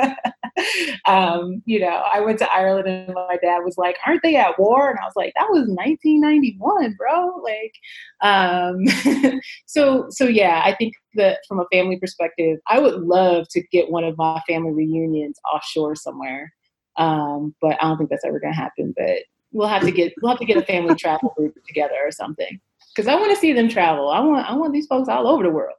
um, 1.05 1.63
you 1.65 1.79
know, 1.79 2.03
I 2.13 2.19
went 2.21 2.39
to 2.39 2.53
Ireland 2.53 2.87
and 2.87 3.13
my 3.13 3.37
dad 3.41 3.59
was 3.59 3.77
like, 3.77 3.97
aren't 4.05 4.21
they 4.21 4.35
at 4.35 4.59
war? 4.59 4.89
And 4.89 4.99
I 4.99 5.05
was 5.05 5.13
like, 5.15 5.33
that 5.37 5.49
was 5.49 5.67
1991, 5.67 6.95
bro. 6.97 7.41
Like, 7.43 7.73
um, 8.21 9.39
so, 9.65 10.05
so 10.09 10.25
yeah, 10.25 10.61
I 10.63 10.75
think 10.75 10.93
that 11.15 11.39
from 11.47 11.59
a 11.59 11.65
family 11.71 11.97
perspective, 11.97 12.59
I 12.67 12.79
would 12.79 13.01
love 13.01 13.47
to 13.51 13.61
get 13.71 13.89
one 13.89 14.03
of 14.03 14.17
my 14.17 14.41
family 14.47 14.71
reunions 14.71 15.14
offshore 15.53 15.95
somewhere. 15.95 16.53
Um, 16.97 17.55
but 17.61 17.77
I 17.81 17.87
don't 17.87 17.97
think 17.97 18.09
that's 18.09 18.25
ever 18.25 18.39
going 18.39 18.53
to 18.53 18.59
happen. 18.59 18.93
But 18.95 19.23
we'll 19.51 19.67
have 19.67 19.83
to 19.83 19.91
get 19.91 20.13
we'll 20.21 20.31
have 20.31 20.39
to 20.39 20.45
get 20.45 20.57
a 20.57 20.65
family 20.65 20.95
travel 20.99 21.33
group 21.37 21.55
together 21.65 21.95
or 22.03 22.11
something 22.11 22.59
because 22.93 23.07
I 23.07 23.15
want 23.15 23.31
to 23.31 23.39
see 23.39 23.53
them 23.53 23.69
travel. 23.69 24.09
I 24.09 24.19
want 24.19 24.49
I 24.49 24.55
want 24.55 24.73
these 24.73 24.87
folks 24.87 25.09
all 25.09 25.27
over 25.27 25.43
the 25.43 25.49
world. 25.49 25.75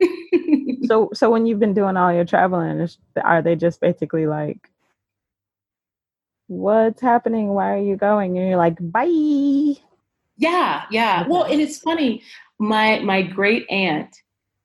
so 0.86 1.10
so 1.14 1.30
when 1.30 1.46
you've 1.46 1.60
been 1.60 1.74
doing 1.74 1.96
all 1.96 2.12
your 2.12 2.24
traveling, 2.24 2.86
are 3.22 3.42
they 3.42 3.56
just 3.56 3.80
basically 3.80 4.26
like, 4.26 4.70
"What's 6.46 7.00
happening? 7.00 7.48
Why 7.48 7.72
are 7.72 7.82
you 7.82 7.96
going?" 7.96 8.38
And 8.38 8.48
you're 8.48 8.58
like, 8.58 8.76
"Bye." 8.80 9.80
Yeah, 10.36 10.84
yeah. 10.90 11.26
Well, 11.26 11.44
and 11.44 11.60
it's 11.60 11.78
funny. 11.78 12.22
My 12.60 13.00
my 13.00 13.22
great 13.22 13.68
aunt 13.70 14.14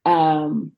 um, 0.06 0.72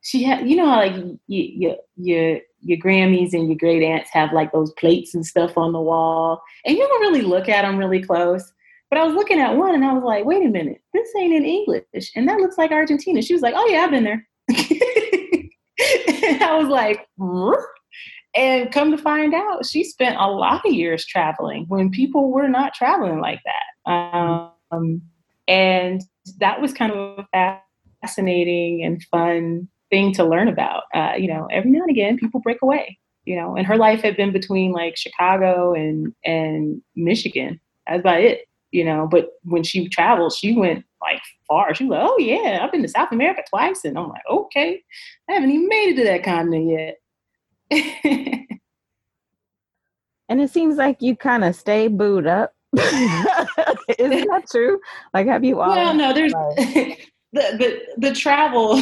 she 0.00 0.24
had, 0.24 0.48
you 0.48 0.56
know, 0.56 0.66
how 0.66 0.76
like 0.78 0.94
you 1.26 1.76
your 1.96 2.40
your 2.62 2.78
Grammys 2.78 3.32
and 3.32 3.48
your 3.48 3.56
great 3.56 3.82
aunts 3.82 4.10
have 4.10 4.32
like 4.32 4.52
those 4.52 4.72
plates 4.72 5.14
and 5.14 5.26
stuff 5.26 5.58
on 5.58 5.72
the 5.72 5.80
wall, 5.80 6.42
and 6.64 6.76
you 6.76 6.86
don't 6.86 7.00
really 7.00 7.22
look 7.22 7.48
at 7.48 7.62
them 7.62 7.76
really 7.76 8.02
close. 8.02 8.52
But 8.90 8.98
I 8.98 9.04
was 9.04 9.14
looking 9.14 9.40
at 9.40 9.56
one 9.56 9.74
and 9.74 9.84
I 9.84 9.92
was 9.94 10.04
like, 10.04 10.26
wait 10.26 10.44
a 10.44 10.50
minute, 10.50 10.82
this 10.92 11.08
ain't 11.18 11.34
in 11.34 11.44
English, 11.44 12.12
and 12.14 12.28
that 12.28 12.38
looks 12.38 12.58
like 12.58 12.70
Argentina. 12.70 13.22
She 13.22 13.32
was 13.32 13.42
like, 13.42 13.54
oh 13.56 13.66
yeah, 13.66 13.84
I've 13.84 13.90
been 13.90 14.04
there. 14.04 14.26
and 14.48 16.42
I 16.42 16.58
was 16.58 16.68
like, 16.68 17.06
and 18.34 18.72
come 18.72 18.90
to 18.90 18.98
find 18.98 19.34
out, 19.34 19.66
she 19.66 19.84
spent 19.84 20.16
a 20.18 20.30
lot 20.30 20.66
of 20.66 20.72
years 20.72 21.04
traveling 21.04 21.66
when 21.68 21.90
people 21.90 22.30
were 22.30 22.48
not 22.48 22.74
traveling 22.74 23.20
like 23.20 23.40
that. 23.44 23.90
Um, 23.90 25.02
and 25.48 26.02
that 26.38 26.60
was 26.60 26.72
kind 26.72 26.92
of 26.92 27.26
fascinating 28.02 28.84
and 28.84 29.02
fun 29.04 29.68
thing 29.92 30.12
to 30.14 30.24
learn 30.24 30.48
about. 30.48 30.84
Uh, 30.94 31.12
you 31.16 31.28
know, 31.28 31.46
every 31.52 31.70
now 31.70 31.82
and 31.82 31.90
again, 31.90 32.16
people 32.16 32.40
break 32.40 32.62
away. 32.62 32.98
You 33.24 33.36
know, 33.36 33.54
and 33.54 33.64
her 33.64 33.76
life 33.76 34.00
had 34.02 34.16
been 34.16 34.32
between 34.32 34.72
like 34.72 34.96
Chicago 34.96 35.74
and 35.74 36.12
and 36.24 36.82
Michigan. 36.96 37.60
That's 37.86 38.00
about 38.00 38.20
it. 38.20 38.48
You 38.72 38.84
know, 38.84 39.06
but 39.08 39.28
when 39.44 39.62
she 39.62 39.88
traveled, 39.88 40.32
she 40.32 40.56
went 40.56 40.84
like 41.00 41.20
far. 41.46 41.72
She 41.74 41.84
was 41.84 41.92
like, 41.92 42.08
"Oh 42.10 42.18
yeah, 42.18 42.60
I've 42.60 42.72
been 42.72 42.82
to 42.82 42.88
South 42.88 43.12
America 43.12 43.44
twice," 43.48 43.84
and 43.84 43.96
I'm 43.96 44.08
like, 44.08 44.22
"Okay, 44.28 44.82
I 45.30 45.34
haven't 45.34 45.50
even 45.50 45.68
made 45.68 45.90
it 45.90 45.96
to 45.96 46.04
that 46.04 46.24
continent 46.24 46.70
yet." 46.70 46.98
and 50.28 50.40
it 50.40 50.50
seems 50.50 50.76
like 50.76 51.00
you 51.00 51.14
kind 51.14 51.44
of 51.44 51.54
stay 51.54 51.86
booed 51.86 52.26
up. 52.26 52.54
Isn't 52.76 54.28
that 54.28 54.44
true? 54.50 54.80
Like, 55.14 55.26
have 55.28 55.44
you? 55.44 55.60
all? 55.60 55.70
Well, 55.70 55.94
no. 55.94 56.12
There's 56.12 56.32
the 56.62 56.96
the 57.32 57.80
the 57.98 58.14
travel 58.14 58.76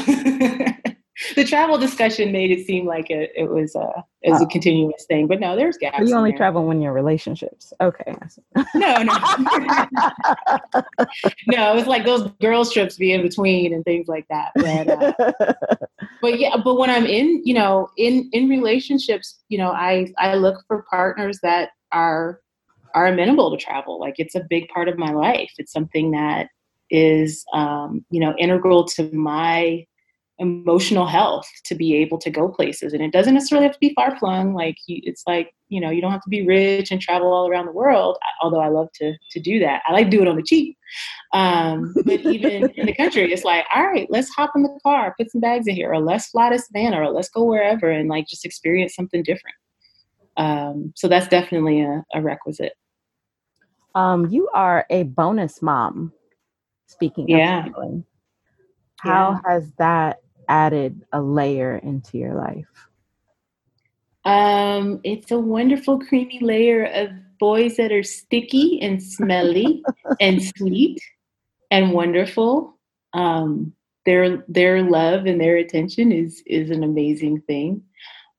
the 1.34 1.44
travel 1.44 1.78
discussion 1.78 2.32
made 2.32 2.50
it 2.50 2.66
seem 2.66 2.86
like 2.86 3.10
it, 3.10 3.32
it 3.34 3.50
was 3.50 3.74
a 3.74 4.04
it 4.22 4.30
was 4.30 4.40
oh. 4.42 4.44
a 4.44 4.48
continuous 4.48 5.04
thing, 5.06 5.26
but 5.26 5.40
no, 5.40 5.56
there's 5.56 5.78
gaps. 5.78 6.08
You 6.08 6.14
only 6.14 6.32
travel 6.32 6.66
when 6.66 6.80
you're 6.80 6.92
in 6.92 6.94
relationships. 6.94 7.72
Okay. 7.80 8.14
no, 8.74 9.02
no, 9.02 9.12
no. 11.46 11.72
It 11.72 11.74
was 11.74 11.86
like 11.86 12.04
those 12.04 12.30
girls 12.40 12.72
trips 12.72 12.96
be 12.96 13.12
in 13.12 13.22
between 13.22 13.72
and 13.72 13.82
things 13.84 14.08
like 14.08 14.26
that. 14.28 14.50
But, 14.56 14.88
uh, 14.88 15.54
but 16.20 16.38
yeah, 16.38 16.56
but 16.62 16.74
when 16.76 16.90
I'm 16.90 17.06
in, 17.06 17.42
you 17.44 17.54
know, 17.54 17.90
in 17.96 18.28
in 18.32 18.48
relationships, 18.48 19.40
you 19.48 19.58
know, 19.58 19.70
I 19.70 20.12
I 20.18 20.34
look 20.34 20.62
for 20.66 20.84
partners 20.90 21.38
that 21.42 21.70
are 21.92 22.40
are 22.94 23.06
amenable 23.06 23.50
to 23.50 23.56
travel. 23.56 23.98
Like 23.98 24.16
it's 24.18 24.34
a 24.34 24.44
big 24.48 24.68
part 24.68 24.88
of 24.88 24.98
my 24.98 25.12
life. 25.12 25.52
It's 25.58 25.72
something 25.72 26.10
that 26.10 26.48
is 26.90 27.44
um, 27.52 28.04
you 28.10 28.20
know 28.20 28.34
integral 28.38 28.84
to 28.84 29.10
my 29.12 29.86
emotional 30.40 31.06
health 31.06 31.46
to 31.66 31.74
be 31.74 31.94
able 31.94 32.18
to 32.18 32.30
go 32.30 32.48
places. 32.48 32.92
And 32.94 33.02
it 33.02 33.12
doesn't 33.12 33.34
necessarily 33.34 33.66
have 33.66 33.74
to 33.74 33.80
be 33.80 33.92
far 33.94 34.18
flung 34.18 34.54
like 34.54 34.76
you, 34.86 35.00
it's 35.04 35.22
like 35.26 35.54
you 35.68 35.80
know 35.80 35.90
you 35.90 36.00
don't 36.00 36.10
have 36.10 36.22
to 36.22 36.28
be 36.28 36.44
rich 36.44 36.90
and 36.90 37.00
travel 37.00 37.32
all 37.32 37.48
around 37.48 37.66
the 37.66 37.72
world 37.72 38.18
although 38.42 38.60
i 38.60 38.66
love 38.66 38.88
to 38.94 39.14
to 39.30 39.38
do 39.38 39.60
that. 39.60 39.82
I 39.86 39.92
like 39.92 40.06
to 40.06 40.10
do 40.10 40.22
it 40.22 40.26
on 40.26 40.34
the 40.34 40.42
cheap. 40.42 40.76
Um, 41.32 41.94
but 42.04 42.20
even 42.20 42.70
in 42.76 42.86
the 42.86 42.94
country 42.94 43.32
it's 43.32 43.44
like 43.44 43.64
all 43.74 43.86
right 43.86 44.08
let's 44.10 44.30
hop 44.30 44.50
in 44.56 44.62
the 44.62 44.80
car 44.82 45.14
put 45.16 45.30
some 45.30 45.40
bags 45.40 45.68
in 45.68 45.76
here 45.76 45.92
or 45.92 46.00
let's 46.00 46.30
fly 46.30 46.50
to 46.50 46.58
savannah 46.58 47.00
or 47.00 47.10
let's 47.10 47.28
go 47.28 47.44
wherever 47.44 47.88
and 47.88 48.08
like 48.08 48.26
just 48.26 48.44
experience 48.44 48.94
something 48.94 49.22
different. 49.22 49.56
Um, 50.36 50.92
so 50.96 51.06
that's 51.06 51.28
definitely 51.28 51.82
a, 51.82 52.02
a 52.14 52.22
requisite. 52.22 52.72
Um, 53.94 54.26
you 54.30 54.48
are 54.54 54.86
a 54.88 55.02
bonus 55.02 55.60
mom 55.60 56.12
speaking 56.86 57.28
yeah. 57.28 57.66
of 57.66 58.04
how 58.98 59.32
yeah. 59.32 59.52
has 59.52 59.70
that 59.78 60.18
added 60.50 61.06
a 61.12 61.22
layer 61.22 61.78
into 61.78 62.18
your 62.18 62.34
life? 62.34 62.66
Um, 64.24 65.00
it's 65.04 65.30
a 65.30 65.38
wonderful 65.38 66.00
creamy 66.00 66.40
layer 66.42 66.84
of 66.84 67.10
boys 67.38 67.76
that 67.76 67.92
are 67.92 68.02
sticky 68.02 68.78
and 68.82 69.02
smelly 69.02 69.82
and 70.20 70.42
sweet 70.42 71.00
and 71.70 71.92
wonderful. 71.92 72.78
Um, 73.14 73.72
their 74.04 74.44
their 74.48 74.82
love 74.82 75.26
and 75.26 75.40
their 75.40 75.56
attention 75.56 76.12
is 76.12 76.42
is 76.46 76.70
an 76.70 76.82
amazing 76.82 77.42
thing. 77.42 77.82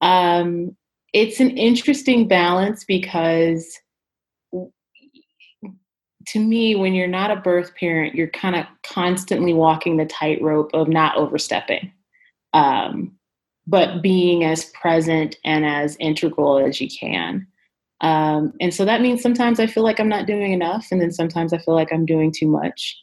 Um, 0.02 0.76
it's 1.14 1.40
an 1.40 1.58
interesting 1.58 2.28
balance 2.28 2.84
because 2.84 3.80
to 6.28 6.40
me, 6.40 6.76
when 6.76 6.94
you're 6.94 7.08
not 7.08 7.32
a 7.32 7.36
birth 7.36 7.76
parent, 7.76 8.16
you're 8.16 8.30
kind 8.30 8.56
of 8.56 8.66
constantly 8.84 9.54
walking 9.54 9.98
the 9.98 10.06
tightrope 10.06 10.72
of 10.74 10.88
not 10.88 11.18
overstepping, 11.18 11.92
um, 12.54 13.12
but 13.68 14.02
being 14.02 14.44
as 14.44 14.66
present 14.66 15.36
and 15.46 15.66
as 15.66 15.96
integral 16.00 16.60
as 16.60 16.82
you 16.82 16.90
can. 16.90 17.48
Um, 18.02 18.54
and 18.60 18.74
so 18.74 18.84
that 18.86 19.02
means 19.02 19.22
sometimes 19.22 19.60
I 19.60 19.68
feel 19.68 19.84
like 19.84 20.00
I'm 20.00 20.10
not 20.10 20.26
doing 20.26 20.54
enough, 20.54 20.88
and 20.92 21.00
then 21.00 21.12
sometimes 21.12 21.54
I 21.54 21.60
feel 21.60 21.76
like 21.76 21.94
I'm 21.94 22.06
doing 22.06 22.34
too 22.36 22.48
much. 22.48 22.98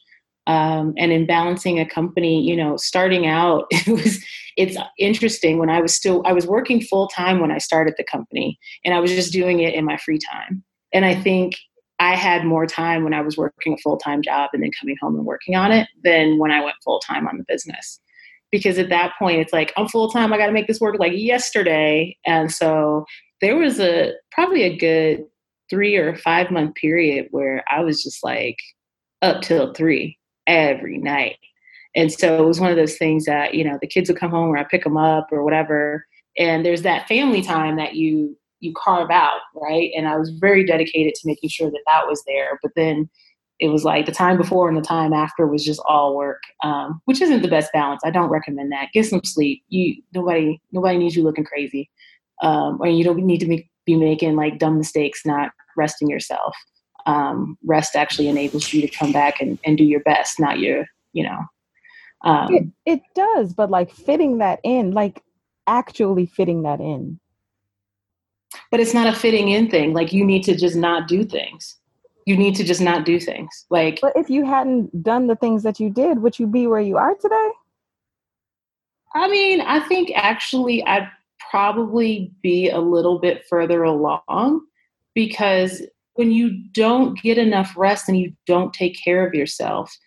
Um, 0.47 0.93
and 0.97 1.11
in 1.11 1.25
balancing 1.25 1.79
a 1.79 1.87
company, 1.87 2.41
you 2.41 2.55
know, 2.55 2.75
starting 2.75 3.27
out, 3.27 3.65
it 3.71 3.87
was 3.87 4.23
it's 4.57 4.77
interesting 4.97 5.57
when 5.57 5.69
I 5.69 5.79
was 5.79 5.93
still 5.93 6.21
I 6.25 6.33
was 6.33 6.45
working 6.45 6.81
full 6.81 7.07
time 7.07 7.39
when 7.39 7.51
I 7.51 7.59
started 7.59 7.93
the 7.97 8.03
company, 8.03 8.59
and 8.83 8.93
I 8.93 8.99
was 8.99 9.11
just 9.11 9.31
doing 9.31 9.61
it 9.61 9.73
in 9.73 9.85
my 9.85 9.97
free 9.97 10.19
time. 10.19 10.63
And 10.91 11.05
I 11.05 11.15
think 11.15 11.55
I 11.99 12.15
had 12.15 12.45
more 12.45 12.65
time 12.65 13.03
when 13.03 13.13
I 13.13 13.21
was 13.21 13.37
working 13.37 13.73
a 13.73 13.77
full 13.77 13.97
time 13.97 14.21
job 14.21 14.49
and 14.53 14.63
then 14.63 14.71
coming 14.79 14.97
home 15.01 15.15
and 15.15 15.25
working 15.25 15.55
on 15.55 15.71
it 15.71 15.87
than 16.03 16.39
when 16.39 16.51
I 16.51 16.63
went 16.63 16.77
full 16.83 16.99
time 16.99 17.27
on 17.27 17.37
the 17.37 17.45
business. 17.47 18.01
Because 18.51 18.77
at 18.77 18.89
that 18.89 19.13
point, 19.19 19.39
it's 19.39 19.53
like, 19.53 19.71
I'm 19.77 19.87
full 19.87 20.09
time, 20.09 20.33
I 20.33 20.37
got 20.37 20.47
to 20.47 20.51
make 20.51 20.67
this 20.67 20.79
work 20.79 20.95
like 20.99 21.13
yesterday. 21.15 22.17
And 22.25 22.51
so 22.51 23.05
there 23.41 23.55
was 23.55 23.79
a 23.79 24.13
probably 24.31 24.63
a 24.63 24.77
good 24.77 25.25
three 25.69 25.95
or 25.95 26.15
five 26.15 26.49
month 26.51 26.75
period 26.75 27.27
where 27.31 27.63
I 27.69 27.81
was 27.81 28.01
just 28.03 28.23
like 28.23 28.57
up 29.21 29.41
till 29.41 29.73
three 29.73 30.17
every 30.47 30.97
night. 30.97 31.37
And 31.95 32.11
so 32.11 32.43
it 32.43 32.47
was 32.47 32.59
one 32.59 32.71
of 32.71 32.77
those 32.77 32.97
things 32.97 33.25
that, 33.25 33.53
you 33.53 33.63
know, 33.63 33.77
the 33.81 33.87
kids 33.87 34.09
would 34.09 34.19
come 34.19 34.31
home 34.31 34.49
or 34.49 34.57
I 34.57 34.63
pick 34.63 34.83
them 34.83 34.97
up 34.97 35.27
or 35.31 35.43
whatever. 35.43 36.05
And 36.37 36.65
there's 36.65 36.83
that 36.83 37.07
family 37.07 37.41
time 37.41 37.77
that 37.77 37.95
you 37.95 38.35
you 38.61 38.73
carve 38.75 39.09
out, 39.09 39.39
right? 39.55 39.89
And 39.95 40.07
I 40.07 40.17
was 40.17 40.31
very 40.31 40.65
dedicated 40.65 41.15
to 41.15 41.27
making 41.27 41.49
sure 41.49 41.71
that 41.71 41.83
that 41.87 42.07
was 42.07 42.21
there. 42.27 42.59
But 42.61 42.71
then 42.75 43.09
it 43.59 43.67
was 43.67 43.83
like 43.83 44.05
the 44.05 44.11
time 44.11 44.37
before 44.37 44.69
and 44.69 44.77
the 44.77 44.81
time 44.81 45.11
after 45.11 45.45
was 45.45 45.65
just 45.65 45.81
all 45.85 46.15
work, 46.15 46.41
um, 46.63 47.01
which 47.05 47.21
isn't 47.21 47.41
the 47.41 47.47
best 47.47 47.71
balance. 47.73 48.01
I 48.05 48.11
don't 48.11 48.29
recommend 48.29 48.71
that. 48.71 48.89
Get 48.93 49.05
some 49.05 49.21
sleep. 49.23 49.63
You 49.69 50.01
nobody 50.13 50.61
nobody 50.71 50.97
needs 50.97 51.15
you 51.15 51.23
looking 51.23 51.43
crazy, 51.43 51.89
um, 52.41 52.77
or 52.81 52.87
you 52.87 53.03
don't 53.03 53.17
need 53.17 53.39
to 53.39 53.47
be, 53.47 53.69
be 53.85 53.95
making 53.95 54.35
like 54.35 54.59
dumb 54.59 54.77
mistakes, 54.77 55.25
not 55.25 55.51
resting 55.75 56.09
yourself. 56.09 56.55
Um, 57.05 57.57
rest 57.65 57.95
actually 57.95 58.27
enables 58.27 58.71
you 58.73 58.81
to 58.81 58.87
come 58.87 59.11
back 59.11 59.41
and, 59.41 59.57
and 59.65 59.77
do 59.77 59.83
your 59.83 60.01
best, 60.01 60.39
not 60.39 60.59
your 60.59 60.85
you 61.13 61.23
know. 61.23 61.39
Um, 62.23 62.53
it, 62.53 62.67
it 62.85 63.01
does, 63.15 63.53
but 63.53 63.69
like 63.69 63.91
fitting 63.91 64.39
that 64.39 64.59
in, 64.63 64.91
like 64.91 65.21
actually 65.67 66.25
fitting 66.25 66.63
that 66.63 66.79
in 66.79 67.19
but 68.71 68.79
it's 68.79 68.93
not 68.93 69.07
a 69.07 69.17
fitting 69.17 69.49
in 69.49 69.69
thing. 69.69 69.93
Like 69.93 70.13
you 70.13 70.25
need 70.25 70.43
to 70.43 70.55
just 70.55 70.75
not 70.75 71.07
do 71.07 71.23
things. 71.23 71.78
You 72.25 72.37
need 72.37 72.55
to 72.55 72.63
just 72.63 72.81
not 72.81 73.05
do 73.05 73.19
things. 73.19 73.65
Like 73.69 73.99
But 74.01 74.13
if 74.15 74.29
you 74.29 74.45
hadn't 74.45 75.03
done 75.03 75.27
the 75.27 75.35
things 75.35 75.63
that 75.63 75.79
you 75.79 75.89
did, 75.89 76.21
would 76.21 76.37
you 76.37 76.47
be 76.47 76.67
where 76.67 76.81
you 76.81 76.97
are 76.97 77.15
today? 77.15 77.49
I 79.15 79.27
mean, 79.27 79.61
I 79.61 79.79
think 79.79 80.11
actually 80.13 80.83
i'd 80.85 81.09
probably 81.49 82.31
be 82.43 82.69
a 82.69 82.79
little 82.79 83.19
bit 83.19 83.43
further 83.49 83.83
along 83.83 84.61
because 85.15 85.81
when 86.13 86.31
you 86.31 86.63
don't 86.73 87.19
get 87.21 87.37
enough 87.37 87.73
rest 87.77 88.09
and 88.09 88.19
you 88.19 88.33
don't 88.45 88.73
take 88.73 89.01
care 89.01 89.25
of 89.25 89.33
yourself, 89.33 89.97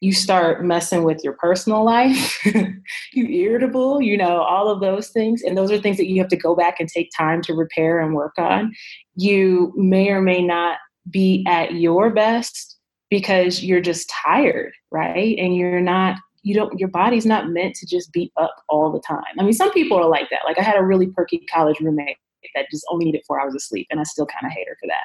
you 0.00 0.12
start 0.12 0.64
messing 0.64 1.04
with 1.04 1.22
your 1.22 1.34
personal 1.34 1.84
life, 1.84 2.44
you 3.12 3.26
irritable, 3.26 4.00
you 4.00 4.16
know, 4.16 4.40
all 4.40 4.68
of 4.68 4.80
those 4.80 5.10
things. 5.10 5.42
And 5.42 5.56
those 5.56 5.70
are 5.70 5.78
things 5.78 5.96
that 5.98 6.08
you 6.08 6.20
have 6.20 6.30
to 6.30 6.36
go 6.36 6.56
back 6.56 6.80
and 6.80 6.88
take 6.88 7.10
time 7.16 7.42
to 7.42 7.54
repair 7.54 8.00
and 8.00 8.14
work 8.14 8.32
on. 8.38 8.72
You 9.14 9.72
may 9.76 10.08
or 10.08 10.20
may 10.20 10.42
not 10.42 10.78
be 11.10 11.44
at 11.48 11.74
your 11.74 12.10
best 12.10 12.78
because 13.10 13.62
you're 13.62 13.80
just 13.80 14.10
tired, 14.10 14.72
right? 14.90 15.36
And 15.38 15.54
you're 15.54 15.80
not, 15.80 16.16
you 16.42 16.54
don't, 16.54 16.78
your 16.78 16.88
body's 16.88 17.26
not 17.26 17.50
meant 17.50 17.74
to 17.76 17.86
just 17.86 18.12
be 18.12 18.32
up 18.36 18.54
all 18.68 18.90
the 18.90 19.00
time. 19.00 19.22
I 19.38 19.42
mean, 19.42 19.52
some 19.52 19.72
people 19.72 19.98
are 19.98 20.08
like 20.08 20.30
that. 20.30 20.40
Like 20.44 20.58
I 20.58 20.62
had 20.62 20.78
a 20.78 20.84
really 20.84 21.08
perky 21.08 21.44
college 21.52 21.78
roommate 21.80 22.16
that 22.54 22.66
just 22.70 22.86
only 22.90 23.06
needed 23.06 23.22
four 23.26 23.40
hours 23.40 23.54
of 23.54 23.62
sleep, 23.62 23.86
and 23.90 24.00
I 24.00 24.04
still 24.04 24.26
kind 24.26 24.46
of 24.46 24.52
hate 24.52 24.68
her 24.68 24.76
for 24.80 24.86
that. 24.88 25.04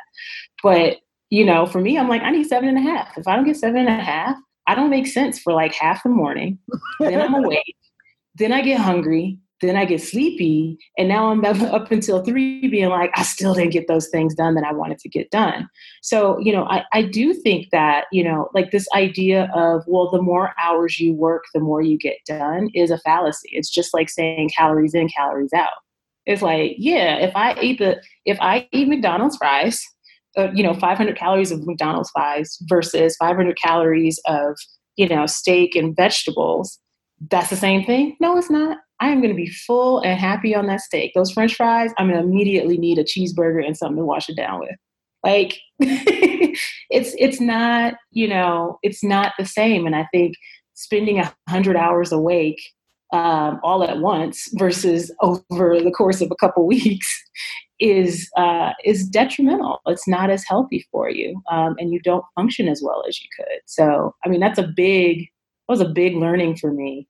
But 0.63 0.97
you 1.29 1.45
know, 1.45 1.65
for 1.65 1.81
me, 1.81 1.97
I'm 1.97 2.07
like, 2.07 2.21
I 2.21 2.31
need 2.31 2.47
seven 2.47 2.69
and 2.69 2.77
a 2.77 2.81
half. 2.81 3.17
If 3.17 3.27
I 3.27 3.35
don't 3.35 3.45
get 3.45 3.57
seven 3.57 3.87
and 3.87 3.89
a 3.89 4.03
half, 4.03 4.37
I 4.65 4.75
don't 4.75 4.89
make 4.89 5.07
sense 5.07 5.39
for 5.39 5.53
like 5.53 5.73
half 5.73 6.03
the 6.03 6.09
morning. 6.09 6.59
then 6.99 7.21
I'm 7.21 7.33
awake. 7.33 7.75
Then 8.35 8.53
I 8.53 8.61
get 8.61 8.79
hungry. 8.79 9.39
Then 9.61 9.75
I 9.75 9.85
get 9.85 10.01
sleepy. 10.01 10.77
And 10.97 11.07
now 11.07 11.31
I'm 11.31 11.43
up 11.45 11.91
until 11.91 12.23
three 12.23 12.67
being 12.67 12.89
like, 12.89 13.11
I 13.15 13.23
still 13.23 13.53
didn't 13.53 13.71
get 13.71 13.87
those 13.87 14.09
things 14.09 14.35
done 14.35 14.55
that 14.55 14.63
I 14.63 14.73
wanted 14.73 14.99
to 14.99 15.09
get 15.09 15.31
done. 15.31 15.67
So, 16.01 16.39
you 16.39 16.53
know, 16.53 16.65
I, 16.65 16.83
I 16.93 17.01
do 17.03 17.33
think 17.33 17.67
that, 17.71 18.05
you 18.11 18.23
know, 18.23 18.49
like 18.53 18.71
this 18.71 18.87
idea 18.95 19.49
of, 19.53 19.83
well, 19.87 20.09
the 20.11 20.21
more 20.21 20.53
hours 20.59 20.99
you 20.99 21.13
work, 21.13 21.45
the 21.53 21.59
more 21.59 21.81
you 21.81 21.97
get 21.97 22.17
done 22.25 22.69
is 22.73 22.91
a 22.91 22.99
fallacy. 22.99 23.49
It's 23.51 23.69
just 23.69 23.93
like 23.93 24.09
saying 24.09 24.51
calories 24.55 24.93
in, 24.93 25.09
calories 25.09 25.53
out. 25.53 25.69
It's 26.25 26.41
like, 26.41 26.75
yeah, 26.77 27.17
if 27.17 27.35
I 27.35 27.59
eat 27.61 27.79
the, 27.79 28.01
if 28.25 28.37
I 28.41 28.67
eat 28.71 28.89
McDonald's 28.89 29.37
fries, 29.37 29.81
uh, 30.37 30.51
you 30.53 30.61
know 30.61 30.73
500 30.73 31.17
calories 31.17 31.51
of 31.51 31.65
McDonald's 31.65 32.11
fries 32.11 32.57
versus 32.63 33.15
500 33.17 33.57
calories 33.57 34.19
of 34.25 34.55
you 34.95 35.07
know 35.07 35.25
steak 35.25 35.75
and 35.75 35.95
vegetables. 35.95 36.79
That's 37.31 37.49
the 37.49 37.55
same 37.55 37.83
thing? 37.83 38.15
No, 38.19 38.37
it's 38.37 38.51
not. 38.51 38.77
I 38.99 39.09
am 39.09 39.19
going 39.21 39.31
to 39.31 39.35
be 39.35 39.49
full 39.49 39.99
and 39.99 40.19
happy 40.19 40.55
on 40.55 40.67
that 40.67 40.81
steak. 40.81 41.11
Those 41.13 41.31
French 41.31 41.55
fries, 41.55 41.91
I'm 41.97 42.09
going 42.09 42.21
to 42.21 42.27
immediately 42.27 42.77
need 42.77 42.97
a 42.97 43.03
cheeseburger 43.03 43.65
and 43.65 43.77
something 43.77 43.97
to 43.97 44.05
wash 44.05 44.29
it 44.29 44.35
down 44.35 44.59
with. 44.59 44.75
Like 45.23 45.59
it's 45.79 47.15
it's 47.17 47.41
not 47.41 47.95
you 48.11 48.27
know 48.27 48.79
it's 48.83 49.03
not 49.03 49.33
the 49.37 49.45
same. 49.45 49.85
And 49.85 49.95
I 49.95 50.07
think 50.11 50.35
spending 50.73 51.19
a 51.19 51.33
hundred 51.49 51.75
hours 51.75 52.11
awake 52.11 52.61
um, 53.13 53.59
all 53.63 53.83
at 53.83 53.99
once 53.99 54.49
versus 54.53 55.11
over 55.21 55.79
the 55.81 55.91
course 55.91 56.21
of 56.21 56.31
a 56.31 56.35
couple 56.35 56.65
weeks 56.67 57.23
is 57.79 58.29
uh, 58.37 58.71
is 58.85 59.07
detrimental. 59.07 59.81
It's 59.85 60.07
not 60.07 60.29
as 60.29 60.43
healthy 60.47 60.87
for 60.91 61.09
you, 61.09 61.41
um, 61.51 61.75
and 61.77 61.91
you 61.91 61.99
don't 62.01 62.25
function 62.35 62.67
as 62.67 62.81
well 62.83 63.03
as 63.07 63.21
you 63.21 63.27
could. 63.37 63.59
So, 63.65 64.15
I 64.23 64.29
mean, 64.29 64.39
that's 64.39 64.59
a 64.59 64.67
big 64.75 65.27
that 65.67 65.73
was 65.73 65.81
a 65.81 65.89
big 65.89 66.15
learning 66.15 66.57
for 66.57 66.71
me 66.71 67.07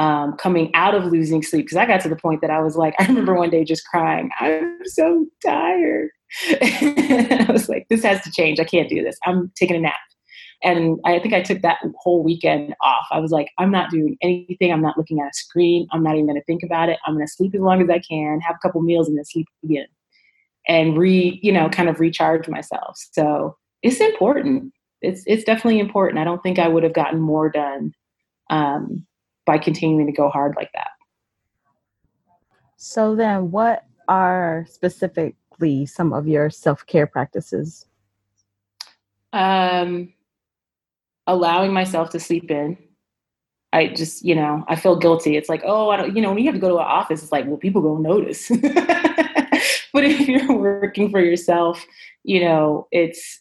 um, 0.00 0.36
coming 0.36 0.70
out 0.74 0.94
of 0.94 1.04
losing 1.04 1.42
sleep 1.42 1.66
because 1.66 1.76
I 1.76 1.86
got 1.86 2.00
to 2.00 2.08
the 2.08 2.16
point 2.16 2.40
that 2.40 2.50
I 2.50 2.60
was 2.60 2.76
like, 2.76 2.94
I 2.98 3.06
remember 3.06 3.34
one 3.34 3.50
day 3.50 3.64
just 3.64 3.86
crying, 3.86 4.30
I'm 4.40 4.78
so 4.84 5.26
tired. 5.44 6.10
I 6.50 7.46
was 7.50 7.68
like, 7.68 7.86
this 7.88 8.02
has 8.02 8.22
to 8.22 8.30
change. 8.30 8.58
I 8.58 8.64
can't 8.64 8.88
do 8.88 9.02
this. 9.02 9.16
I'm 9.26 9.52
taking 9.56 9.76
a 9.76 9.80
nap. 9.80 9.94
And 10.62 10.98
I 11.06 11.18
think 11.18 11.32
I 11.32 11.42
took 11.42 11.62
that 11.62 11.78
whole 11.98 12.22
weekend 12.22 12.74
off. 12.82 13.06
I 13.10 13.18
was 13.18 13.30
like, 13.30 13.48
I'm 13.58 13.70
not 13.70 13.90
doing 13.90 14.16
anything. 14.22 14.70
I'm 14.72 14.82
not 14.82 14.98
looking 14.98 15.18
at 15.18 15.28
a 15.28 15.34
screen. 15.34 15.86
I'm 15.90 16.02
not 16.02 16.14
even 16.14 16.26
going 16.26 16.38
to 16.38 16.44
think 16.44 16.62
about 16.62 16.90
it. 16.90 16.98
I'm 17.06 17.14
going 17.14 17.26
to 17.26 17.32
sleep 17.32 17.54
as 17.54 17.60
long 17.60 17.82
as 17.82 17.88
I 17.88 17.98
can, 17.98 18.40
have 18.40 18.56
a 18.56 18.58
couple 18.58 18.82
meals, 18.82 19.08
and 19.08 19.16
then 19.16 19.24
sleep 19.24 19.46
again 19.64 19.86
and 20.68 20.96
re 20.98 21.40
you 21.42 21.52
know 21.52 21.68
kind 21.68 21.88
of 21.88 22.00
recharge 22.00 22.48
myself 22.48 22.96
so 23.12 23.56
it's 23.82 24.00
important 24.00 24.72
it's 25.00 25.22
it's 25.26 25.44
definitely 25.44 25.80
important 25.80 26.18
i 26.18 26.24
don't 26.24 26.42
think 26.42 26.58
i 26.58 26.68
would 26.68 26.82
have 26.82 26.94
gotten 26.94 27.20
more 27.20 27.48
done 27.50 27.92
um, 28.50 29.06
by 29.50 29.58
continuing 29.58 30.06
to 30.06 30.12
go 30.12 30.28
hard 30.28 30.54
like 30.54 30.70
that 30.74 30.90
so 32.76 33.16
then 33.16 33.50
what 33.50 33.84
are 34.06 34.64
specifically 34.68 35.84
some 35.84 36.12
of 36.12 36.28
your 36.28 36.50
self-care 36.50 37.08
practices 37.08 37.86
um 39.32 40.12
allowing 41.26 41.72
myself 41.72 42.10
to 42.10 42.20
sleep 42.20 42.48
in 42.48 42.78
I 43.72 43.86
just, 43.86 44.24
you 44.24 44.34
know, 44.34 44.64
I 44.66 44.74
feel 44.74 44.96
guilty. 44.96 45.36
It's 45.36 45.48
like, 45.48 45.62
oh, 45.64 45.90
I 45.90 45.96
don't, 45.96 46.16
you 46.16 46.20
know, 46.20 46.30
when 46.30 46.38
you 46.38 46.46
have 46.46 46.56
to 46.56 46.60
go 46.60 46.70
to 46.70 46.78
an 46.78 46.86
office, 46.86 47.22
it's 47.22 47.30
like, 47.30 47.46
well, 47.46 47.56
people 47.56 47.80
don't 47.80 48.02
notice. 48.02 48.48
but 49.92 50.04
if 50.04 50.26
you're 50.26 50.52
working 50.52 51.08
for 51.08 51.20
yourself, 51.20 51.84
you 52.24 52.40
know, 52.40 52.88
it's 52.90 53.40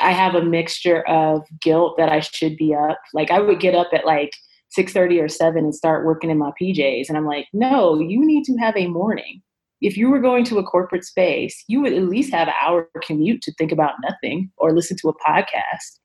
I 0.00 0.12
have 0.12 0.34
a 0.34 0.42
mixture 0.42 1.02
of 1.02 1.46
guilt 1.60 1.96
that 1.98 2.08
I 2.08 2.20
should 2.20 2.56
be 2.56 2.74
up. 2.74 3.00
Like 3.14 3.30
I 3.30 3.40
would 3.40 3.60
get 3.60 3.74
up 3.74 3.88
at 3.92 4.06
like 4.06 4.32
6:30 4.76 5.22
or 5.22 5.28
7 5.28 5.64
and 5.64 5.74
start 5.74 6.04
working 6.04 6.30
in 6.30 6.38
my 6.38 6.50
PJs 6.60 7.08
and 7.08 7.16
I'm 7.16 7.26
like, 7.26 7.46
"No, 7.52 7.98
you 7.98 8.24
need 8.24 8.44
to 8.44 8.56
have 8.56 8.76
a 8.76 8.86
morning." 8.86 9.42
If 9.80 9.96
you 9.96 10.10
were 10.10 10.20
going 10.20 10.44
to 10.46 10.58
a 10.58 10.64
corporate 10.64 11.04
space, 11.04 11.64
you 11.68 11.80
would 11.80 11.92
at 11.92 12.02
least 12.02 12.32
have 12.32 12.48
an 12.48 12.54
hour 12.60 12.88
commute 13.02 13.42
to 13.42 13.52
think 13.52 13.70
about 13.70 13.94
nothing 14.02 14.50
or 14.56 14.72
listen 14.72 14.96
to 14.98 15.08
a 15.08 15.14
podcast 15.14 16.00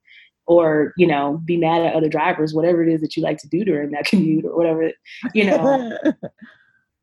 or, 0.45 0.93
you 0.97 1.07
know, 1.07 1.41
be 1.45 1.57
mad 1.57 1.81
at 1.81 1.95
other 1.95 2.09
drivers, 2.09 2.53
whatever 2.53 2.83
it 2.83 2.93
is 2.93 3.01
that 3.01 3.15
you 3.15 3.23
like 3.23 3.37
to 3.39 3.47
do 3.47 3.63
during 3.63 3.91
that 3.91 4.05
commute 4.09 4.45
or 4.45 4.55
whatever, 4.55 4.91
you 5.33 5.45
know. 5.45 5.97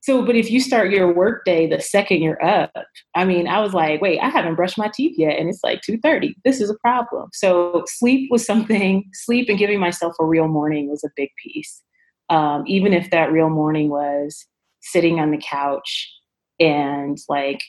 So, 0.03 0.25
but 0.25 0.35
if 0.35 0.51
you 0.51 0.61
start 0.61 0.91
your 0.91 1.13
workday 1.13 1.69
the 1.69 1.81
second 1.81 2.23
you're 2.23 2.43
up, 2.43 2.73
I 3.15 3.25
mean, 3.25 3.47
I 3.47 3.61
was 3.61 3.75
like, 3.75 4.01
wait, 4.01 4.19
I 4.21 4.31
haven't 4.31 4.55
brushed 4.55 4.79
my 4.79 4.91
teeth 4.95 5.17
yet, 5.19 5.39
and 5.39 5.49
it's 5.49 5.63
like 5.63 5.83
two 5.83 5.99
thirty. 5.99 6.35
This 6.45 6.61
is 6.61 6.71
a 6.71 6.79
problem. 6.79 7.29
So, 7.33 7.85
sleep 7.87 8.31
was 8.31 8.45
something. 8.45 9.05
Sleep 9.13 9.49
and 9.49 9.59
giving 9.59 9.79
myself 9.79 10.15
a 10.19 10.25
real 10.25 10.49
morning 10.49 10.89
was 10.89 11.05
a 11.05 11.11
big 11.17 11.29
piece. 11.43 11.83
Um, 12.31 12.65
even 12.67 12.93
if 12.93 13.11
that 13.11 13.33
real 13.33 13.51
morning 13.51 13.91
was 13.91 14.47
sitting 14.81 15.21
on 15.21 15.31
the 15.31 15.43
couch 15.45 16.11
and 16.59 17.19
like 17.29 17.61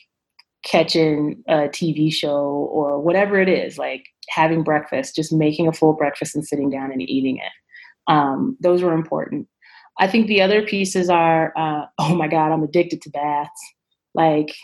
catching 0.64 1.42
a 1.48 1.68
TV 1.68 2.12
show 2.12 2.68
or 2.72 3.00
whatever 3.00 3.40
it 3.40 3.48
is, 3.48 3.76
like 3.76 4.04
having 4.28 4.62
breakfast, 4.62 5.16
just 5.16 5.32
making 5.32 5.68
a 5.68 5.72
full 5.72 5.92
breakfast 5.92 6.34
and 6.34 6.46
sitting 6.46 6.70
down 6.70 6.92
and 6.92 7.02
eating 7.02 7.36
it. 7.38 7.52
Um, 8.08 8.56
those 8.60 8.82
were 8.82 8.92
important. 8.92 9.48
I 9.98 10.06
think 10.06 10.26
the 10.26 10.42
other 10.42 10.62
pieces 10.62 11.08
are, 11.08 11.52
uh, 11.56 11.86
oh 11.98 12.14
my 12.14 12.28
God, 12.28 12.52
I'm 12.52 12.62
addicted 12.62 13.02
to 13.02 13.10
baths. 13.10 13.60
Like 14.14 14.54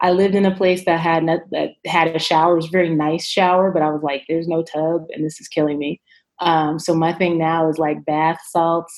I 0.00 0.10
lived 0.12 0.34
in 0.34 0.46
a 0.46 0.56
place 0.56 0.84
that 0.84 1.00
had 1.00 1.26
that 1.26 1.70
had 1.86 2.08
a 2.14 2.18
shower, 2.18 2.52
it 2.52 2.56
was 2.56 2.66
a 2.66 2.70
very 2.70 2.90
nice 2.90 3.26
shower, 3.26 3.70
but 3.70 3.82
I 3.82 3.90
was 3.90 4.02
like, 4.02 4.24
there's 4.28 4.48
no 4.48 4.62
tub, 4.62 5.06
and 5.10 5.24
this 5.24 5.40
is 5.40 5.48
killing 5.48 5.78
me. 5.78 6.00
Um, 6.40 6.78
so 6.78 6.94
my 6.94 7.12
thing 7.12 7.38
now 7.38 7.68
is 7.68 7.78
like 7.78 8.04
bath 8.06 8.40
salts 8.50 8.94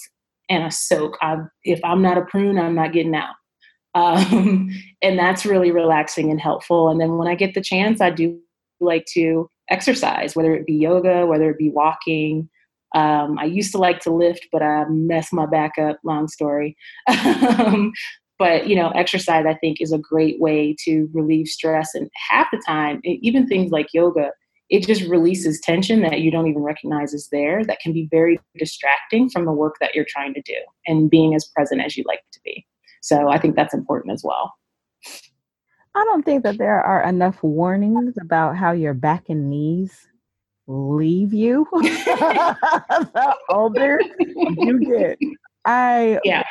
and 0.48 0.64
a 0.64 0.70
soak. 0.70 1.16
I, 1.20 1.38
if 1.64 1.80
I'm 1.84 2.02
not 2.02 2.18
a 2.18 2.22
prune, 2.22 2.59
I'm 2.59 2.74
not 2.74 2.92
getting 2.92 3.14
out. 3.14 3.34
Um, 3.94 4.70
and 5.02 5.18
that's 5.18 5.44
really 5.44 5.70
relaxing 5.70 6.30
and 6.30 6.40
helpful. 6.40 6.88
And 6.88 6.98
then 6.98 7.18
when 7.18 7.28
I 7.28 7.34
get 7.34 7.52
the 7.52 7.60
chance, 7.60 8.00
I 8.00 8.09
do 8.09 8.40
like 8.80 9.04
to 9.12 9.50
exercise, 9.68 10.34
whether 10.34 10.54
it 10.54 10.64
be 10.64 10.72
yoga, 10.72 11.26
whether 11.26 11.50
it 11.50 11.59
be 11.59 11.68
walking, 11.68 12.48
um, 12.94 13.39
I 13.39 13.44
used 13.44 13.73
to 13.73 13.78
like 13.78 14.01
to 14.01 14.10
lift, 14.12 14.48
but 14.52 14.62
I 14.62 14.85
messed 14.89 15.32
my 15.32 15.47
back 15.47 15.73
up. 15.78 15.98
Long 16.05 16.28
story. 16.28 16.77
um, 17.09 17.93
but 18.39 18.66
you 18.66 18.74
know, 18.74 18.90
exercise 18.90 19.47
I 19.47 19.55
think 19.55 19.81
is 19.81 19.93
a 19.93 19.98
great 19.98 20.40
way 20.40 20.74
to 20.85 21.09
relieve 21.12 21.47
stress. 21.47 21.94
And 21.94 22.10
half 22.31 22.48
the 22.52 22.62
time, 22.66 23.01
even 23.05 23.47
things 23.47 23.70
like 23.70 23.89
yoga, 23.93 24.31
it 24.69 24.86
just 24.86 25.02
releases 25.02 25.60
tension 25.60 26.01
that 26.02 26.20
you 26.20 26.31
don't 26.31 26.48
even 26.48 26.62
recognize 26.62 27.12
is 27.12 27.28
there. 27.31 27.64
That 27.64 27.81
can 27.81 27.93
be 27.93 28.09
very 28.10 28.40
distracting 28.56 29.28
from 29.28 29.44
the 29.44 29.52
work 29.52 29.77
that 29.81 29.94
you're 29.94 30.06
trying 30.09 30.35
to 30.35 30.43
do 30.43 30.56
and 30.86 31.10
being 31.10 31.35
as 31.35 31.44
present 31.44 31.82
as 31.82 31.97
you 31.97 32.05
like 32.06 32.20
to 32.32 32.40
be. 32.44 32.66
So 33.02 33.28
I 33.28 33.39
think 33.39 33.55
that's 33.55 33.74
important 33.74 34.14
as 34.14 34.23
well. 34.24 34.55
I 35.94 36.05
don't 36.05 36.24
think 36.24 36.43
that 36.44 36.56
there 36.56 36.81
are 36.81 37.02
enough 37.06 37.43
warnings 37.43 38.14
about 38.20 38.56
how 38.56 38.73
your 38.73 38.94
back 38.94 39.28
and 39.28 39.51
knees 39.51 40.09
leave 40.66 41.32
you 41.32 41.66
the 41.72 43.36
older 43.48 44.01
you 44.18 44.78
get. 44.80 45.18
I 45.64 46.20
yeah. 46.24 46.44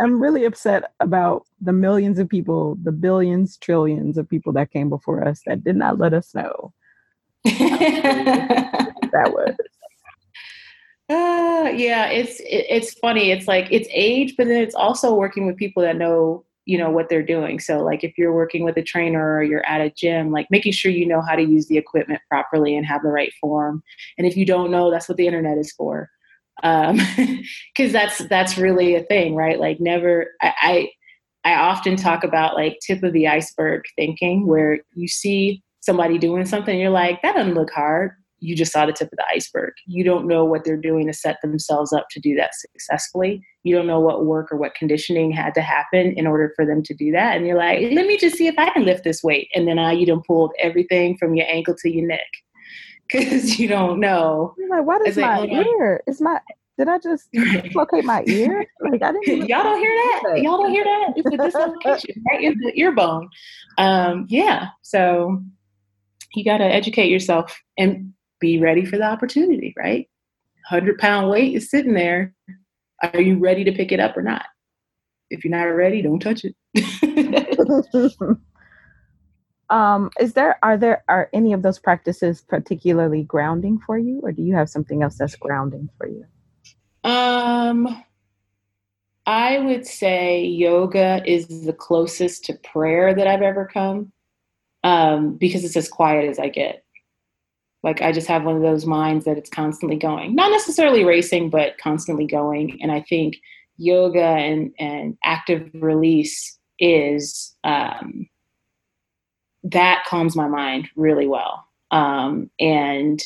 I'm 0.00 0.20
really 0.22 0.44
upset 0.44 0.92
about 1.00 1.46
the 1.60 1.72
millions 1.72 2.20
of 2.20 2.28
people, 2.28 2.76
the 2.82 2.92
billions, 2.92 3.56
trillions 3.56 4.16
of 4.16 4.28
people 4.28 4.52
that 4.52 4.70
came 4.70 4.88
before 4.88 5.26
us 5.26 5.42
that 5.46 5.64
did 5.64 5.74
not 5.74 5.98
let 5.98 6.14
us 6.14 6.34
know. 6.34 6.72
that 7.44 8.92
was. 9.12 9.56
Uh, 11.10 11.70
yeah, 11.74 12.06
it's 12.06 12.38
it, 12.40 12.66
it's 12.68 12.94
funny. 12.94 13.30
It's 13.30 13.48
like 13.48 13.66
it's 13.70 13.88
age, 13.90 14.34
but 14.36 14.46
then 14.46 14.62
it's 14.62 14.74
also 14.74 15.14
working 15.14 15.46
with 15.46 15.56
people 15.56 15.82
that 15.82 15.96
know 15.96 16.44
you 16.68 16.76
know 16.76 16.90
what 16.90 17.08
they're 17.08 17.22
doing. 17.22 17.58
So 17.58 17.82
like 17.82 18.04
if 18.04 18.18
you're 18.18 18.34
working 18.34 18.62
with 18.62 18.76
a 18.76 18.82
trainer 18.82 19.36
or 19.36 19.42
you're 19.42 19.66
at 19.66 19.80
a 19.80 19.90
gym 19.90 20.30
like 20.30 20.46
making 20.50 20.72
sure 20.72 20.92
you 20.92 21.06
know 21.06 21.22
how 21.22 21.34
to 21.34 21.42
use 21.42 21.66
the 21.66 21.78
equipment 21.78 22.20
properly 22.28 22.76
and 22.76 22.84
have 22.84 23.02
the 23.02 23.08
right 23.08 23.32
form. 23.40 23.82
And 24.18 24.26
if 24.26 24.36
you 24.36 24.44
don't 24.44 24.70
know 24.70 24.90
that's 24.90 25.08
what 25.08 25.16
the 25.16 25.26
internet 25.26 25.56
is 25.56 25.72
for. 25.72 26.10
Um 26.62 26.98
because 27.76 27.92
that's 27.92 28.18
that's 28.28 28.58
really 28.58 28.94
a 28.94 29.02
thing 29.02 29.34
right? 29.34 29.58
Like 29.58 29.80
never 29.80 30.26
I, 30.42 30.52
I 30.60 30.90
I 31.44 31.54
often 31.54 31.96
talk 31.96 32.24
about 32.24 32.54
like 32.54 32.78
tip 32.86 33.02
of 33.02 33.14
the 33.14 33.28
iceberg 33.28 33.84
thinking, 33.96 34.46
where 34.46 34.80
you 34.94 35.08
see 35.08 35.62
somebody 35.80 36.18
doing 36.18 36.44
something, 36.44 36.78
you're 36.78 36.90
like, 36.90 37.22
that 37.22 37.36
doesn't 37.36 37.54
look 37.54 37.70
hard. 37.70 38.12
You 38.40 38.54
just 38.54 38.72
saw 38.72 38.86
the 38.86 38.92
tip 38.92 39.12
of 39.12 39.16
the 39.16 39.24
iceberg. 39.32 39.72
You 39.86 40.04
don't 40.04 40.26
know 40.26 40.44
what 40.44 40.64
they're 40.64 40.76
doing 40.76 41.06
to 41.06 41.12
set 41.12 41.38
themselves 41.42 41.92
up 41.92 42.06
to 42.10 42.20
do 42.20 42.34
that 42.36 42.54
successfully. 42.54 43.44
You 43.64 43.74
don't 43.74 43.86
know 43.86 44.00
what 44.00 44.26
work 44.26 44.52
or 44.52 44.56
what 44.56 44.74
conditioning 44.74 45.32
had 45.32 45.54
to 45.54 45.60
happen 45.60 46.12
in 46.16 46.26
order 46.26 46.52
for 46.54 46.64
them 46.64 46.82
to 46.84 46.94
do 46.94 47.10
that. 47.12 47.36
And 47.36 47.46
you're 47.46 47.58
like, 47.58 47.80
let 47.92 48.06
me 48.06 48.16
just 48.16 48.36
see 48.36 48.46
if 48.46 48.54
I 48.58 48.70
can 48.70 48.84
lift 48.84 49.04
this 49.04 49.22
weight. 49.22 49.48
And 49.54 49.66
then 49.66 49.76
now 49.76 49.90
you 49.90 50.06
done 50.06 50.22
pulled 50.26 50.52
everything 50.60 51.16
from 51.16 51.34
your 51.34 51.46
ankle 51.48 51.74
to 51.78 51.90
your 51.90 52.06
neck 52.06 52.28
because 53.12 53.58
you 53.58 53.68
don't 53.68 54.00
know. 54.00 54.54
You're 54.58 54.70
like, 54.70 54.86
what 54.86 55.06
is 55.06 55.16
my 55.16 55.40
like, 55.40 55.50
ear? 55.50 56.02
Is 56.06 56.20
my 56.20 56.40
did 56.78 56.88
I 56.88 56.98
just 56.98 57.30
dislocate 57.32 58.04
my 58.04 58.22
ear? 58.28 58.64
Like 58.80 59.02
I 59.02 59.12
didn't. 59.12 59.26
Y'all 59.48 59.64
don't 59.64 59.80
hear 59.80 59.90
that? 59.90 60.22
that? 60.26 60.42
Y'all 60.42 60.58
don't 60.58 60.70
hear 60.70 60.84
that? 60.84 61.12
It's 61.16 61.26
a 61.26 61.36
dislocation 61.36 62.24
right 62.30 62.42
in 62.42 62.56
the 62.60 62.72
ear 62.76 62.92
bone. 62.92 63.28
Um, 63.78 64.26
yeah. 64.28 64.68
So 64.82 65.42
you 66.34 66.44
got 66.44 66.58
to 66.58 66.64
educate 66.64 67.10
yourself 67.10 67.60
and 67.76 68.12
be 68.40 68.58
ready 68.60 68.84
for 68.84 68.96
the 68.96 69.04
opportunity. 69.04 69.74
Right. 69.76 70.08
Hundred 70.66 70.98
pound 70.98 71.30
weight 71.30 71.54
is 71.54 71.70
sitting 71.70 71.94
there. 71.94 72.34
Are 73.02 73.20
you 73.20 73.38
ready 73.38 73.64
to 73.64 73.72
pick 73.72 73.92
it 73.92 74.00
up 74.00 74.16
or 74.16 74.22
not? 74.22 74.46
If 75.30 75.44
you're 75.44 75.56
not 75.56 75.64
ready, 75.64 76.02
don't 76.02 76.20
touch 76.20 76.44
it. 76.44 76.54
um, 79.70 80.10
is 80.20 80.32
there 80.32 80.58
are 80.62 80.76
there 80.76 81.04
are 81.08 81.28
any 81.32 81.52
of 81.52 81.62
those 81.62 81.78
practices 81.78 82.42
particularly 82.42 83.22
grounding 83.22 83.78
for 83.86 83.98
you, 83.98 84.20
or 84.22 84.32
do 84.32 84.42
you 84.42 84.54
have 84.54 84.68
something 84.68 85.02
else 85.02 85.16
that's 85.18 85.36
grounding 85.36 85.88
for 85.98 86.08
you? 86.08 86.24
Um, 87.04 88.02
I 89.26 89.58
would 89.58 89.86
say 89.86 90.44
yoga 90.44 91.22
is 91.26 91.66
the 91.66 91.72
closest 91.72 92.46
to 92.46 92.54
prayer 92.54 93.14
that 93.14 93.26
I've 93.26 93.42
ever 93.42 93.68
come 93.72 94.10
um, 94.84 95.36
because 95.36 95.64
it's 95.64 95.76
as 95.76 95.88
quiet 95.88 96.28
as 96.28 96.38
I 96.38 96.48
get. 96.48 96.84
Like 97.82 98.02
I 98.02 98.12
just 98.12 98.26
have 98.26 98.44
one 98.44 98.56
of 98.56 98.62
those 98.62 98.86
minds 98.86 99.24
that 99.24 99.38
it's 99.38 99.50
constantly 99.50 99.96
going, 99.96 100.34
not 100.34 100.50
necessarily 100.50 101.04
racing, 101.04 101.50
but 101.50 101.78
constantly 101.78 102.26
going. 102.26 102.78
And 102.82 102.90
I 102.90 103.02
think 103.08 103.36
yoga 103.76 104.20
and, 104.20 104.72
and 104.78 105.16
active 105.24 105.70
release 105.74 106.58
is 106.78 107.54
um, 107.64 108.28
that 109.62 110.04
calms 110.06 110.34
my 110.34 110.48
mind 110.48 110.88
really 110.96 111.26
well. 111.26 111.64
Um, 111.90 112.50
and 112.58 113.22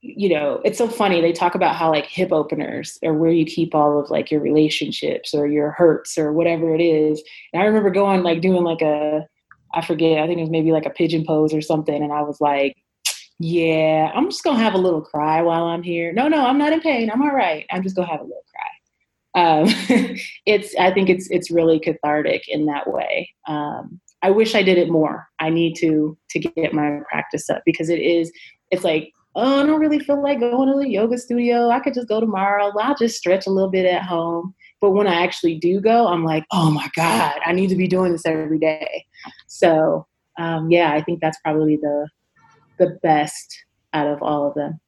you 0.00 0.28
know, 0.28 0.60
it's 0.64 0.78
so 0.78 0.88
funny. 0.88 1.20
They 1.20 1.32
talk 1.32 1.54
about 1.54 1.74
how 1.74 1.90
like 1.90 2.06
hip 2.06 2.32
openers 2.32 2.98
are 3.04 3.14
where 3.14 3.32
you 3.32 3.44
keep 3.44 3.74
all 3.74 3.98
of 3.98 4.10
like 4.10 4.30
your 4.30 4.40
relationships 4.40 5.34
or 5.34 5.48
your 5.48 5.72
hurts 5.72 6.16
or 6.16 6.32
whatever 6.32 6.72
it 6.74 6.80
is. 6.80 7.22
And 7.52 7.62
I 7.62 7.66
remember 7.66 7.90
going 7.90 8.22
like 8.22 8.40
doing 8.40 8.62
like 8.62 8.80
a, 8.80 9.26
I 9.74 9.84
forget, 9.84 10.22
I 10.22 10.26
think 10.26 10.38
it 10.38 10.42
was 10.42 10.50
maybe 10.50 10.70
like 10.70 10.86
a 10.86 10.90
pigeon 10.90 11.24
pose 11.26 11.52
or 11.52 11.60
something. 11.60 12.00
And 12.00 12.12
I 12.12 12.22
was 12.22 12.40
like, 12.40 12.76
yeah, 13.38 14.10
I'm 14.14 14.30
just 14.30 14.42
gonna 14.42 14.62
have 14.62 14.74
a 14.74 14.78
little 14.78 15.00
cry 15.00 15.42
while 15.42 15.64
I'm 15.64 15.82
here. 15.82 16.12
No, 16.12 16.28
no, 16.28 16.46
I'm 16.46 16.58
not 16.58 16.72
in 16.72 16.80
pain. 16.80 17.10
I'm 17.10 17.22
all 17.22 17.34
right. 17.34 17.66
I'm 17.70 17.82
just 17.82 17.96
gonna 17.96 18.08
have 18.08 18.20
a 18.20 18.24
little 18.24 18.44
cry. 18.50 19.60
Um, 19.60 19.66
it's, 20.46 20.74
I 20.76 20.92
think 20.92 21.08
it's, 21.08 21.30
it's 21.30 21.50
really 21.50 21.78
cathartic 21.78 22.48
in 22.48 22.66
that 22.66 22.90
way. 22.90 23.30
Um, 23.46 24.00
I 24.22 24.30
wish 24.30 24.54
I 24.54 24.62
did 24.62 24.78
it 24.78 24.90
more. 24.90 25.28
I 25.38 25.50
need 25.50 25.76
to, 25.76 26.18
to 26.30 26.38
get 26.40 26.72
my 26.72 27.00
practice 27.08 27.48
up 27.48 27.62
because 27.64 27.88
it 27.88 28.00
is, 28.00 28.32
it's 28.70 28.82
like 28.82 29.12
oh, 29.38 29.62
I 29.62 29.66
don't 29.66 29.80
really 29.80 30.00
feel 30.00 30.22
like 30.22 30.40
going 30.40 30.68
to 30.72 30.78
the 30.78 30.90
yoga 30.90 31.16
studio. 31.16 31.70
I 31.70 31.80
could 31.80 31.94
just 31.94 32.08
go 32.08 32.20
tomorrow. 32.20 32.72
I'll 32.80 32.94
just 32.96 33.16
stretch 33.16 33.46
a 33.46 33.50
little 33.50 33.70
bit 33.70 33.86
at 33.86 34.02
home. 34.02 34.54
But 34.80 34.90
when 34.90 35.06
I 35.06 35.22
actually 35.22 35.56
do 35.56 35.80
go, 35.80 36.08
I'm 36.08 36.24
like, 36.24 36.44
oh 36.52 36.70
my 36.70 36.88
God, 36.96 37.38
I 37.44 37.52
need 37.52 37.68
to 37.68 37.76
be 37.76 37.88
doing 37.88 38.12
this 38.12 38.26
every 38.26 38.58
day. 38.58 39.06
So 39.46 40.06
um, 40.38 40.70
yeah, 40.70 40.92
I 40.92 41.02
think 41.02 41.20
that's 41.20 41.38
probably 41.40 41.76
the 41.76 42.08
the 42.78 42.98
best 43.02 43.64
out 43.92 44.06
of 44.06 44.22
all 44.22 44.48
of 44.48 44.54
them. 44.54 44.80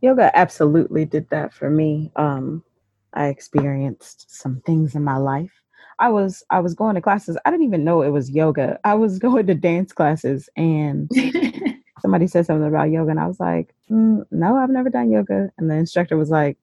Yoga 0.00 0.36
absolutely 0.36 1.04
did 1.04 1.28
that 1.30 1.54
for 1.54 1.70
me. 1.70 2.10
Um, 2.16 2.64
I 3.14 3.26
experienced 3.26 4.30
some 4.30 4.60
things 4.66 4.94
in 4.94 5.04
my 5.04 5.16
life. 5.16 5.52
I 5.98 6.08
was 6.08 6.42
I 6.50 6.58
was 6.58 6.74
going 6.74 6.96
to 6.96 7.00
classes. 7.00 7.38
I 7.44 7.50
didn't 7.50 7.66
even 7.66 7.84
know 7.84 8.02
it 8.02 8.08
was 8.08 8.30
yoga. 8.30 8.80
I 8.84 8.94
was 8.94 9.18
going 9.26 9.46
to 9.46 9.54
dance 9.54 9.92
classes 9.92 10.48
and 10.56 11.10
somebody 12.00 12.26
said 12.26 12.46
something 12.46 12.66
about 12.66 12.90
yoga, 12.90 13.10
and 13.10 13.20
I 13.20 13.26
was 13.26 13.38
like, 13.38 13.74
mm, 13.90 14.24
"No, 14.30 14.56
I've 14.56 14.70
never 14.70 14.90
done 14.90 15.12
yoga." 15.12 15.50
And 15.56 15.70
the 15.70 15.74
instructor 15.74 16.16
was 16.16 16.30
like, 16.30 16.58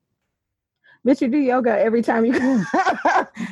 "Bitch, 1.06 1.22
you 1.22 1.28
do 1.28 1.38
yoga 1.38 1.78
every 1.78 2.02
time 2.02 2.26
you 2.26 2.32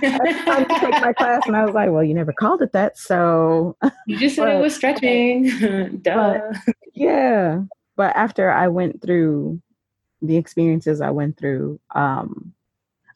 come 0.00 0.64
to 0.66 0.80
take 0.80 1.00
my 1.00 1.12
class." 1.12 1.42
And 1.46 1.56
I 1.56 1.64
was 1.64 1.74
like, 1.74 1.90
"Well, 1.90 2.04
you 2.04 2.14
never 2.14 2.32
called 2.32 2.62
it 2.62 2.72
that, 2.72 2.98
so." 2.98 3.76
You 4.06 4.18
just 4.18 4.36
said 4.36 4.46
but, 4.46 4.56
it 4.56 4.60
was 4.60 4.74
stretching. 4.74 5.48
Duh. 6.02 6.40
But, 6.66 6.74
yeah, 6.94 7.62
but 7.96 8.14
after 8.16 8.50
I 8.50 8.68
went 8.68 9.02
through 9.02 9.60
the 10.22 10.36
experiences 10.36 11.00
I 11.00 11.10
went 11.10 11.36
through, 11.38 11.80
um, 11.94 12.52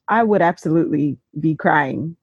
I 0.09 0.23
would 0.23 0.43
absolutely 0.43 1.19
be 1.41 1.55
crying, 1.55 2.17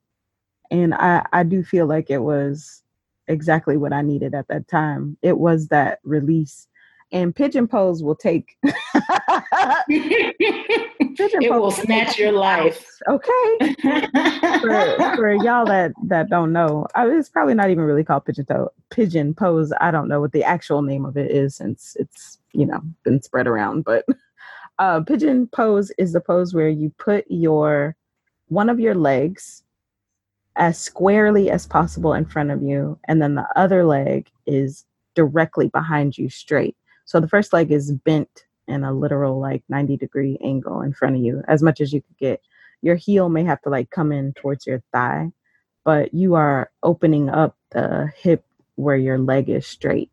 and 0.72 0.94
I 0.94 1.26
I 1.34 1.44
do 1.44 1.64
feel 1.64 1.86
like 1.86 2.10
it 2.10 2.20
was 2.20 2.84
exactly 3.28 3.78
what 3.78 3.94
I 3.94 4.02
needed 4.02 4.34
at 4.34 4.48
that 4.48 4.68
time. 4.68 5.18
It 5.22 5.38
was 5.38 5.68
that 5.68 6.00
release. 6.04 6.68
And 7.11 7.36
pigeon 7.36 7.68
pose 7.68 8.03
will 8.03 8.15
take 8.15 8.56
pigeon 8.64 8.76
it 11.41 11.52
will 11.52 11.72
snatch 11.72 12.19
your 12.19 12.31
life. 12.31 12.86
Okay. 13.07 13.57
for, 14.61 15.15
for, 15.15 15.34
y'all 15.34 15.65
that 15.65 15.94
that 16.06 16.30
don't 16.30 16.53
know, 16.53 16.86
I, 16.94 17.07
it's 17.07 17.30
probably 17.30 17.56
not 17.56 17.72
even 17.72 17.84
really 17.84 18.03
called 18.03 18.26
pigeon 18.26 18.45
toe, 18.45 18.72
pigeon 18.91 19.34
pose. 19.34 19.73
I 19.81 19.90
don't 19.90 20.07
know 20.07 20.22
what 20.22 20.34
the 20.34 20.44
actual 20.44 20.84
name 20.84 21.06
of 21.06 21.18
it 21.18 21.31
is 21.31 21.56
since 21.56 21.98
it's 21.99 22.38
you 22.53 22.65
know 22.65 22.81
been 23.03 23.22
spread 23.22 23.48
around. 23.48 23.86
But 23.86 24.06
uh, 24.80 25.02
pigeon 25.02 25.48
pose 25.48 25.91
is 25.98 26.14
the 26.14 26.22
pose 26.22 26.53
where 26.53 26.69
you 26.69 26.91
put 26.99 27.26
your 27.27 27.95
one 28.49 28.69
of 28.69 28.80
your 28.80 28.95
legs 28.95 29.64
as 30.60 30.77
squarely 30.77 31.49
as 31.49 31.65
possible 31.65 32.14
in 32.14 32.26
front 32.26 32.52
of 32.52 32.61
you. 32.61 32.99
And 33.07 33.22
then 33.22 33.36
the 33.36 33.48
other 33.56 33.86
leg 33.86 34.30
is 34.45 34.86
directly 35.15 35.69
behind 35.69 36.18
you 36.18 36.30
straight. 36.30 36.76
So 37.10 37.19
the 37.19 37.27
first 37.27 37.53
leg 37.53 37.72
is 37.72 37.91
bent 37.91 38.45
in 38.68 38.84
a 38.84 38.94
literal 38.94 39.40
like 39.40 39.64
90 39.68 39.98
degree 39.98 40.38
angle 40.44 40.81
in 40.81 40.94
front 40.94 41.15
of 41.15 41.23
you 41.23 41.41
as 41.48 41.64
much 41.64 41.81
as 41.81 41.91
you 41.91 42.02
could 42.02 42.18
get. 42.19 42.40
Your 42.84 42.95
heel 42.95 43.30
may 43.30 43.44
have 43.45 43.60
to 43.64 43.69
like 43.69 43.90
come 43.90 44.11
in 44.11 44.31
towards 44.34 44.68
your 44.68 44.84
thigh, 44.94 45.31
but 45.84 46.14
you 46.14 46.36
are 46.36 46.69
opening 46.84 47.27
up 47.27 47.57
the 47.72 48.14
hip 48.15 48.45
where 48.76 48.95
your 48.95 49.18
leg 49.18 49.49
is 49.49 49.65
straight. 49.65 50.11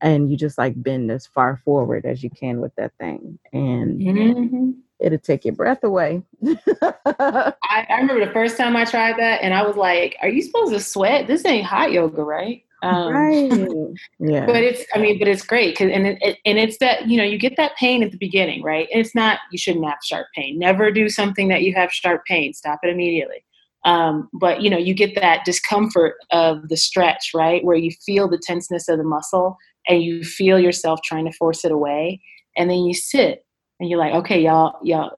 And 0.00 0.30
you 0.30 0.36
just 0.36 0.58
like 0.58 0.80
bend 0.80 1.10
as 1.10 1.26
far 1.26 1.60
forward 1.64 2.06
as 2.06 2.22
you 2.22 2.30
can 2.30 2.60
with 2.60 2.74
that 2.76 2.92
thing. 3.00 3.40
And 3.52 4.00
mm-hmm 4.00 4.70
it'll 5.00 5.18
take 5.18 5.44
your 5.44 5.54
breath 5.54 5.82
away. 5.82 6.22
I, 6.46 7.52
I, 7.68 7.96
remember 7.98 8.24
the 8.24 8.32
first 8.32 8.56
time 8.56 8.76
I 8.76 8.84
tried 8.84 9.18
that, 9.18 9.42
and 9.42 9.52
I 9.52 9.66
was 9.66 9.74
like, 9.74 10.16
"Are 10.22 10.28
you 10.28 10.40
supposed 10.42 10.72
to 10.72 10.78
sweat? 10.78 11.26
This 11.26 11.44
ain't 11.44 11.66
hot 11.66 11.90
yoga, 11.90 12.22
right?" 12.22 12.64
Um, 12.82 13.12
right. 13.12 13.94
Yeah. 14.18 14.44
But 14.44 14.56
it's, 14.56 14.84
I 14.92 14.98
mean, 14.98 15.18
but 15.18 15.28
it's 15.28 15.44
great 15.44 15.74
because, 15.74 15.92
and 15.92 16.06
it, 16.20 16.38
and 16.44 16.58
it's 16.58 16.78
that 16.78 17.08
you 17.08 17.16
know 17.16 17.24
you 17.24 17.38
get 17.38 17.56
that 17.56 17.76
pain 17.76 18.02
at 18.02 18.10
the 18.10 18.18
beginning, 18.18 18.62
right? 18.62 18.88
And 18.92 19.00
it's 19.00 19.14
not 19.14 19.38
you 19.52 19.58
shouldn't 19.58 19.84
have 19.84 19.98
sharp 20.02 20.26
pain. 20.34 20.58
Never 20.58 20.90
do 20.90 21.08
something 21.08 21.48
that 21.48 21.62
you 21.62 21.74
have 21.74 21.92
sharp 21.92 22.24
pain. 22.26 22.52
Stop 22.52 22.80
it 22.82 22.90
immediately. 22.90 23.44
Um, 23.84 24.28
but 24.32 24.62
you 24.62 24.70
know 24.70 24.78
you 24.78 24.94
get 24.94 25.14
that 25.14 25.44
discomfort 25.44 26.14
of 26.30 26.68
the 26.68 26.76
stretch, 26.76 27.30
right, 27.34 27.64
where 27.64 27.76
you 27.76 27.92
feel 28.04 28.28
the 28.28 28.40
tenseness 28.42 28.88
of 28.88 28.98
the 28.98 29.04
muscle 29.04 29.56
and 29.88 30.02
you 30.02 30.24
feel 30.24 30.58
yourself 30.58 31.00
trying 31.04 31.24
to 31.24 31.32
force 31.32 31.64
it 31.64 31.72
away, 31.72 32.20
and 32.56 32.68
then 32.68 32.78
you 32.78 32.94
sit 32.94 33.44
and 33.82 33.90
you're 33.90 33.98
like, 33.98 34.14
okay, 34.14 34.40
y'all, 34.40 34.78
y'all, 34.84 35.10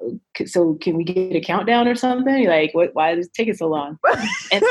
so 0.47 0.79
can 0.81 0.97
we 0.97 1.05
get 1.05 1.37
a 1.37 1.41
countdown 1.41 1.87
or 1.87 1.95
something? 1.95 2.35
You're 2.43 2.51
like, 2.51 2.73
what? 2.73 2.95
Why 2.95 3.13
is 3.13 3.27
it 3.27 3.35
taking 3.35 3.53
so 3.53 3.69
long? 3.69 3.99
And 4.53 4.65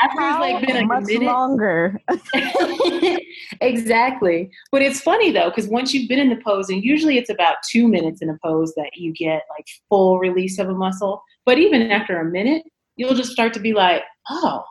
after 0.00 0.20
it's 0.20 0.38
like 0.38 0.64
been 0.64 0.76
a 0.76 1.00
minute, 1.00 1.22
longer. 1.22 2.00
exactly. 3.60 4.48
But 4.70 4.82
it's 4.82 5.00
funny 5.00 5.32
though, 5.32 5.50
because 5.50 5.66
once 5.66 5.92
you've 5.92 6.08
been 6.08 6.20
in 6.20 6.28
the 6.28 6.40
pose, 6.44 6.70
and 6.70 6.84
usually 6.84 7.18
it's 7.18 7.30
about 7.30 7.56
two 7.68 7.88
minutes 7.88 8.22
in 8.22 8.30
a 8.30 8.38
pose 8.44 8.72
that 8.76 8.90
you 8.94 9.12
get 9.12 9.42
like 9.50 9.66
full 9.88 10.20
release 10.20 10.60
of 10.60 10.68
a 10.68 10.74
muscle. 10.74 11.20
But 11.44 11.58
even 11.58 11.90
after 11.90 12.20
a 12.20 12.24
minute, 12.24 12.62
you'll 12.94 13.14
just 13.14 13.32
start 13.32 13.52
to 13.54 13.60
be 13.60 13.72
like, 13.72 14.04
oh, 14.30 14.62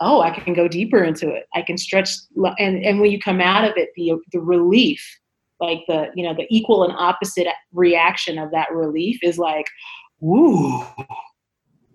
oh, 0.00 0.20
I 0.20 0.28
can 0.28 0.52
go 0.52 0.68
deeper 0.68 1.02
into 1.02 1.30
it. 1.30 1.46
I 1.54 1.62
can 1.62 1.78
stretch, 1.78 2.10
and 2.58 2.84
and 2.84 3.00
when 3.00 3.10
you 3.10 3.18
come 3.18 3.40
out 3.40 3.64
of 3.64 3.78
it, 3.78 3.88
the 3.96 4.12
the 4.32 4.40
relief 4.40 5.02
like 5.64 5.82
the 5.88 6.08
you 6.14 6.24
know 6.24 6.34
the 6.34 6.46
equal 6.50 6.84
and 6.84 6.94
opposite 6.96 7.46
reaction 7.72 8.38
of 8.38 8.50
that 8.50 8.72
relief 8.72 9.18
is 9.22 9.38
like 9.38 9.66
woo 10.20 10.84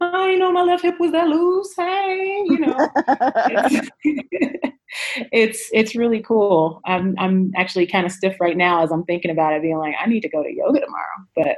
I 0.02 0.36
know 0.36 0.52
my 0.52 0.62
left 0.62 0.84
hip 0.84 0.98
was 0.98 1.12
that 1.12 1.28
loose. 1.28 1.74
Hey, 1.76 2.42
you 2.46 2.60
know, 2.60 2.90
it's, 2.96 3.90
it's, 5.34 5.70
it's 5.74 5.94
really 5.94 6.22
cool. 6.22 6.80
I'm 6.86 7.16
I'm 7.20 7.52
actually 7.58 7.86
kind 7.86 8.06
of 8.06 8.12
stiff 8.14 8.38
right 8.40 8.56
now 8.56 8.82
as 8.82 8.92
I'm 8.92 9.04
thinking 9.04 9.30
about 9.30 9.56
it, 9.56 9.62
being 9.62 9.78
like, 9.78 9.96
I 10.02 10.06
need 10.08 10.22
to 10.22 10.30
go 10.30 10.42
to 10.42 10.50
yoga 10.50 10.80
tomorrow. 10.80 11.28
But 11.36 11.58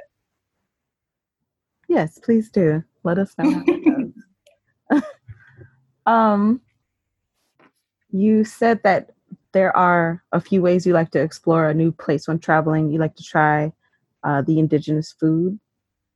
yes, 1.88 2.18
please 2.18 2.50
do. 2.50 2.84
Let 3.04 3.20
us 3.20 3.36
know. 3.38 4.12
Um, 6.06 6.62
you 8.10 8.44
said 8.44 8.82
that 8.84 9.12
there 9.54 9.76
are 9.76 10.24
a 10.32 10.40
few 10.40 10.62
ways 10.62 10.86
you 10.86 10.94
like 10.94 11.12
to 11.12 11.22
explore 11.22 11.70
a 11.70 11.74
new 11.74 11.92
place 11.92 12.28
when 12.28 12.40
traveling. 12.40 12.92
You 12.92 13.00
like 13.00 13.16
to 13.16 13.24
try 13.24 13.72
uh, 14.24 14.42
the 14.42 14.60
indigenous 14.60 15.12
food, 15.12 15.60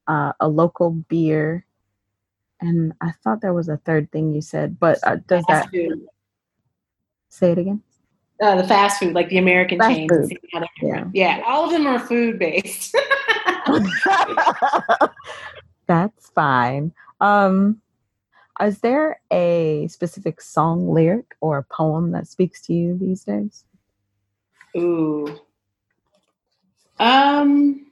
uh, 0.07 0.33
a 0.39 0.47
local 0.47 0.91
beer, 0.91 1.65
and 2.61 2.93
I 3.01 3.11
thought 3.23 3.41
there 3.41 3.53
was 3.53 3.69
a 3.69 3.77
third 3.77 4.11
thing 4.11 4.33
you 4.33 4.41
said. 4.41 4.79
But 4.79 4.99
uh, 5.03 5.17
does 5.27 5.43
fast 5.47 5.65
that 5.65 5.71
food. 5.71 6.05
say 7.29 7.51
it 7.51 7.57
again? 7.57 7.81
Uh, 8.41 8.55
the 8.55 8.67
fast 8.67 8.99
food, 8.99 9.13
like 9.13 9.29
the 9.29 9.37
American 9.37 9.79
fast 9.79 9.95
chains. 9.95 10.29
Yeah. 10.81 11.05
yeah, 11.13 11.41
all 11.45 11.65
of 11.65 11.71
them 11.71 11.87
are 11.87 11.99
food 11.99 12.37
based. 12.37 12.95
That's 15.87 16.29
fine. 16.29 16.93
Um, 17.21 17.81
is 18.61 18.79
there 18.79 19.19
a 19.31 19.87
specific 19.89 20.41
song 20.41 20.89
lyric 20.89 21.35
or 21.41 21.57
a 21.57 21.63
poem 21.63 22.11
that 22.11 22.27
speaks 22.27 22.61
to 22.63 22.73
you 22.73 22.97
these 22.97 23.23
days? 23.23 23.65
Ooh. 24.77 25.39
Um 26.99 27.85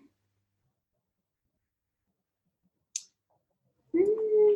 hmm. 3.93 4.53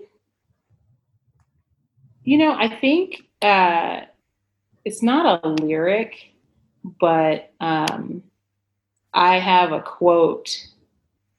You 2.28 2.38
know, 2.38 2.52
I 2.52 2.68
think 2.68 3.24
uh, 3.42 4.02
it's 4.84 5.02
not 5.02 5.46
a 5.46 5.48
lyric, 5.48 6.34
but 7.00 7.54
um, 7.62 8.22
I 9.14 9.40
have 9.40 9.72
a 9.72 9.82
quote 9.82 10.68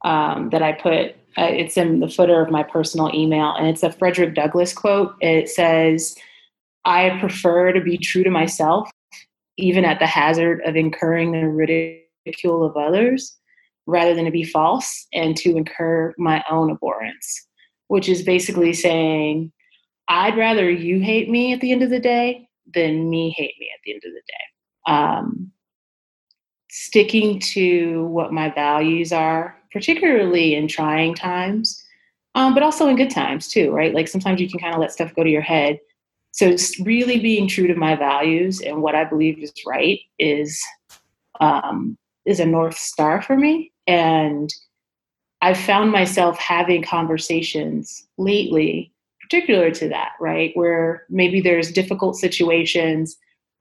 um, 0.02 0.48
that 0.48 0.62
I 0.62 0.72
put 0.72 1.16
uh, 1.36 1.50
it's 1.50 1.76
in 1.76 2.00
the 2.00 2.08
footer 2.08 2.40
of 2.40 2.50
my 2.50 2.62
personal 2.62 3.10
email, 3.14 3.54
and 3.56 3.68
it's 3.68 3.82
a 3.82 3.92
Frederick 3.92 4.34
Douglass 4.34 4.72
quote. 4.72 5.14
It 5.20 5.48
says, 5.48 6.16
I 6.84 7.18
prefer 7.20 7.72
to 7.72 7.80
be 7.80 7.98
true 7.98 8.24
to 8.24 8.30
myself, 8.30 8.90
even 9.56 9.84
at 9.84 9.98
the 9.98 10.06
hazard 10.06 10.62
of 10.64 10.76
incurring 10.76 11.32
the 11.32 11.48
ridicule 11.48 12.64
of 12.64 12.76
others, 12.76 13.36
rather 13.86 14.14
than 14.14 14.24
to 14.24 14.30
be 14.30 14.44
false 14.44 15.06
and 15.12 15.36
to 15.36 15.56
incur 15.56 16.14
my 16.18 16.42
own 16.50 16.70
abhorrence, 16.70 17.46
which 17.88 18.08
is 18.08 18.22
basically 18.22 18.72
saying, 18.72 19.52
I'd 20.08 20.36
rather 20.36 20.70
you 20.70 21.00
hate 21.00 21.28
me 21.28 21.52
at 21.52 21.60
the 21.60 21.72
end 21.72 21.82
of 21.82 21.90
the 21.90 22.00
day 22.00 22.48
than 22.74 23.10
me 23.10 23.30
hate 23.36 23.54
me 23.60 23.70
at 23.74 23.80
the 23.84 23.92
end 23.92 24.02
of 24.04 24.12
the 24.12 24.22
day. 24.26 24.92
Um, 24.92 25.52
sticking 26.70 27.40
to 27.40 28.04
what 28.06 28.32
my 28.32 28.50
values 28.50 29.12
are 29.12 29.57
particularly 29.72 30.54
in 30.54 30.68
trying 30.68 31.14
times, 31.14 31.82
um, 32.34 32.54
but 32.54 32.62
also 32.62 32.88
in 32.88 32.96
good 32.96 33.10
times 33.10 33.48
too, 33.48 33.70
right? 33.70 33.94
Like 33.94 34.08
sometimes 34.08 34.40
you 34.40 34.48
can 34.48 34.60
kind 34.60 34.74
of 34.74 34.80
let 34.80 34.92
stuff 34.92 35.14
go 35.14 35.24
to 35.24 35.30
your 35.30 35.42
head. 35.42 35.80
So 36.32 36.54
really 36.84 37.18
being 37.18 37.48
true 37.48 37.66
to 37.66 37.74
my 37.74 37.96
values 37.96 38.60
and 38.60 38.82
what 38.82 38.94
I 38.94 39.04
believe 39.04 39.38
is 39.38 39.52
right 39.66 39.98
is 40.18 40.62
um, 41.40 41.96
is 42.26 42.40
a 42.40 42.46
north 42.46 42.76
star 42.76 43.22
for 43.22 43.36
me. 43.36 43.72
And 43.86 44.52
I've 45.40 45.58
found 45.58 45.92
myself 45.92 46.38
having 46.38 46.82
conversations 46.82 48.06
lately, 48.18 48.92
particular 49.22 49.70
to 49.70 49.88
that, 49.88 50.12
right? 50.20 50.50
Where 50.54 51.04
maybe 51.08 51.40
there's 51.40 51.72
difficult 51.72 52.16
situations 52.16 53.16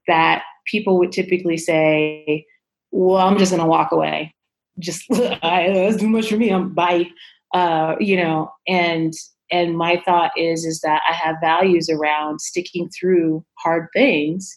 that 0.08 0.44
people 0.66 0.98
would 1.00 1.12
typically 1.12 1.58
say, 1.58 2.46
well, 2.92 3.18
I'm 3.26 3.38
just 3.38 3.52
going 3.52 3.62
to 3.62 3.68
walk 3.68 3.92
away 3.92 4.34
just 4.80 5.06
I, 5.12 5.72
that's 5.74 5.98
too 5.98 6.10
much 6.10 6.30
for 6.30 6.38
me. 6.38 6.50
I'm 6.50 6.74
bye. 6.74 7.08
Uh, 7.54 7.96
you 8.00 8.18
know, 8.18 8.52
and 8.68 9.14
and 9.52 9.78
my 9.78 10.02
thought 10.06 10.32
is 10.38 10.66
is 10.66 10.82
that 10.82 11.02
I 11.10 11.14
have 11.14 11.38
values 11.42 11.90
around 11.90 12.42
sticking 12.42 12.90
through 12.90 13.46
hard 13.60 13.88
things. 13.94 14.54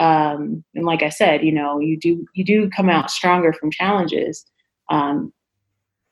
Um, 0.00 0.64
and 0.74 0.84
like 0.84 1.02
I 1.02 1.08
said, 1.08 1.42
you 1.42 1.52
know, 1.52 1.80
you 1.80 1.98
do 1.98 2.24
you 2.34 2.44
do 2.44 2.70
come 2.70 2.88
out 2.88 3.10
stronger 3.10 3.52
from 3.52 3.70
challenges. 3.70 4.44
Um, 4.90 5.32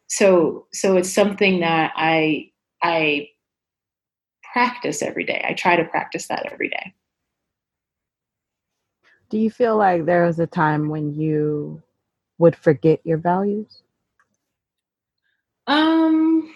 so 0.09 0.67
so 0.73 0.97
it's 0.97 1.13
something 1.13 1.61
that 1.61 1.93
I 1.97 2.51
I 2.83 3.29
practice 4.53 5.03
every 5.03 5.25
day. 5.25 5.45
I 5.49 5.53
try 5.53 5.77
to 5.77 5.85
practice 5.85 6.29
that 6.29 6.51
every 6.51 6.69
day. 6.69 6.95
Do 9.29 9.39
you 9.39 9.51
feel 9.51 9.77
like 9.77 10.05
there 10.05 10.25
was 10.25 10.39
a 10.39 10.47
time 10.47 10.89
when 10.89 11.13
you 11.13 11.83
would 12.39 12.57
forget 12.57 13.01
your 13.05 13.19
values? 13.19 13.83
Um 15.67 16.53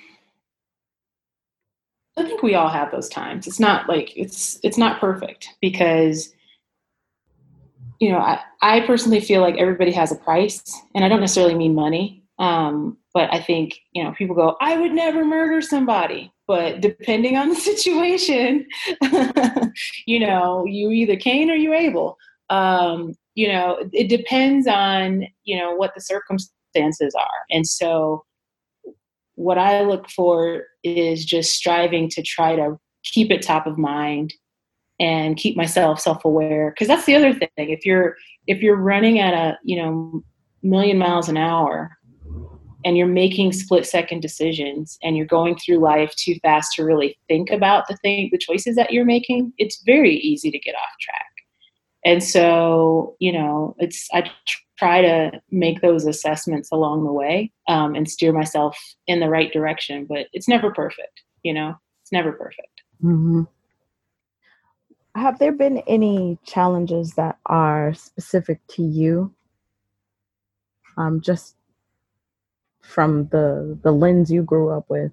I 2.16 2.24
think 2.24 2.42
we 2.42 2.54
all 2.54 2.68
have 2.68 2.90
those 2.90 3.08
times. 3.08 3.46
It's 3.46 3.60
not 3.60 3.88
like 3.88 4.16
it's 4.16 4.58
it's 4.62 4.78
not 4.78 5.00
perfect 5.00 5.48
because 5.60 6.34
you 8.00 8.10
know, 8.10 8.18
I, 8.18 8.40
I 8.62 8.80
personally 8.80 9.20
feel 9.20 9.42
like 9.42 9.56
everybody 9.58 9.92
has 9.92 10.10
a 10.10 10.16
price 10.16 10.62
and 10.94 11.04
I 11.04 11.08
don't 11.08 11.20
necessarily 11.20 11.54
mean 11.54 11.74
money. 11.74 12.24
Um, 12.38 12.96
but 13.12 13.32
I 13.32 13.40
think, 13.40 13.78
you 13.92 14.02
know, 14.02 14.12
people 14.12 14.34
go, 14.34 14.56
I 14.60 14.78
would 14.78 14.92
never 14.92 15.24
murder 15.24 15.60
somebody. 15.60 16.32
But 16.46 16.80
depending 16.80 17.36
on 17.36 17.50
the 17.50 17.54
situation, 17.56 18.66
you 20.06 20.18
know, 20.18 20.64
you 20.66 20.90
either 20.90 21.16
can 21.16 21.50
or 21.50 21.54
you 21.54 21.74
able. 21.74 22.16
Um, 22.48 23.14
you 23.40 23.48
know 23.48 23.78
it 23.92 24.08
depends 24.08 24.66
on 24.66 25.26
you 25.44 25.56
know 25.56 25.74
what 25.74 25.92
the 25.94 26.00
circumstances 26.00 27.14
are. 27.14 27.40
And 27.50 27.66
so 27.66 28.24
what 29.36 29.56
i 29.56 29.80
look 29.80 30.10
for 30.10 30.64
is 30.84 31.24
just 31.24 31.54
striving 31.54 32.10
to 32.10 32.22
try 32.22 32.54
to 32.54 32.76
keep 33.04 33.30
it 33.30 33.40
top 33.40 33.66
of 33.66 33.78
mind 33.78 34.34
and 34.98 35.38
keep 35.38 35.56
myself 35.56 35.98
self-aware. 35.98 36.72
Because 36.72 36.86
that's 36.86 37.06
the 37.06 37.16
other 37.16 37.32
thing. 37.32 37.48
If 37.56 37.86
you're 37.86 38.16
if 38.46 38.60
you're 38.60 38.76
running 38.76 39.18
at 39.18 39.32
a 39.32 39.58
you 39.64 39.76
know 39.80 40.22
million 40.62 40.98
miles 40.98 41.30
an 41.30 41.38
hour 41.38 41.96
and 42.84 42.96
you're 42.98 43.06
making 43.06 43.52
split 43.52 43.86
second 43.86 44.20
decisions 44.20 44.98
and 45.02 45.16
you're 45.16 45.26
going 45.26 45.56
through 45.56 45.78
life 45.78 46.14
too 46.16 46.34
fast 46.42 46.74
to 46.74 46.84
really 46.84 47.18
think 47.28 47.50
about 47.50 47.88
the 47.88 47.96
thing 48.02 48.28
the 48.30 48.38
choices 48.38 48.76
that 48.76 48.92
you're 48.92 49.06
making 49.06 49.52
it's 49.56 49.82
very 49.86 50.16
easy 50.16 50.50
to 50.50 50.58
get 50.58 50.74
off 50.74 50.98
track 51.00 51.29
and 52.04 52.22
so 52.22 53.16
you 53.18 53.32
know 53.32 53.74
it's 53.78 54.08
i 54.12 54.30
try 54.78 55.02
to 55.02 55.30
make 55.50 55.82
those 55.82 56.06
assessments 56.06 56.70
along 56.72 57.04
the 57.04 57.12
way 57.12 57.52
um, 57.68 57.94
and 57.94 58.10
steer 58.10 58.32
myself 58.32 58.78
in 59.06 59.20
the 59.20 59.28
right 59.28 59.52
direction 59.52 60.06
but 60.08 60.26
it's 60.32 60.48
never 60.48 60.72
perfect 60.72 61.22
you 61.42 61.54
know? 61.54 61.74
It's 62.02 62.12
never 62.12 62.32
perfect. 62.32 62.82
Mm-hmm. 63.02 63.42
have 65.14 65.38
there 65.38 65.52
been 65.52 65.78
any 65.86 66.38
challenges 66.44 67.14
that 67.14 67.38
are 67.46 67.94
specific 67.94 68.60
to 68.68 68.82
you? 68.82 69.34
Um, 70.98 71.22
just 71.22 71.56
from 72.82 73.28
the 73.28 73.78
the 73.82 73.92
lens 73.92 74.30
you 74.30 74.42
grew 74.42 74.68
up 74.68 74.90
with 74.90 75.12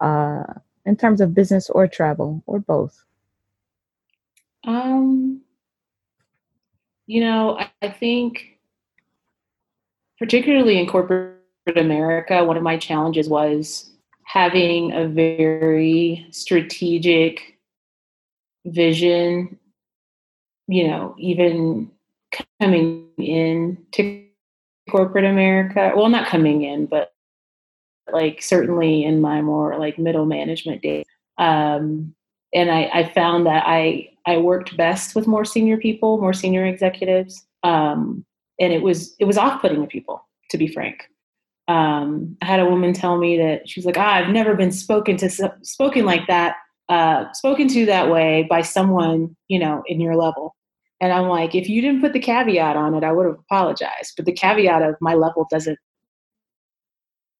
uh, 0.00 0.44
in 0.84 0.96
terms 0.96 1.20
of 1.20 1.34
business 1.34 1.68
or 1.68 1.88
travel 1.88 2.44
or 2.46 2.60
both? 2.60 3.04
Um 4.64 5.42
you 7.06 7.20
know, 7.20 7.58
I, 7.58 7.70
I 7.82 7.88
think, 7.88 8.58
particularly 10.18 10.78
in 10.78 10.86
corporate 10.86 11.36
America, 11.76 12.44
one 12.44 12.56
of 12.56 12.62
my 12.62 12.76
challenges 12.76 13.28
was 13.28 13.90
having 14.24 14.92
a 14.92 15.06
very 15.06 16.26
strategic 16.30 17.58
vision, 18.64 19.58
you 20.66 20.88
know, 20.88 21.14
even 21.18 21.90
coming 22.60 23.08
in 23.18 23.78
to 23.92 24.24
corporate 24.90 25.24
America. 25.24 25.92
Well, 25.94 26.08
not 26.08 26.28
coming 26.28 26.62
in, 26.62 26.86
but 26.86 27.12
like 28.12 28.42
certainly 28.42 29.04
in 29.04 29.20
my 29.20 29.42
more 29.42 29.78
like 29.78 29.98
middle 29.98 30.26
management 30.26 30.82
days. 30.82 31.04
Um, 31.38 32.14
and 32.52 32.70
I, 32.70 32.90
I 32.92 33.12
found 33.12 33.46
that 33.46 33.64
I 33.66 34.10
I 34.26 34.36
worked 34.38 34.76
best 34.76 35.14
with 35.14 35.26
more 35.26 35.44
senior 35.44 35.76
people, 35.76 36.18
more 36.18 36.32
senior 36.32 36.66
executives, 36.66 37.46
um, 37.62 38.24
and 38.60 38.72
it 38.72 38.82
was 38.82 39.14
it 39.18 39.24
was 39.24 39.38
off 39.38 39.60
putting 39.60 39.80
to 39.80 39.86
people, 39.86 40.26
to 40.50 40.58
be 40.58 40.66
frank. 40.66 41.08
Um, 41.68 42.36
I 42.42 42.46
had 42.46 42.60
a 42.60 42.66
woman 42.68 42.92
tell 42.92 43.18
me 43.18 43.36
that 43.38 43.68
she 43.68 43.80
was 43.80 43.86
like, 43.86 43.98
ah, 43.98 44.14
"I've 44.14 44.32
never 44.32 44.54
been 44.54 44.72
spoken 44.72 45.16
to 45.18 45.30
spoken 45.62 46.04
like 46.04 46.26
that, 46.26 46.56
uh, 46.88 47.32
spoken 47.32 47.68
to 47.68 47.86
that 47.86 48.10
way 48.10 48.46
by 48.48 48.62
someone 48.62 49.36
you 49.48 49.58
know 49.58 49.82
in 49.86 50.00
your 50.00 50.16
level." 50.16 50.56
And 51.00 51.12
I'm 51.12 51.28
like, 51.28 51.54
if 51.54 51.68
you 51.68 51.82
didn't 51.82 52.00
put 52.00 52.14
the 52.14 52.18
caveat 52.18 52.74
on 52.74 52.94
it, 52.94 53.04
I 53.04 53.12
would 53.12 53.26
have 53.26 53.38
apologized. 53.38 54.14
But 54.16 54.24
the 54.24 54.32
caveat 54.32 54.80
of 54.82 54.96
my 55.00 55.12
level 55.14 55.46
doesn't 55.50 55.78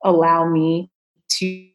allow 0.04 0.48
me 0.48 0.90
to 1.38 1.68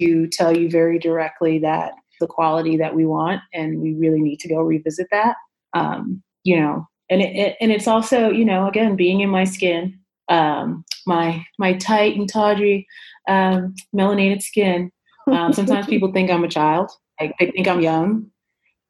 to 0.00 0.28
tell 0.28 0.56
you 0.56 0.70
very 0.70 0.98
directly 0.98 1.58
that 1.58 1.92
the 2.20 2.26
quality 2.26 2.76
that 2.76 2.94
we 2.94 3.06
want, 3.06 3.40
and 3.52 3.80
we 3.80 3.94
really 3.94 4.20
need 4.20 4.40
to 4.40 4.48
go 4.48 4.60
revisit 4.60 5.08
that. 5.10 5.36
Um, 5.74 6.22
you 6.44 6.58
know, 6.58 6.86
and 7.10 7.20
it, 7.20 7.36
it, 7.36 7.56
and 7.60 7.72
it's 7.72 7.88
also 7.88 8.30
you 8.30 8.44
know 8.44 8.68
again 8.68 8.96
being 8.96 9.20
in 9.20 9.30
my 9.30 9.44
skin, 9.44 9.98
um, 10.28 10.84
my 11.06 11.44
my 11.58 11.74
tight 11.74 12.16
and 12.16 12.28
tawdry 12.28 12.86
um, 13.28 13.74
melanated 13.94 14.42
skin. 14.42 14.90
Um, 15.26 15.52
sometimes 15.52 15.86
people 15.88 16.12
think 16.12 16.30
I'm 16.30 16.44
a 16.44 16.48
child. 16.48 16.90
Like 17.20 17.34
they 17.38 17.50
think 17.50 17.68
I'm 17.68 17.80
young, 17.80 18.30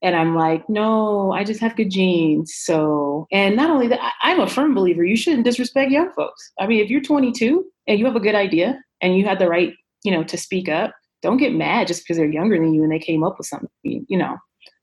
and 0.03 0.17
I'm 0.17 0.35
like, 0.35 0.69
no, 0.69 1.33
I 1.33 1.45
just 1.45 1.61
have 1.61 1.77
good 1.77 1.91
genes. 1.91 2.55
So, 2.57 3.27
and 3.31 3.55
not 3.55 3.71
only 3.71 3.87
that, 3.89 4.01
I, 4.23 4.33
am 4.33 4.41
a 4.41 4.49
firm 4.49 4.75
believer 4.75 5.05
you 5.05 5.17
shouldn't 5.17 5.45
disrespect 5.45 5.91
young 5.91 6.11
folks. 6.13 6.53
I 6.59 6.67
mean, 6.67 6.83
if 6.83 6.91
you're 6.91 7.03
22 7.03 7.65
and 7.87 7.99
you 7.99 8.07
have 8.07 8.17
a 8.17 8.21
good 8.21 8.35
idea 8.35 8.81
and 9.03 9.17
you 9.17 9.25
had 9.25 9.39
the 9.39 9.49
right, 9.49 9.75
you 10.05 10.13
know, 10.13 10.25
to 10.25 10.37
speak 10.39 10.69
up, 10.69 10.95
don't 11.23 11.37
get 11.37 11.55
mad 11.55 11.87
just 11.87 12.03
because 12.03 12.17
they're 12.17 12.27
younger 12.27 12.59
than 12.59 12.75
you 12.75 12.83
and 12.83 12.93
they 12.93 12.99
came 12.99 13.25
up 13.25 13.37
with 13.39 13.47
something, 13.47 13.69
you 13.83 14.19
know. 14.19 14.37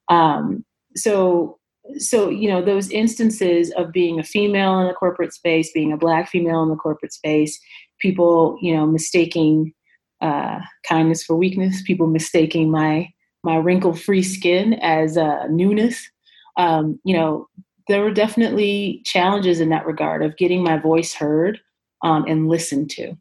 Um, 0.09 0.63
so, 0.95 1.59
so 1.97 2.29
you 2.29 2.49
know, 2.49 2.61
those 2.61 2.89
instances 2.91 3.71
of 3.77 3.91
being 3.91 4.19
a 4.19 4.23
female 4.23 4.79
in 4.79 4.87
the 4.87 4.93
corporate 4.93 5.33
space, 5.33 5.71
being 5.71 5.91
a 5.91 5.97
black 5.97 6.29
female 6.29 6.63
in 6.63 6.69
the 6.69 6.75
corporate 6.75 7.13
space, 7.13 7.59
people, 7.99 8.57
you 8.61 8.75
know, 8.75 8.85
mistaking 8.85 9.73
uh, 10.21 10.59
kindness 10.87 11.23
for 11.23 11.35
weakness, 11.35 11.81
people 11.83 12.07
mistaking 12.07 12.71
my 12.71 13.09
my 13.43 13.55
wrinkle-free 13.55 14.23
skin 14.23 14.73
as 14.81 15.17
uh, 15.17 15.45
newness. 15.49 16.09
Um, 16.57 16.99
you 17.03 17.15
know, 17.15 17.47
there 17.87 18.01
were 18.01 18.11
definitely 18.11 19.01
challenges 19.05 19.59
in 19.61 19.69
that 19.69 19.85
regard 19.85 20.23
of 20.23 20.37
getting 20.37 20.63
my 20.63 20.77
voice 20.77 21.13
heard 21.13 21.59
um, 22.03 22.25
and 22.27 22.49
listened 22.49 22.89
to. 22.91 23.15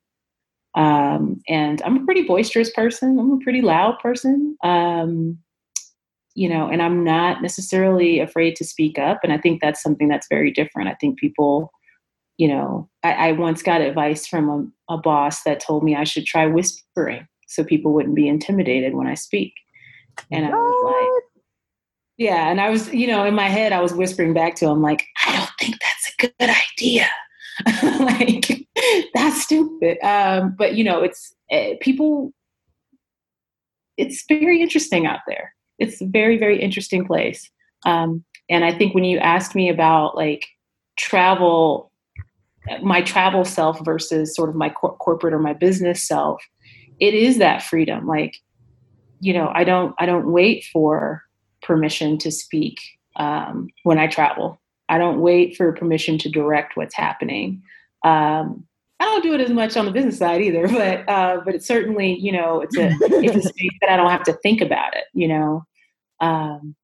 Um, 0.77 1.40
and 1.48 1.81
I'm 1.82 1.97
a 1.97 2.05
pretty 2.05 2.23
boisterous 2.23 2.70
person. 2.70 3.19
I'm 3.19 3.32
a 3.32 3.39
pretty 3.39 3.62
loud 3.62 3.98
person. 3.98 4.57
Um, 4.62 5.39
you 6.35 6.51
know, 6.51 6.69
and 6.69 6.82
I'm 6.82 7.03
not 7.03 7.40
necessarily 7.40 8.20
afraid 8.20 8.57
to 8.57 8.65
speak 8.65 8.98
up. 8.98 9.20
And 9.24 9.32
I 9.32 9.39
think 9.39 9.62
that's 9.62 9.82
something 9.82 10.07
that's 10.07 10.28
very 10.28 10.51
different. 10.51 10.89
I 10.89 10.94
think 11.01 11.19
people, 11.19 11.73
you 12.36 12.47
know, 12.47 12.90
I, 13.03 13.28
I 13.28 13.32
once 13.32 13.62
got 13.62 13.81
advice 13.81 14.27
from 14.27 14.73
a, 14.89 14.94
a 14.94 14.98
boss 14.98 15.44
that 15.44 15.61
told 15.61 15.82
me 15.82 15.97
I 15.97 16.05
should 16.05 16.27
try 16.27 16.47
whispering 16.47 17.27
so 17.48 17.65
people 17.65 17.94
wouldn't 17.94 18.15
be 18.15 18.28
intimidated 18.28 18.94
when 18.94 19.07
I 19.07 19.15
speak. 19.15 19.55
And? 20.31 20.44
I 20.44 20.51
was 20.51 20.94
like, 20.94 21.23
yeah. 22.19 22.51
And 22.51 22.61
I 22.61 22.69
was, 22.69 22.93
you 22.93 23.07
know, 23.07 23.24
in 23.24 23.35
my 23.35 23.48
head, 23.48 23.73
I 23.73 23.81
was 23.81 23.94
whispering 23.94 24.35
back 24.35 24.57
to 24.57 24.66
him, 24.66 24.82
like, 24.82 25.07
I 25.27 25.32
don't 25.36 25.51
think 25.59 25.77
that's 25.81 26.12
a 26.12 26.27
good 26.27 26.51
idea. 26.74 27.09
like, 28.01 28.66
that's 29.15 29.43
stupid. 29.43 29.99
Um, 30.05 30.55
but, 30.57 30.74
you 30.74 30.85
know, 30.85 31.03
it's 31.03 31.35
uh, 31.51 31.74
people, 31.81 32.33
it's 33.97 34.24
very 34.28 34.61
interesting 34.61 35.07
out 35.07 35.20
there. 35.27 35.55
It's 35.78 36.01
a 36.01 36.07
very, 36.07 36.39
very 36.39 36.61
interesting 36.61 37.07
place. 37.07 37.51
Um, 37.85 38.24
and 38.49 38.65
I 38.65 38.73
think 38.73 38.95
when 38.95 39.05
you 39.05 39.19
asked 39.19 39.55
me 39.55 39.69
about 39.69 40.16
like 40.16 40.47
travel, 40.97 41.91
my 42.83 43.03
travel 43.03 43.45
self 43.45 43.85
versus 43.85 44.35
sort 44.35 44.49
of 44.49 44.55
my 44.55 44.70
cor- 44.70 44.97
corporate 44.97 45.35
or 45.35 45.39
my 45.39 45.53
business 45.53 46.07
self, 46.07 46.43
it 47.01 47.15
is 47.15 47.39
that 47.39 47.62
freedom. 47.62 48.07
Like, 48.07 48.37
you 49.20 49.33
know, 49.33 49.51
I 49.55 49.65
don't 49.65 49.95
I 49.99 50.07
don't 50.07 50.33
wait 50.33 50.65
for 50.73 51.23
permission 51.62 52.19
to 52.19 52.31
speak 52.31 52.81
um, 53.16 53.69
when 53.83 53.99
I 53.99 54.07
travel. 54.07 54.61
I 54.89 54.99
don't 54.99 55.21
wait 55.21 55.57
for 55.57 55.73
permission 55.73 56.19
to 56.19 56.31
direct 56.31 56.77
what's 56.77 56.95
happening. 56.95 57.63
Um, 58.05 58.67
I 58.99 59.05
don't 59.05 59.23
do 59.23 59.35
it 59.35 59.41
as 59.41 59.51
much 59.51 59.77
on 59.77 59.85
the 59.85 59.91
business 59.91 60.19
side 60.19 60.41
either, 60.41 60.69
but 60.69 61.09
uh, 61.09 61.41
but 61.45 61.55
it's 61.55 61.67
certainly 61.67 62.19
you 62.19 62.33
know 62.33 62.61
it's 62.61 62.77
a 62.77 62.91
it's 63.01 63.47
a 63.47 63.49
space 63.49 63.73
that 63.81 63.91
I 63.91 63.97
don't 63.97 64.11
have 64.11 64.25
to 64.25 64.33
think 64.35 64.61
about 64.61 64.97
it. 64.97 65.05
You 65.13 65.29
know, 65.29 65.65
um, 66.21 66.75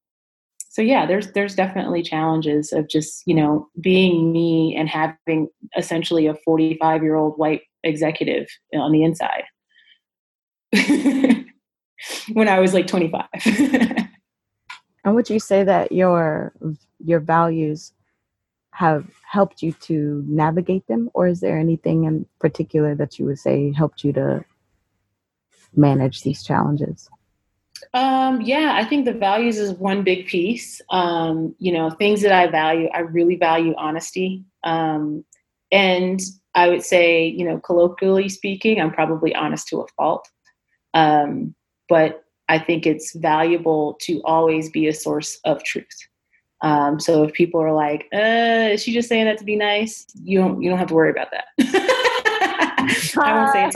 so 0.69 0.83
yeah, 0.83 1.07
there's 1.07 1.33
there's 1.33 1.55
definitely 1.55 2.03
challenges 2.03 2.73
of 2.73 2.89
just 2.89 3.23
you 3.27 3.35
know 3.35 3.69
being 3.81 4.33
me 4.33 4.75
and 4.77 4.89
having 4.89 5.49
essentially 5.77 6.27
a 6.27 6.35
45 6.45 7.03
year 7.03 7.15
old 7.15 7.39
white 7.39 7.63
executive 7.85 8.49
on 8.75 8.93
the 8.93 9.05
inside. 9.05 9.45
when 12.33 12.49
I 12.49 12.59
was 12.59 12.75
like 12.75 12.87
25. 12.87 13.27
and 15.05 15.15
would 15.15 15.29
you 15.29 15.41
say 15.41 15.65
that 15.65 15.93
your 15.93 16.53
your 16.99 17.21
values 17.21 17.93
have 18.73 19.07
helped 19.31 19.63
you 19.63 19.73
to 19.73 20.25
navigate 20.27 20.87
them 20.87 21.11
or 21.15 21.27
is 21.27 21.41
there 21.41 21.59
anything 21.59 22.05
in 22.05 22.27
particular 22.39 22.95
that 22.95 23.19
you 23.19 23.27
would 23.27 23.39
say 23.39 23.73
helped 23.73 24.03
you 24.03 24.13
to 24.13 24.45
manage 25.75 26.23
these 26.23 26.43
challenges? 26.43 27.11
Um, 27.95 28.41
yeah, 28.41 28.73
I 28.75 28.85
think 28.85 29.05
the 29.05 29.13
values 29.13 29.59
is 29.59 29.73
one 29.73 30.05
big 30.05 30.27
piece. 30.27 30.81
Um, 30.91 31.55
you 31.59 31.73
know, 31.73 31.91
things 31.91 32.23
that 32.23 32.33
I 32.33 32.47
value, 32.47 32.89
I 32.95 33.01
really 33.01 33.37
value 33.37 33.75
honesty. 33.77 34.45
Um, 34.65 35.25
and 35.71 36.21
I 36.55 36.69
would 36.69 36.83
say, 36.83 37.27
you 37.27 37.45
know, 37.45 37.59
colloquially 37.59 38.29
speaking, 38.29 38.81
I'm 38.81 38.93
probably 38.93 39.35
honest 39.35 39.69
to 39.69 39.81
a 39.81 39.87
fault. 39.97 40.29
Um, 40.95 41.55
but 41.89 42.22
I 42.53 42.59
think 42.59 42.87
it's 42.87 43.17
valuable 43.17 43.97
to 44.03 44.21
always 44.27 44.69
be 44.69 44.87
a 44.87 44.93
source 44.93 45.41
of 45.47 45.65
truth. 45.65 45.87
Um, 46.61 47.01
so 47.01 47.23
if 47.23 47.33
people 47.33 47.63
are 47.63 47.73
like, 47.73 48.09
uh, 48.13 48.75
"Is 48.75 48.83
she 48.83 48.93
just 48.93 49.09
saying 49.09 49.25
that 49.25 49.39
to 49.39 49.45
be 49.45 49.57
nice?" 49.57 50.05
You 50.23 50.39
don't 50.39 50.61
you 50.61 50.69
don't 50.69 50.79
have 50.79 50.89
to 50.89 50.95
worry 50.95 51.11
about 51.11 51.29
that. 51.31 51.47
I 53.19 53.33
won't 53.33 53.53
say 53.55 53.71
it. 53.71 53.75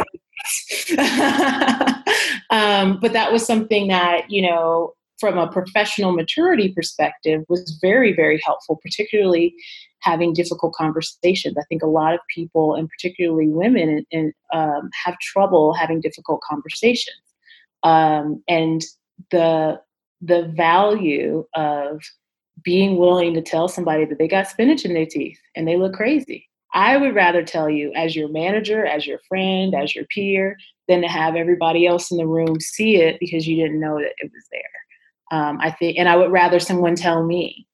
um, 2.51 2.99
but 3.01 3.15
that 3.15 3.33
was 3.33 3.47
something 3.47 3.89
that 3.89 4.31
you 4.31 4.43
know, 4.43 4.93
from 5.19 5.39
a 5.39 5.51
professional 5.51 6.13
maturity 6.13 6.71
perspective, 6.75 7.45
was 7.49 7.79
very 7.81 8.13
very 8.13 8.39
helpful, 8.45 8.79
particularly 8.83 9.55
having 10.01 10.35
difficult 10.35 10.75
conversations. 10.75 11.57
I 11.59 11.65
think 11.71 11.83
a 11.83 11.89
lot 11.89 12.13
of 12.13 12.21
people, 12.33 12.75
and 12.75 12.91
particularly 12.91 13.49
women, 13.49 13.89
and, 13.89 14.07
and 14.13 14.35
um, 14.53 14.91
have 15.03 15.19
trouble 15.19 15.73
having 15.73 16.03
difficult 16.03 16.43
conversations 16.43 17.26
um, 17.83 18.43
and 18.49 18.83
the 19.31 19.81
the 20.23 20.53
value 20.57 21.45
of 21.55 22.01
being 22.63 22.97
willing 22.97 23.35
to 23.35 23.43
tell 23.43 23.69
somebody 23.69 24.05
that 24.05 24.19
they 24.19 24.29
got 24.29 24.49
spinach 24.49 24.85
in 24.85 24.95
their 24.95 25.07
teeth 25.07 25.39
and 25.55 25.69
they 25.69 25.77
look 25.77 25.93
crazy. 25.93 26.49
I 26.73 26.97
would 26.97 27.15
rather 27.15 27.43
tell 27.43 27.71
you 27.71 27.93
as 27.95 28.17
your 28.17 28.29
manager, 28.29 28.85
as 28.85 29.07
your 29.07 29.19
friend, 29.29 29.75
as 29.75 29.95
your 29.95 30.05
peer, 30.07 30.57
than 30.89 31.01
to 31.03 31.09
have 31.09 31.37
everybody 31.37 31.87
else 31.87 32.11
in 32.11 32.19
the 32.19 32.27
room 32.27 32.61
see 32.61 32.97
it 32.97 33.19
because 33.21 33.47
you 33.47 33.57
didn't 33.57 33.81
know 33.81 33.99
that 33.99 34.15
it 34.19 34.31
was 34.33 34.45
there. 34.51 35.39
Um, 35.39 35.59
I 35.61 35.71
think, 35.71 35.99
and 35.99 36.09
I 36.09 36.17
would 36.17 36.31
rather 36.31 36.61
someone 36.61 36.95
tell 36.95 37.25
me, 37.25 37.67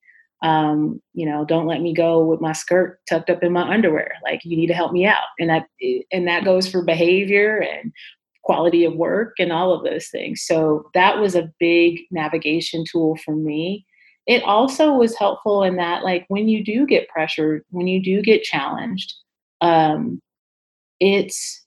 um, 0.42 1.00
you 1.14 1.26
know, 1.26 1.44
don't 1.44 1.66
let 1.66 1.80
me 1.80 1.94
go 1.94 2.24
with 2.24 2.40
my 2.40 2.52
skirt 2.52 2.98
tucked 3.08 3.30
up 3.30 3.42
in 3.42 3.52
my 3.52 3.62
underwear. 3.62 4.14
Like 4.24 4.44
you 4.44 4.56
need 4.56 4.68
to 4.68 4.74
help 4.74 4.92
me 4.92 5.06
out, 5.06 5.28
and 5.38 5.50
that 5.50 5.66
and 6.10 6.26
that 6.26 6.44
goes 6.44 6.68
for 6.68 6.82
behavior 6.82 7.58
and 7.58 7.92
quality 8.42 8.84
of 8.84 8.94
work 8.94 9.34
and 9.38 9.52
all 9.52 9.72
of 9.72 9.84
those 9.84 10.08
things. 10.08 10.42
So 10.42 10.90
that 10.94 11.18
was 11.18 11.34
a 11.34 11.50
big 11.58 12.00
navigation 12.10 12.84
tool 12.90 13.16
for 13.24 13.34
me. 13.34 13.86
It 14.26 14.42
also 14.44 14.92
was 14.92 15.16
helpful 15.16 15.62
in 15.62 15.76
that, 15.76 16.04
like, 16.04 16.24
when 16.28 16.48
you 16.48 16.64
do 16.64 16.86
get 16.86 17.08
pressured, 17.08 17.64
when 17.70 17.88
you 17.88 18.02
do 18.02 18.22
get 18.22 18.42
challenged, 18.42 19.14
um, 19.60 20.20
it's 21.00 21.64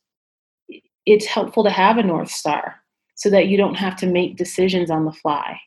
it's 1.06 1.26
helpful 1.26 1.64
to 1.64 1.70
have 1.70 1.98
a 1.98 2.04
north 2.04 2.32
star 2.32 2.76
so 3.16 3.30
that 3.30 3.48
you 3.48 3.58
don't 3.58 3.76
have 3.76 3.96
to 3.98 4.08
make 4.08 4.38
decisions 4.38 4.90
on 4.90 5.06
the 5.06 5.12
fly 5.12 5.60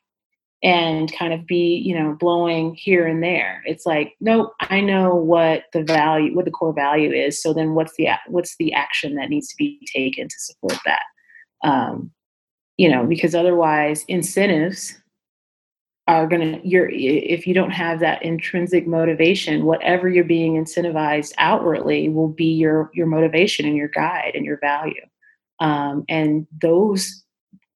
and 0.61 1.11
kind 1.17 1.33
of 1.33 1.45
be 1.47 1.81
you 1.85 1.97
know 1.97 2.15
blowing 2.19 2.75
here 2.75 3.07
and 3.07 3.23
there. 3.23 3.61
It's 3.65 3.85
like 3.85 4.15
nope 4.19 4.53
i 4.61 4.81
know 4.81 5.15
what 5.15 5.63
the 5.73 5.83
value 5.83 6.35
what 6.35 6.45
the 6.45 6.51
core 6.51 6.73
value 6.73 7.11
is 7.11 7.41
so 7.41 7.53
then 7.53 7.75
what's 7.75 7.95
the 7.95 8.09
what's 8.27 8.55
the 8.57 8.73
action 8.73 9.15
that 9.15 9.29
needs 9.29 9.47
to 9.49 9.55
be 9.57 9.79
taken 9.93 10.27
to 10.27 10.35
support 10.39 10.79
that? 10.85 11.03
Um, 11.63 12.11
you 12.77 12.89
know 12.89 13.05
because 13.05 13.35
otherwise 13.35 14.03
incentives 14.07 14.97
are 16.07 16.25
going 16.25 16.41
to 16.41 16.67
you're 16.67 16.89
if 16.89 17.45
you 17.45 17.53
don't 17.53 17.71
have 17.71 17.99
that 17.99 18.23
intrinsic 18.23 18.87
motivation 18.87 19.63
whatever 19.65 20.09
you're 20.09 20.23
being 20.23 20.55
incentivized 20.55 21.33
outwardly 21.37 22.09
will 22.09 22.27
be 22.27 22.51
your 22.51 22.89
your 22.93 23.05
motivation 23.05 23.65
and 23.65 23.77
your 23.77 23.89
guide 23.89 24.31
and 24.33 24.43
your 24.43 24.57
value. 24.59 25.05
Um, 25.59 26.05
and 26.07 26.47
those 26.61 27.23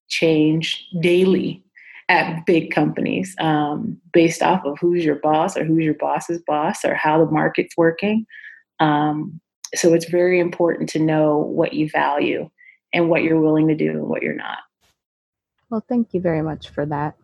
change 0.08 0.86
daily 1.00 1.62
at 2.08 2.44
big 2.44 2.70
companies 2.70 3.34
um, 3.38 3.98
based 4.12 4.42
off 4.42 4.64
of 4.64 4.78
who's 4.78 5.04
your 5.04 5.16
boss 5.16 5.56
or 5.56 5.64
who's 5.64 5.84
your 5.84 5.94
boss's 5.94 6.42
boss 6.46 6.84
or 6.84 6.94
how 6.94 7.24
the 7.24 7.30
market's 7.30 7.76
working. 7.76 8.26
Um, 8.80 9.40
so 9.74 9.94
it's 9.94 10.08
very 10.08 10.38
important 10.38 10.88
to 10.90 10.98
know 10.98 11.38
what 11.38 11.72
you 11.72 11.88
value 11.88 12.50
and 12.92 13.08
what 13.08 13.22
you're 13.22 13.40
willing 13.40 13.68
to 13.68 13.74
do 13.74 13.90
and 13.90 14.06
what 14.06 14.22
you're 14.22 14.34
not. 14.34 14.58
Well, 15.70 15.84
thank 15.88 16.14
you 16.14 16.20
very 16.20 16.42
much 16.42 16.68
for 16.68 16.86
that. 16.86 17.16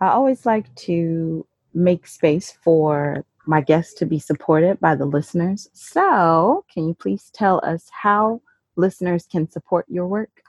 I 0.00 0.08
always 0.08 0.44
like 0.44 0.74
to 0.76 1.46
make 1.72 2.06
space 2.06 2.56
for 2.62 3.24
my 3.46 3.60
guests 3.60 3.94
to 3.94 4.06
be 4.06 4.18
supported 4.18 4.80
by 4.80 4.94
the 4.94 5.06
listeners. 5.06 5.68
So, 5.72 6.64
can 6.72 6.88
you 6.88 6.94
please 6.94 7.30
tell 7.32 7.60
us 7.64 7.88
how 7.90 8.42
listeners 8.74 9.26
can 9.30 9.50
support 9.50 9.86
your 9.88 10.06
work? 10.06 10.42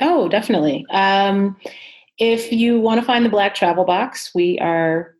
Oh, 0.00 0.28
definitely. 0.28 0.84
Um, 0.90 1.56
if 2.18 2.52
you 2.52 2.80
want 2.80 3.00
to 3.00 3.06
find 3.06 3.24
the 3.24 3.30
Black 3.30 3.54
Travel 3.54 3.84
Box, 3.84 4.32
we 4.34 4.58
are 4.58 5.16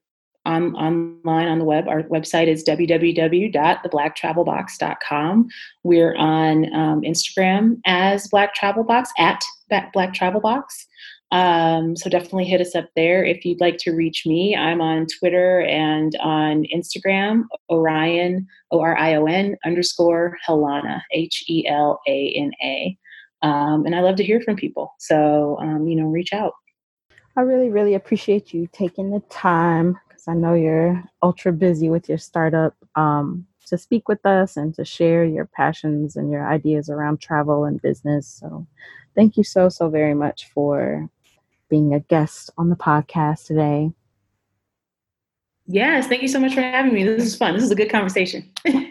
on, 0.47 0.75
online 0.77 1.49
on 1.49 1.59
the 1.59 1.65
web. 1.65 1.89
Our 1.89 2.05
website 2.05 2.47
is 2.47 2.63
www.theblacktravelbox.com. 2.65 5.49
We're 5.83 6.15
on 6.15 6.75
um, 6.75 7.01
Instagram 7.03 7.81
as 7.85 8.29
Black 8.29 8.55
Travel 8.55 8.85
Box, 8.85 9.11
at 9.19 9.45
Black 9.93 10.15
Travel 10.15 10.41
Box. 10.41 10.87
Um, 11.33 11.97
so 11.97 12.09
definitely 12.09 12.45
hit 12.45 12.61
us 12.61 12.77
up 12.77 12.89
there 12.95 13.25
if 13.25 13.45
you'd 13.45 13.61
like 13.61 13.79
to 13.79 13.91
reach 13.91 14.25
me. 14.27 14.55
I'm 14.55 14.81
on 14.81 15.09
Twitter 15.19 15.63
and 15.63 16.17
on 16.21 16.65
Instagram, 16.73 17.47
Orion, 17.69 18.47
O 18.71 18.79
R 18.81 18.97
I 18.97 19.17
O 19.17 19.27
N 19.27 19.57
underscore 19.65 20.39
Helana, 20.47 21.03
H 21.13 21.45
E 21.49 21.67
L 21.67 22.01
A 22.07 22.33
N 22.37 22.53
A. 22.63 22.97
Um, 23.43 23.87
and 23.87 23.97
I 23.97 24.01
love 24.01 24.17
to 24.17 24.25
hear 24.25 24.41
from 24.41 24.57
people. 24.57 24.95
So, 24.99 25.59
um, 25.61 25.87
you 25.89 25.97
know, 25.97 26.07
reach 26.07 26.33
out. 26.33 26.55
I 27.37 27.43
really, 27.43 27.69
really 27.69 27.95
appreciate 27.95 28.55
you 28.55 28.67
taking 28.73 29.11
the 29.11 29.21
time 29.29 29.99
because 30.09 30.27
I 30.27 30.33
know 30.33 30.55
you're 30.55 31.05
ultra 31.23 31.53
busy 31.53 31.91
with 31.91 32.09
your 32.09 32.17
startup 32.17 32.75
um, 32.95 33.47
to 33.67 33.77
speak 33.77 34.09
with 34.09 34.25
us 34.25 34.57
and 34.57 34.75
to 34.77 34.87
share 34.87 35.25
your 35.25 35.45
passions 35.45 36.17
and 36.17 36.31
your 36.31 36.49
ideas 36.49 36.89
around 36.89 37.21
travel 37.21 37.65
and 37.65 37.83
business. 37.83 38.27
So, 38.41 38.67
thank 39.15 39.37
you 39.37 39.45
so, 39.45 39.69
so 39.69 39.91
very 39.91 40.15
much 40.15 40.51
for 40.55 41.11
being 41.69 41.93
a 41.93 42.01
guest 42.01 42.51
on 42.57 42.71
the 42.71 42.77
podcast 42.77 43.47
today. 43.47 43.91
Yes, 45.69 46.07
thank 46.07 46.23
you 46.23 46.29
so 46.29 46.39
much 46.39 46.55
for 46.55 46.61
having 46.61 46.95
me. 46.95 47.03
This 47.03 47.25
is 47.25 47.35
fun. 47.37 47.55
This 47.55 47.65
is 47.65 47.73
a 47.73 47.75
good 47.75 47.91
conversation. 47.91 48.49
you 48.65 48.89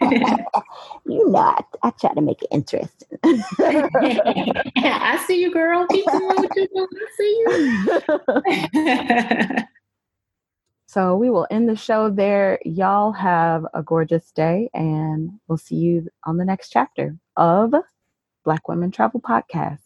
not. 1.06 1.66
I 1.82 1.88
try 1.90 2.12
to 2.12 2.20
make 2.20 2.42
it 2.42 2.48
interesting. 2.50 3.18
I 4.76 5.24
see 5.26 5.40
you, 5.40 5.50
girl. 5.52 5.86
Keep 5.86 6.04
doing 6.06 6.26
what 6.26 6.54
you're 6.54 6.66
doing. 6.66 6.86
I 6.94 7.06
see 7.16 7.44
you. 9.54 9.62
so 10.86 11.16
we 11.16 11.30
will 11.30 11.46
end 11.50 11.66
the 11.68 11.76
show 11.76 12.10
there. 12.10 12.58
Y'all 12.66 13.12
have 13.12 13.66
a 13.72 13.82
gorgeous 13.82 14.30
day, 14.32 14.68
and 14.74 15.30
we'll 15.48 15.56
see 15.56 15.76
you 15.76 16.10
on 16.24 16.36
the 16.36 16.44
next 16.44 16.68
chapter 16.68 17.16
of 17.36 17.72
Black 18.44 18.68
Women 18.68 18.90
Travel 18.90 19.20
Podcast. 19.20 19.85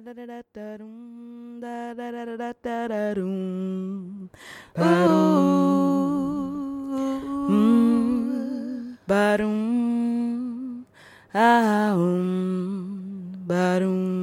da 0.00 0.12
da 0.26 0.42
da 0.54 0.76
dum 0.78 1.60
da 1.60 1.94
da 1.94 2.10
da 2.10 2.24
da 2.36 2.52
da 2.52 2.88
da 2.88 3.14
dum 3.14 4.28
ba 4.74 5.06
dum 5.06 5.38
ba 9.06 9.36
dum 9.38 10.84
ah 11.32 11.94
um 11.96 12.83
Barum. 13.44 14.13